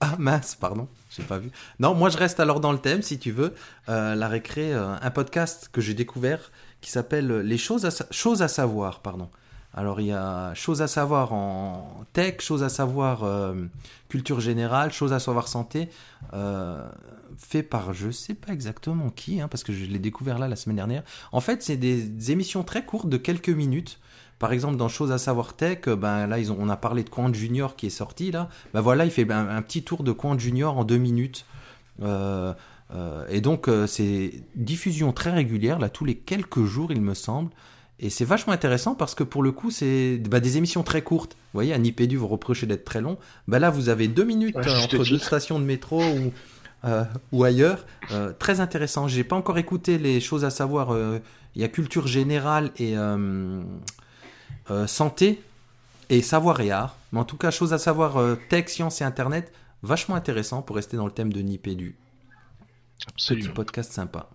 Ah 0.00 0.16
mince, 0.18 0.56
pardon, 0.56 0.88
j'ai 1.10 1.22
pas 1.22 1.38
vu. 1.38 1.50
Non, 1.78 1.94
moi 1.94 2.10
je 2.10 2.18
reste 2.18 2.40
alors 2.40 2.60
dans 2.60 2.72
le 2.72 2.78
thème, 2.78 3.02
si 3.02 3.18
tu 3.18 3.30
veux. 3.30 3.54
Euh, 3.88 4.14
la 4.14 4.28
récré, 4.28 4.74
euh, 4.74 4.94
un 5.00 5.10
podcast 5.10 5.70
que 5.72 5.80
j'ai 5.80 5.94
découvert 5.94 6.50
qui 6.80 6.90
s'appelle 6.90 7.40
Les 7.40 7.56
choses 7.58 7.86
à, 7.86 7.90
sa- 7.90 8.06
choses 8.10 8.42
à 8.42 8.48
savoir, 8.48 9.00
pardon. 9.00 9.30
Alors 9.76 10.00
il 10.00 10.06
y 10.06 10.12
a 10.12 10.54
choses 10.54 10.80
à 10.80 10.88
savoir 10.88 11.32
en 11.34 12.04
tech, 12.14 12.40
choses 12.40 12.62
à 12.62 12.70
savoir 12.70 13.24
euh, 13.24 13.54
culture 14.08 14.40
générale, 14.40 14.90
choses 14.92 15.12
à 15.12 15.20
savoir 15.20 15.48
santé, 15.48 15.90
euh, 16.32 16.88
fait 17.38 17.62
par 17.62 17.92
je 17.92 18.10
sais 18.10 18.34
pas 18.34 18.52
exactement 18.52 19.10
qui, 19.10 19.40
hein, 19.40 19.48
parce 19.48 19.62
que 19.62 19.74
je 19.74 19.84
l'ai 19.84 19.98
découvert 19.98 20.38
là 20.38 20.48
la 20.48 20.56
semaine 20.56 20.76
dernière. 20.76 21.02
En 21.30 21.40
fait, 21.40 21.62
c'est 21.62 21.76
des, 21.76 22.32
émissions 22.32 22.64
très 22.64 22.84
courtes 22.84 23.08
de 23.08 23.18
quelques 23.18 23.50
minutes. 23.50 24.00
Par 24.38 24.52
exemple, 24.52 24.76
dans 24.76 24.88
Choses 24.88 25.12
à 25.12 25.18
savoir 25.18 25.54
tech, 25.54 25.80
euh, 25.88 25.96
ben 25.96 26.26
là, 26.26 26.38
ils 26.38 26.50
ont, 26.50 26.56
on 26.58 26.68
a 26.68 26.76
parlé 26.76 27.04
de 27.04 27.10
Quant 27.10 27.32
Junior 27.32 27.76
qui 27.76 27.86
est 27.86 27.90
sorti 27.90 28.30
là. 28.30 28.48
Ben 28.72 28.80
voilà, 28.80 29.04
il 29.04 29.10
fait 29.10 29.30
un, 29.30 29.62
petit 29.62 29.82
tour 29.82 30.02
de 30.02 30.12
Quant 30.12 30.38
Junior 30.38 30.76
en 30.76 30.84
deux 30.84 30.98
minutes. 30.98 31.44
Et 33.30 33.40
donc, 33.40 33.68
euh, 33.68 33.86
c'est 33.86 34.32
diffusion 34.54 35.12
très 35.12 35.30
régulière, 35.30 35.78
là, 35.78 35.88
tous 35.88 36.04
les 36.04 36.14
quelques 36.14 36.64
jours, 36.64 36.92
il 36.92 37.00
me 37.00 37.14
semble. 37.14 37.50
Et 37.98 38.10
c'est 38.10 38.26
vachement 38.26 38.52
intéressant 38.52 38.94
parce 38.94 39.14
que 39.14 39.24
pour 39.24 39.42
le 39.42 39.52
coup, 39.52 39.70
c'est 39.70 40.18
bah, 40.18 40.40
des 40.40 40.58
émissions 40.58 40.82
très 40.82 41.02
courtes. 41.02 41.32
Vous 41.32 41.58
voyez, 41.58 41.72
à 41.72 41.78
Nipédu, 41.78 42.16
vous 42.16 42.28
reprochez 42.28 42.66
d'être 42.66 42.84
très 42.84 43.00
long. 43.00 43.16
Bah 43.48 43.58
là, 43.58 43.70
vous 43.70 43.88
avez 43.88 44.06
deux 44.06 44.24
minutes 44.24 44.56
Ouais, 44.56 44.68
euh, 44.68 44.82
entre 44.82 45.04
deux 45.04 45.18
stations 45.18 45.58
de 45.58 45.64
métro 45.64 46.02
ou, 46.04 46.32
euh, 46.84 47.04
ou 47.32 47.44
ailleurs. 47.44 47.86
Euh, 48.10 48.32
très 48.38 48.60
intéressant. 48.60 49.08
J'ai 49.08 49.24
pas 49.24 49.36
encore 49.36 49.56
écouté 49.56 49.96
les 49.96 50.20
choses 50.20 50.44
à 50.44 50.50
savoir. 50.50 50.94
Il 51.54 51.62
y 51.62 51.64
a 51.64 51.68
culture 51.68 52.06
générale 52.06 52.70
et 52.78 52.94
santé 54.86 55.40
et 56.10 56.20
savoir 56.20 56.60
et 56.60 56.70
art. 56.70 56.98
Mais 57.12 57.20
en 57.20 57.24
tout 57.24 57.38
cas, 57.38 57.50
choses 57.50 57.72
à 57.72 57.78
savoir 57.78 58.18
tech, 58.50 58.68
science 58.68 59.00
et 59.00 59.04
internet. 59.04 59.52
Vachement 59.82 60.16
intéressant 60.16 60.62
pour 60.62 60.76
rester 60.76 60.96
dans 60.96 61.06
le 61.06 61.12
thème 61.12 61.32
de 61.32 61.40
Nipédu. 61.40 61.96
Petit 62.98 63.08
Absolument. 63.32 63.54
podcast 63.54 63.92
sympa. 63.92 64.28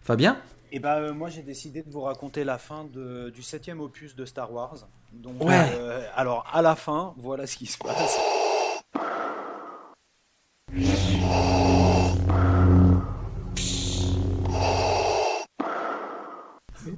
Fabien? 0.00 0.38
Et 0.72 0.78
bah 0.78 0.96
euh, 0.98 1.12
moi 1.12 1.28
j'ai 1.30 1.42
décidé 1.42 1.82
de 1.82 1.90
vous 1.90 2.02
raconter 2.02 2.44
la 2.44 2.58
fin 2.58 2.84
de- 2.84 3.30
du 3.30 3.42
septième 3.42 3.80
opus 3.80 4.14
de 4.14 4.24
Star 4.24 4.52
Wars. 4.52 4.76
Donc, 5.12 5.42
Ouais. 5.42 5.68
euh, 5.74 6.06
alors 6.14 6.46
à 6.52 6.62
la 6.62 6.76
fin, 6.76 7.14
voilà 7.16 7.46
ce 7.46 7.56
qui 7.56 7.66
se 7.66 7.76
passe. 7.78 8.18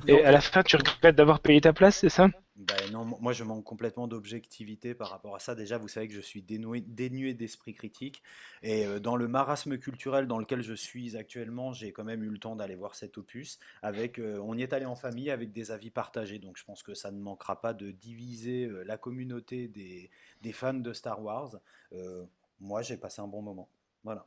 Et 0.06 0.24
à 0.24 0.30
la 0.30 0.40
fin, 0.40 0.62
tu 0.62 0.76
regrettes 0.76 1.16
d'avoir 1.16 1.40
payé 1.40 1.60
ta 1.60 1.72
place, 1.72 1.98
c'est 1.98 2.08
ça? 2.08 2.28
Ben 2.54 2.92
non, 2.92 3.04
moi 3.04 3.32
je 3.32 3.44
manque 3.44 3.64
complètement 3.64 4.06
d'objectivité 4.06 4.94
par 4.94 5.08
rapport 5.08 5.34
à 5.34 5.38
ça. 5.38 5.54
Déjà, 5.54 5.78
vous 5.78 5.88
savez 5.88 6.06
que 6.06 6.14
je 6.14 6.20
suis 6.20 6.42
dénué, 6.42 6.80
dénué 6.80 7.34
d'esprit 7.34 7.72
critique. 7.72 8.22
Et 8.62 8.86
euh, 8.86 9.00
dans 9.00 9.16
le 9.16 9.26
marasme 9.26 9.78
culturel 9.78 10.26
dans 10.26 10.38
lequel 10.38 10.60
je 10.62 10.74
suis 10.74 11.16
actuellement, 11.16 11.72
j'ai 11.72 11.92
quand 11.92 12.04
même 12.04 12.22
eu 12.22 12.28
le 12.28 12.38
temps 12.38 12.54
d'aller 12.54 12.74
voir 12.74 12.94
cet 12.94 13.18
opus. 13.18 13.58
Avec, 13.80 14.18
euh, 14.18 14.38
on 14.44 14.56
y 14.56 14.62
est 14.62 14.72
allé 14.74 14.84
en 14.84 14.94
famille 14.94 15.30
avec 15.30 15.52
des 15.52 15.70
avis 15.70 15.90
partagés. 15.90 16.38
Donc 16.38 16.56
je 16.56 16.64
pense 16.64 16.82
que 16.82 16.94
ça 16.94 17.10
ne 17.10 17.18
manquera 17.18 17.60
pas 17.60 17.72
de 17.72 17.90
diviser 17.90 18.66
euh, 18.66 18.84
la 18.84 18.98
communauté 18.98 19.66
des, 19.66 20.10
des 20.42 20.52
fans 20.52 20.74
de 20.74 20.92
Star 20.92 21.22
Wars. 21.22 21.56
Euh, 21.94 22.24
moi, 22.60 22.82
j'ai 22.82 22.96
passé 22.96 23.22
un 23.22 23.28
bon 23.28 23.42
moment. 23.42 23.68
Voilà. 24.04 24.26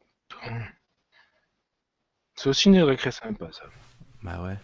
C'est 2.33 2.49
aussi 2.49 2.67
une 2.69 2.81
récré 2.81 3.11
sympa, 3.11 3.49
ça. 3.51 3.63
Bah 4.23 4.43
ouais. 4.43 4.57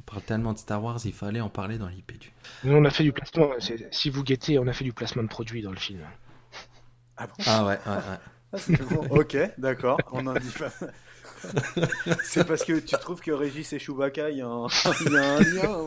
On 0.00 0.12
parle 0.12 0.22
tellement 0.22 0.52
de 0.54 0.58
Star 0.58 0.82
Wars, 0.82 0.98
il 1.04 1.12
fallait 1.12 1.42
en 1.42 1.50
parler 1.50 1.76
dans 1.76 1.86
l'IPDU. 1.86 2.32
Nous, 2.64 2.74
on 2.74 2.84
a 2.86 2.90
fait 2.90 3.02
du 3.04 3.12
placement. 3.12 3.50
Si 3.90 4.08
vous 4.08 4.24
guettez, 4.24 4.58
on 4.58 4.66
a 4.66 4.72
fait 4.72 4.84
du 4.84 4.94
placement 4.94 5.22
de 5.22 5.28
produits 5.28 5.60
dans 5.60 5.70
le 5.72 5.76
film. 5.76 6.00
Ah 7.18 7.26
bon? 7.26 7.34
Ah 7.46 7.66
ouais, 7.66 7.78
ouais, 7.86 7.92
ouais. 7.92 8.18
Ah, 8.52 8.94
bon. 8.94 9.06
Ok, 9.18 9.36
d'accord. 9.58 9.98
On 10.12 10.26
en 10.26 10.32
dit 10.34 10.50
pas. 10.58 10.70
C'est 12.24 12.46
parce 12.46 12.64
que 12.64 12.78
tu 12.80 12.96
trouves 12.96 13.20
que 13.20 13.30
Régis 13.30 13.72
et 13.74 13.78
Chewbacca, 13.78 14.30
il 14.30 14.38
y 14.38 14.42
a 14.42 14.46
un, 14.46 14.66
il 15.06 15.12
y 15.12 15.16
a 15.16 15.32
un 15.34 15.40
lien 15.40 15.86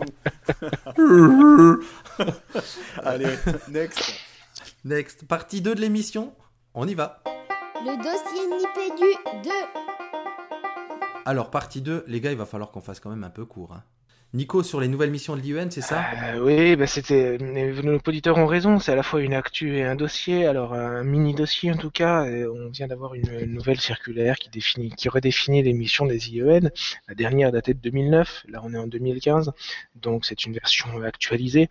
ou- 0.98 1.80
Allez, 3.04 3.36
next. 3.70 4.14
Next, 4.86 5.28
partie 5.28 5.62
2 5.62 5.74
de 5.76 5.82
l'émission. 5.82 6.34
On 6.76 6.88
y 6.88 6.94
va. 6.94 7.24
Le 7.84 7.98
dossier 7.98 8.48
Nipédu 8.48 9.44
2. 9.44 9.50
Alors, 11.26 11.50
partie 11.50 11.82
2, 11.82 12.04
les 12.08 12.22
gars, 12.22 12.32
il 12.32 12.38
va 12.38 12.46
falloir 12.46 12.70
qu'on 12.72 12.82
fasse 12.82 13.00
quand 13.00 13.10
même 13.10 13.24
un 13.24 13.30
peu 13.30 13.46
court. 13.46 13.74
hein. 13.74 13.84
Nico, 14.36 14.64
sur 14.64 14.82
les 14.82 14.88
nouvelles 14.88 15.12
missions 15.12 15.36
de 15.36 15.42
l'IUN, 15.42 15.70
c'est 15.70 15.82
ça? 15.82 16.04
Euh, 16.34 16.40
Oui, 16.40 16.76
bah 16.76 16.88
c'était. 16.88 17.38
Nos 17.38 18.00
auditeurs 18.00 18.40
ont 18.40 18.48
raison, 18.48 18.80
c'est 18.80 18.92
à 18.92 18.96
la 18.96 19.04
fois 19.04 19.22
une 19.22 19.36
actu 19.36 19.78
et 19.78 19.84
un 19.84 19.96
dossier. 19.96 20.48
Alors 20.48 20.74
un 20.74 21.04
mini 21.04 21.36
dossier 21.36 21.72
en 21.72 21.78
tout 21.78 21.92
cas. 21.92 22.24
on 22.24 22.70
vient 22.70 22.88
d'avoir 22.88 23.14
une, 23.14 23.46
nouvelle 23.46 23.80
circulaire 23.80 24.38
qui 24.38 24.50
définit, 24.50 24.90
qui 24.90 25.08
redéfinit 25.08 25.62
les 25.62 25.74
missions 25.74 26.08
des 26.08 26.32
IEN. 26.32 26.72
La 27.08 27.14
dernière 27.14 27.52
datait 27.52 27.76
de 27.76 27.80
2009. 27.80 28.46
Là, 28.50 28.62
on 28.64 28.74
est 28.74 28.78
en 28.78 28.88
2015, 28.88 29.52
donc 29.94 30.26
c'est 30.26 30.46
une 30.46 30.54
version 30.54 31.04
actualisée. 31.04 31.70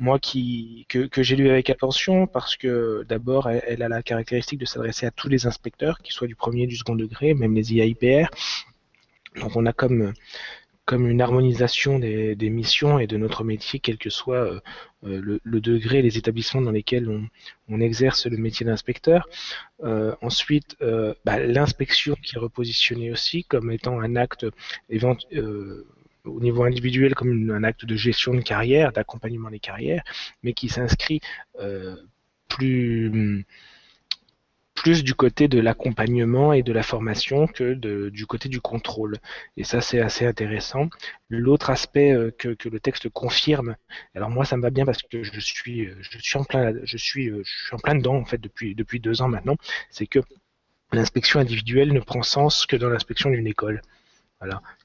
Moi, 0.00 0.18
qui 0.18 0.86
que, 0.88 1.08
j'ai 1.22 1.36
lu 1.36 1.48
avec 1.48 1.70
attention 1.70 2.26
parce 2.26 2.56
que 2.56 3.04
d'abord, 3.08 3.48
elle, 3.48 3.62
elle, 3.68 3.82
a 3.84 3.88
la 3.88 4.02
caractéristique 4.02 4.58
de 4.58 4.66
s'adresser 4.66 5.06
à 5.06 5.12
tous 5.12 5.28
les 5.28 5.46
inspecteurs, 5.46 5.98
qu'ils 5.98 6.12
soient 6.12 6.26
du 6.26 6.34
premier, 6.34 6.66
du 6.66 6.74
second 6.74 6.96
degré, 6.96 7.34
même 7.34 7.54
les 7.54 7.72
IAIPR. 7.72 8.30
Donc 9.36 9.54
on 9.54 9.64
a 9.64 9.72
comme 9.72 10.12
comme 10.90 11.06
une 11.06 11.20
harmonisation 11.20 12.00
des, 12.00 12.50
missions 12.50 12.98
et 12.98 13.06
de 13.06 13.16
notre 13.16 13.44
métier, 13.44 13.78
quel 13.78 13.96
que 13.96 14.10
soit 14.10 14.44
euh, 14.44 14.60
euh, 15.06 15.38
le, 15.44 15.60
degré 15.60 16.00
et 16.00 16.02
les 16.02 16.18
établissements 16.18 16.62
dans 16.62 16.72
lesquels 16.72 17.08
on, 17.68 17.80
exerce 17.80 18.26
le 18.26 18.36
métier 18.36 18.66
d'inspecteur. 18.66 19.28
Euh, 19.84 20.16
ensuite, 20.20 20.76
bah, 21.24 21.38
l'inspection 21.38 22.16
qui 22.20 22.34
est 22.34 22.40
repositionnée 22.40 23.12
aussi 23.12 23.44
comme 23.44 23.70
étant 23.70 24.00
un 24.00 24.16
acte 24.16 24.44
au 26.24 26.40
niveau 26.40 26.64
individuel 26.64 27.14
comme 27.14 27.50
un 27.50 27.62
acte 27.62 27.84
de 27.84 27.94
gestion 27.94 28.34
de 28.34 28.40
carrière, 28.40 28.90
d'accompagnement 28.90 29.50
des 29.50 29.60
carrières, 29.60 30.02
mais 30.42 30.54
qui 30.54 30.68
s'inscrit 30.68 31.20
plus 32.48 33.46
plus 34.80 35.04
du 35.04 35.12
côté 35.12 35.46
de 35.46 35.60
l'accompagnement 35.60 36.54
et 36.54 36.62
de 36.62 36.72
la 36.72 36.82
formation 36.82 37.46
que 37.46 37.74
du 38.08 38.24
côté 38.24 38.48
du 38.48 38.62
contrôle. 38.62 39.18
Et 39.58 39.64
ça, 39.64 39.82
c'est 39.82 40.00
assez 40.00 40.24
intéressant. 40.24 40.88
L'autre 41.28 41.68
aspect 41.68 42.12
euh, 42.12 42.30
que, 42.30 42.56
le 42.66 42.80
texte 42.80 43.10
confirme, 43.10 43.76
alors 44.14 44.30
moi, 44.30 44.46
ça 44.46 44.56
me 44.56 44.62
va 44.62 44.70
bien 44.70 44.86
parce 44.86 45.02
que 45.02 45.22
je 45.22 45.38
suis, 45.38 45.86
euh, 45.86 45.94
en 46.34 46.44
plein, 46.44 46.72
je 46.72 46.78
euh, 46.78 46.82
je 46.86 46.96
suis 46.96 47.30
en 47.72 47.76
plein 47.76 47.94
dedans 47.94 48.16
en 48.16 48.24
fait 48.24 48.38
depuis 48.38 48.74
depuis 48.74 49.00
deux 49.00 49.20
ans 49.20 49.28
maintenant. 49.28 49.56
C'est 49.90 50.06
que 50.06 50.20
l'inspection 50.92 51.40
individuelle 51.40 51.92
ne 51.92 52.00
prend 52.00 52.22
sens 52.22 52.64
que 52.64 52.76
dans 52.76 52.88
l'inspection 52.88 53.28
d'une 53.28 53.46
école. 53.46 53.82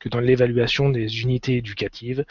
Que 0.01 0.09
dans 0.09 0.19
l'évaluation 0.19 0.89
des 0.89 1.21
unités 1.21 1.55
éducatives, 1.55 2.25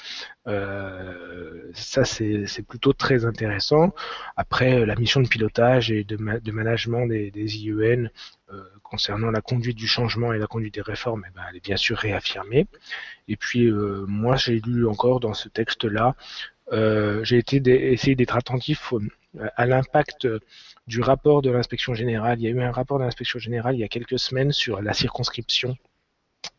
euh, 0.47 1.71
ça 1.73 2.05
c'est 2.05 2.63
plutôt 2.69 2.93
très 2.93 3.25
intéressant. 3.25 3.95
Après, 4.37 4.81
euh, 4.81 4.85
la 4.85 4.95
mission 4.95 5.23
de 5.23 5.29
pilotage 5.29 5.91
et 5.91 6.05
de, 6.05 6.19
management 6.53 7.07
des, 7.07 7.57
IEN 7.57 8.11
euh, 8.53 8.63
concernant 8.83 9.31
la 9.31 9.41
conduite 9.41 9.79
du 9.79 9.87
changement 9.87 10.35
et 10.35 10.39
la 10.39 10.47
conduite 10.47 10.75
des 10.75 10.83
réformes, 10.83 11.25
eh 11.27 11.33
ben, 11.35 11.41
elle 11.49 11.57
est 11.57 11.65
bien 11.65 11.79
sûr 11.79 11.97
réaffirmée. 11.97 12.67
Et 13.29 13.37
puis, 13.37 13.71
moi, 13.73 14.37
j'ai 14.37 14.61
lu 14.61 14.87
encore 14.87 15.19
dans 15.21 15.33
ce 15.33 15.49
texte-là, 15.49 16.15
j'ai 17.23 17.43
essayé 17.49 18.15
d'être 18.17 18.37
attentif 18.37 18.93
à 19.57 19.65
l'impact 19.65 20.29
du 20.87 21.01
rapport 21.01 21.41
de 21.41 21.51
l'inspection 21.51 21.95
générale. 21.95 22.39
Il 22.39 22.45
y 22.45 22.49
a 22.49 22.51
eu 22.51 22.61
un 22.61 22.71
rapport 22.71 22.99
de 22.99 23.05
l'inspection 23.05 23.39
générale 23.39 23.77
il 23.77 23.81
y 23.81 23.85
a 23.85 23.89
quelques 23.89 24.19
semaines 24.19 24.53
sur 24.53 24.83
la 24.83 24.93
circonscription 24.93 25.79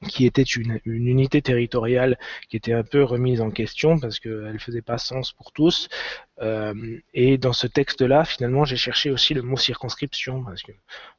qui 0.07 0.25
était 0.25 0.43
une, 0.43 0.79
unité 0.85 1.41
territoriale 1.41 2.17
qui 2.49 2.57
était 2.57 2.73
un 2.73 2.83
peu 2.83 3.03
remise 3.03 3.41
en 3.41 3.51
question 3.51 3.99
parce 3.99 4.19
qu'elle 4.19 4.53
ne 4.53 4.57
faisait 4.57 4.81
pas 4.81 4.97
sens 4.97 5.31
pour 5.33 5.51
tous. 5.51 5.89
Euh, 6.41 6.99
et 7.13 7.37
dans 7.37 7.53
ce 7.53 7.65
texte-là, 7.67 8.25
finalement, 8.25 8.65
j'ai 8.65 8.75
cherché 8.75 9.09
aussi 9.09 9.33
le 9.33 9.41
mot 9.41 9.57
circonscription 9.57 10.43
parce 10.43 10.63
que, 10.63 10.73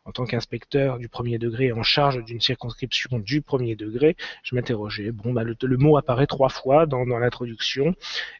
en 0.04 0.12
tant 0.12 0.24
qu'inspecteur 0.24 0.98
du 0.98 1.08
premier 1.08 1.38
degré 1.38 1.72
en 1.72 1.82
charge 1.82 2.22
d'une 2.24 2.40
circonscription 2.40 3.18
du 3.18 3.40
premier 3.40 3.76
degré, 3.76 4.16
je 4.42 4.54
m'interrogeais. 4.54 5.10
Bon, 5.12 5.32
bah, 5.32 5.42
le, 5.44 5.76
mot 5.76 5.96
apparaît 5.96 6.26
trois 6.26 6.50
fois 6.50 6.86
dans, 6.86 7.06
dans 7.06 7.18
l'introduction 7.18 7.94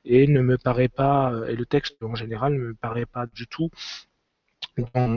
et 0.05 0.27
ne 0.27 0.41
me 0.43 0.59
paraît 0.59 0.89
pas, 0.89 1.33
et 1.49 1.57
le 1.57 1.67
texte 1.67 2.03
en 2.03 2.15
général 2.15 2.55
ne 2.55 2.59
me 2.59 2.75
paraît 2.75 3.07
pas 3.07 3.27
du 3.27 3.47
tout 3.47 3.71
dans, 4.95 5.09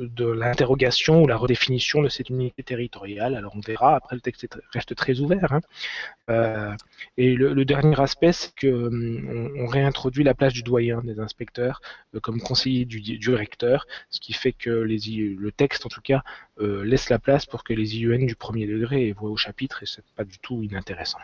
de 0.00 0.24
l'interrogation 0.24 1.22
ou 1.22 1.26
la 1.26 1.36
redéfinition 1.36 2.02
de 2.02 2.08
cette 2.08 2.30
unité 2.30 2.62
territoriale. 2.62 3.34
Alors 3.34 3.54
on 3.56 3.60
verra, 3.60 3.96
après 3.96 4.16
le 4.16 4.20
texte 4.20 4.46
reste 4.72 4.94
très 4.94 5.20
ouvert. 5.20 5.52
Hein. 5.52 5.60
Euh, 6.30 6.74
et 7.16 7.34
le, 7.34 7.64
dernier 7.64 8.00
aspect, 8.00 8.32
c'est 8.32 8.52
qu'on 8.58 9.52
on 9.56 9.66
réintroduit 9.66 10.24
la 10.24 10.34
place 10.34 10.52
du 10.52 10.62
doyen 10.62 11.00
des 11.02 11.20
inspecteurs 11.20 11.80
euh, 12.14 12.20
comme 12.20 12.40
conseiller 12.40 12.84
du, 12.84 13.00
du, 13.00 13.34
recteur, 13.34 13.86
ce 14.10 14.20
qui 14.20 14.32
fait 14.32 14.52
que 14.52 14.70
les, 14.70 14.98
le 15.38 15.52
texte, 15.52 15.86
en 15.86 15.88
tout 15.88 16.00
cas, 16.02 16.22
euh, 16.60 16.84
laisse 16.84 17.08
la 17.08 17.18
place 17.18 17.46
pour 17.46 17.64
que 17.64 17.72
les 17.72 17.98
IUN 17.98 18.26
du 18.26 18.36
premier 18.36 18.66
degré 18.66 19.12
voient 19.12 19.30
au 19.30 19.36
chapitre, 19.36 19.82
et 19.82 19.86
c'est 19.86 20.04
pas 20.16 20.24
du 20.24 20.38
tout 20.38 20.62
inintéressant. 20.62 21.18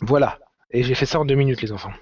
Voilà. 0.00 0.38
Et 0.70 0.82
j'ai 0.82 0.94
fait 0.94 1.06
ça 1.06 1.20
en 1.20 1.24
deux 1.24 1.34
minutes, 1.34 1.62
les 1.62 1.72
enfants. 1.72 1.92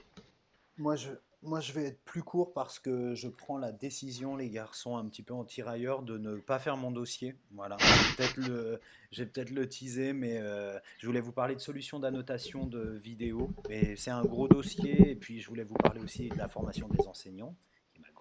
Moi, 0.78 0.96
je, 0.96 1.08
moi, 1.44 1.60
je 1.60 1.72
vais 1.72 1.84
être 1.84 2.02
plus 2.04 2.22
court 2.22 2.52
parce 2.52 2.78
que 2.78 3.14
je 3.14 3.28
prends 3.28 3.58
la 3.58 3.72
décision, 3.72 4.36
les 4.36 4.50
garçons, 4.50 4.96
un 4.96 5.06
petit 5.06 5.22
peu 5.22 5.34
en 5.34 5.44
tirailleur, 5.44 6.02
de 6.02 6.18
ne 6.18 6.36
pas 6.36 6.58
faire 6.58 6.76
mon 6.76 6.90
dossier. 6.90 7.36
Voilà. 7.52 7.76
J'ai 9.10 9.26
peut-être 9.26 9.50
le, 9.50 9.68
teaser, 9.68 10.12
mais 10.12 10.38
euh, 10.38 10.78
je 10.98 11.06
voulais 11.06 11.20
vous 11.20 11.32
parler 11.32 11.54
de 11.54 11.60
solutions 11.60 11.98
d'annotation 12.00 12.66
de 12.66 12.98
vidéos. 12.98 13.50
Et 13.70 13.96
c'est 13.96 14.10
un 14.10 14.24
gros 14.24 14.48
dossier. 14.48 15.10
Et 15.10 15.16
puis, 15.16 15.40
je 15.40 15.48
voulais 15.48 15.64
vous 15.64 15.76
parler 15.76 16.00
aussi 16.00 16.28
de 16.28 16.38
la 16.38 16.48
formation 16.48 16.88
des 16.88 17.06
enseignants 17.06 17.54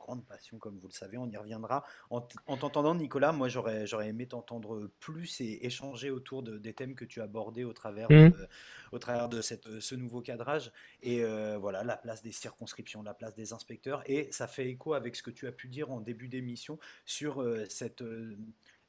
grande 0.03 0.25
passion, 0.25 0.57
comme 0.57 0.77
vous 0.77 0.87
le 0.87 0.93
savez, 0.93 1.17
on 1.17 1.29
y 1.29 1.37
reviendra. 1.37 1.85
En, 2.09 2.21
t'entendant, 2.21 2.93
Nicolas, 2.93 3.31
moi 3.31 3.47
j'aurais, 3.47 3.87
j'aurais 3.87 4.09
aimé 4.09 4.27
t'entendre 4.27 4.89
plus 4.99 5.39
et 5.39 5.65
échanger 5.65 6.11
autour 6.11 6.43
de, 6.43 6.57
des 6.57 6.73
thèmes 6.73 6.93
que 6.93 7.05
tu 7.05 7.21
abordais 7.21 7.63
au 7.63 7.73
travers 7.73 8.11
mmh. 8.11 8.29
de, 8.29 8.47
au 8.91 8.99
travers 8.99 9.29
de 9.29 9.41
cette, 9.41 9.79
ce 9.79 9.95
nouveau 9.95 10.21
cadrage. 10.21 10.71
Et 11.01 11.23
euh, 11.23 11.57
voilà, 11.57 11.83
la 11.83 11.97
place 11.97 12.21
des 12.21 12.33
circonscriptions, 12.33 13.01
la 13.01 13.13
place 13.13 13.33
des 13.33 13.53
inspecteurs. 13.53 14.03
Et 14.05 14.27
ça 14.31 14.47
fait 14.47 14.69
écho 14.69 14.93
avec 14.93 15.15
ce 15.15 15.23
que 15.23 15.31
tu 15.31 15.47
as 15.47 15.51
pu 15.51 15.69
dire 15.69 15.89
en 15.91 16.01
début 16.01 16.27
d'émission 16.27 16.77
sur 17.05 17.41
euh, 17.41 17.65
cette. 17.69 18.01
Euh, 18.01 18.37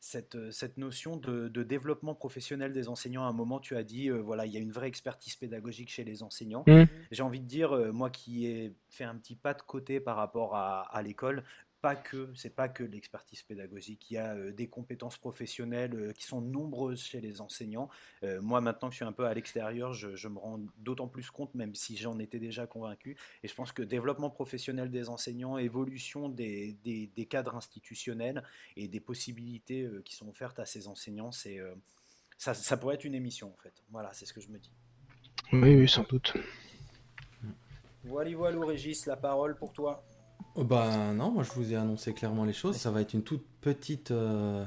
cette, 0.04 0.50
cette, 0.50 0.76
notion 0.76 1.16
de, 1.16 1.48
développement 1.62 2.14
professionnel 2.14 2.74
des 2.74 2.90
enseignants. 2.90 3.24
À 3.24 3.28
un 3.28 3.32
moment, 3.32 3.58
tu 3.58 3.74
as 3.74 3.82
dit, 3.82 4.10
voilà, 4.10 4.44
il 4.44 4.52
y 4.52 4.58
a 4.58 4.60
une 4.60 4.70
vraie 4.70 4.88
expertise 4.88 5.34
pédagogique 5.34 5.88
chez 5.88 6.04
les 6.04 6.22
enseignants. 6.22 6.62
Mmh. 6.66 6.84
J'ai 7.10 7.22
envie 7.22 7.40
de 7.40 7.46
dire, 7.46 7.74
moi 7.92 8.10
qui 8.10 8.46
ai 8.46 8.74
fait 8.90 9.04
un 9.04 9.16
petit 9.16 9.34
pas 9.34 9.54
de 9.54 9.62
côté 9.62 10.00
par 10.00 10.16
rapport 10.16 10.56
à, 10.56 10.82
à 10.82 11.00
l'école, 11.00 11.42
pas 11.84 11.96
que, 11.96 12.30
c'est 12.34 12.54
pas 12.56 12.70
que 12.70 12.82
l'expertise 12.82 13.42
pédagogique. 13.42 14.10
Il 14.10 14.14
y 14.14 14.16
a 14.16 14.34
euh, 14.34 14.52
des 14.52 14.68
compétences 14.68 15.18
professionnelles 15.18 15.94
euh, 15.94 16.12
qui 16.12 16.24
sont 16.24 16.40
nombreuses 16.40 17.02
chez 17.02 17.20
les 17.20 17.42
enseignants. 17.42 17.90
Euh, 18.22 18.40
moi, 18.40 18.62
maintenant 18.62 18.88
que 18.88 18.94
je 18.94 19.00
suis 19.00 19.04
un 19.04 19.12
peu 19.12 19.26
à 19.26 19.34
l'extérieur, 19.34 19.92
je, 19.92 20.28
me 20.28 20.38
rends 20.38 20.60
d'autant 20.78 21.08
plus 21.08 21.30
compte, 21.30 21.54
même 21.54 21.74
si 21.74 21.98
j'en 21.98 22.18
étais 22.18 22.38
déjà 22.38 22.66
convaincu. 22.66 23.18
Et 23.42 23.48
je 23.48 23.54
pense 23.54 23.70
que 23.70 23.82
développement 23.82 24.30
professionnel 24.30 24.90
des 24.90 25.10
enseignants, 25.10 25.58
évolution 25.58 26.30
des, 26.30 26.74
des, 26.82 27.26
cadres 27.26 27.54
institutionnels 27.54 28.42
et 28.78 28.88
des 28.88 29.00
possibilités 29.00 29.86
qui 30.06 30.16
sont 30.16 30.28
offertes 30.28 30.58
à 30.58 30.64
ces 30.64 30.88
enseignants, 30.88 31.32
c'est 31.32 31.60
ça, 32.38 32.54
ça 32.54 32.78
pourrait 32.78 32.94
être 32.94 33.04
une 33.04 33.14
émission 33.14 33.52
en 33.52 33.62
fait. 33.62 33.74
Voilà, 33.90 34.10
c'est 34.14 34.24
ce 34.24 34.32
que 34.32 34.40
je 34.40 34.48
me 34.48 34.58
dis. 34.58 34.72
Oui, 35.52 35.74
oui, 35.74 35.86
sans 35.86 36.04
doute. 36.04 36.32
Voilà, 38.04 38.34
voilà, 38.34 38.64
Régis, 38.64 39.04
la 39.04 39.16
parole 39.16 39.56
pour 39.56 39.74
toi. 39.74 40.02
Oh, 40.56 40.62
bah 40.62 41.12
non, 41.12 41.32
moi 41.32 41.42
je 41.42 41.50
vous 41.52 41.72
ai 41.72 41.76
annoncé 41.76 42.12
clairement 42.12 42.44
les 42.44 42.52
choses. 42.52 42.76
Ça 42.76 42.92
va 42.92 43.00
être 43.00 43.12
une 43.12 43.22
toute 43.22 43.44
petite 43.60 44.12
euh, 44.12 44.64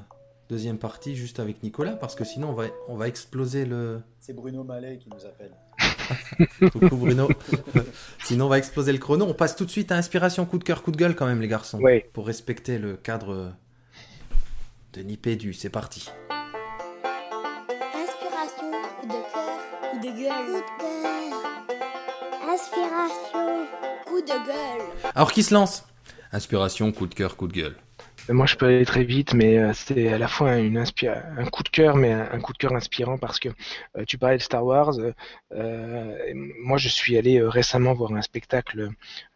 deuxième 0.50 0.78
partie 0.78 1.16
juste 1.16 1.40
avec 1.40 1.64
Nicolas 1.64 1.94
parce 1.94 2.14
que 2.14 2.26
sinon 2.26 2.50
on 2.50 2.54
va, 2.54 2.66
on 2.90 2.98
va 2.98 3.08
exploser 3.08 3.66
le. 3.66 4.02
C'est 4.20 4.34
Bruno 4.34 4.66
Mallet 4.66 4.98
qui 4.98 5.10
nous 5.10 5.26
appelle. 5.26 5.54
Coucou 6.72 6.98
Bruno. 6.98 7.30
sinon 8.24 8.48
on 8.48 8.50
va 8.50 8.58
exploser 8.58 8.92
le 8.92 8.98
chrono. 8.98 9.26
On 9.26 9.34
passe 9.34 9.56
tout 9.56 9.64
de 9.64 9.70
suite 9.70 9.94
à 9.94 9.96
inspiration, 9.96 10.46
coup 10.46 10.58
de 10.58 10.66
cœur, 10.66 10.84
coup 10.84 10.92
de 10.92 10.98
gueule 10.98 11.16
quand 11.16 11.26
même 11.26 11.40
les 11.40 11.48
garçons. 11.48 11.80
Pour 12.12 12.28
respecter 12.28 12.80
le 12.80 12.98
cadre 12.98 13.54
de 14.92 15.02
Nipédu. 15.02 15.54
C'est 15.54 15.70
parti. 15.70 16.10
Inspiration, 17.96 18.72
coup 19.00 19.08
de 19.08 19.14
cœur, 19.32 19.92
coup 19.92 20.00
de 20.00 20.22
gueule. 20.22 20.46
Coup 20.46 20.52
de 20.52 20.64
cœur. 20.80 20.98
Inspiration 22.54 23.87
de 24.22 24.46
gueule. 24.46 25.12
Alors 25.16 25.32
qui 25.32 25.44
se 25.44 25.54
lance? 25.54 25.84
Inspiration, 26.32 26.92
coup 26.92 27.08
de 27.08 27.16
cœur, 27.16 27.36
coup 27.36 27.48
de 27.48 27.54
gueule. 27.54 27.76
Euh, 28.30 28.34
moi, 28.34 28.46
je 28.46 28.56
peux 28.56 28.66
aller 28.66 28.86
très 28.86 29.04
vite, 29.04 29.34
mais 29.34 29.58
euh, 29.58 29.72
c'est 29.74 30.10
à 30.10 30.18
la 30.18 30.28
fois 30.28 30.58
une 30.58 30.78
un 30.78 31.46
coup 31.46 31.64
de 31.64 31.70
cœur, 31.70 31.96
mais 31.96 32.12
un, 32.12 32.40
coup 32.40 32.54
de 32.54 32.58
cœur 32.58 32.74
inspirant 32.74 33.18
parce 33.18 33.40
que 33.40 33.50
euh, 33.98 34.04
tu 34.06 34.18
parlais 34.18 34.38
de 34.38 34.42
Star 34.42 34.66
Wars. 34.66 34.96
moi, 35.54 36.78
je 36.78 36.90
suis 36.90 37.18
allé 37.18 37.42
récemment 37.42 37.94
voir 37.94 38.14
un 38.14 38.22
spectacle 38.22 38.90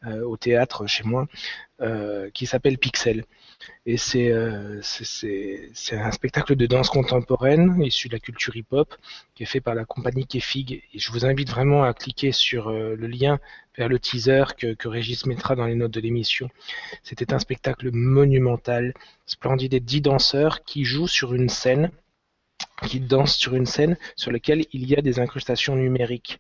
au 0.06 0.38
théâtre 0.38 0.88
chez 0.88 1.04
moi 1.04 1.28
qui 2.34 2.46
s'appelle 2.46 2.78
Pixel. 2.78 3.26
Et 3.86 3.98
euh, 4.16 4.80
c'est 4.82 5.72
un 5.94 6.12
spectacle 6.12 6.56
de 6.56 6.66
danse 6.66 6.90
contemporaine 6.90 7.82
issu 7.84 8.08
de 8.08 8.14
la 8.14 8.20
culture 8.20 8.56
hip-hop 8.56 8.96
qui 9.36 9.44
est 9.44 9.48
fait 9.48 9.62
par 9.62 9.76
la 9.76 9.86
compagnie 9.86 10.28
Kefig. 10.28 10.84
Et 10.94 11.00
je 11.00 11.12
vous 11.12 11.26
invite 11.26 11.50
vraiment 11.50 11.84
à 11.84 11.94
cliquer 11.94 12.32
sur 12.32 12.70
euh, 12.70 12.96
le 12.96 13.08
lien 13.08 13.40
vers 13.78 13.90
le 13.90 14.00
teaser 14.00 14.44
que, 14.58 14.88
Régis 14.88 15.26
mettra 15.26 15.56
dans 15.56 15.66
les 15.66 15.76
notes 15.76 15.92
de 15.92 16.02
l'émission. 16.02 16.50
C'était 17.04 17.34
un 17.34 17.40
spectacle 17.40 17.90
monumental, 17.92 18.94
splendide 19.26 19.74
et 19.74 19.80
dix 19.80 20.02
danseurs 20.02 20.64
qui 20.64 20.84
jouent 20.84 21.08
sur 21.08 21.34
une 21.34 21.50
scène 21.50 21.92
qui 22.88 23.00
dansent 23.00 23.36
sur 23.36 23.56
une 23.56 23.66
scène 23.66 23.98
sur 24.16 24.32
laquelle 24.32 24.66
il 24.74 24.88
y 24.88 24.96
a 24.96 25.02
des 25.02 25.20
incrustations 25.20 25.76
numériques. 25.76 26.40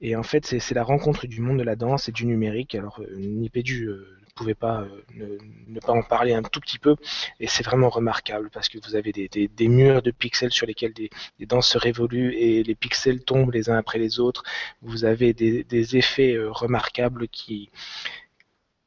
Et 0.00 0.14
en 0.16 0.22
fait, 0.22 0.46
c'est 0.46 0.74
la 0.74 0.84
rencontre 0.84 1.26
du 1.26 1.40
monde 1.40 1.58
de 1.58 1.64
la 1.64 1.76
danse 1.76 2.08
et 2.08 2.12
du 2.12 2.26
numérique. 2.26 2.74
Alors, 2.74 3.00
euh, 3.00 3.16
Nipédu 3.16 3.86
euh, 3.86 4.16
ne 4.20 4.32
pouvait 4.34 4.54
pas 4.54 4.82
euh, 4.82 5.38
ne, 5.66 5.80
pas 5.80 5.92
en 5.92 6.02
parler 6.02 6.34
un 6.34 6.42
tout 6.42 6.60
petit 6.60 6.78
peu, 6.78 6.94
et 7.40 7.48
c'est 7.48 7.64
vraiment 7.64 7.88
remarquable 7.88 8.48
parce 8.52 8.68
que 8.68 8.78
vous 8.86 8.94
avez 8.94 9.10
des, 9.12 9.28
des, 9.28 9.68
murs 9.68 10.02
de 10.02 10.12
pixels 10.12 10.52
sur 10.52 10.66
lesquels 10.66 10.92
des, 10.92 11.10
des, 11.40 11.46
danses 11.46 11.68
se 11.70 11.78
révoluent 11.78 12.34
et 12.34 12.62
les 12.62 12.74
pixels 12.76 13.24
tombent 13.24 13.50
les 13.52 13.70
uns 13.70 13.76
après 13.76 13.98
les 13.98 14.20
autres. 14.20 14.44
Vous 14.82 15.04
avez 15.04 15.32
des, 15.32 15.64
des 15.64 15.96
effets 15.96 16.36
remarquables 16.38 17.26
qui, 17.28 17.70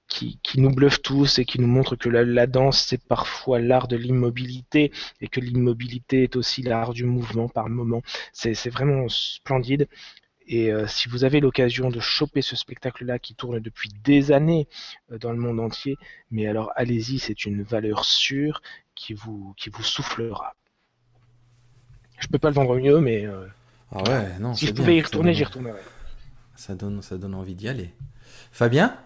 qui, 0.07 0.39
qui, 0.43 0.59
nous 0.61 0.71
bluffent 0.71 1.01
tous 1.01 1.39
et 1.39 1.45
qui 1.45 1.59
nous 1.59 1.67
montrent 1.67 1.95
que 1.95 2.09
la, 2.09 2.23
la 2.23 2.47
danse, 2.47 2.85
c'est 2.87 3.03
parfois 3.03 3.59
l'art 3.59 3.87
de 3.87 3.95
l'immobilité 3.97 4.91
et 5.21 5.27
que 5.27 5.39
l'immobilité 5.39 6.23
est 6.23 6.35
aussi 6.35 6.61
l'art 6.61 6.93
du 6.93 7.05
mouvement 7.05 7.49
par 7.49 7.69
moment. 7.69 8.01
C'est 8.33 8.69
vraiment 8.69 9.07
splendide. 9.09 9.87
Et 10.47 10.71
euh, 10.71 10.87
si 10.87 11.07
vous 11.07 11.23
avez 11.23 11.39
l'occasion 11.39 11.89
de 11.89 11.99
choper 11.99 12.41
ce 12.41 12.55
spectacle-là 12.55 13.19
qui 13.19 13.35
tourne 13.35 13.59
depuis 13.59 13.89
des 14.03 14.31
années 14.31 14.67
euh, 15.11 15.17
dans 15.17 15.31
le 15.31 15.37
monde 15.37 15.59
entier, 15.59 15.97
mais 16.29 16.47
alors 16.47 16.71
allez-y, 16.75 17.19
c'est 17.19 17.45
une 17.45 17.63
valeur 17.63 18.05
sûre 18.05 18.61
qui 18.95 19.13
vous, 19.13 19.53
qui 19.57 19.69
vous 19.69 19.83
soufflera. 19.83 20.55
Je 22.19 22.27
peux 22.27 22.39
pas 22.39 22.49
le 22.49 22.55
vendre 22.55 22.75
mieux, 22.77 22.99
mais 22.99 23.25
euh, 23.25 23.47
ah 23.91 24.03
ouais, 24.03 24.39
non, 24.39 24.53
si 24.53 24.67
je 24.67 24.73
pouvais 24.73 24.97
y 24.97 25.01
retourner, 25.01 25.33
j'y 25.33 25.43
retournerais. 25.43 25.81
Ça 26.55 26.75
donne, 26.75 27.01
ça 27.01 27.17
donne 27.17 27.33
envie 27.33 27.55
d'y 27.55 27.67
aller. 27.67 27.93
Fabien? 28.51 28.97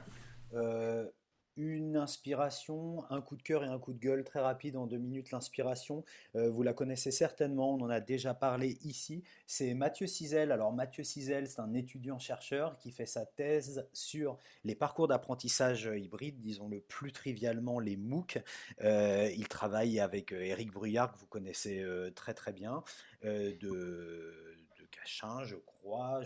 Une 1.57 1.95
inspiration, 1.95 3.03
un 3.09 3.21
coup 3.21 3.35
de 3.35 3.43
cœur 3.43 3.63
et 3.63 3.67
un 3.67 3.79
coup 3.79 3.93
de 3.93 3.99
gueule 3.99 4.23
très 4.23 4.39
rapide 4.39 4.75
en 4.77 4.87
deux 4.87 4.97
minutes. 4.97 5.31
L'inspiration, 5.31 6.03
euh, 6.35 6.49
vous 6.49 6.63
la 6.63 6.73
connaissez 6.73 7.11
certainement, 7.11 7.73
on 7.73 7.81
en 7.81 7.89
a 7.89 7.99
déjà 7.99 8.33
parlé 8.33 8.77
ici. 8.83 9.23
C'est 9.47 9.73
Mathieu 9.73 10.07
Cizel. 10.07 10.51
Alors 10.51 10.73
Mathieu 10.73 11.03
Cizel, 11.03 11.47
c'est 11.47 11.61
un 11.61 11.73
étudiant-chercheur 11.73 12.77
qui 12.77 12.91
fait 12.91 13.05
sa 13.05 13.25
thèse 13.25 13.87
sur 13.93 14.37
les 14.63 14.75
parcours 14.75 15.07
d'apprentissage 15.07 15.89
hybride, 15.95 16.41
disons-le 16.41 16.81
plus 16.81 17.11
trivialement 17.11 17.79
les 17.79 17.97
MOOC. 17.97 18.39
Euh, 18.81 19.29
il 19.35 19.47
travaille 19.47 19.99
avec 19.99 20.31
Eric 20.31 20.69
euh, 20.69 20.73
Bruyard, 20.73 21.13
que 21.13 21.19
vous 21.19 21.27
connaissez 21.27 21.85
très 22.15 22.33
très 22.33 22.51
bien, 22.53 22.83
de, 23.23 23.55
de 23.61 24.85
Cachin, 24.91 25.43
je 25.43 25.55
crois 25.55 25.74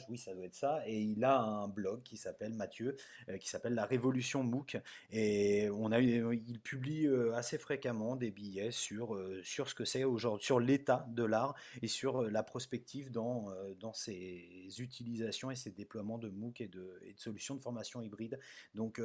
oui, 0.10 0.18
ça 0.18 0.34
doit 0.34 0.45
être 0.45 0.56
ça. 0.56 0.81
Et 0.86 0.99
il 0.99 1.23
a 1.23 1.40
un 1.40 1.68
blog 1.68 2.02
qui 2.03 2.18
s'appelle 2.18 2.53
Mathieu, 2.53 2.95
euh, 3.30 3.38
qui 3.38 3.49
s'appelle 3.49 3.73
La 3.73 3.86
Révolution 3.86 4.44
MOOC. 4.44 4.77
Et 5.11 5.69
on 5.72 5.91
a, 5.91 5.99
il 5.99 6.60
publie 6.61 7.07
euh, 7.07 7.34
assez 7.36 7.57
fréquemment 7.57 8.15
des 8.15 8.31
billets 8.31 8.72
sur, 8.72 9.15
euh, 9.15 9.41
sur 9.44 9.69
ce 9.69 9.76
que 9.76 9.86
c'est 9.86 10.03
aujourd'hui, 10.03 10.45
sur 10.45 10.60
l'état 10.60 11.06
de 11.10 11.23
l'art 11.23 11.56
et 11.81 11.88
sur 11.88 12.23
la 12.23 12.44
prospective 12.44 13.11
dans, 13.11 13.48
dans 13.80 13.94
ses 13.94 14.69
utilisations 14.80 15.52
et 15.52 15.56
ses 15.56 15.72
déploiements 15.72 16.18
de 16.18 16.30
MOOC 16.30 16.61
et 16.61 16.68
de, 16.68 16.99
et 17.06 17.14
de 17.14 17.19
solutions 17.19 17.56
de 17.56 17.61
formation 17.61 18.02
hybride. 18.02 18.40
Donc, 18.76 19.02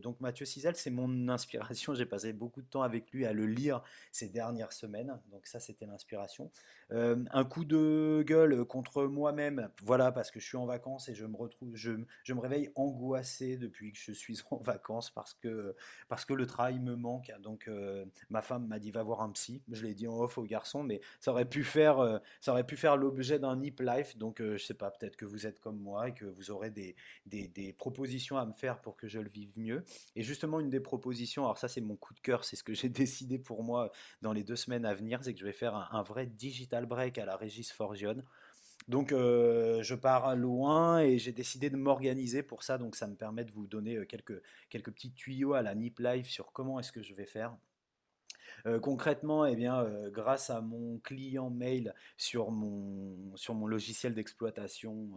donc 0.00 0.20
Mathieu 0.20 0.46
Cizel, 0.46 0.76
c'est 0.76 0.90
mon 0.90 1.28
inspiration. 1.28 1.94
J'ai 1.94 2.06
passé 2.06 2.32
beaucoup 2.32 2.62
de 2.62 2.66
temps 2.66 2.82
avec 2.82 3.10
lui 3.10 3.26
à 3.26 3.32
le 3.32 3.46
lire 3.46 3.82
ces 4.12 4.28
dernières 4.28 4.72
semaines. 4.72 5.18
Donc 5.30 5.46
ça, 5.46 5.60
c'était 5.60 5.86
l'inspiration. 5.86 6.50
un 6.90 7.44
coup 7.44 7.64
de 7.64 8.24
gueule 8.26 8.64
contre 8.64 9.04
moi-même. 9.04 9.70
Voilà 9.82 9.97
parce 10.12 10.30
que 10.30 10.40
je 10.40 10.46
suis 10.46 10.56
en 10.56 10.66
vacances 10.66 11.08
et 11.08 11.14
je 11.14 11.26
me 11.26 11.36
retrouve, 11.36 11.74
je, 11.74 11.92
me 11.92 12.40
réveille 12.40 12.70
angoissé 12.74 13.56
depuis 13.56 13.92
que 13.92 13.98
je 13.98 14.12
suis 14.12 14.40
en 14.50 14.58
vacances 14.58 15.10
parce 15.10 15.34
que, 15.34 15.74
parce 16.08 16.24
que 16.24 16.34
le 16.34 16.46
travail 16.46 16.78
me 16.78 16.96
manque. 16.96 17.32
Donc, 17.40 17.68
euh, 17.68 18.04
ma 18.30 18.42
femme 18.42 18.66
m'a 18.66 18.78
dit 18.78 18.90
va 18.90 19.02
voir 19.02 19.22
un 19.22 19.30
psy. 19.30 19.62
Je 19.70 19.84
l'ai 19.84 19.94
dit 19.94 20.08
en 20.08 20.18
off 20.18 20.38
au 20.38 20.44
garçon, 20.44 20.82
mais 20.82 21.00
ça 21.20 21.32
aurait 21.32 21.48
pu 21.48 21.64
faire, 21.64 21.98
euh, 21.98 22.18
ça 22.40 22.52
aurait 22.52 22.66
pu 22.66 22.76
faire 22.76 22.96
l'objet 22.96 23.38
d'un 23.38 23.60
hip 23.62 23.76
life. 23.80 24.16
Donc, 24.16 24.40
euh, 24.40 24.56
je 24.56 24.64
sais 24.64 24.74
pas, 24.74 24.90
peut-être 24.90 25.16
que 25.16 25.24
vous 25.24 25.46
êtes 25.46 25.60
comme 25.60 25.78
moi 25.78 26.08
et 26.08 26.14
que 26.14 26.24
vous 26.24 26.50
aurez 26.50 26.70
des, 26.70 26.96
des, 27.26 27.72
propositions 27.72 28.38
à 28.38 28.46
me 28.46 28.52
faire 28.52 28.80
pour 28.80 28.96
que 28.96 29.08
je 29.08 29.18
le 29.20 29.28
vive 29.28 29.52
mieux. 29.56 29.84
Et 30.16 30.22
justement, 30.22 30.60
une 30.60 30.70
des 30.70 30.80
propositions, 30.80 31.44
alors 31.44 31.58
ça, 31.58 31.68
c'est 31.68 31.80
mon 31.80 31.96
coup 31.96 32.14
de 32.14 32.20
cœur, 32.20 32.44
c'est 32.44 32.56
ce 32.56 32.64
que 32.64 32.74
j'ai 32.74 32.88
décidé 32.88 33.38
pour 33.38 33.62
moi 33.62 33.90
dans 34.22 34.32
les 34.32 34.44
deux 34.44 34.56
semaines 34.56 34.84
à 34.84 34.94
venir, 34.94 35.22
c'est 35.22 35.32
que 35.32 35.40
je 35.40 35.44
vais 35.44 35.52
faire 35.52 35.74
un, 35.74 35.88
un 35.92 36.02
vrai 36.02 36.26
digital 36.26 36.86
break 36.86 37.18
à 37.18 37.24
la 37.24 37.36
Régis 37.36 37.72
Forgione. 37.72 38.24
Donc 38.88 39.12
euh, 39.12 39.82
je 39.82 39.94
pars 39.94 40.34
loin 40.34 41.00
et 41.00 41.18
j'ai 41.18 41.32
décidé 41.32 41.68
de 41.68 41.76
m'organiser 41.76 42.42
pour 42.42 42.62
ça. 42.62 42.78
Donc 42.78 42.96
ça 42.96 43.06
me 43.06 43.14
permet 43.14 43.44
de 43.44 43.52
vous 43.52 43.66
donner 43.66 43.96
euh, 43.96 44.06
quelques, 44.06 44.40
petits 44.70 45.12
tuyaux 45.12 45.52
à 45.52 45.62
la 45.62 45.74
Nip 45.74 45.98
Life 45.98 46.28
sur 46.28 46.52
comment 46.52 46.80
est-ce 46.80 46.90
que 46.90 47.02
je 47.02 47.14
vais 47.14 47.26
faire. 47.26 47.54
Euh, 48.66 48.80
concrètement, 48.80 49.44
eh 49.44 49.54
bien, 49.54 49.86
grâce 50.08 50.50
à 50.50 50.62
mon 50.62 50.98
client 50.98 51.50
mail 51.50 51.94
sur 52.16 52.50
mon 52.50 53.66
logiciel 53.66 54.14
d'exploitation 54.14 55.10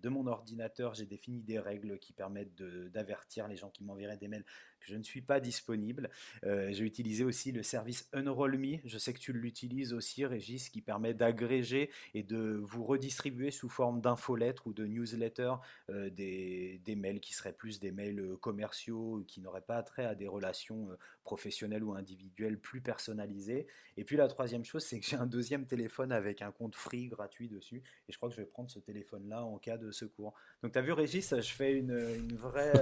de 0.00 0.08
mon 0.08 0.26
ordinateur, 0.26 0.94
j'ai 0.94 1.06
défini 1.06 1.42
des 1.42 1.58
règles 1.58 1.98
qui 1.98 2.12
permettent 2.12 2.54
d'avertir 2.54 3.48
les 3.48 3.56
gens 3.56 3.70
qui 3.70 3.84
m'enverraient 3.84 4.18
des 4.18 4.28
mails 4.28 4.44
je 4.86 4.96
ne 4.96 5.02
suis 5.02 5.20
pas 5.20 5.40
disponible. 5.40 6.10
Euh, 6.44 6.68
j'ai 6.72 6.84
utilisé 6.84 7.24
aussi 7.24 7.52
le 7.52 7.62
service 7.62 8.08
Unroll.me. 8.12 8.78
Je 8.84 8.98
sais 8.98 9.12
que 9.12 9.18
tu 9.18 9.32
l'utilises 9.32 9.92
aussi, 9.92 10.24
Régis, 10.24 10.68
qui 10.68 10.80
permet 10.80 11.14
d'agréger 11.14 11.90
et 12.14 12.22
de 12.22 12.60
vous 12.62 12.84
redistribuer 12.84 13.50
sous 13.50 13.68
forme 13.68 14.00
d'infolettres 14.00 14.66
ou 14.66 14.72
de 14.72 14.86
newsletters 14.86 15.54
euh, 15.90 16.10
des, 16.10 16.80
mails 16.96 17.20
qui 17.20 17.34
seraient 17.34 17.52
plus 17.52 17.80
des 17.80 17.90
mails 17.90 18.20
euh, 18.20 18.36
commerciaux, 18.36 19.24
qui 19.26 19.40
n'auraient 19.40 19.60
pas 19.60 19.82
trait 19.82 20.04
à 20.04 20.14
des 20.14 20.28
relations 20.28 20.88
professionnelles 21.24 21.82
ou 21.82 21.94
individuelles 21.94 22.58
plus 22.58 22.80
personnalisées. 22.80 23.66
Et 23.96 24.04
puis 24.04 24.16
la 24.16 24.28
troisième 24.28 24.64
chose, 24.64 24.84
c'est 24.84 25.00
que 25.00 25.06
j'ai 25.06 25.16
un 25.16 25.26
deuxième 25.26 25.66
téléphone 25.66 26.12
avec 26.12 26.42
un 26.42 26.52
compte 26.52 26.74
free 26.74 27.08
gratuit 27.08 27.48
dessus. 27.48 27.82
Et 28.08 28.12
je 28.12 28.16
crois 28.16 28.28
que 28.28 28.34
je 28.34 28.40
vais 28.40 28.46
prendre 28.46 28.70
ce 28.70 28.78
téléphone-là 28.78 29.44
en 29.44 29.58
cas 29.58 29.76
de 29.76 29.90
secours. 29.90 30.34
Donc 30.62 30.72
tu 30.72 30.78
as 30.78 30.82
vu, 30.82 30.92
Régis, 30.92 31.34
je 31.34 31.52
fais 31.52 31.72
une, 31.72 32.36
vraie, 32.36 32.72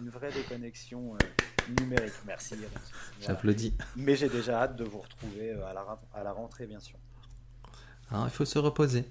une 0.00 0.08
vraie 0.08 0.32
déconnexion 0.32 1.16
numérique. 1.80 2.12
Merci. 2.26 2.54
J'applaudis. 3.20 3.74
Mais 3.96 4.16
j'ai 4.16 4.28
déjà 4.28 4.62
hâte 4.62 4.76
de 4.76 4.84
vous 4.84 4.98
retrouver 4.98 5.52
euh, 5.52 5.70
à 5.70 5.74
la, 5.74 5.84
à 6.14 6.24
la 6.24 6.32
rentrée, 6.32 6.66
bien 6.66 6.80
sûr. 6.80 6.98
Ah, 8.10 8.24
il 8.24 8.30
faut 8.30 8.44
se 8.44 8.58
reposer. 8.58 9.04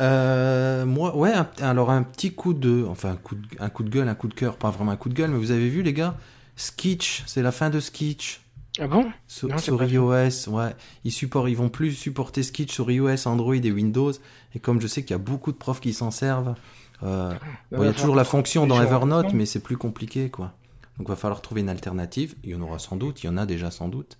Euh, 0.00 0.86
moi, 0.86 1.14
ouais, 1.16 1.34
alors 1.60 1.90
un 1.90 2.02
petit 2.02 2.32
coup 2.32 2.54
de, 2.54 2.86
enfin 2.88 3.10
un 3.10 3.16
coup 3.16 3.34
de, 3.34 3.46
un 3.58 3.68
coup 3.68 3.82
de 3.82 3.90
gueule, 3.90 4.08
un 4.08 4.14
coup 4.14 4.28
de 4.28 4.34
cœur, 4.34 4.56
pas 4.56 4.70
vraiment 4.70 4.92
un 4.92 4.96
coup 4.96 5.10
de 5.10 5.14
gueule, 5.14 5.30
mais 5.30 5.38
vous 5.38 5.50
avez 5.50 5.68
vu 5.68 5.82
les 5.82 5.92
gars, 5.92 6.16
Sketch, 6.56 7.22
c'est 7.26 7.42
la 7.42 7.52
fin 7.52 7.68
de 7.68 7.80
Sketch. 7.80 8.40
Ah 8.78 8.86
bon? 8.86 9.12
Sur, 9.26 9.50
iOS, 9.82 10.48
ouais, 10.48 10.74
ils 11.04 11.12
supportent, 11.12 11.50
ils 11.50 11.56
vont 11.56 11.68
plus 11.68 11.92
supporter 11.92 12.42
Sketch 12.42 12.72
sur 12.72 12.90
iOS, 12.90 13.26
Android 13.26 13.54
et 13.54 13.72
Windows. 13.72 14.12
Et 14.54 14.58
comme 14.58 14.80
je 14.80 14.86
sais 14.86 15.02
qu'il 15.02 15.10
y 15.10 15.14
a 15.14 15.18
beaucoup 15.18 15.52
de 15.52 15.56
profs 15.56 15.80
qui 15.80 15.92
s'en 15.92 16.10
servent, 16.10 16.54
euh, 17.02 17.34
il 17.72 17.82
y 17.82 17.86
a 17.86 17.92
toujours 17.92 18.14
la 18.14 18.24
fonction 18.24 18.66
dans 18.66 18.80
Evernote, 18.80 19.32
mais 19.34 19.44
c'est 19.44 19.60
plus 19.60 19.76
compliqué, 19.76 20.30
quoi. 20.30 20.52
Donc 21.00 21.08
il 21.08 21.12
va 21.12 21.16
falloir 21.16 21.40
trouver 21.40 21.62
une 21.62 21.70
alternative. 21.70 22.34
Il 22.44 22.50
y 22.50 22.54
en 22.54 22.60
aura 22.60 22.78
sans 22.78 22.94
doute, 22.94 23.22
il 23.22 23.26
y 23.26 23.30
en 23.30 23.38
a 23.38 23.46
déjà 23.46 23.70
sans 23.70 23.88
doute. 23.88 24.18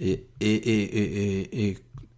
Et, 0.00 0.26
et, 0.40 0.54
et, 0.56 1.70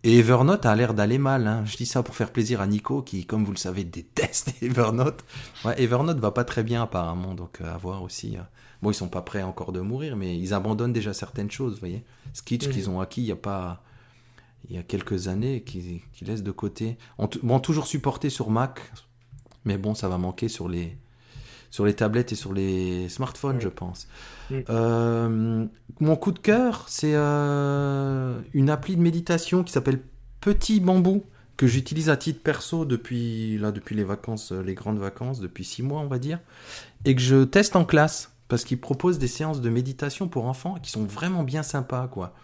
et, 0.03 0.19
Evernote 0.19 0.65
a 0.65 0.75
l'air 0.75 0.95
d'aller 0.95 1.19
mal. 1.19 1.47
Hein. 1.47 1.67
Je 1.67 1.77
dis 1.77 1.85
ça 1.85 2.03
pour 2.03 2.15
faire 2.15 2.33
plaisir 2.33 2.63
à 2.63 2.67
Nico 2.67 3.03
qui, 3.03 3.27
comme 3.27 3.45
vous 3.45 3.53
le 3.53 3.59
savez, 3.59 3.85
déteste 3.85 4.55
Evernote. 4.63 5.23
Ouais, 5.67 5.79
Evernote 5.79 6.19
va 6.19 6.31
pas 6.31 6.45
très 6.45 6.63
bien 6.63 6.83
apparemment, 6.83 7.35
donc 7.35 7.61
euh, 7.61 7.75
à 7.75 7.77
voir 7.77 8.03
aussi. 8.03 8.39
Euh. 8.39 8.43
Bon, 8.81 8.91
ils 8.91 8.95
sont 8.95 9.11
pas 9.11 9.21
prêts 9.21 9.43
encore 9.43 9.73
de 9.73 9.81
mourir, 9.81 10.17
mais 10.17 10.35
ils 10.39 10.55
abandonnent 10.55 10.95
déjà 10.95 11.13
certaines 11.13 11.51
choses, 11.51 11.75
vous 11.75 11.81
voyez. 11.81 12.05
Sketch 12.33 12.71
qu'ils 12.71 12.89
ont 12.89 13.01
acquis 13.01 13.21
il 13.21 13.27
y 13.27 13.33
a 13.33 13.37
pas 13.37 13.83
il 14.71 14.77
y 14.77 14.79
a 14.79 14.83
quelques 14.83 15.29
années, 15.29 15.63
qui, 15.63 16.01
qui 16.15 16.25
laissent 16.25 16.43
de 16.43 16.53
côté. 16.53 16.97
On, 17.19 17.29
bon, 17.43 17.61
toujours 17.61 17.87
supporté 17.87 18.31
sur 18.31 18.49
Mac, 18.49 18.81
mais 19.67 19.77
bon, 19.77 19.95
ça 19.95 20.09
va 20.09 20.17
manquer 20.17 20.49
sur 20.49 20.71
les 20.71 20.97
sur 21.75 21.85
les 21.85 21.95
tablettes 21.95 22.31
et 22.31 22.37
sur 22.37 22.53
les 22.53 23.09
smartphones, 23.09 23.61
je 23.61 23.69
pense. 23.69 24.07
Euh, 24.71 25.67
mon 25.99 26.15
coup 26.15 26.31
de 26.31 26.39
cœur, 26.39 26.85
c'est 26.87 27.15
euh, 27.17 28.39
une 28.53 28.71
appli 28.71 28.95
de 28.95 29.03
méditation 29.03 29.65
qui 29.65 29.73
s'appelle 29.73 30.01
Petit 30.41 30.79
Bambou 30.79 31.25
que 31.57 31.67
j'utilise 31.67 32.11
à 32.11 32.17
titre 32.17 32.41
perso 32.45 32.85
depuis 32.85 33.59
là 33.59 33.73
depuis 33.73 33.97
les 33.97 34.05
vacances, 34.05 34.53
euh, 34.53 34.63
les 34.63 34.75
grandes 34.75 35.01
vacances, 35.01 35.41
depuis 35.41 35.65
six 35.65 35.83
mois 35.83 36.01
on 36.01 36.07
va 36.07 36.21
dire, 36.21 36.39
et 37.07 37.17
que 37.17 37.21
je 37.21 37.43
teste 37.43 37.75
en 37.75 37.85
classe 37.85 38.37
parce 38.47 38.63
qu'il 38.63 38.79
propose 38.79 39.19
des 39.19 39.27
séances 39.27 39.61
de 39.61 39.69
méditation 39.69 40.29
pour 40.29 40.47
enfants 40.47 40.77
qui 40.81 40.93
sont 40.93 41.05
vraiment 41.05 41.43
bien 41.43 41.65
sympas 41.65 42.07
quoi. 42.07 42.37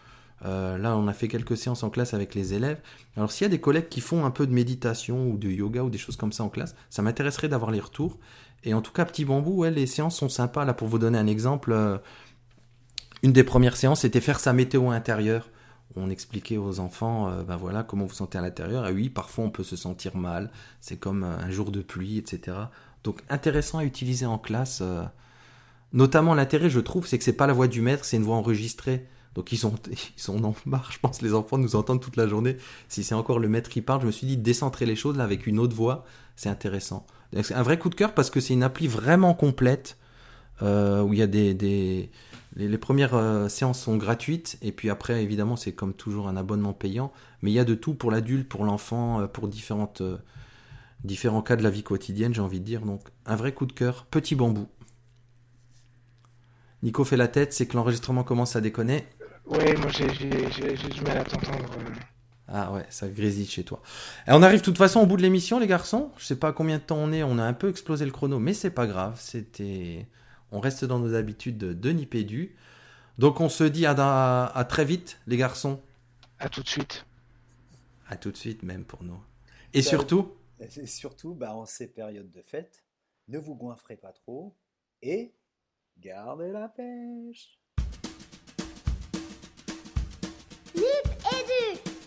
là, 0.43 0.97
on 0.97 1.07
a 1.07 1.12
fait 1.12 1.28
quelques 1.28 1.57
séances 1.57 1.85
en 1.85 1.90
classe 1.90 2.15
avec 2.15 2.35
les 2.35 2.52
élèves. 2.55 2.81
Alors, 3.16 3.31
s'il 3.31 3.44
y 3.44 3.47
a 3.47 3.51
des 3.51 3.61
collègues 3.61 3.89
qui 3.89 4.01
font 4.01 4.24
un 4.24 4.32
peu 4.32 4.48
de 4.48 4.52
méditation 4.52 5.28
ou 5.28 5.39
de 5.39 5.48
yoga 5.48 5.85
ou 5.85 5.90
des 5.90 5.98
choses 5.98 6.16
comme 6.16 6.32
ça 6.32 6.43
en 6.43 6.48
classe, 6.48 6.74
ça 6.89 7.02
m'intéresserait 7.02 7.48
d'avoir 7.48 7.70
les 7.70 7.78
retours. 7.78 8.19
Et 8.65 8.74
en 8.74 8.82
tout 8.82 8.93
cas, 8.93 9.05
Petit 9.05 9.24
Bambou, 9.24 9.65
les 9.65 9.87
séances 9.87 10.16
sont 10.16 10.28
sympas. 10.28 10.65
Là, 10.65 10.74
pour 10.74 10.89
vous 10.89 10.99
donner 10.99 11.19
un 11.19 11.27
exemple, 11.27 11.73
euh, 11.73 11.99
une 13.23 13.32
des 13.32 13.45
premières 13.45 13.77
séances, 13.77 14.01
c'était 14.01 14.20
faire 14.20 14.41
sa 14.41 14.53
météo 14.53 14.91
intérieure. 14.91 15.49
On 15.97 16.09
expliquait 16.09 16.57
aux 16.57 16.78
enfants, 16.78 17.43
ben 17.43 17.57
voilà, 17.57 17.82
comment 17.82 18.05
vous 18.05 18.15
sentez 18.15 18.39
à 18.39 18.41
l'intérieur. 18.41 18.87
Et 18.87 18.93
oui, 18.93 19.09
parfois 19.09 19.45
on 19.45 19.51
peut 19.51 19.65
se 19.65 19.74
sentir 19.74 20.16
mal. 20.16 20.53
C'est 20.81 20.99
comme 20.99 21.24
euh, 21.24 21.37
un 21.37 21.51
jour 21.51 21.73
de 21.73 21.82
pluie, 21.82 22.16
etc. 22.16 22.57
Donc 23.03 23.23
intéressant 23.28 23.78
à 23.78 23.85
utiliser 23.85 24.27
en 24.27 24.39
classe. 24.39 24.82
Notamment 25.93 26.35
l'intérêt, 26.35 26.70
je 26.70 26.81
trouve, 26.81 27.07
c'est 27.07 27.19
que 27.19 27.24
c'est 27.24 27.32
pas 27.32 27.47
la 27.47 27.53
voix 27.53 27.66
du 27.66 27.81
maître, 27.81 28.05
c'est 28.05 28.16
une 28.16 28.23
voix 28.23 28.37
enregistrée. 28.37 29.07
Donc 29.35 29.53
ils, 29.53 29.66
ont, 29.66 29.74
ils 30.19 30.31
en 30.31 30.55
marre, 30.66 30.93
je 30.93 30.99
pense, 30.99 31.23
les 31.23 31.35
enfants 31.35 31.59
nous 31.59 31.74
entendent 31.77 32.01
toute 32.01 32.16
la 32.16 32.28
journée. 32.28 32.57
Si 32.89 33.03
c'est 33.03 33.15
encore 33.15 33.39
le 33.39 33.49
maître 33.49 33.70
qui 33.70 33.82
parle, 33.82 34.03
je 34.03 34.07
me 34.07 34.12
suis 34.12 34.27
dit 34.27 34.37
décentrer 34.37 34.87
les 34.87 34.97
choses 34.97 35.16
là 35.16 35.24
avec 35.24 35.47
une 35.47 35.59
autre 35.59 35.74
voix, 35.74 36.05
c'est 36.37 36.49
intéressant. 36.49 37.07
Un 37.32 37.62
vrai 37.62 37.78
coup 37.78 37.90
de 37.90 37.94
cœur 37.94 38.12
parce 38.15 38.31
que 38.31 38.40
c'est 38.40 38.55
une 38.55 38.62
appli 38.62 38.89
vraiment 38.89 39.35
complète 39.35 39.97
euh, 40.62 41.02
où 41.02 41.12
il 41.15 41.19
y 41.20 41.23
a 41.23 41.27
des, 41.27 42.11
les, 42.57 42.78
premières 42.78 43.15
euh, 43.15 43.48
séances 43.48 43.81
sont 43.81 43.97
gratuites 43.97 44.59
et 44.62 44.73
puis 44.73 44.90
après 44.90 45.23
évidemment 45.23 45.57
c'est 45.57 45.73
comme 45.73 45.94
toujours 45.94 46.28
un 46.28 46.36
abonnement 46.36 46.73
payant, 46.73 47.12
mais 47.40 47.51
il 47.51 47.55
y 47.55 47.59
a 47.59 47.65
de 47.65 47.74
tout 47.74 47.94
pour 47.94 48.11
l'adulte, 48.11 48.48
pour 48.48 48.65
l'enfant, 48.65 49.20
euh, 49.20 49.27
pour 49.27 49.48
différents 49.48 49.86
cas 51.43 51.57
de 51.57 51.62
la 51.62 51.70
vie 51.70 51.82
quotidienne, 51.82 52.35
j'ai 52.35 52.43
envie 52.43 52.61
de 52.61 52.65
dire. 52.65 52.82
Donc 52.82 53.02
un 53.27 53.36
vrai 53.36 53.52
coup 53.52 53.66
de 53.66 53.73
cœur, 53.73 54.07
petit 54.07 54.35
bambou. 54.35 54.69
Nico 56.82 57.05
fait 57.05 57.16
la 57.16 57.28
tête, 57.28 57.52
c'est 57.52 57.66
que 57.66 57.77
l'enregistrement 57.77 58.24
commence 58.24 58.57
à 58.57 58.61
déconner. 58.61 59.05
Ouais, 59.47 59.74
moi 59.77 59.89
j'ai 59.90 60.09
à 61.11 61.24
t'entendre. 61.24 61.70
Ah 62.52 62.72
ouais, 62.72 62.85
ça 62.90 63.09
grésille 63.09 63.47
chez 63.47 63.62
toi. 63.62 63.81
Et 64.27 64.32
on 64.32 64.43
arrive 64.43 64.59
de 64.59 64.64
toute 64.64 64.78
façon 64.78 65.01
au 65.01 65.06
bout 65.06 65.16
de 65.16 65.22
l'émission, 65.22 65.60
les 65.60 65.68
garçons. 65.68 66.10
Je 66.16 66.24
sais 66.24 66.36
pas 66.36 66.52
combien 66.52 66.78
de 66.78 66.82
temps 66.82 66.98
on 66.98 67.12
est, 67.12 67.22
on 67.22 67.39
a 67.39 67.44
un 67.44 67.52
peu 67.52 67.68
explosé 67.68 68.05
le 68.05 68.10
chrono, 68.10 68.40
mais 68.40 68.55
c'est 68.55 68.70
pas 68.70 68.89
grave. 68.89 69.18
C'était, 69.20 70.09
on 70.51 70.59
reste 70.59 70.85
dans 70.85 70.98
nos 70.98 71.14
habitudes 71.14 71.59
de 71.59 71.72
Denis 71.72 72.06
Pédu. 72.06 72.56
Donc 73.18 73.40
on 73.40 73.48
se 73.48 73.62
dit 73.62 73.86
à, 73.86 73.93
à, 74.47 74.64
très 74.64 74.85
vite, 74.85 75.20
les 75.28 75.36
garçons. 75.36 75.81
À 76.40 76.48
tout 76.48 76.62
de 76.62 76.68
suite. 76.68 77.06
À 78.09 78.16
tout 78.16 78.32
de 78.32 78.36
suite, 78.36 78.64
même 78.64 78.85
pour 78.85 79.05
nous. 79.05 79.20
Et 79.72 79.82
bah, 79.82 79.89
surtout. 79.89 80.32
Et 80.59 80.86
surtout, 80.86 81.35
bah, 81.35 81.55
en 81.55 81.66
ces 81.66 81.86
périodes 81.86 82.32
de 82.32 82.43
fête, 82.43 82.82
ne 83.28 83.39
vous 83.39 83.55
goinfrez 83.55 83.97
pas 83.97 84.12
trop 84.12 84.56
et 85.02 85.35
gardez 85.98 86.51
la 86.51 86.68
pêche. 86.68 87.60
Nip 90.74 90.85
et 90.85 91.85
du 91.85 91.99